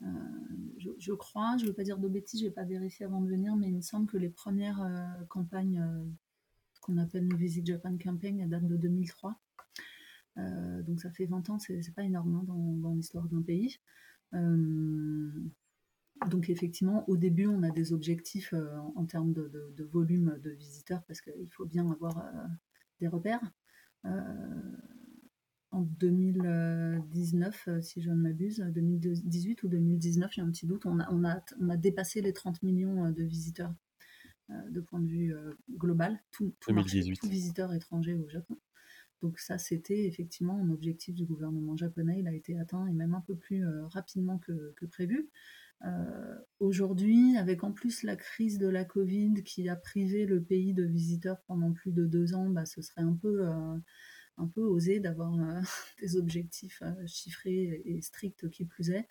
Je, 0.00 1.12
crois, 1.12 1.56
je 1.56 1.64
ne 1.64 1.68
veux 1.68 1.74
pas 1.74 1.82
dire 1.82 1.98
de 1.98 2.08
bêtises, 2.08 2.40
je 2.40 2.46
n'ai 2.46 2.50
pas 2.50 2.64
vérifié 2.64 3.06
avant 3.06 3.20
de 3.20 3.28
venir, 3.28 3.56
mais 3.56 3.68
il 3.68 3.76
me 3.76 3.80
semble 3.80 4.06
que 4.06 4.18
les 4.18 4.28
premières 4.28 4.86
campagnes 5.28 5.82
qu'on 6.86 6.98
appelle 6.98 7.26
le 7.26 7.36
Visit 7.36 7.66
Japan 7.66 7.96
Campaign, 7.98 8.48
datent 8.48 8.68
de 8.68 8.76
2003. 8.76 9.34
Euh, 10.38 10.82
donc 10.82 11.00
ça 11.00 11.10
fait 11.10 11.26
20 11.26 11.50
ans, 11.50 11.58
c'est 11.58 11.94
pas 11.94 12.04
énorme 12.04 12.34
hein, 12.34 12.44
dans, 12.78 12.94
l'histoire 12.94 13.28
d'un 13.28 13.42
pays. 13.42 13.78
Euh, 14.34 15.30
donc 16.28 16.50
effectivement, 16.50 17.08
au 17.08 17.16
début, 17.16 17.46
on 17.46 17.62
a 17.62 17.70
des 17.70 17.92
objectifs 17.92 18.54
en, 18.94 19.04
termes 19.06 19.32
de, 19.32 19.84
volume 19.84 20.38
de 20.42 20.50
visiteurs 20.50 21.02
parce 21.04 21.20
qu'il 21.20 21.48
faut 21.50 21.66
bien 21.66 21.90
avoir 21.90 22.24
des 23.00 23.08
repères. 23.08 23.52
en 24.04 25.82
2019, 25.82 27.68
si 27.82 28.00
je 28.00 28.10
ne 28.10 28.16
m'abuse, 28.16 28.60
2018 28.60 29.62
ou 29.62 29.68
2019, 29.68 30.32
j'ai 30.32 30.40
un 30.40 30.50
petit 30.50 30.66
doute, 30.66 30.86
on 30.86 31.00
a, 31.00 31.08
on 31.12 31.22
a, 31.24 31.76
dépassé 31.76 32.22
les 32.22 32.32
30 32.32 32.62
millions 32.62 33.10
de 33.10 33.22
visiteurs 33.22 33.74
de 34.48 34.80
point 34.80 35.00
de 35.00 35.08
vue 35.08 35.34
global, 35.76 36.18
tout, 36.30 36.54
tout, 36.60 36.72
tout 36.72 37.28
visiteur 37.28 37.74
étranger 37.74 38.14
au 38.14 38.28
Japon. 38.28 38.56
Donc 39.22 39.38
ça, 39.38 39.58
c'était 39.58 40.06
effectivement 40.06 40.58
un 40.58 40.70
objectif 40.70 41.14
du 41.14 41.24
gouvernement 41.24 41.76
japonais. 41.76 42.16
Il 42.18 42.28
a 42.28 42.34
été 42.34 42.58
atteint 42.58 42.86
et 42.86 42.92
même 42.92 43.14
un 43.14 43.20
peu 43.20 43.34
plus 43.34 43.66
euh, 43.66 43.86
rapidement 43.86 44.38
que, 44.38 44.74
prévu. 44.90 45.28
Euh, 45.84 46.38
aujourd'hui, 46.60 47.36
avec 47.36 47.64
en 47.64 47.72
plus 47.72 48.02
la 48.02 48.16
crise 48.16 48.58
de 48.58 48.68
la 48.68 48.84
Covid 48.84 49.42
qui 49.44 49.68
a 49.68 49.76
privé 49.76 50.26
le 50.26 50.42
pays 50.42 50.74
de 50.74 50.84
visiteurs 50.84 51.40
pendant 51.46 51.72
plus 51.72 51.92
de 51.92 52.06
deux 52.06 52.34
ans, 52.34 52.48
bah, 52.48 52.66
ce 52.66 52.82
serait 52.82 53.02
un 53.02 53.14
peu, 53.14 53.46
euh, 53.46 53.76
un 54.38 54.46
peu 54.48 54.62
osé 54.62 55.00
d'avoir 55.00 55.32
des 56.00 56.16
objectifs 56.16 56.82
chiffrés 57.06 57.82
et 57.84 58.00
stricts 58.00 58.48
qui 58.50 58.64
plus 58.64 58.90
est. 58.90 59.08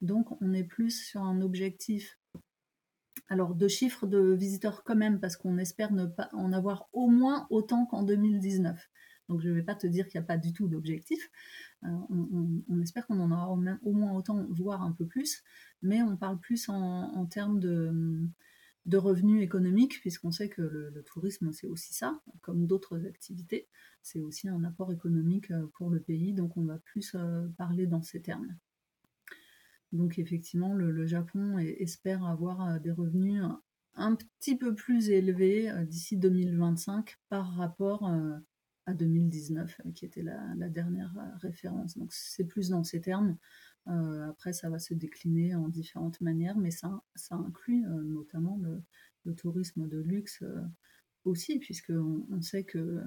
Donc 0.00 0.40
on 0.42 0.52
est 0.52 0.64
plus 0.64 1.04
sur 1.04 1.22
un 1.22 1.40
objectif 1.40 2.18
alors 3.28 3.54
de 3.54 3.68
chiffres 3.68 4.06
de 4.06 4.34
visiteurs 4.34 4.84
quand 4.84 4.96
même, 4.96 5.20
parce 5.20 5.36
qu'on 5.36 5.58
espère 5.58 5.92
ne 5.92 6.06
pas 6.06 6.28
en 6.32 6.52
avoir 6.52 6.88
au 6.92 7.08
moins 7.08 7.46
autant 7.50 7.86
qu'en 7.86 8.02
2019. 8.02 8.78
Donc 9.28 9.40
je 9.40 9.48
ne 9.48 9.54
vais 9.54 9.62
pas 9.62 9.74
te 9.74 9.86
dire 9.86 10.06
qu'il 10.08 10.20
n'y 10.20 10.24
a 10.24 10.26
pas 10.26 10.36
du 10.36 10.52
tout 10.52 10.68
d'objectif. 10.68 11.30
Euh, 11.84 12.62
on, 12.68 12.80
espère 12.80 13.06
qu'on 13.06 13.20
en 13.20 13.30
aura 13.30 13.50
au, 13.50 13.92
moins 13.92 14.12
autant, 14.12 14.44
voire 14.50 14.82
un 14.82 14.92
peu 14.92 15.06
plus, 15.06 15.42
mais 15.82 16.02
on 16.02 16.16
parle 16.16 16.38
plus 16.38 16.68
en, 16.68 17.26
termes 17.26 17.60
de, 17.60 18.96
revenus 18.96 19.42
économiques, 19.42 20.00
puisqu'on 20.00 20.30
sait 20.30 20.48
que 20.48 20.62
le, 20.62 21.02
tourisme, 21.02 21.52
c'est 21.52 21.66
aussi 21.66 21.94
ça, 21.94 22.20
comme 22.40 22.66
d'autres 22.66 23.06
activités. 23.06 23.68
C'est 24.02 24.20
aussi 24.20 24.48
un 24.48 24.64
apport 24.64 24.92
économique 24.92 25.50
euh, 25.50 25.66
pour 25.74 25.88
le 25.88 26.00
pays, 26.00 26.34
donc 26.34 26.56
on 26.58 26.64
va 26.64 26.78
plus 26.78 27.14
euh, 27.14 27.48
parler 27.56 27.86
dans 27.86 28.02
ces 28.02 28.20
termes. 28.20 28.54
Donc 29.92 30.18
effectivement, 30.18 30.74
le, 30.74 31.06
Japon 31.06 31.58
espère 31.58 32.24
avoir 32.24 32.80
des 32.80 32.90
revenus 32.90 33.42
un 33.94 34.16
petit 34.16 34.56
peu 34.56 34.74
plus 34.74 35.10
élevés 35.10 35.70
d'ici 35.86 36.16
2025 36.16 37.16
par 37.28 37.54
rapport 37.54 38.10
à 38.86 38.94
2019, 38.94 39.80
euh, 39.86 39.92
qui 39.92 40.04
était 40.04 40.22
la, 40.22 40.68
dernière 40.68 41.14
euh, 41.18 41.36
référence. 41.38 41.96
Donc 41.98 42.12
c'est 42.12 42.44
plus 42.44 42.70
dans 42.70 42.84
ces 42.84 43.00
termes. 43.00 43.36
Euh, 43.88 44.28
après, 44.28 44.52
ça 44.52 44.70
va 44.70 44.78
se 44.78 44.94
décliner 44.94 45.54
en 45.54 45.68
différentes 45.68 46.20
manières, 46.20 46.56
mais 46.56 46.70
ça, 46.70 47.02
ça 47.14 47.34
inclut 47.34 47.84
notamment 47.86 48.58
le, 48.58 48.82
tourisme 49.36 49.88
de 49.88 49.98
luxe 49.98 50.44
aussi, 51.24 51.58
puisqu'on 51.58 52.26
on 52.30 52.42
sait 52.42 52.64
que 52.64 53.02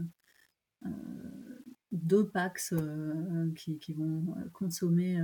deux 1.91 2.27
PAX 2.27 2.73
qui, 3.55 3.77
qui, 3.77 3.93
vont 3.93 4.35
consommer 4.53 5.23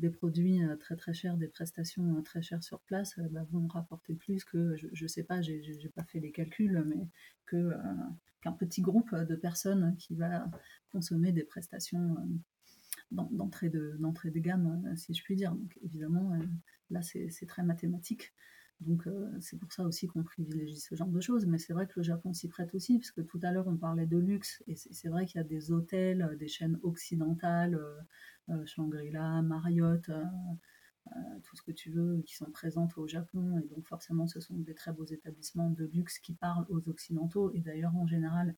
des 0.00 0.10
produits 0.10 0.60
très 0.80 0.96
très 0.96 1.14
chers, 1.14 1.36
des 1.36 1.46
prestations 1.46 2.20
très 2.22 2.42
chères 2.42 2.64
sur 2.64 2.80
place, 2.80 3.20
bah, 3.30 3.46
vont 3.52 3.68
rapporter 3.68 4.14
plus 4.14 4.42
que, 4.44 4.74
je 4.76 5.06
sais 5.06 5.22
pas, 5.22 5.42
j'ai 5.42 5.92
pas 5.94 6.04
fait 6.04 6.18
les 6.18 6.32
calculs, 6.32 6.84
mais 6.88 7.08
que 7.46 7.70
petit 8.52 8.82
groupe 8.82 9.14
de 9.14 9.34
personnes 9.36 9.96
qui 9.98 10.14
va 10.14 10.48
consommer 10.90 11.32
des 11.32 11.44
prestations 11.44 12.16
d'entrée 13.10 13.68
de, 13.70 14.38
gamme, 14.38 14.92
si 14.96 15.14
je 15.14 15.22
puis 15.22 15.36
dire. 15.36 15.52
Donc 15.52 15.78
évidemment, 15.82 16.32
là 16.90 17.02
c'est 17.02 17.46
très 17.46 17.62
mathématique. 17.62 18.32
Donc 18.80 19.08
c'est 19.40 19.58
pour 19.58 19.72
ça 19.72 19.84
aussi 19.84 20.06
qu'on 20.06 20.22
privilégie 20.22 20.76
ce 20.76 20.94
genre 20.94 21.08
de 21.08 21.20
choses. 21.20 21.46
Mais 21.46 21.58
c'est 21.58 21.72
vrai 21.72 21.86
que 21.86 21.94
le 21.96 22.02
Japon 22.02 22.32
s'y 22.32 22.48
prête 22.48 22.74
aussi, 22.74 22.98
parce 22.98 23.10
que 23.10 23.20
tout 23.20 23.40
à 23.42 23.52
l'heure 23.52 23.68
on 23.68 23.76
parlait 23.76 24.06
de 24.06 24.18
luxe, 24.18 24.62
et 24.66 24.76
c'est 24.76 25.08
vrai 25.08 25.26
qu'il 25.26 25.38
y 25.38 25.44
a 25.44 25.44
des 25.44 25.72
hôtels, 25.72 26.36
des 26.38 26.48
chaînes 26.48 26.78
occidentales, 26.82 27.80
Shangri-La, 28.64 29.42
Marriott, 29.42 30.10
tout 31.44 31.56
ce 31.56 31.62
que 31.62 31.72
tu 31.72 31.90
veux, 31.90 32.22
qui 32.26 32.34
sont 32.34 32.50
présentes 32.50 32.96
au 32.98 33.06
Japon. 33.06 33.58
Et 33.58 33.68
donc 33.68 33.86
forcément, 33.86 34.26
ce 34.26 34.40
sont 34.40 34.56
des 34.56 34.74
très 34.74 34.92
beaux 34.92 35.06
établissements 35.06 35.70
de 35.70 35.84
luxe 35.84 36.18
qui 36.18 36.34
parlent 36.34 36.66
aux 36.68 36.88
Occidentaux. 36.88 37.52
Et 37.54 37.60
d'ailleurs, 37.60 37.96
en 37.96 38.06
général, 38.06 38.54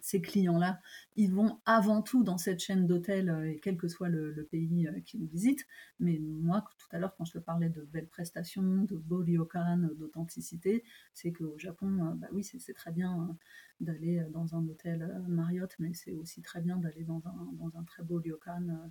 ces 0.00 0.20
clients-là, 0.20 0.80
ils 1.16 1.32
vont 1.32 1.60
avant 1.64 2.02
tout 2.02 2.22
dans 2.22 2.38
cette 2.38 2.60
chaîne 2.60 2.86
d'hôtels, 2.86 3.30
euh, 3.30 3.54
quel 3.62 3.76
que 3.76 3.88
soit 3.88 4.08
le, 4.08 4.46
pays 4.50 4.86
euh, 4.86 5.00
qu'ils 5.00 5.26
visitent. 5.26 5.66
Mais 6.00 6.18
moi, 6.18 6.64
tout 6.78 6.86
à 6.92 6.98
l'heure, 6.98 7.14
quand 7.16 7.24
je 7.24 7.32
te 7.32 7.38
parlais 7.38 7.68
de 7.68 7.82
belles 7.82 8.08
prestations, 8.08 8.84
de 8.84 8.96
beau 8.96 9.18
ryokan, 9.18 9.88
d'authenticité, 9.98 10.84
c'est 11.14 11.32
qu'au 11.32 11.58
Japon, 11.58 12.06
euh, 12.06 12.14
bah 12.14 12.28
oui, 12.32 12.44
c'est 12.44 12.74
très 12.74 12.92
bien 12.92 13.36
d'aller 13.80 14.24
dans 14.32 14.54
un 14.54 14.66
hôtel 14.66 15.22
Marriott, 15.28 15.74
mais 15.78 15.92
c'est 15.94 16.14
aussi 16.14 16.42
très 16.42 16.60
bien 16.60 16.76
d'aller 16.76 17.04
dans 17.04 17.22
un, 17.26 17.52
dans 17.52 17.76
un 17.78 17.84
très 17.84 18.02
beau 18.02 18.16
ryokan 18.16 18.90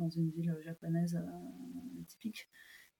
dans 0.00 0.08
une 0.08 0.30
ville 0.30 0.56
japonaise 0.64 1.14
euh, 1.16 2.02
typique. 2.08 2.48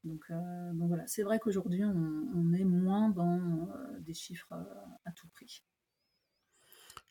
Euh, 0.07 0.73
donc, 0.75 0.89
voilà, 0.89 1.07
c'est 1.07 1.23
vrai 1.23 1.39
qu'aujourd'hui, 1.39 1.85
on, 1.85 2.53
est 2.53 2.65
moins 2.65 3.11
dans 3.11 3.39
euh, 3.39 3.99
des 4.01 4.15
chiffres 4.15 4.53
à 5.05 5.13
tout 5.13 5.29
prix. 5.29 5.65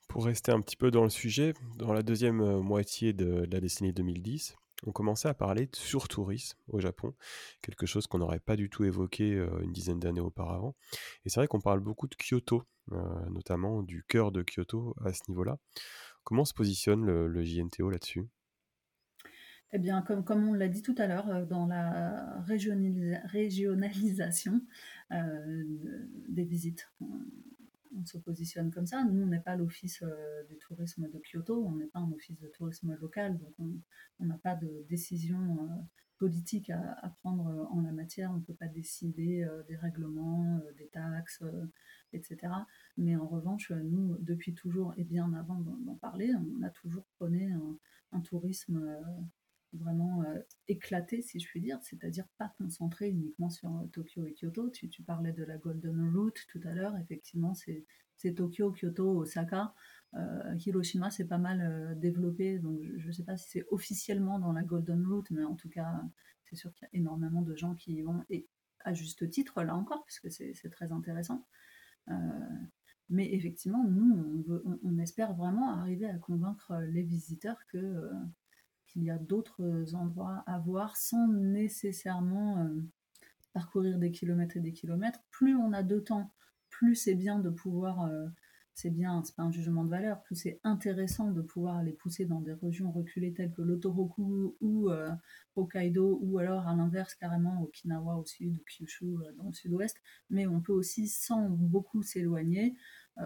Pour 0.08 0.26
rester 0.26 0.52
un 0.52 0.62
petit 0.62 0.78
peu 0.78 0.90
dans 0.90 1.04
le 1.04 1.10
sujet, 1.10 1.54
dans 1.78 1.94
la 1.94 2.02
deuxième 2.02 2.60
moitié 2.62 3.14
de, 3.14 3.48
la 3.52 3.60
décennie 3.60 3.94
2010, 3.94 4.56
on 4.88 4.92
commençait 4.92 5.28
à 5.28 5.34
parler 5.36 5.68
de 5.68 5.76
surtourisme 5.76 6.58
au 6.68 6.80
Japon, 6.80 7.14
quelque 7.62 7.86
chose 7.86 8.08
qu'on 8.08 8.18
n'aurait 8.18 8.40
pas 8.40 8.56
du 8.56 8.70
tout 8.72 8.86
évoqué 8.86 9.34
une 9.62 9.72
dizaine 9.72 10.00
d'années 10.00 10.22
auparavant. 10.22 10.74
Et 11.26 11.30
c'est 11.30 11.40
vrai 11.40 11.48
qu'on 11.48 11.62
parle 11.62 11.82
beaucoup 11.82 12.08
de 12.08 12.16
Kyoto, 12.16 12.64
notamment 13.30 13.84
du 13.84 14.04
cœur 14.08 14.32
de 14.32 14.42
Kyoto 14.42 14.96
à 15.06 15.14
ce 15.14 15.22
niveau-là. 15.28 15.60
Comment 16.24 16.46
se 16.46 16.56
positionne 16.56 17.06
le 17.06 17.44
JNTO 17.44 17.92
là-dessus? 17.92 18.30
Eh 19.72 19.78
bien, 19.78 20.02
comme, 20.02 20.24
comme 20.24 20.50
on 20.50 20.54
l'a 20.54 20.68
dit 20.68 20.82
tout 20.82 20.96
à 20.98 21.06
l'heure, 21.06 21.30
euh, 21.30 21.46
dans 21.46 21.68
la 21.68 22.42
régionalisation 22.42 24.62
euh, 25.12 25.64
des 26.28 26.44
visites, 26.44 26.90
on, 27.02 27.08
se 28.06 28.18
positionne 28.18 28.72
comme 28.72 28.88
ça. 28.88 29.04
Nous, 29.04 29.22
on 29.22 29.28
n'est 29.28 29.42
pas 29.42 29.56
l'office 29.56 30.02
euh, 30.04 30.44
du 30.46 30.58
tourisme 30.58 31.08
de 31.10 31.20
Kyoto, 31.20 31.66
on 31.66 31.76
n'est 31.76 31.88
pas 31.88 32.00
un 32.00 32.12
office 32.12 32.40
de 32.40 32.48
tourisme 32.48 32.96
local, 33.00 33.38
donc 33.38 33.54
on 34.20 34.26
n'a 34.26 34.38
pas 34.38 34.56
de 34.56 34.86
décision 34.90 35.58
politique 36.18 36.70
à, 36.70 37.14
prendre 37.18 37.68
en 37.72 37.82
la 37.82 37.92
matière. 37.92 38.32
On 38.32 38.38
ne 38.38 38.42
peut 38.42 38.54
pas 38.54 38.68
décider 38.68 39.46
des 39.68 39.76
règlements, 39.76 40.62
des 40.78 40.88
taxes, 40.88 41.44
etc. 42.14 42.54
Mais 42.98 43.16
en 43.16 43.28
revanche, 43.28 43.72
nous, 43.72 44.18
depuis 44.20 44.54
toujours 44.54 44.94
et 44.98 45.04
bien 45.04 45.34
avant 45.34 45.60
d'en 45.60 45.96
parler, 45.96 46.32
on 46.36 46.64
a 46.64 46.70
toujours 46.70 47.06
prôné 47.18 47.52
un, 47.52 47.78
un 48.12 48.22
tourisme 48.22 49.00
vraiment 49.74 50.24
euh, 50.24 50.40
éclaté, 50.68 51.22
si 51.22 51.40
je 51.40 51.48
puis 51.48 51.62
dire, 51.62 51.80
c'est-à-dire 51.84 52.28
pas 52.38 52.54
concentré 52.58 53.10
uniquement 53.10 53.50
sur 53.50 53.70
euh, 53.70 53.86
Tokyo 53.92 54.26
et 54.26 54.34
Kyoto. 54.34 54.70
Tu, 54.70 55.04
parlais 55.04 55.34
de 55.34 55.44
la 55.44 55.58
Golden 55.58 56.12
Route 56.16 56.46
tout 56.48 56.62
à 56.64 56.74
l'heure, 56.74 56.98
effectivement, 56.98 57.54
c'est 57.54 57.86
Tokyo, 58.36 58.72
Kyoto, 58.72 59.20
Osaka. 59.20 59.74
Euh, 60.16 60.56
Hiroshima, 60.66 61.12
c'est 61.12 61.28
pas 61.28 61.38
mal 61.38 61.98
développé, 62.00 62.58
donc 62.60 62.80
je 62.98 63.08
ne 63.08 63.12
sais 63.12 63.24
pas 63.24 63.38
si 63.38 63.50
c'est 63.50 63.66
officiellement 63.70 64.40
dans 64.40 64.54
la 64.54 64.64
Golden 64.64 65.06
Route, 65.06 65.30
mais 65.32 65.44
en 65.44 65.56
tout 65.56 65.70
cas, 65.70 66.02
c'est 66.46 66.56
sûr 66.56 66.74
qu'il 66.74 66.88
y 66.92 66.98
a 66.98 67.00
énormément 67.00 67.44
de 67.44 67.56
gens 67.56 67.76
qui 67.76 67.94
y 67.94 68.02
vont, 68.02 68.24
et 68.30 68.48
à 68.84 68.94
juste 68.94 69.30
titre, 69.30 69.62
là 69.62 69.76
encore, 69.76 70.04
puisque 70.06 70.32
c'est 70.32 70.70
très 70.72 70.92
intéressant. 70.92 71.46
mais 73.10 73.34
effectivement, 73.34 73.84
nous, 73.88 74.44
on, 74.84 74.98
espère 74.98 75.36
vraiment 75.36 75.72
arriver 75.72 76.08
à 76.08 76.18
convaincre 76.18 76.76
les 76.90 77.04
visiteurs 77.04 77.64
que 77.68 78.10
qu'il 78.90 79.04
y 79.04 79.12
a 79.12 79.18
d'autres 79.18 79.96
endroits 79.96 80.44
à 80.48 80.58
voir 80.60 80.98
sans 80.98 81.28
nécessairement 81.28 82.64
euh, 82.64 82.82
parcourir 83.54 84.00
des 84.00 84.12
kilomètres 84.12 84.58
et 84.58 84.62
des 84.62 84.74
kilomètres. 84.74 85.20
Plus 85.32 85.56
on 85.56 85.74
a 85.74 85.84
de 85.84 86.00
temps, 86.00 86.32
plus 86.70 86.96
c'est 86.96 87.16
bien 87.16 87.40
de 87.40 87.50
pouvoir, 87.50 88.06
euh, 88.06 88.28
c'est 88.74 88.90
bien, 88.90 89.22
c'est 89.24 89.36
pas 89.36 89.44
un 89.44 89.52
jugement 89.52 89.84
de 89.84 89.90
valeur, 89.90 90.24
plus 90.24 90.36
c'est 90.36 90.60
intéressant 90.64 91.32
de 91.32 91.42
pouvoir 91.42 91.78
aller 91.78 91.94
pousser 91.94 92.26
dans 92.26 92.42
des 92.42 92.54
régions 92.54 92.92
reculées 92.92 93.34
telles 93.34 93.52
que 93.52 93.62
l'Otoroku 93.62 94.58
ou 94.60 94.90
euh, 94.90 95.12
Hokkaido, 95.56 96.20
ou 96.22 96.40
alors 96.40 96.68
à 96.68 96.76
l'inverse 96.76 97.14
carrément 97.14 97.62
Okinawa 97.62 98.18
au 98.18 98.26
sud, 98.26 98.58
ou 98.58 98.64
Kyushu 98.66 99.18
dans 99.38 99.48
le 99.48 99.54
sud-ouest. 99.54 99.98
Mais 100.32 100.48
on 100.48 100.62
peut 100.62 100.74
aussi, 100.74 101.08
sans 101.08 101.48
beaucoup 101.50 102.02
s'éloigner, 102.02 102.76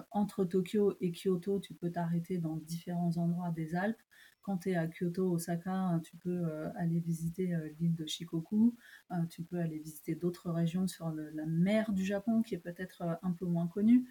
entre 0.09 0.43
Tokyo 0.43 0.97
et 1.01 1.11
Kyoto, 1.11 1.59
tu 1.59 1.75
peux 1.75 1.91
t'arrêter 1.91 2.39
dans 2.39 2.57
différents 2.57 3.15
endroits 3.17 3.51
des 3.51 3.75
Alpes 3.75 4.01
quand 4.43 4.57
tu 4.57 4.71
es 4.71 4.75
à 4.75 4.87
Kyoto, 4.87 5.31
Osaka, 5.31 5.73
hein, 5.73 5.99
tu 6.01 6.17
peux 6.17 6.45
euh, 6.45 6.69
aller 6.75 6.99
visiter 6.99 7.55
euh, 7.55 7.69
l'île 7.79 7.95
de 7.95 8.05
Shikoku, 8.05 8.75
euh, 9.11 9.15
tu 9.29 9.41
peux 9.41 9.57
aller 9.57 9.79
visiter 9.79 10.15
d'autres 10.15 10.51
régions 10.51 10.85
sur 10.85 11.09
la 11.11 11.45
mer 11.45 11.93
du 11.93 12.05
Japon 12.05 12.43
qui 12.43 12.53
est 12.53 12.59
peut-être 12.59 13.17
un 13.23 13.31
peu 13.31 13.45
moins 13.45 13.67
connue. 13.67 14.05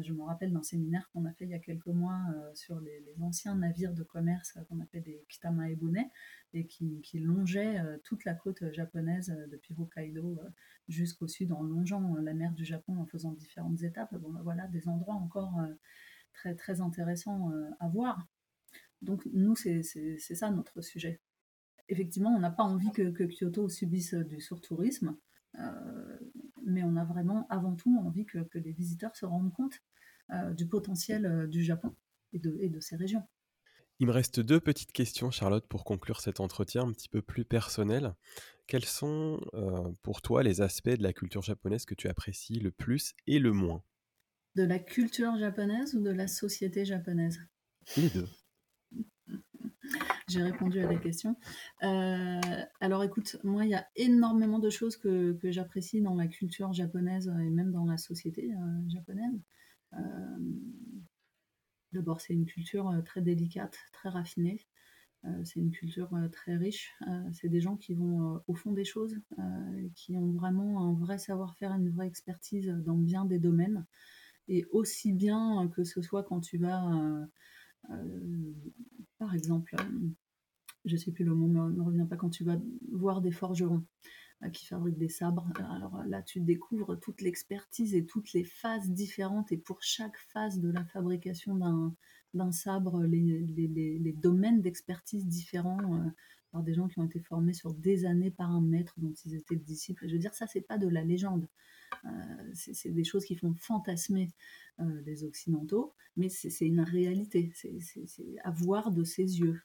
Je 0.00 0.12
me 0.12 0.24
rappelle 0.24 0.52
d'un 0.52 0.64
séminaire 0.64 1.08
qu'on 1.12 1.26
a 1.26 1.32
fait 1.32 1.44
il 1.44 1.50
y 1.50 1.54
a 1.54 1.60
quelques 1.60 1.86
mois 1.86 2.18
sur 2.54 2.80
les, 2.80 3.04
anciens 3.20 3.54
navires 3.54 3.94
de 3.94 4.02
commerce 4.02 4.58
qu'on 4.68 4.80
appelle 4.80 5.04
des 5.04 5.24
kitama 5.28 5.70
ebune 5.70 6.10
et 6.54 6.66
qui, 6.66 7.00
longeaient 7.20 7.80
toute 8.02 8.24
la 8.24 8.34
côte 8.34 8.64
japonaise 8.72 9.32
depuis 9.48 9.76
Hokkaido 9.78 10.40
jusqu'au 10.88 11.28
sud 11.28 11.52
en 11.52 11.62
longeant 11.62 12.16
la 12.16 12.34
mer 12.34 12.52
du 12.52 12.64
Japon 12.64 12.98
en 12.98 13.06
faisant 13.06 13.30
différentes 13.30 13.80
étapes. 13.82 14.12
Bon, 14.16 14.30
ben 14.30 14.42
voilà, 14.42 14.66
des 14.66 14.88
endroits 14.88 15.14
encore 15.14 15.54
très, 16.32 16.56
très 16.56 16.80
intéressants 16.80 17.52
à 17.78 17.86
voir. 17.86 18.26
Donc 19.02 19.26
nous, 19.32 19.54
c'est 19.56 19.82
ça 20.18 20.50
notre 20.50 20.80
sujet. 20.80 21.20
Effectivement, 21.88 22.30
on 22.30 22.40
n'a 22.40 22.50
pas 22.50 22.64
envie 22.64 22.90
que, 22.92 23.10
que, 23.10 23.24
Kyoto 23.24 23.68
subisse 23.68 24.14
du 24.14 24.40
surtourisme. 24.40 25.16
Euh, 25.58 26.18
mais 26.64 26.82
on 26.82 26.96
a 26.96 27.04
vraiment 27.04 27.46
avant 27.48 27.74
tout 27.76 27.96
envie 27.98 28.26
que, 28.26 28.38
les 28.54 28.72
visiteurs 28.72 29.16
se 29.16 29.24
rendent 29.24 29.52
compte 29.52 29.80
euh, 30.30 30.52
du 30.52 30.66
potentiel 30.66 31.26
euh, 31.26 31.46
du 31.46 31.62
Japon 31.62 31.94
et 32.32 32.38
de, 32.38 32.56
et 32.60 32.68
de 32.68 32.80
ses 32.80 32.96
régions. 32.96 33.22
Il 33.98 34.06
me 34.06 34.12
reste 34.12 34.40
deux 34.40 34.60
petites 34.60 34.92
questions, 34.92 35.30
Charlotte, 35.30 35.66
pour 35.66 35.84
conclure 35.84 36.20
cet 36.20 36.40
entretien 36.40 36.82
un 36.82 36.92
petit 36.92 37.08
peu 37.08 37.22
plus 37.22 37.46
personnel. 37.46 38.14
Quels 38.66 38.84
sont 38.84 39.40
pour 40.02 40.20
toi 40.20 40.42
les 40.42 40.60
aspects 40.60 40.90
de 40.90 41.02
la 41.02 41.14
culture 41.14 41.40
japonaise 41.40 41.86
que 41.86 41.94
tu 41.94 42.06
apprécies 42.08 42.58
le 42.58 42.72
plus 42.72 43.14
et 43.26 43.38
le 43.38 43.52
moins? 43.52 43.82
De 44.54 44.64
la 44.64 44.78
culture 44.78 45.38
japonaise 45.38 45.94
ou 45.94 46.02
de 46.02 46.10
la 46.10 46.28
société 46.28 46.84
japonaise? 46.84 47.40
Les 47.96 48.10
deux. 48.10 48.28
J'ai 50.28 50.42
répondu 50.42 50.80
à 50.80 50.90
la 50.90 50.96
question. 50.96 51.36
Euh, 51.84 52.40
alors 52.80 53.04
écoute, 53.04 53.36
moi, 53.44 53.64
il 53.64 53.70
y 53.70 53.76
a 53.76 53.86
énormément 53.94 54.58
de 54.58 54.70
choses 54.70 54.96
que, 54.96 55.38
j'apprécie 55.44 56.02
dans 56.02 56.16
la 56.16 56.26
culture 56.26 56.72
japonaise 56.72 57.28
et 57.28 57.50
même 57.50 57.70
dans 57.70 57.84
la 57.84 57.96
société 57.96 58.52
euh, 58.52 58.88
japonaise. 58.88 59.40
Euh, 59.92 59.98
d'abord, 61.92 62.20
c'est 62.20 62.34
une 62.34 62.44
culture 62.44 62.92
très 63.04 63.22
délicate, 63.22 63.78
très 63.92 64.08
raffinée. 64.08 64.66
c'est 65.44 65.60
une 65.60 65.70
culture 65.70 66.10
très 66.32 66.56
riche. 66.56 66.92
c'est 67.32 67.48
des 67.48 67.60
gens 67.60 67.76
qui 67.76 67.94
vont 67.94 68.42
au 68.48 68.54
fond 68.54 68.72
des 68.72 68.84
choses, 68.84 69.16
qui 69.94 70.16
ont 70.16 70.32
vraiment 70.32 70.88
un 70.88 70.94
vrai 70.94 71.18
savoir-faire, 71.18 71.72
une 71.74 71.90
vraie 71.90 72.08
expertise 72.08 72.68
dans 72.84 72.96
bien 72.96 73.24
des 73.24 73.38
domaines. 73.38 73.86
Et 74.48 74.64
aussi 74.70 75.12
bien 75.12 75.68
que 75.74 75.84
ce 75.84 76.02
soit 76.02 76.22
quand 76.22 76.40
tu 76.40 76.58
vas 76.58 76.84
euh, 76.84 77.24
par 79.18 79.34
exemple, 79.34 79.74
euh, 79.80 80.08
je 80.84 80.94
ne 80.94 80.98
sais 80.98 81.12
plus 81.12 81.24
le 81.24 81.34
mot, 81.34 81.48
ne 81.48 81.76
me 81.76 81.82
revient 81.82 82.06
pas 82.08 82.16
quand 82.16 82.30
tu 82.30 82.44
vas 82.44 82.56
voir 82.92 83.20
des 83.20 83.32
forgerons 83.32 83.84
euh, 84.44 84.50
qui 84.50 84.66
fabriquent 84.66 84.98
des 84.98 85.08
sabres. 85.08 85.48
Alors 85.70 86.02
là, 86.06 86.22
tu 86.22 86.40
découvres 86.40 86.98
toute 86.98 87.22
l'expertise 87.22 87.94
et 87.94 88.04
toutes 88.04 88.32
les 88.32 88.44
phases 88.44 88.90
différentes. 88.90 89.52
Et 89.52 89.58
pour 89.58 89.82
chaque 89.82 90.16
phase 90.32 90.60
de 90.60 90.70
la 90.70 90.84
fabrication 90.84 91.56
d'un 92.34 92.52
sabre, 92.52 93.04
les, 93.04 94.12
domaines 94.20 94.60
d'expertise 94.60 95.26
différents 95.26 96.12
par 96.52 96.62
des 96.62 96.74
gens 96.74 96.88
qui 96.88 96.98
ont 96.98 97.04
été 97.04 97.20
formés 97.20 97.54
sur 97.54 97.74
des 97.74 98.04
années 98.04 98.30
par 98.30 98.50
un 98.50 98.60
maître 98.60 98.94
dont 98.98 99.14
ils 99.24 99.34
étaient 99.34 99.56
disciples. 99.56 100.06
Je 100.06 100.12
veux 100.12 100.18
dire, 100.18 100.34
ça, 100.34 100.46
c'est 100.46 100.60
pas 100.60 100.78
de 100.78 100.88
la 100.88 101.02
légende. 101.02 101.48
C'est 102.52 102.90
des 102.90 103.04
choses 103.04 103.24
qui 103.24 103.36
font 103.36 103.54
fantasmer 103.54 104.30
euh, 104.80 105.02
les 105.06 105.24
Occidentaux, 105.24 105.94
mais 106.16 106.28
c'est 106.28 106.66
une 106.66 106.80
réalité, 106.80 107.52
c'est 107.54 108.36
à 108.44 108.50
voir 108.50 108.90
de 108.90 109.04
ses 109.04 109.40
yeux. 109.40 109.60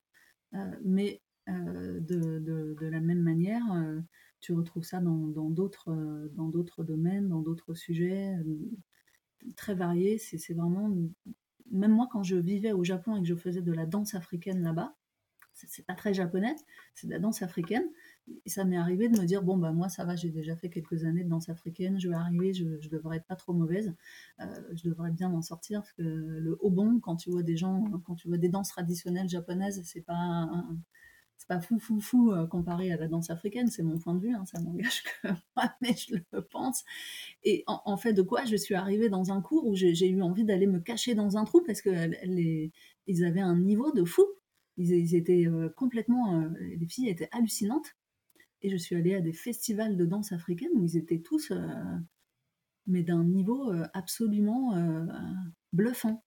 Euh, 0.53 0.71
mais 0.83 1.21
euh, 1.49 1.99
de, 1.99 2.75
la 2.81 2.99
même 2.99 3.21
manière, 3.21 3.63
tu 4.39 4.53
retrouves 4.53 4.83
ça 4.83 4.99
dans 4.99 5.49
d'autres 5.49 6.83
domaines, 6.83 7.29
dans 7.29 7.41
d'autres 7.41 7.73
sujets 7.73 8.35
très 9.55 9.75
variés. 9.75 10.17
C'est 10.17 10.53
vraiment, 10.53 10.89
même 11.71 11.91
moi 11.91 12.07
quand 12.11 12.23
je 12.23 12.35
vivais 12.35 12.73
au 12.73 12.83
Japon 12.83 13.17
et 13.17 13.21
que 13.21 13.27
je 13.27 13.35
faisais 13.35 13.61
de 13.61 13.73
la 13.73 13.85
danse 13.85 14.15
africaine 14.15 14.61
là-bas, 14.61 14.95
c'est 15.53 15.85
pas 15.85 15.95
très 15.95 16.13
japonais, 16.13 16.55
c'est 16.93 17.07
de 17.07 17.11
la 17.11 17.19
danse 17.19 17.41
africaine. 17.41 17.87
Et 18.45 18.49
ça 18.49 18.63
m'est 18.65 18.77
arrivé 18.77 19.09
de 19.09 19.19
me 19.19 19.25
dire 19.25 19.43
bon 19.43 19.57
bah 19.57 19.71
moi 19.71 19.89
ça 19.89 20.05
va, 20.05 20.15
j'ai 20.15 20.29
déjà 20.29 20.55
fait 20.55 20.69
quelques 20.69 21.05
années 21.05 21.23
de 21.23 21.29
danse 21.29 21.49
africaine, 21.49 21.99
je 21.99 22.07
vais 22.07 22.15
arriver, 22.15 22.53
je, 22.53 22.79
je 22.79 22.89
devrais 22.89 23.17
être 23.17 23.25
pas 23.25 23.35
trop 23.35 23.53
mauvaise, 23.53 23.93
euh, 24.39 24.45
je 24.73 24.87
devrais 24.89 25.11
bien 25.11 25.29
m'en 25.29 25.41
sortir 25.41 25.81
parce 25.81 25.93
que 25.93 26.03
le 26.03 26.57
bon 26.69 26.99
quand 26.99 27.15
tu 27.15 27.31
vois 27.31 27.43
des 27.43 27.57
gens, 27.57 27.83
quand 28.05 28.15
tu 28.15 28.27
vois 28.27 28.37
des 28.37 28.49
danses 28.49 28.69
traditionnelles 28.69 29.29
japonaises, 29.29 29.81
c'est 29.83 30.01
pas 30.01 30.49
c'est 31.41 31.47
pas 31.47 31.59
fou 31.59 31.79
fou 31.79 31.99
fou 31.99 32.31
euh, 32.31 32.45
comparé 32.45 32.91
à 32.91 32.97
la 32.97 33.07
danse 33.07 33.31
africaine, 33.31 33.67
c'est 33.67 33.81
mon 33.81 33.97
point 33.97 34.13
de 34.13 34.19
vue, 34.21 34.35
hein, 34.35 34.45
ça 34.45 34.59
n'engage 34.61 35.03
que 35.23 35.29
moi, 35.55 35.73
mais 35.81 35.95
je 35.95 36.15
le 36.31 36.41
pense. 36.43 36.83
Et 37.43 37.63
en, 37.65 37.97
fait, 37.97 38.13
de 38.13 38.21
quoi 38.21 38.45
je 38.45 38.55
suis 38.55 38.75
arrivée 38.75 39.09
dans 39.09 39.31
un 39.31 39.41
cours 39.41 39.65
où 39.65 39.75
j'ai 39.75 40.07
eu 40.07 40.21
envie 40.21 40.45
d'aller 40.45 40.67
me 40.67 40.79
cacher 40.79 41.15
dans 41.15 41.37
un 41.37 41.43
trou 41.43 41.63
parce 41.65 41.81
que 41.81 41.89
les, 42.25 42.71
ils 43.07 43.25
avaient 43.25 43.41
un 43.41 43.57
niveau 43.57 43.91
de 43.91 44.05
fou 44.05 44.23
ils, 44.77 45.15
étaient 45.15 45.47
euh, 45.47 45.69
complètement. 45.69 46.47
Les 46.59 46.87
filles 46.87 47.09
étaient 47.09 47.29
hallucinantes. 47.31 47.95
Et 48.61 48.69
je 48.69 48.77
suis 48.77 48.95
allée 48.95 49.15
à 49.15 49.21
des 49.21 49.33
festivals 49.33 49.97
de 49.97 50.05
danse 50.05 50.31
africaine 50.31 50.69
où 50.75 50.83
ils 50.83 50.97
étaient 50.97 51.21
tous, 51.21 51.51
euh, 51.51 51.57
mais 52.87 53.03
d'un 53.03 53.23
niveau 53.23 53.71
absolument 53.93 54.75
bluffant, 55.71 56.23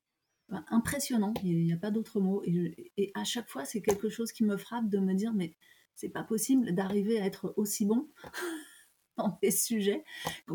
impressionnant. 0.48 1.34
Il 1.42 1.64
n'y 1.64 1.72
a 1.72 1.76
pas 1.76 1.90
d'autre 1.90 2.20
mot. 2.20 2.42
Et, 2.44 2.92
et, 2.96 3.12
à 3.14 3.24
chaque 3.24 3.48
fois, 3.48 3.64
c'est 3.64 3.82
quelque 3.82 4.08
chose 4.08 4.32
qui 4.32 4.44
me 4.44 4.56
frappe 4.56 4.88
de 4.88 4.98
me 4.98 5.14
dire, 5.14 5.34
mais 5.34 5.56
c'est 5.94 6.08
pas 6.08 6.24
possible 6.24 6.72
d'arriver 6.72 7.20
à 7.20 7.26
être 7.26 7.54
aussi 7.56 7.86
bon 7.86 8.08
dans 9.16 9.38
des 9.42 9.50
sujets. 9.50 10.04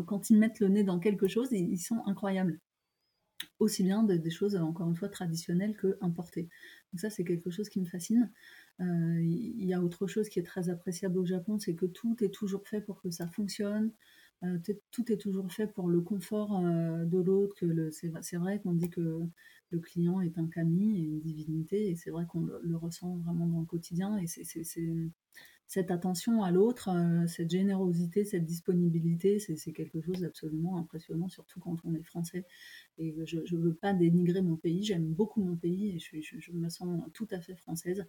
quand 0.06 0.30
ils 0.30 0.38
mettent 0.38 0.60
le 0.60 0.68
nez 0.68 0.84
dans 0.84 0.98
quelque 0.98 1.28
chose, 1.28 1.48
ils 1.52 1.78
sont 1.78 2.02
incroyables 2.06 2.60
aussi 3.58 3.82
bien 3.82 4.02
des, 4.02 4.30
choses, 4.30 4.56
encore 4.56 4.88
une 4.88 4.96
fois, 4.96 5.08
traditionnelles 5.08 5.76
que 5.76 5.98
importées. 6.00 6.48
Donc 6.92 7.00
ça, 7.00 7.10
c'est 7.10 7.24
quelque 7.24 7.50
chose 7.50 7.68
qui 7.68 7.80
me 7.80 7.86
fascine. 7.86 8.30
Euh, 8.80 9.20
il 9.20 9.64
y 9.64 9.74
a 9.74 9.82
autre 9.82 10.06
chose 10.06 10.28
qui 10.28 10.38
est 10.38 10.44
très 10.44 10.70
appréciable 10.70 11.18
au 11.18 11.24
Japon, 11.26 11.58
c'est 11.58 11.74
que 11.74 11.86
tout 11.86 12.16
est 12.24 12.32
toujours 12.32 12.66
fait 12.66 12.80
pour 12.80 13.00
que 13.02 13.10
ça 13.10 13.26
fonctionne. 13.28 13.92
Euh, 14.42 14.58
tout 14.90 15.12
est 15.12 15.18
toujours 15.18 15.52
fait 15.52 15.66
pour 15.66 15.88
le 15.88 16.00
confort 16.00 16.58
euh, 16.64 17.04
de 17.04 17.18
l'autre. 17.18 17.56
c'est, 17.90 18.36
vrai 18.36 18.58
qu'on 18.60 18.72
dit 18.72 18.88
que 18.88 19.20
le 19.70 19.78
client 19.80 20.20
est 20.22 20.38
un 20.38 20.48
kami 20.48 20.98
une 20.98 21.20
divinité, 21.20 21.90
et 21.90 21.96
c'est 21.96 22.10
vrai 22.10 22.24
qu'on 22.26 22.40
le, 22.62 22.76
ressent 22.76 23.16
vraiment 23.18 23.46
dans 23.46 23.60
le 23.60 23.66
quotidien. 23.66 24.18
Cette 25.70 25.92
attention 25.92 26.42
à 26.42 26.50
l'autre, 26.50 26.88
euh, 26.88 27.28
cette 27.28 27.48
générosité, 27.48 28.24
cette 28.24 28.44
disponibilité, 28.44 29.38
c'est 29.38 29.70
quelque 29.70 30.00
chose 30.00 30.18
d'absolument 30.18 30.78
impressionnant, 30.78 31.28
surtout 31.28 31.60
quand 31.60 31.76
on 31.84 31.94
est 31.94 32.02
français. 32.02 32.44
Et 32.98 33.14
je 33.24 33.36
ne 33.38 33.62
veux 33.62 33.74
pas 33.74 33.92
dénigrer 33.94 34.42
mon 34.42 34.56
pays, 34.56 34.82
j'aime 34.82 35.04
beaucoup 35.04 35.40
mon 35.40 35.54
pays 35.54 35.94
et 35.94 36.00
je, 36.00 36.52
me 36.52 36.68
sens 36.68 37.00
tout 37.14 37.28
à 37.30 37.40
fait 37.40 37.54
française. 37.54 38.04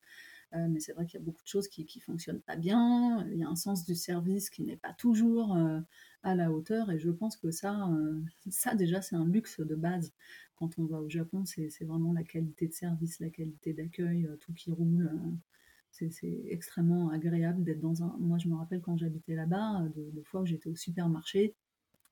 Euh, 0.53 0.67
mais 0.71 0.79
c'est 0.79 0.93
vrai 0.93 1.05
qu'il 1.05 1.19
y 1.19 1.21
a 1.21 1.23
beaucoup 1.23 1.43
de 1.43 1.47
choses 1.47 1.67
qui 1.67 1.83
ne 1.83 2.01
fonctionnent 2.01 2.41
pas 2.41 2.55
bien, 2.55 3.27
il 3.31 3.38
y 3.38 3.43
a 3.43 3.47
un 3.47 3.55
sens 3.55 3.85
du 3.85 3.93
service 3.93 4.49
qui 4.49 4.63
n'est 4.63 4.75
pas 4.75 4.93
toujours 4.93 5.55
euh, 5.55 5.79
à 6.23 6.33
la 6.33 6.51
hauteur 6.51 6.89
et 6.89 6.97
je 6.97 7.11
pense 7.11 7.38
que 7.38 7.51
ça, 7.51 7.91
ça 8.49 8.73
déjà 8.73 9.03
c'est 9.03 9.15
un 9.15 9.27
luxe 9.27 9.59
de 9.59 9.75
base. 9.75 10.13
Quand 10.55 10.79
on 10.79 10.85
va 10.85 10.99
au 10.99 11.09
Japon, 11.09 11.45
c'est 11.45 11.85
vraiment 11.85 12.11
la 12.11 12.23
qualité 12.23 12.67
de 12.67 12.73
service, 12.73 13.19
la 13.19 13.29
qualité 13.29 13.73
d'accueil, 13.73 14.27
tout 14.39 14.53
qui 14.53 14.71
roule 14.71 15.11
c'est 15.91 16.43
extrêmement 16.47 17.09
agréable 17.09 17.63
d'être 17.63 17.81
dans 17.81 18.03
un. 18.03 18.15
Moi, 18.19 18.38
je 18.38 18.47
me 18.47 18.55
rappelle 18.55 18.81
quand 18.81 18.97
j'habitais 18.97 19.35
là-bas, 19.35 19.84
de, 19.95 20.22
fois 20.23 20.41
où 20.41 20.45
j'étais 20.45 20.69
au 20.69 20.76
supermarché, 20.76 21.55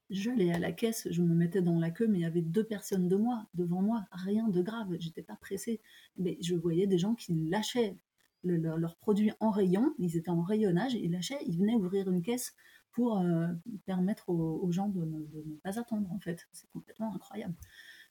j'allais 0.10 0.52
à 0.52 0.60
la 0.60 0.72
caisse, 0.72 1.08
je 1.10 1.22
me 1.22 1.34
mettais 1.34 1.62
dans 1.62 1.80
la 1.80 1.92
queue, 1.92 2.08
mais 2.08 2.20
il 2.20 2.22
y 2.22 2.26
avait 2.26 2.42
deux 2.42 2.64
personnes 2.64 3.08
de 3.08 3.16
moi, 3.16 3.48
devant 3.54 3.82
moi, 3.82 4.06
rien 4.12 4.48
de 4.50 4.62
grave, 4.62 4.96
j'étais 5.00 5.24
pas 5.24 5.36
pressée. 5.38 5.82
Mais 6.18 6.38
je 6.42 6.56
voyais 6.56 6.88
des 6.88 6.98
gens 6.98 7.16
qui 7.16 7.34
lâchaient 7.50 7.96
leurs 8.44 8.96
produits 8.98 9.32
en 9.40 9.52
rayon, 9.52 9.94
ils 9.98 10.18
étaient 10.18 10.30
en 10.30 10.42
rayonnage, 10.42 10.94
ils 10.94 11.12
lâchaient, 11.12 11.40
ils 11.46 11.58
venaient 11.58 11.76
ouvrir 11.76 12.10
une 12.10 12.22
caisse 12.22 12.56
pour 12.92 13.20
euh, 13.20 13.48
permettre 13.86 14.30
aux, 14.30 14.72
gens 14.72 14.90
de 14.90 15.04
ne, 15.06 15.56
pas 15.64 15.80
attendre, 15.80 16.12
en 16.12 16.20
fait. 16.20 16.48
C'est 16.52 16.70
complètement 16.72 17.14
incroyable. 17.14 17.54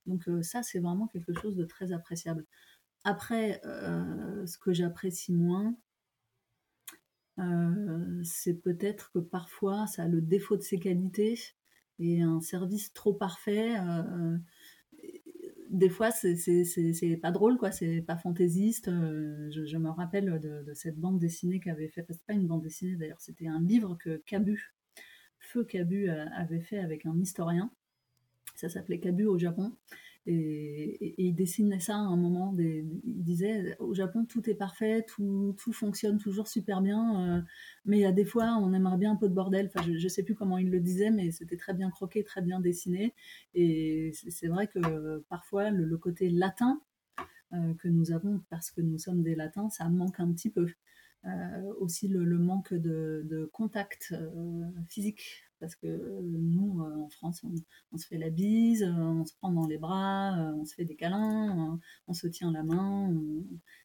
Donc 0.06 0.28
euh, 0.28 0.42
ça, 0.42 0.62
c'est 0.62 0.78
vraiment 0.78 1.06
quelque 1.06 1.32
chose 1.34 1.56
de 1.56 1.64
très 1.64 1.92
appréciable. 1.92 2.46
Après, 3.08 3.62
euh, 3.64 4.44
ce 4.44 4.58
que 4.58 4.74
j'apprécie 4.74 5.32
moins, 5.32 5.74
euh, 7.38 8.22
c'est 8.22 8.60
peut-être 8.60 9.12
que 9.12 9.18
parfois 9.18 9.86
ça 9.86 10.02
a 10.02 10.08
le 10.08 10.20
défaut 10.20 10.58
de 10.58 10.62
ses 10.62 10.78
qualités 10.78 11.38
et 11.98 12.20
un 12.20 12.42
service 12.42 12.92
trop 12.92 13.14
parfait. 13.14 13.78
Euh, 13.80 14.36
des 15.70 15.88
fois, 15.88 16.10
c'est 16.10 17.18
pas 17.22 17.30
drôle, 17.30 17.56
quoi. 17.56 17.72
C'est 17.72 18.02
pas 18.02 18.18
fantaisiste. 18.18 18.90
Je, 18.90 19.76
me 19.78 19.88
rappelle 19.88 20.38
de, 20.38 20.74
cette 20.74 20.98
bande 20.98 21.18
dessinée 21.18 21.60
qu'avait 21.60 21.88
fait. 21.88 22.04
C'est 22.10 22.26
pas 22.26 22.34
une 22.34 22.46
bande 22.46 22.62
dessinée 22.62 22.96
d'ailleurs, 22.96 23.22
c'était 23.22 23.48
un 23.48 23.62
livre 23.62 23.96
que 23.98 24.18
Cabu, 24.26 24.74
Feu 25.38 25.64
Cabu, 25.64 26.10
avait 26.10 26.60
fait 26.60 26.78
avec 26.78 27.06
un 27.06 27.18
historien. 27.18 27.70
Ça 28.54 28.68
s'appelait 28.68 29.00
Cabu 29.00 29.24
au 29.24 29.38
Japon. 29.38 29.72
Et, 30.30 31.14
il 31.16 31.34
dessinait 31.34 31.80
ça 31.80 31.94
à 31.94 32.00
un 32.00 32.16
moment. 32.16 32.54
il 32.58 33.22
disait 33.22 33.76
au 33.78 33.94
Japon, 33.94 34.26
tout 34.26 34.48
est 34.50 34.54
parfait, 34.54 35.04
tout, 35.08 35.54
fonctionne 35.72 36.18
toujours 36.18 36.48
super 36.48 36.82
bien, 36.82 37.38
euh, 37.38 37.42
mais 37.86 37.98
il 37.98 38.00
y 38.02 38.06
a 38.06 38.12
des 38.12 38.26
fois, 38.26 38.58
on 38.60 38.74
aimerait 38.74 38.98
bien 38.98 39.12
un 39.12 39.16
peu 39.16 39.28
de 39.28 39.34
bordel. 39.34 39.70
Enfin, 39.74 39.82
je 39.86 39.92
ne 39.92 40.08
sais 40.08 40.22
plus 40.22 40.34
comment 40.34 40.58
il 40.58 40.70
le 40.70 40.80
disait, 40.80 41.10
mais 41.10 41.30
c'était 41.30 41.56
très 41.56 41.72
bien 41.72 41.90
croqué, 41.90 42.24
très 42.24 42.42
bien 42.42 42.60
dessiné. 42.60 43.14
Et 43.54 44.12
c'est 44.28 44.48
vrai 44.48 44.66
que 44.66 45.18
parfois, 45.30 45.70
le, 45.70 45.96
côté 45.96 46.28
latin 46.28 46.80
euh, 47.54 47.72
que 47.74 47.88
nous 47.88 48.12
avons, 48.12 48.42
parce 48.50 48.70
que 48.70 48.82
nous 48.82 48.98
sommes 48.98 49.22
des 49.22 49.34
latins, 49.34 49.70
ça 49.70 49.88
manque 49.88 50.20
un 50.20 50.30
petit 50.32 50.50
peu. 50.50 50.66
Euh, 51.24 51.72
aussi 51.80 52.06
le, 52.06 52.38
manque 52.38 52.74
de, 52.74 53.48
contact 53.52 54.14
physique 54.90 55.47
parce 55.60 55.74
que 55.76 56.20
nous, 56.22 56.82
euh, 56.82 56.96
en 56.96 57.08
France, 57.08 57.42
on, 57.44 57.96
se 57.96 58.06
fait 58.06 58.18
la 58.18 58.30
bise, 58.30 58.82
euh, 58.82 58.92
on 58.92 59.24
se 59.24 59.34
prend 59.34 59.52
dans 59.52 59.66
les 59.66 59.78
bras, 59.78 60.38
euh, 60.38 60.52
on 60.54 60.64
se 60.64 60.74
fait 60.74 60.84
des 60.84 60.96
câlins, 60.96 61.78
on 62.06 62.12
se 62.12 62.26
tient 62.26 62.52
la 62.52 62.62
main. 62.62 63.14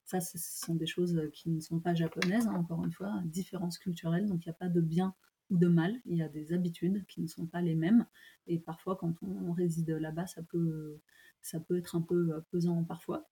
Ça, 0.05 0.19
ce 0.21 0.37
sont 0.37 0.75
des 0.75 0.85
choses 0.85 1.19
qui 1.33 1.49
ne 1.49 1.59
sont 1.59 1.79
pas 1.79 1.93
japonaises, 1.93 2.47
hein, 2.47 2.55
encore 2.55 2.83
une 2.83 2.91
fois, 2.91 3.21
différences 3.25 3.77
culturelles, 3.77 4.27
donc 4.27 4.45
il 4.45 4.49
n'y 4.49 4.53
a 4.53 4.57
pas 4.57 4.69
de 4.69 4.81
bien 4.81 5.15
ou 5.49 5.57
de 5.57 5.67
mal, 5.67 5.95
il 6.05 6.17
y 6.17 6.21
a 6.21 6.29
des 6.29 6.53
habitudes 6.53 7.05
qui 7.07 7.21
ne 7.21 7.27
sont 7.27 7.45
pas 7.45 7.61
les 7.61 7.75
mêmes, 7.75 8.05
et 8.47 8.59
parfois 8.59 8.95
quand 8.95 9.13
on, 9.21 9.51
réside 9.53 9.89
là-bas, 9.89 10.25
ça 10.27 10.41
peut, 10.43 10.99
ça 11.41 11.59
peut 11.59 11.77
être 11.77 11.95
un 11.95 12.01
peu 12.01 12.41
pesant 12.51 12.83
parfois. 12.83 13.29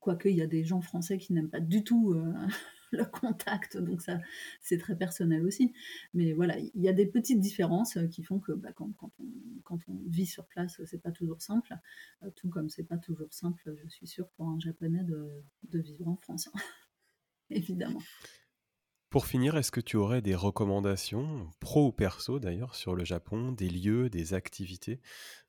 Quoique, 0.00 0.28
il 0.28 0.36
y 0.36 0.42
a 0.42 0.46
des 0.46 0.64
gens 0.64 0.80
français 0.80 1.18
qui 1.18 1.32
n'aiment 1.32 1.50
pas 1.50 1.60
du 1.60 1.84
tout 1.84 2.14
le 2.92 3.04
contact, 3.04 3.76
donc 3.76 4.02
ça 4.02 4.20
c'est 4.60 4.78
très 4.78 4.96
personnel 4.96 5.44
aussi. 5.44 5.72
Mais 6.14 6.32
voilà, 6.32 6.58
il 6.58 6.82
y 6.82 6.88
a 6.88 6.92
des 6.92 7.06
petites 7.06 7.40
différences 7.40 7.96
euh, 7.96 8.06
qui 8.06 8.22
font 8.22 8.38
que 8.40 8.52
bah, 8.52 8.72
quand, 8.72 8.90
on, 9.88 10.02
vit 10.06 10.26
sur 10.26 10.46
place, 10.46 10.80
c'est 10.84 11.02
pas 11.02 11.12
toujours 11.12 11.40
simple, 11.40 11.74
euh, 12.22 12.30
tout 12.34 12.48
comme 12.48 12.68
c'est 12.68 12.84
pas 12.84 12.98
toujours 12.98 13.32
simple, 13.32 13.76
je 13.82 13.88
suis 13.88 14.06
sûre, 14.06 14.28
pour 14.30 14.48
un 14.48 14.58
japonais 14.58 15.04
de, 15.04 15.78
vivre 15.78 16.08
en 16.08 16.16
France, 16.16 16.48
évidemment. 17.50 18.02
Pour 19.08 19.26
finir, 19.26 19.56
est-ce 19.56 19.72
que 19.72 19.80
tu 19.80 19.96
aurais 19.96 20.22
des 20.22 20.36
recommandations, 20.36 21.50
pro 21.58 21.88
ou 21.88 21.92
perso 21.92 22.38
d'ailleurs, 22.38 22.76
sur 22.76 22.94
le 22.94 23.04
Japon, 23.04 23.50
des 23.50 23.68
lieux, 23.68 24.08
des 24.08 24.34
activités 24.34 25.00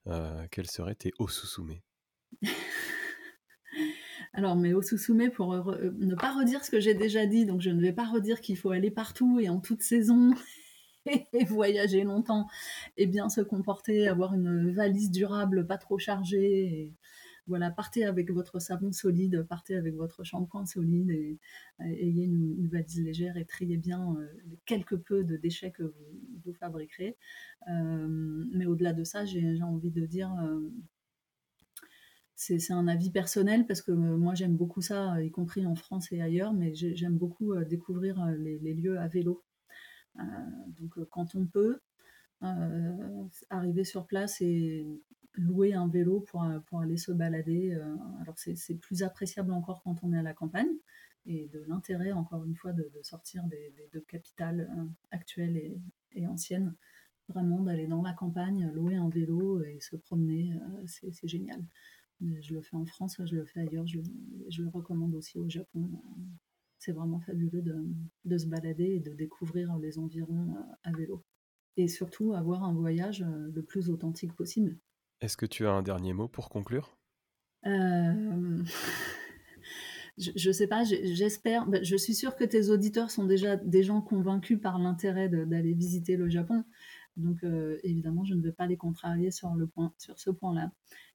euh, 0.08 0.48
Quels 0.50 0.70
seraient 0.70 0.96
tes 0.96 1.12
osusume 1.20 1.80
alors, 4.34 4.56
mais 4.56 4.74
au 4.74 4.82
Susume, 4.82 5.30
pour 5.30 5.54
euh, 5.54 5.92
ne 6.00 6.16
pas 6.16 6.34
redire 6.34 6.64
ce 6.64 6.72
que 6.72 6.80
j'ai 6.80 6.94
déjà 6.94 7.26
dit, 7.26 7.46
donc 7.46 7.62
je 7.62 7.70
ne 7.70 7.82
vais 7.82 7.92
pas 7.92 8.06
redire 8.06 8.40
qu'il 8.40 8.58
faut 8.58 8.72
aller 8.72 8.92
partout 8.92 9.40
et 9.42 9.50
en 9.50 9.60
toute 9.60 9.82
saison 9.82 10.34
et 11.34 11.44
voyager 11.46 12.04
longtemps 12.04 12.48
et 12.96 13.08
bien 13.08 13.28
se 13.28 13.42
comporter, 13.42 14.08
avoir 14.08 14.34
une 14.34 14.72
valise 14.72 15.12
durable, 15.12 15.68
pas 15.68 15.78
trop 15.78 15.98
chargée. 16.00 16.94
voilà, 17.46 17.72
partez 17.72 18.06
avec 18.06 18.32
votre 18.32 18.60
savon 18.60 18.94
solide, 18.94 19.46
partez 19.50 19.76
avec 19.76 19.96
votre 19.96 20.24
shampoing 20.24 20.66
solide 20.66 21.10
et, 21.10 21.38
ayez 21.80 22.24
une, 22.24 22.70
valise 22.70 23.02
légère 23.02 23.36
et 23.36 23.44
triez 23.44 23.78
bien 23.78 24.16
euh, 24.16 24.28
quelque 24.66 24.96
peu 24.96 25.26
de 25.26 25.36
déchets 25.36 25.72
que 25.72 25.94
vous, 26.46 26.54
fabriquerez. 26.54 27.18
Euh, 27.70 28.46
mais 28.54 28.66
au-delà 28.66 28.94
de 28.94 29.04
ça, 29.04 29.26
j'ai 29.26 29.62
envie 29.62 29.92
de 29.92 30.06
dire 30.06 30.32
c'est 32.42 32.74
un 32.74 32.88
avis 32.88 33.12
personnel 33.12 33.68
parce 33.68 33.82
que 33.82 33.92
euh, 33.92 34.18
moi 34.18 34.34
j'aime 34.34 34.56
beaucoup 34.56 34.82
ça, 34.82 35.22
y 35.22 35.30
compris 35.30 35.66
en 35.68 35.76
France 35.76 36.12
et 36.12 36.22
ailleurs, 36.22 36.54
mais 36.54 36.74
j'aime 36.74 37.16
beaucoup 37.18 37.54
euh, 37.54 37.66
découvrir 37.66 38.20
euh, 38.22 38.36
les, 38.36 38.74
lieux 38.74 39.00
à 39.00 39.08
vélo. 39.08 39.44
donc 40.80 41.04
quand 41.10 41.36
on 41.36 41.46
peut, 41.46 41.80
arriver 43.50 43.84
sur 43.84 44.08
place 44.08 44.42
et 44.42 44.88
louer 45.36 45.74
un 45.74 45.88
vélo 45.88 46.22
pour, 46.22 46.44
pour 46.66 46.82
aller 46.82 46.98
se 46.98 47.12
balader, 47.12 47.74
alors 48.22 48.36
c'est 48.38 48.80
plus 48.80 49.04
appréciable 49.04 49.54
encore 49.54 49.84
quand 49.84 50.04
on 50.04 50.12
est 50.12 50.18
à 50.18 50.24
la 50.24 50.34
campagne 50.34 50.76
et 51.28 51.48
de 51.50 51.64
l'intérêt 51.68 52.12
encore 52.12 52.44
une 52.46 52.56
fois 52.56 52.74
de, 52.74 52.90
sortir 53.04 53.44
des, 53.44 53.74
deux 53.94 54.02
capitales 54.02 54.68
actuelles 55.12 55.58
et, 55.58 55.80
et 56.14 56.26
anciennes 56.26 56.74
vraiment 57.28 57.62
d'aller 57.62 57.88
dans 57.88 58.02
la 58.02 58.14
campagne, 58.14 58.72
louer 58.74 58.96
un 58.96 59.10
vélo 59.10 59.64
et 59.64 59.80
se 59.80 59.96
promener, 59.96 60.54
c'est 60.88 61.28
génial. 61.28 61.64
Je 62.22 62.54
le 62.54 62.62
fais 62.62 62.76
en 62.76 62.86
France, 62.86 63.18
je 63.24 63.36
le 63.36 63.46
fais 63.46 63.62
ailleurs, 63.62 63.88
je, 63.88 63.98
le 64.62 64.70
recommande 64.70 65.16
aussi 65.16 65.40
au 65.40 65.50
Japon. 65.50 65.90
C'est 66.78 66.92
vraiment 66.92 67.20
fabuleux 67.20 67.62
de, 67.62 68.38
se 68.38 68.46
balader 68.46 68.96
et 68.96 69.00
de 69.00 69.14
découvrir 69.14 69.78
les 69.78 69.98
environs 69.98 70.56
euh, 70.56 70.74
à 70.84 70.92
vélo. 70.92 71.24
Et 71.78 71.88
surtout 71.88 72.34
avoir 72.34 72.64
un 72.64 72.74
voyage 72.74 73.22
euh, 73.22 73.50
le 73.54 73.64
plus 73.64 73.90
authentique 73.90 74.34
possible. 74.34 74.78
Est-ce 75.22 75.38
que 75.38 75.46
tu 75.46 75.66
as 75.66 75.72
un 75.72 75.84
dernier 75.84 76.14
mot 76.14 76.28
pour 76.28 76.50
conclure? 76.50 76.98
Euh, 77.66 78.64
je 80.18 80.50
ne 80.50 80.54
sais 80.54 80.68
pas, 80.68 80.84
j'espère, 80.84 81.68
bah, 81.68 81.82
je 81.82 81.96
suis 81.96 82.16
sûre 82.16 82.36
que 82.36 82.44
tes 82.44 82.70
auditeurs 82.70 83.10
sont 83.10 83.26
déjà 83.26 83.56
des 83.58 83.84
gens 83.84 84.02
convaincus 84.02 84.60
par 84.60 84.80
l'intérêt 84.80 85.30
d'aller 85.30 85.74
visiter 85.74 86.18
le 86.18 86.30
Japon. 86.30 86.64
Donc 87.18 87.44
évidemment, 87.84 88.24
je 88.24 88.34
ne 88.34 88.42
vais 88.42 88.54
pas 88.54 88.68
les 88.68 88.78
contrarier 88.78 89.32
sur, 89.32 89.54
le 89.54 89.68
point, 89.68 89.94
sur 89.98 90.18
ce 90.18 90.30
point-là 90.30 90.72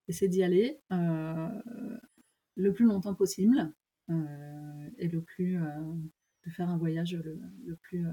essayer 0.09 0.29
d'y 0.29 0.43
aller 0.43 0.81
euh, 0.93 1.49
le 2.57 2.73
plus 2.73 2.85
longtemps 2.85 3.15
possible 3.15 3.73
euh, 4.11 4.91
et 4.99 5.09
le 5.09 5.23
plus 5.23 5.61
euh, 5.61 5.69
de 6.45 6.51
faire 6.51 6.69
un 6.69 6.79
voyage 6.79 7.15
le 7.15 7.77
plus 7.77 8.07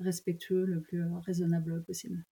respectueux, 0.00 0.64
le 0.64 0.80
plus 0.80 1.02
raisonnable 1.24 1.84
possible. 1.84 2.24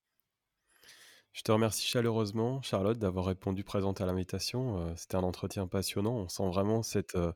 Je 1.39 1.45
te 1.45 1.53
remercie 1.53 1.87
chaleureusement, 1.87 2.61
Charlotte, 2.63 2.99
d'avoir 2.99 3.27
répondu 3.27 3.63
présente 3.63 4.01
à 4.01 4.07
l'invitation. 4.07 4.81
Euh, 4.81 4.93
c'était 4.97 5.15
un 5.15 5.23
entretien 5.23 5.69
passionnant. 5.69 6.17
On 6.17 6.29
sent 6.29 6.49
vraiment 6.49 6.83
cette, 6.83 7.15
euh, 7.15 7.31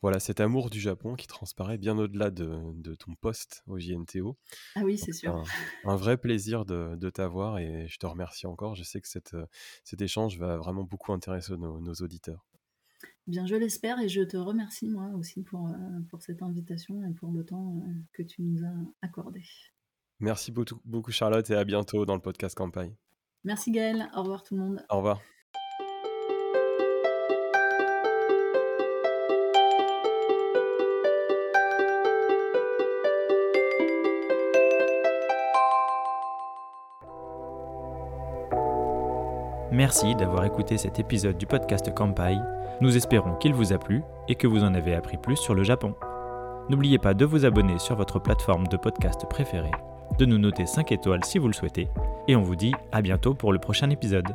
voilà, 0.00 0.20
cet 0.20 0.40
amour 0.40 0.70
du 0.70 0.80
Japon 0.80 1.16
qui 1.16 1.26
transparaît 1.26 1.76
bien 1.76 1.98
au-delà 1.98 2.30
de, 2.30 2.94
ton 2.94 3.14
poste 3.14 3.62
au 3.66 3.78
JNTO. 3.78 4.38
Ah 4.74 4.80
oui, 4.84 4.96
c'est 4.96 5.12
sûr. 5.12 5.44
Un, 5.84 5.96
vrai 5.96 6.16
plaisir 6.16 6.64
de, 6.64 7.10
t'avoir 7.10 7.58
et 7.58 7.86
je 7.88 7.98
te 7.98 8.06
remercie 8.06 8.46
encore. 8.46 8.74
Je 8.74 8.84
sais 8.84 9.02
que 9.02 9.08
cette, 9.08 9.34
euh, 9.34 9.44
cet 9.84 10.00
échange 10.00 10.38
va 10.38 10.56
vraiment 10.56 10.84
beaucoup 10.84 11.12
intéresser 11.12 11.54
nos, 11.58 11.78
nos 11.78 11.94
auditeurs. 11.96 12.46
Bien, 13.26 13.44
je 13.44 13.56
l'espère 13.56 14.00
et 14.00 14.08
je 14.08 14.22
te 14.22 14.38
remercie 14.38 14.88
moi 14.88 15.10
aussi 15.14 15.42
pour, 15.42 15.70
pour 16.08 16.22
cette 16.22 16.40
invitation 16.40 17.04
et 17.04 17.12
pour 17.12 17.30
le 17.32 17.44
temps 17.44 17.84
que 18.14 18.22
tu 18.22 18.40
nous 18.40 18.64
as 18.64 18.72
accordé. 19.02 19.42
Merci 20.20 20.52
beaucoup, 20.52 20.80
beaucoup 20.86 21.12
Charlotte 21.12 21.50
et 21.50 21.54
à 21.54 21.64
bientôt 21.64 22.06
dans 22.06 22.14
le 22.14 22.22
podcast 22.22 22.56
Campagne. 22.56 22.96
Merci 23.44 23.70
Gaël, 23.72 24.08
au 24.16 24.20
revoir 24.22 24.42
tout 24.42 24.54
le 24.54 24.60
monde. 24.60 24.84
Au 24.88 24.96
revoir. 24.98 25.20
Merci 39.72 40.14
d'avoir 40.14 40.44
écouté 40.44 40.76
cet 40.76 40.98
épisode 41.00 41.38
du 41.38 41.46
podcast 41.46 41.92
Kampai. 41.94 42.36
Nous 42.82 42.96
espérons 42.96 43.36
qu'il 43.36 43.54
vous 43.54 43.72
a 43.72 43.78
plu 43.78 44.02
et 44.28 44.34
que 44.34 44.46
vous 44.46 44.64
en 44.64 44.74
avez 44.74 44.94
appris 44.94 45.16
plus 45.16 45.36
sur 45.36 45.54
le 45.54 45.62
Japon. 45.62 45.94
N'oubliez 46.68 46.98
pas 46.98 47.14
de 47.14 47.24
vous 47.24 47.46
abonner 47.46 47.78
sur 47.78 47.96
votre 47.96 48.18
plateforme 48.18 48.66
de 48.68 48.76
podcast 48.76 49.26
préférée, 49.28 49.72
de 50.18 50.26
nous 50.26 50.38
noter 50.38 50.66
5 50.66 50.92
étoiles 50.92 51.24
si 51.24 51.38
vous 51.38 51.48
le 51.48 51.52
souhaitez 51.52 51.88
et 52.28 52.36
on 52.36 52.42
vous 52.42 52.56
dit 52.56 52.72
à 52.92 53.02
bientôt 53.02 53.34
pour 53.34 53.52
le 53.52 53.58
prochain 53.58 53.90
épisode. 53.90 54.26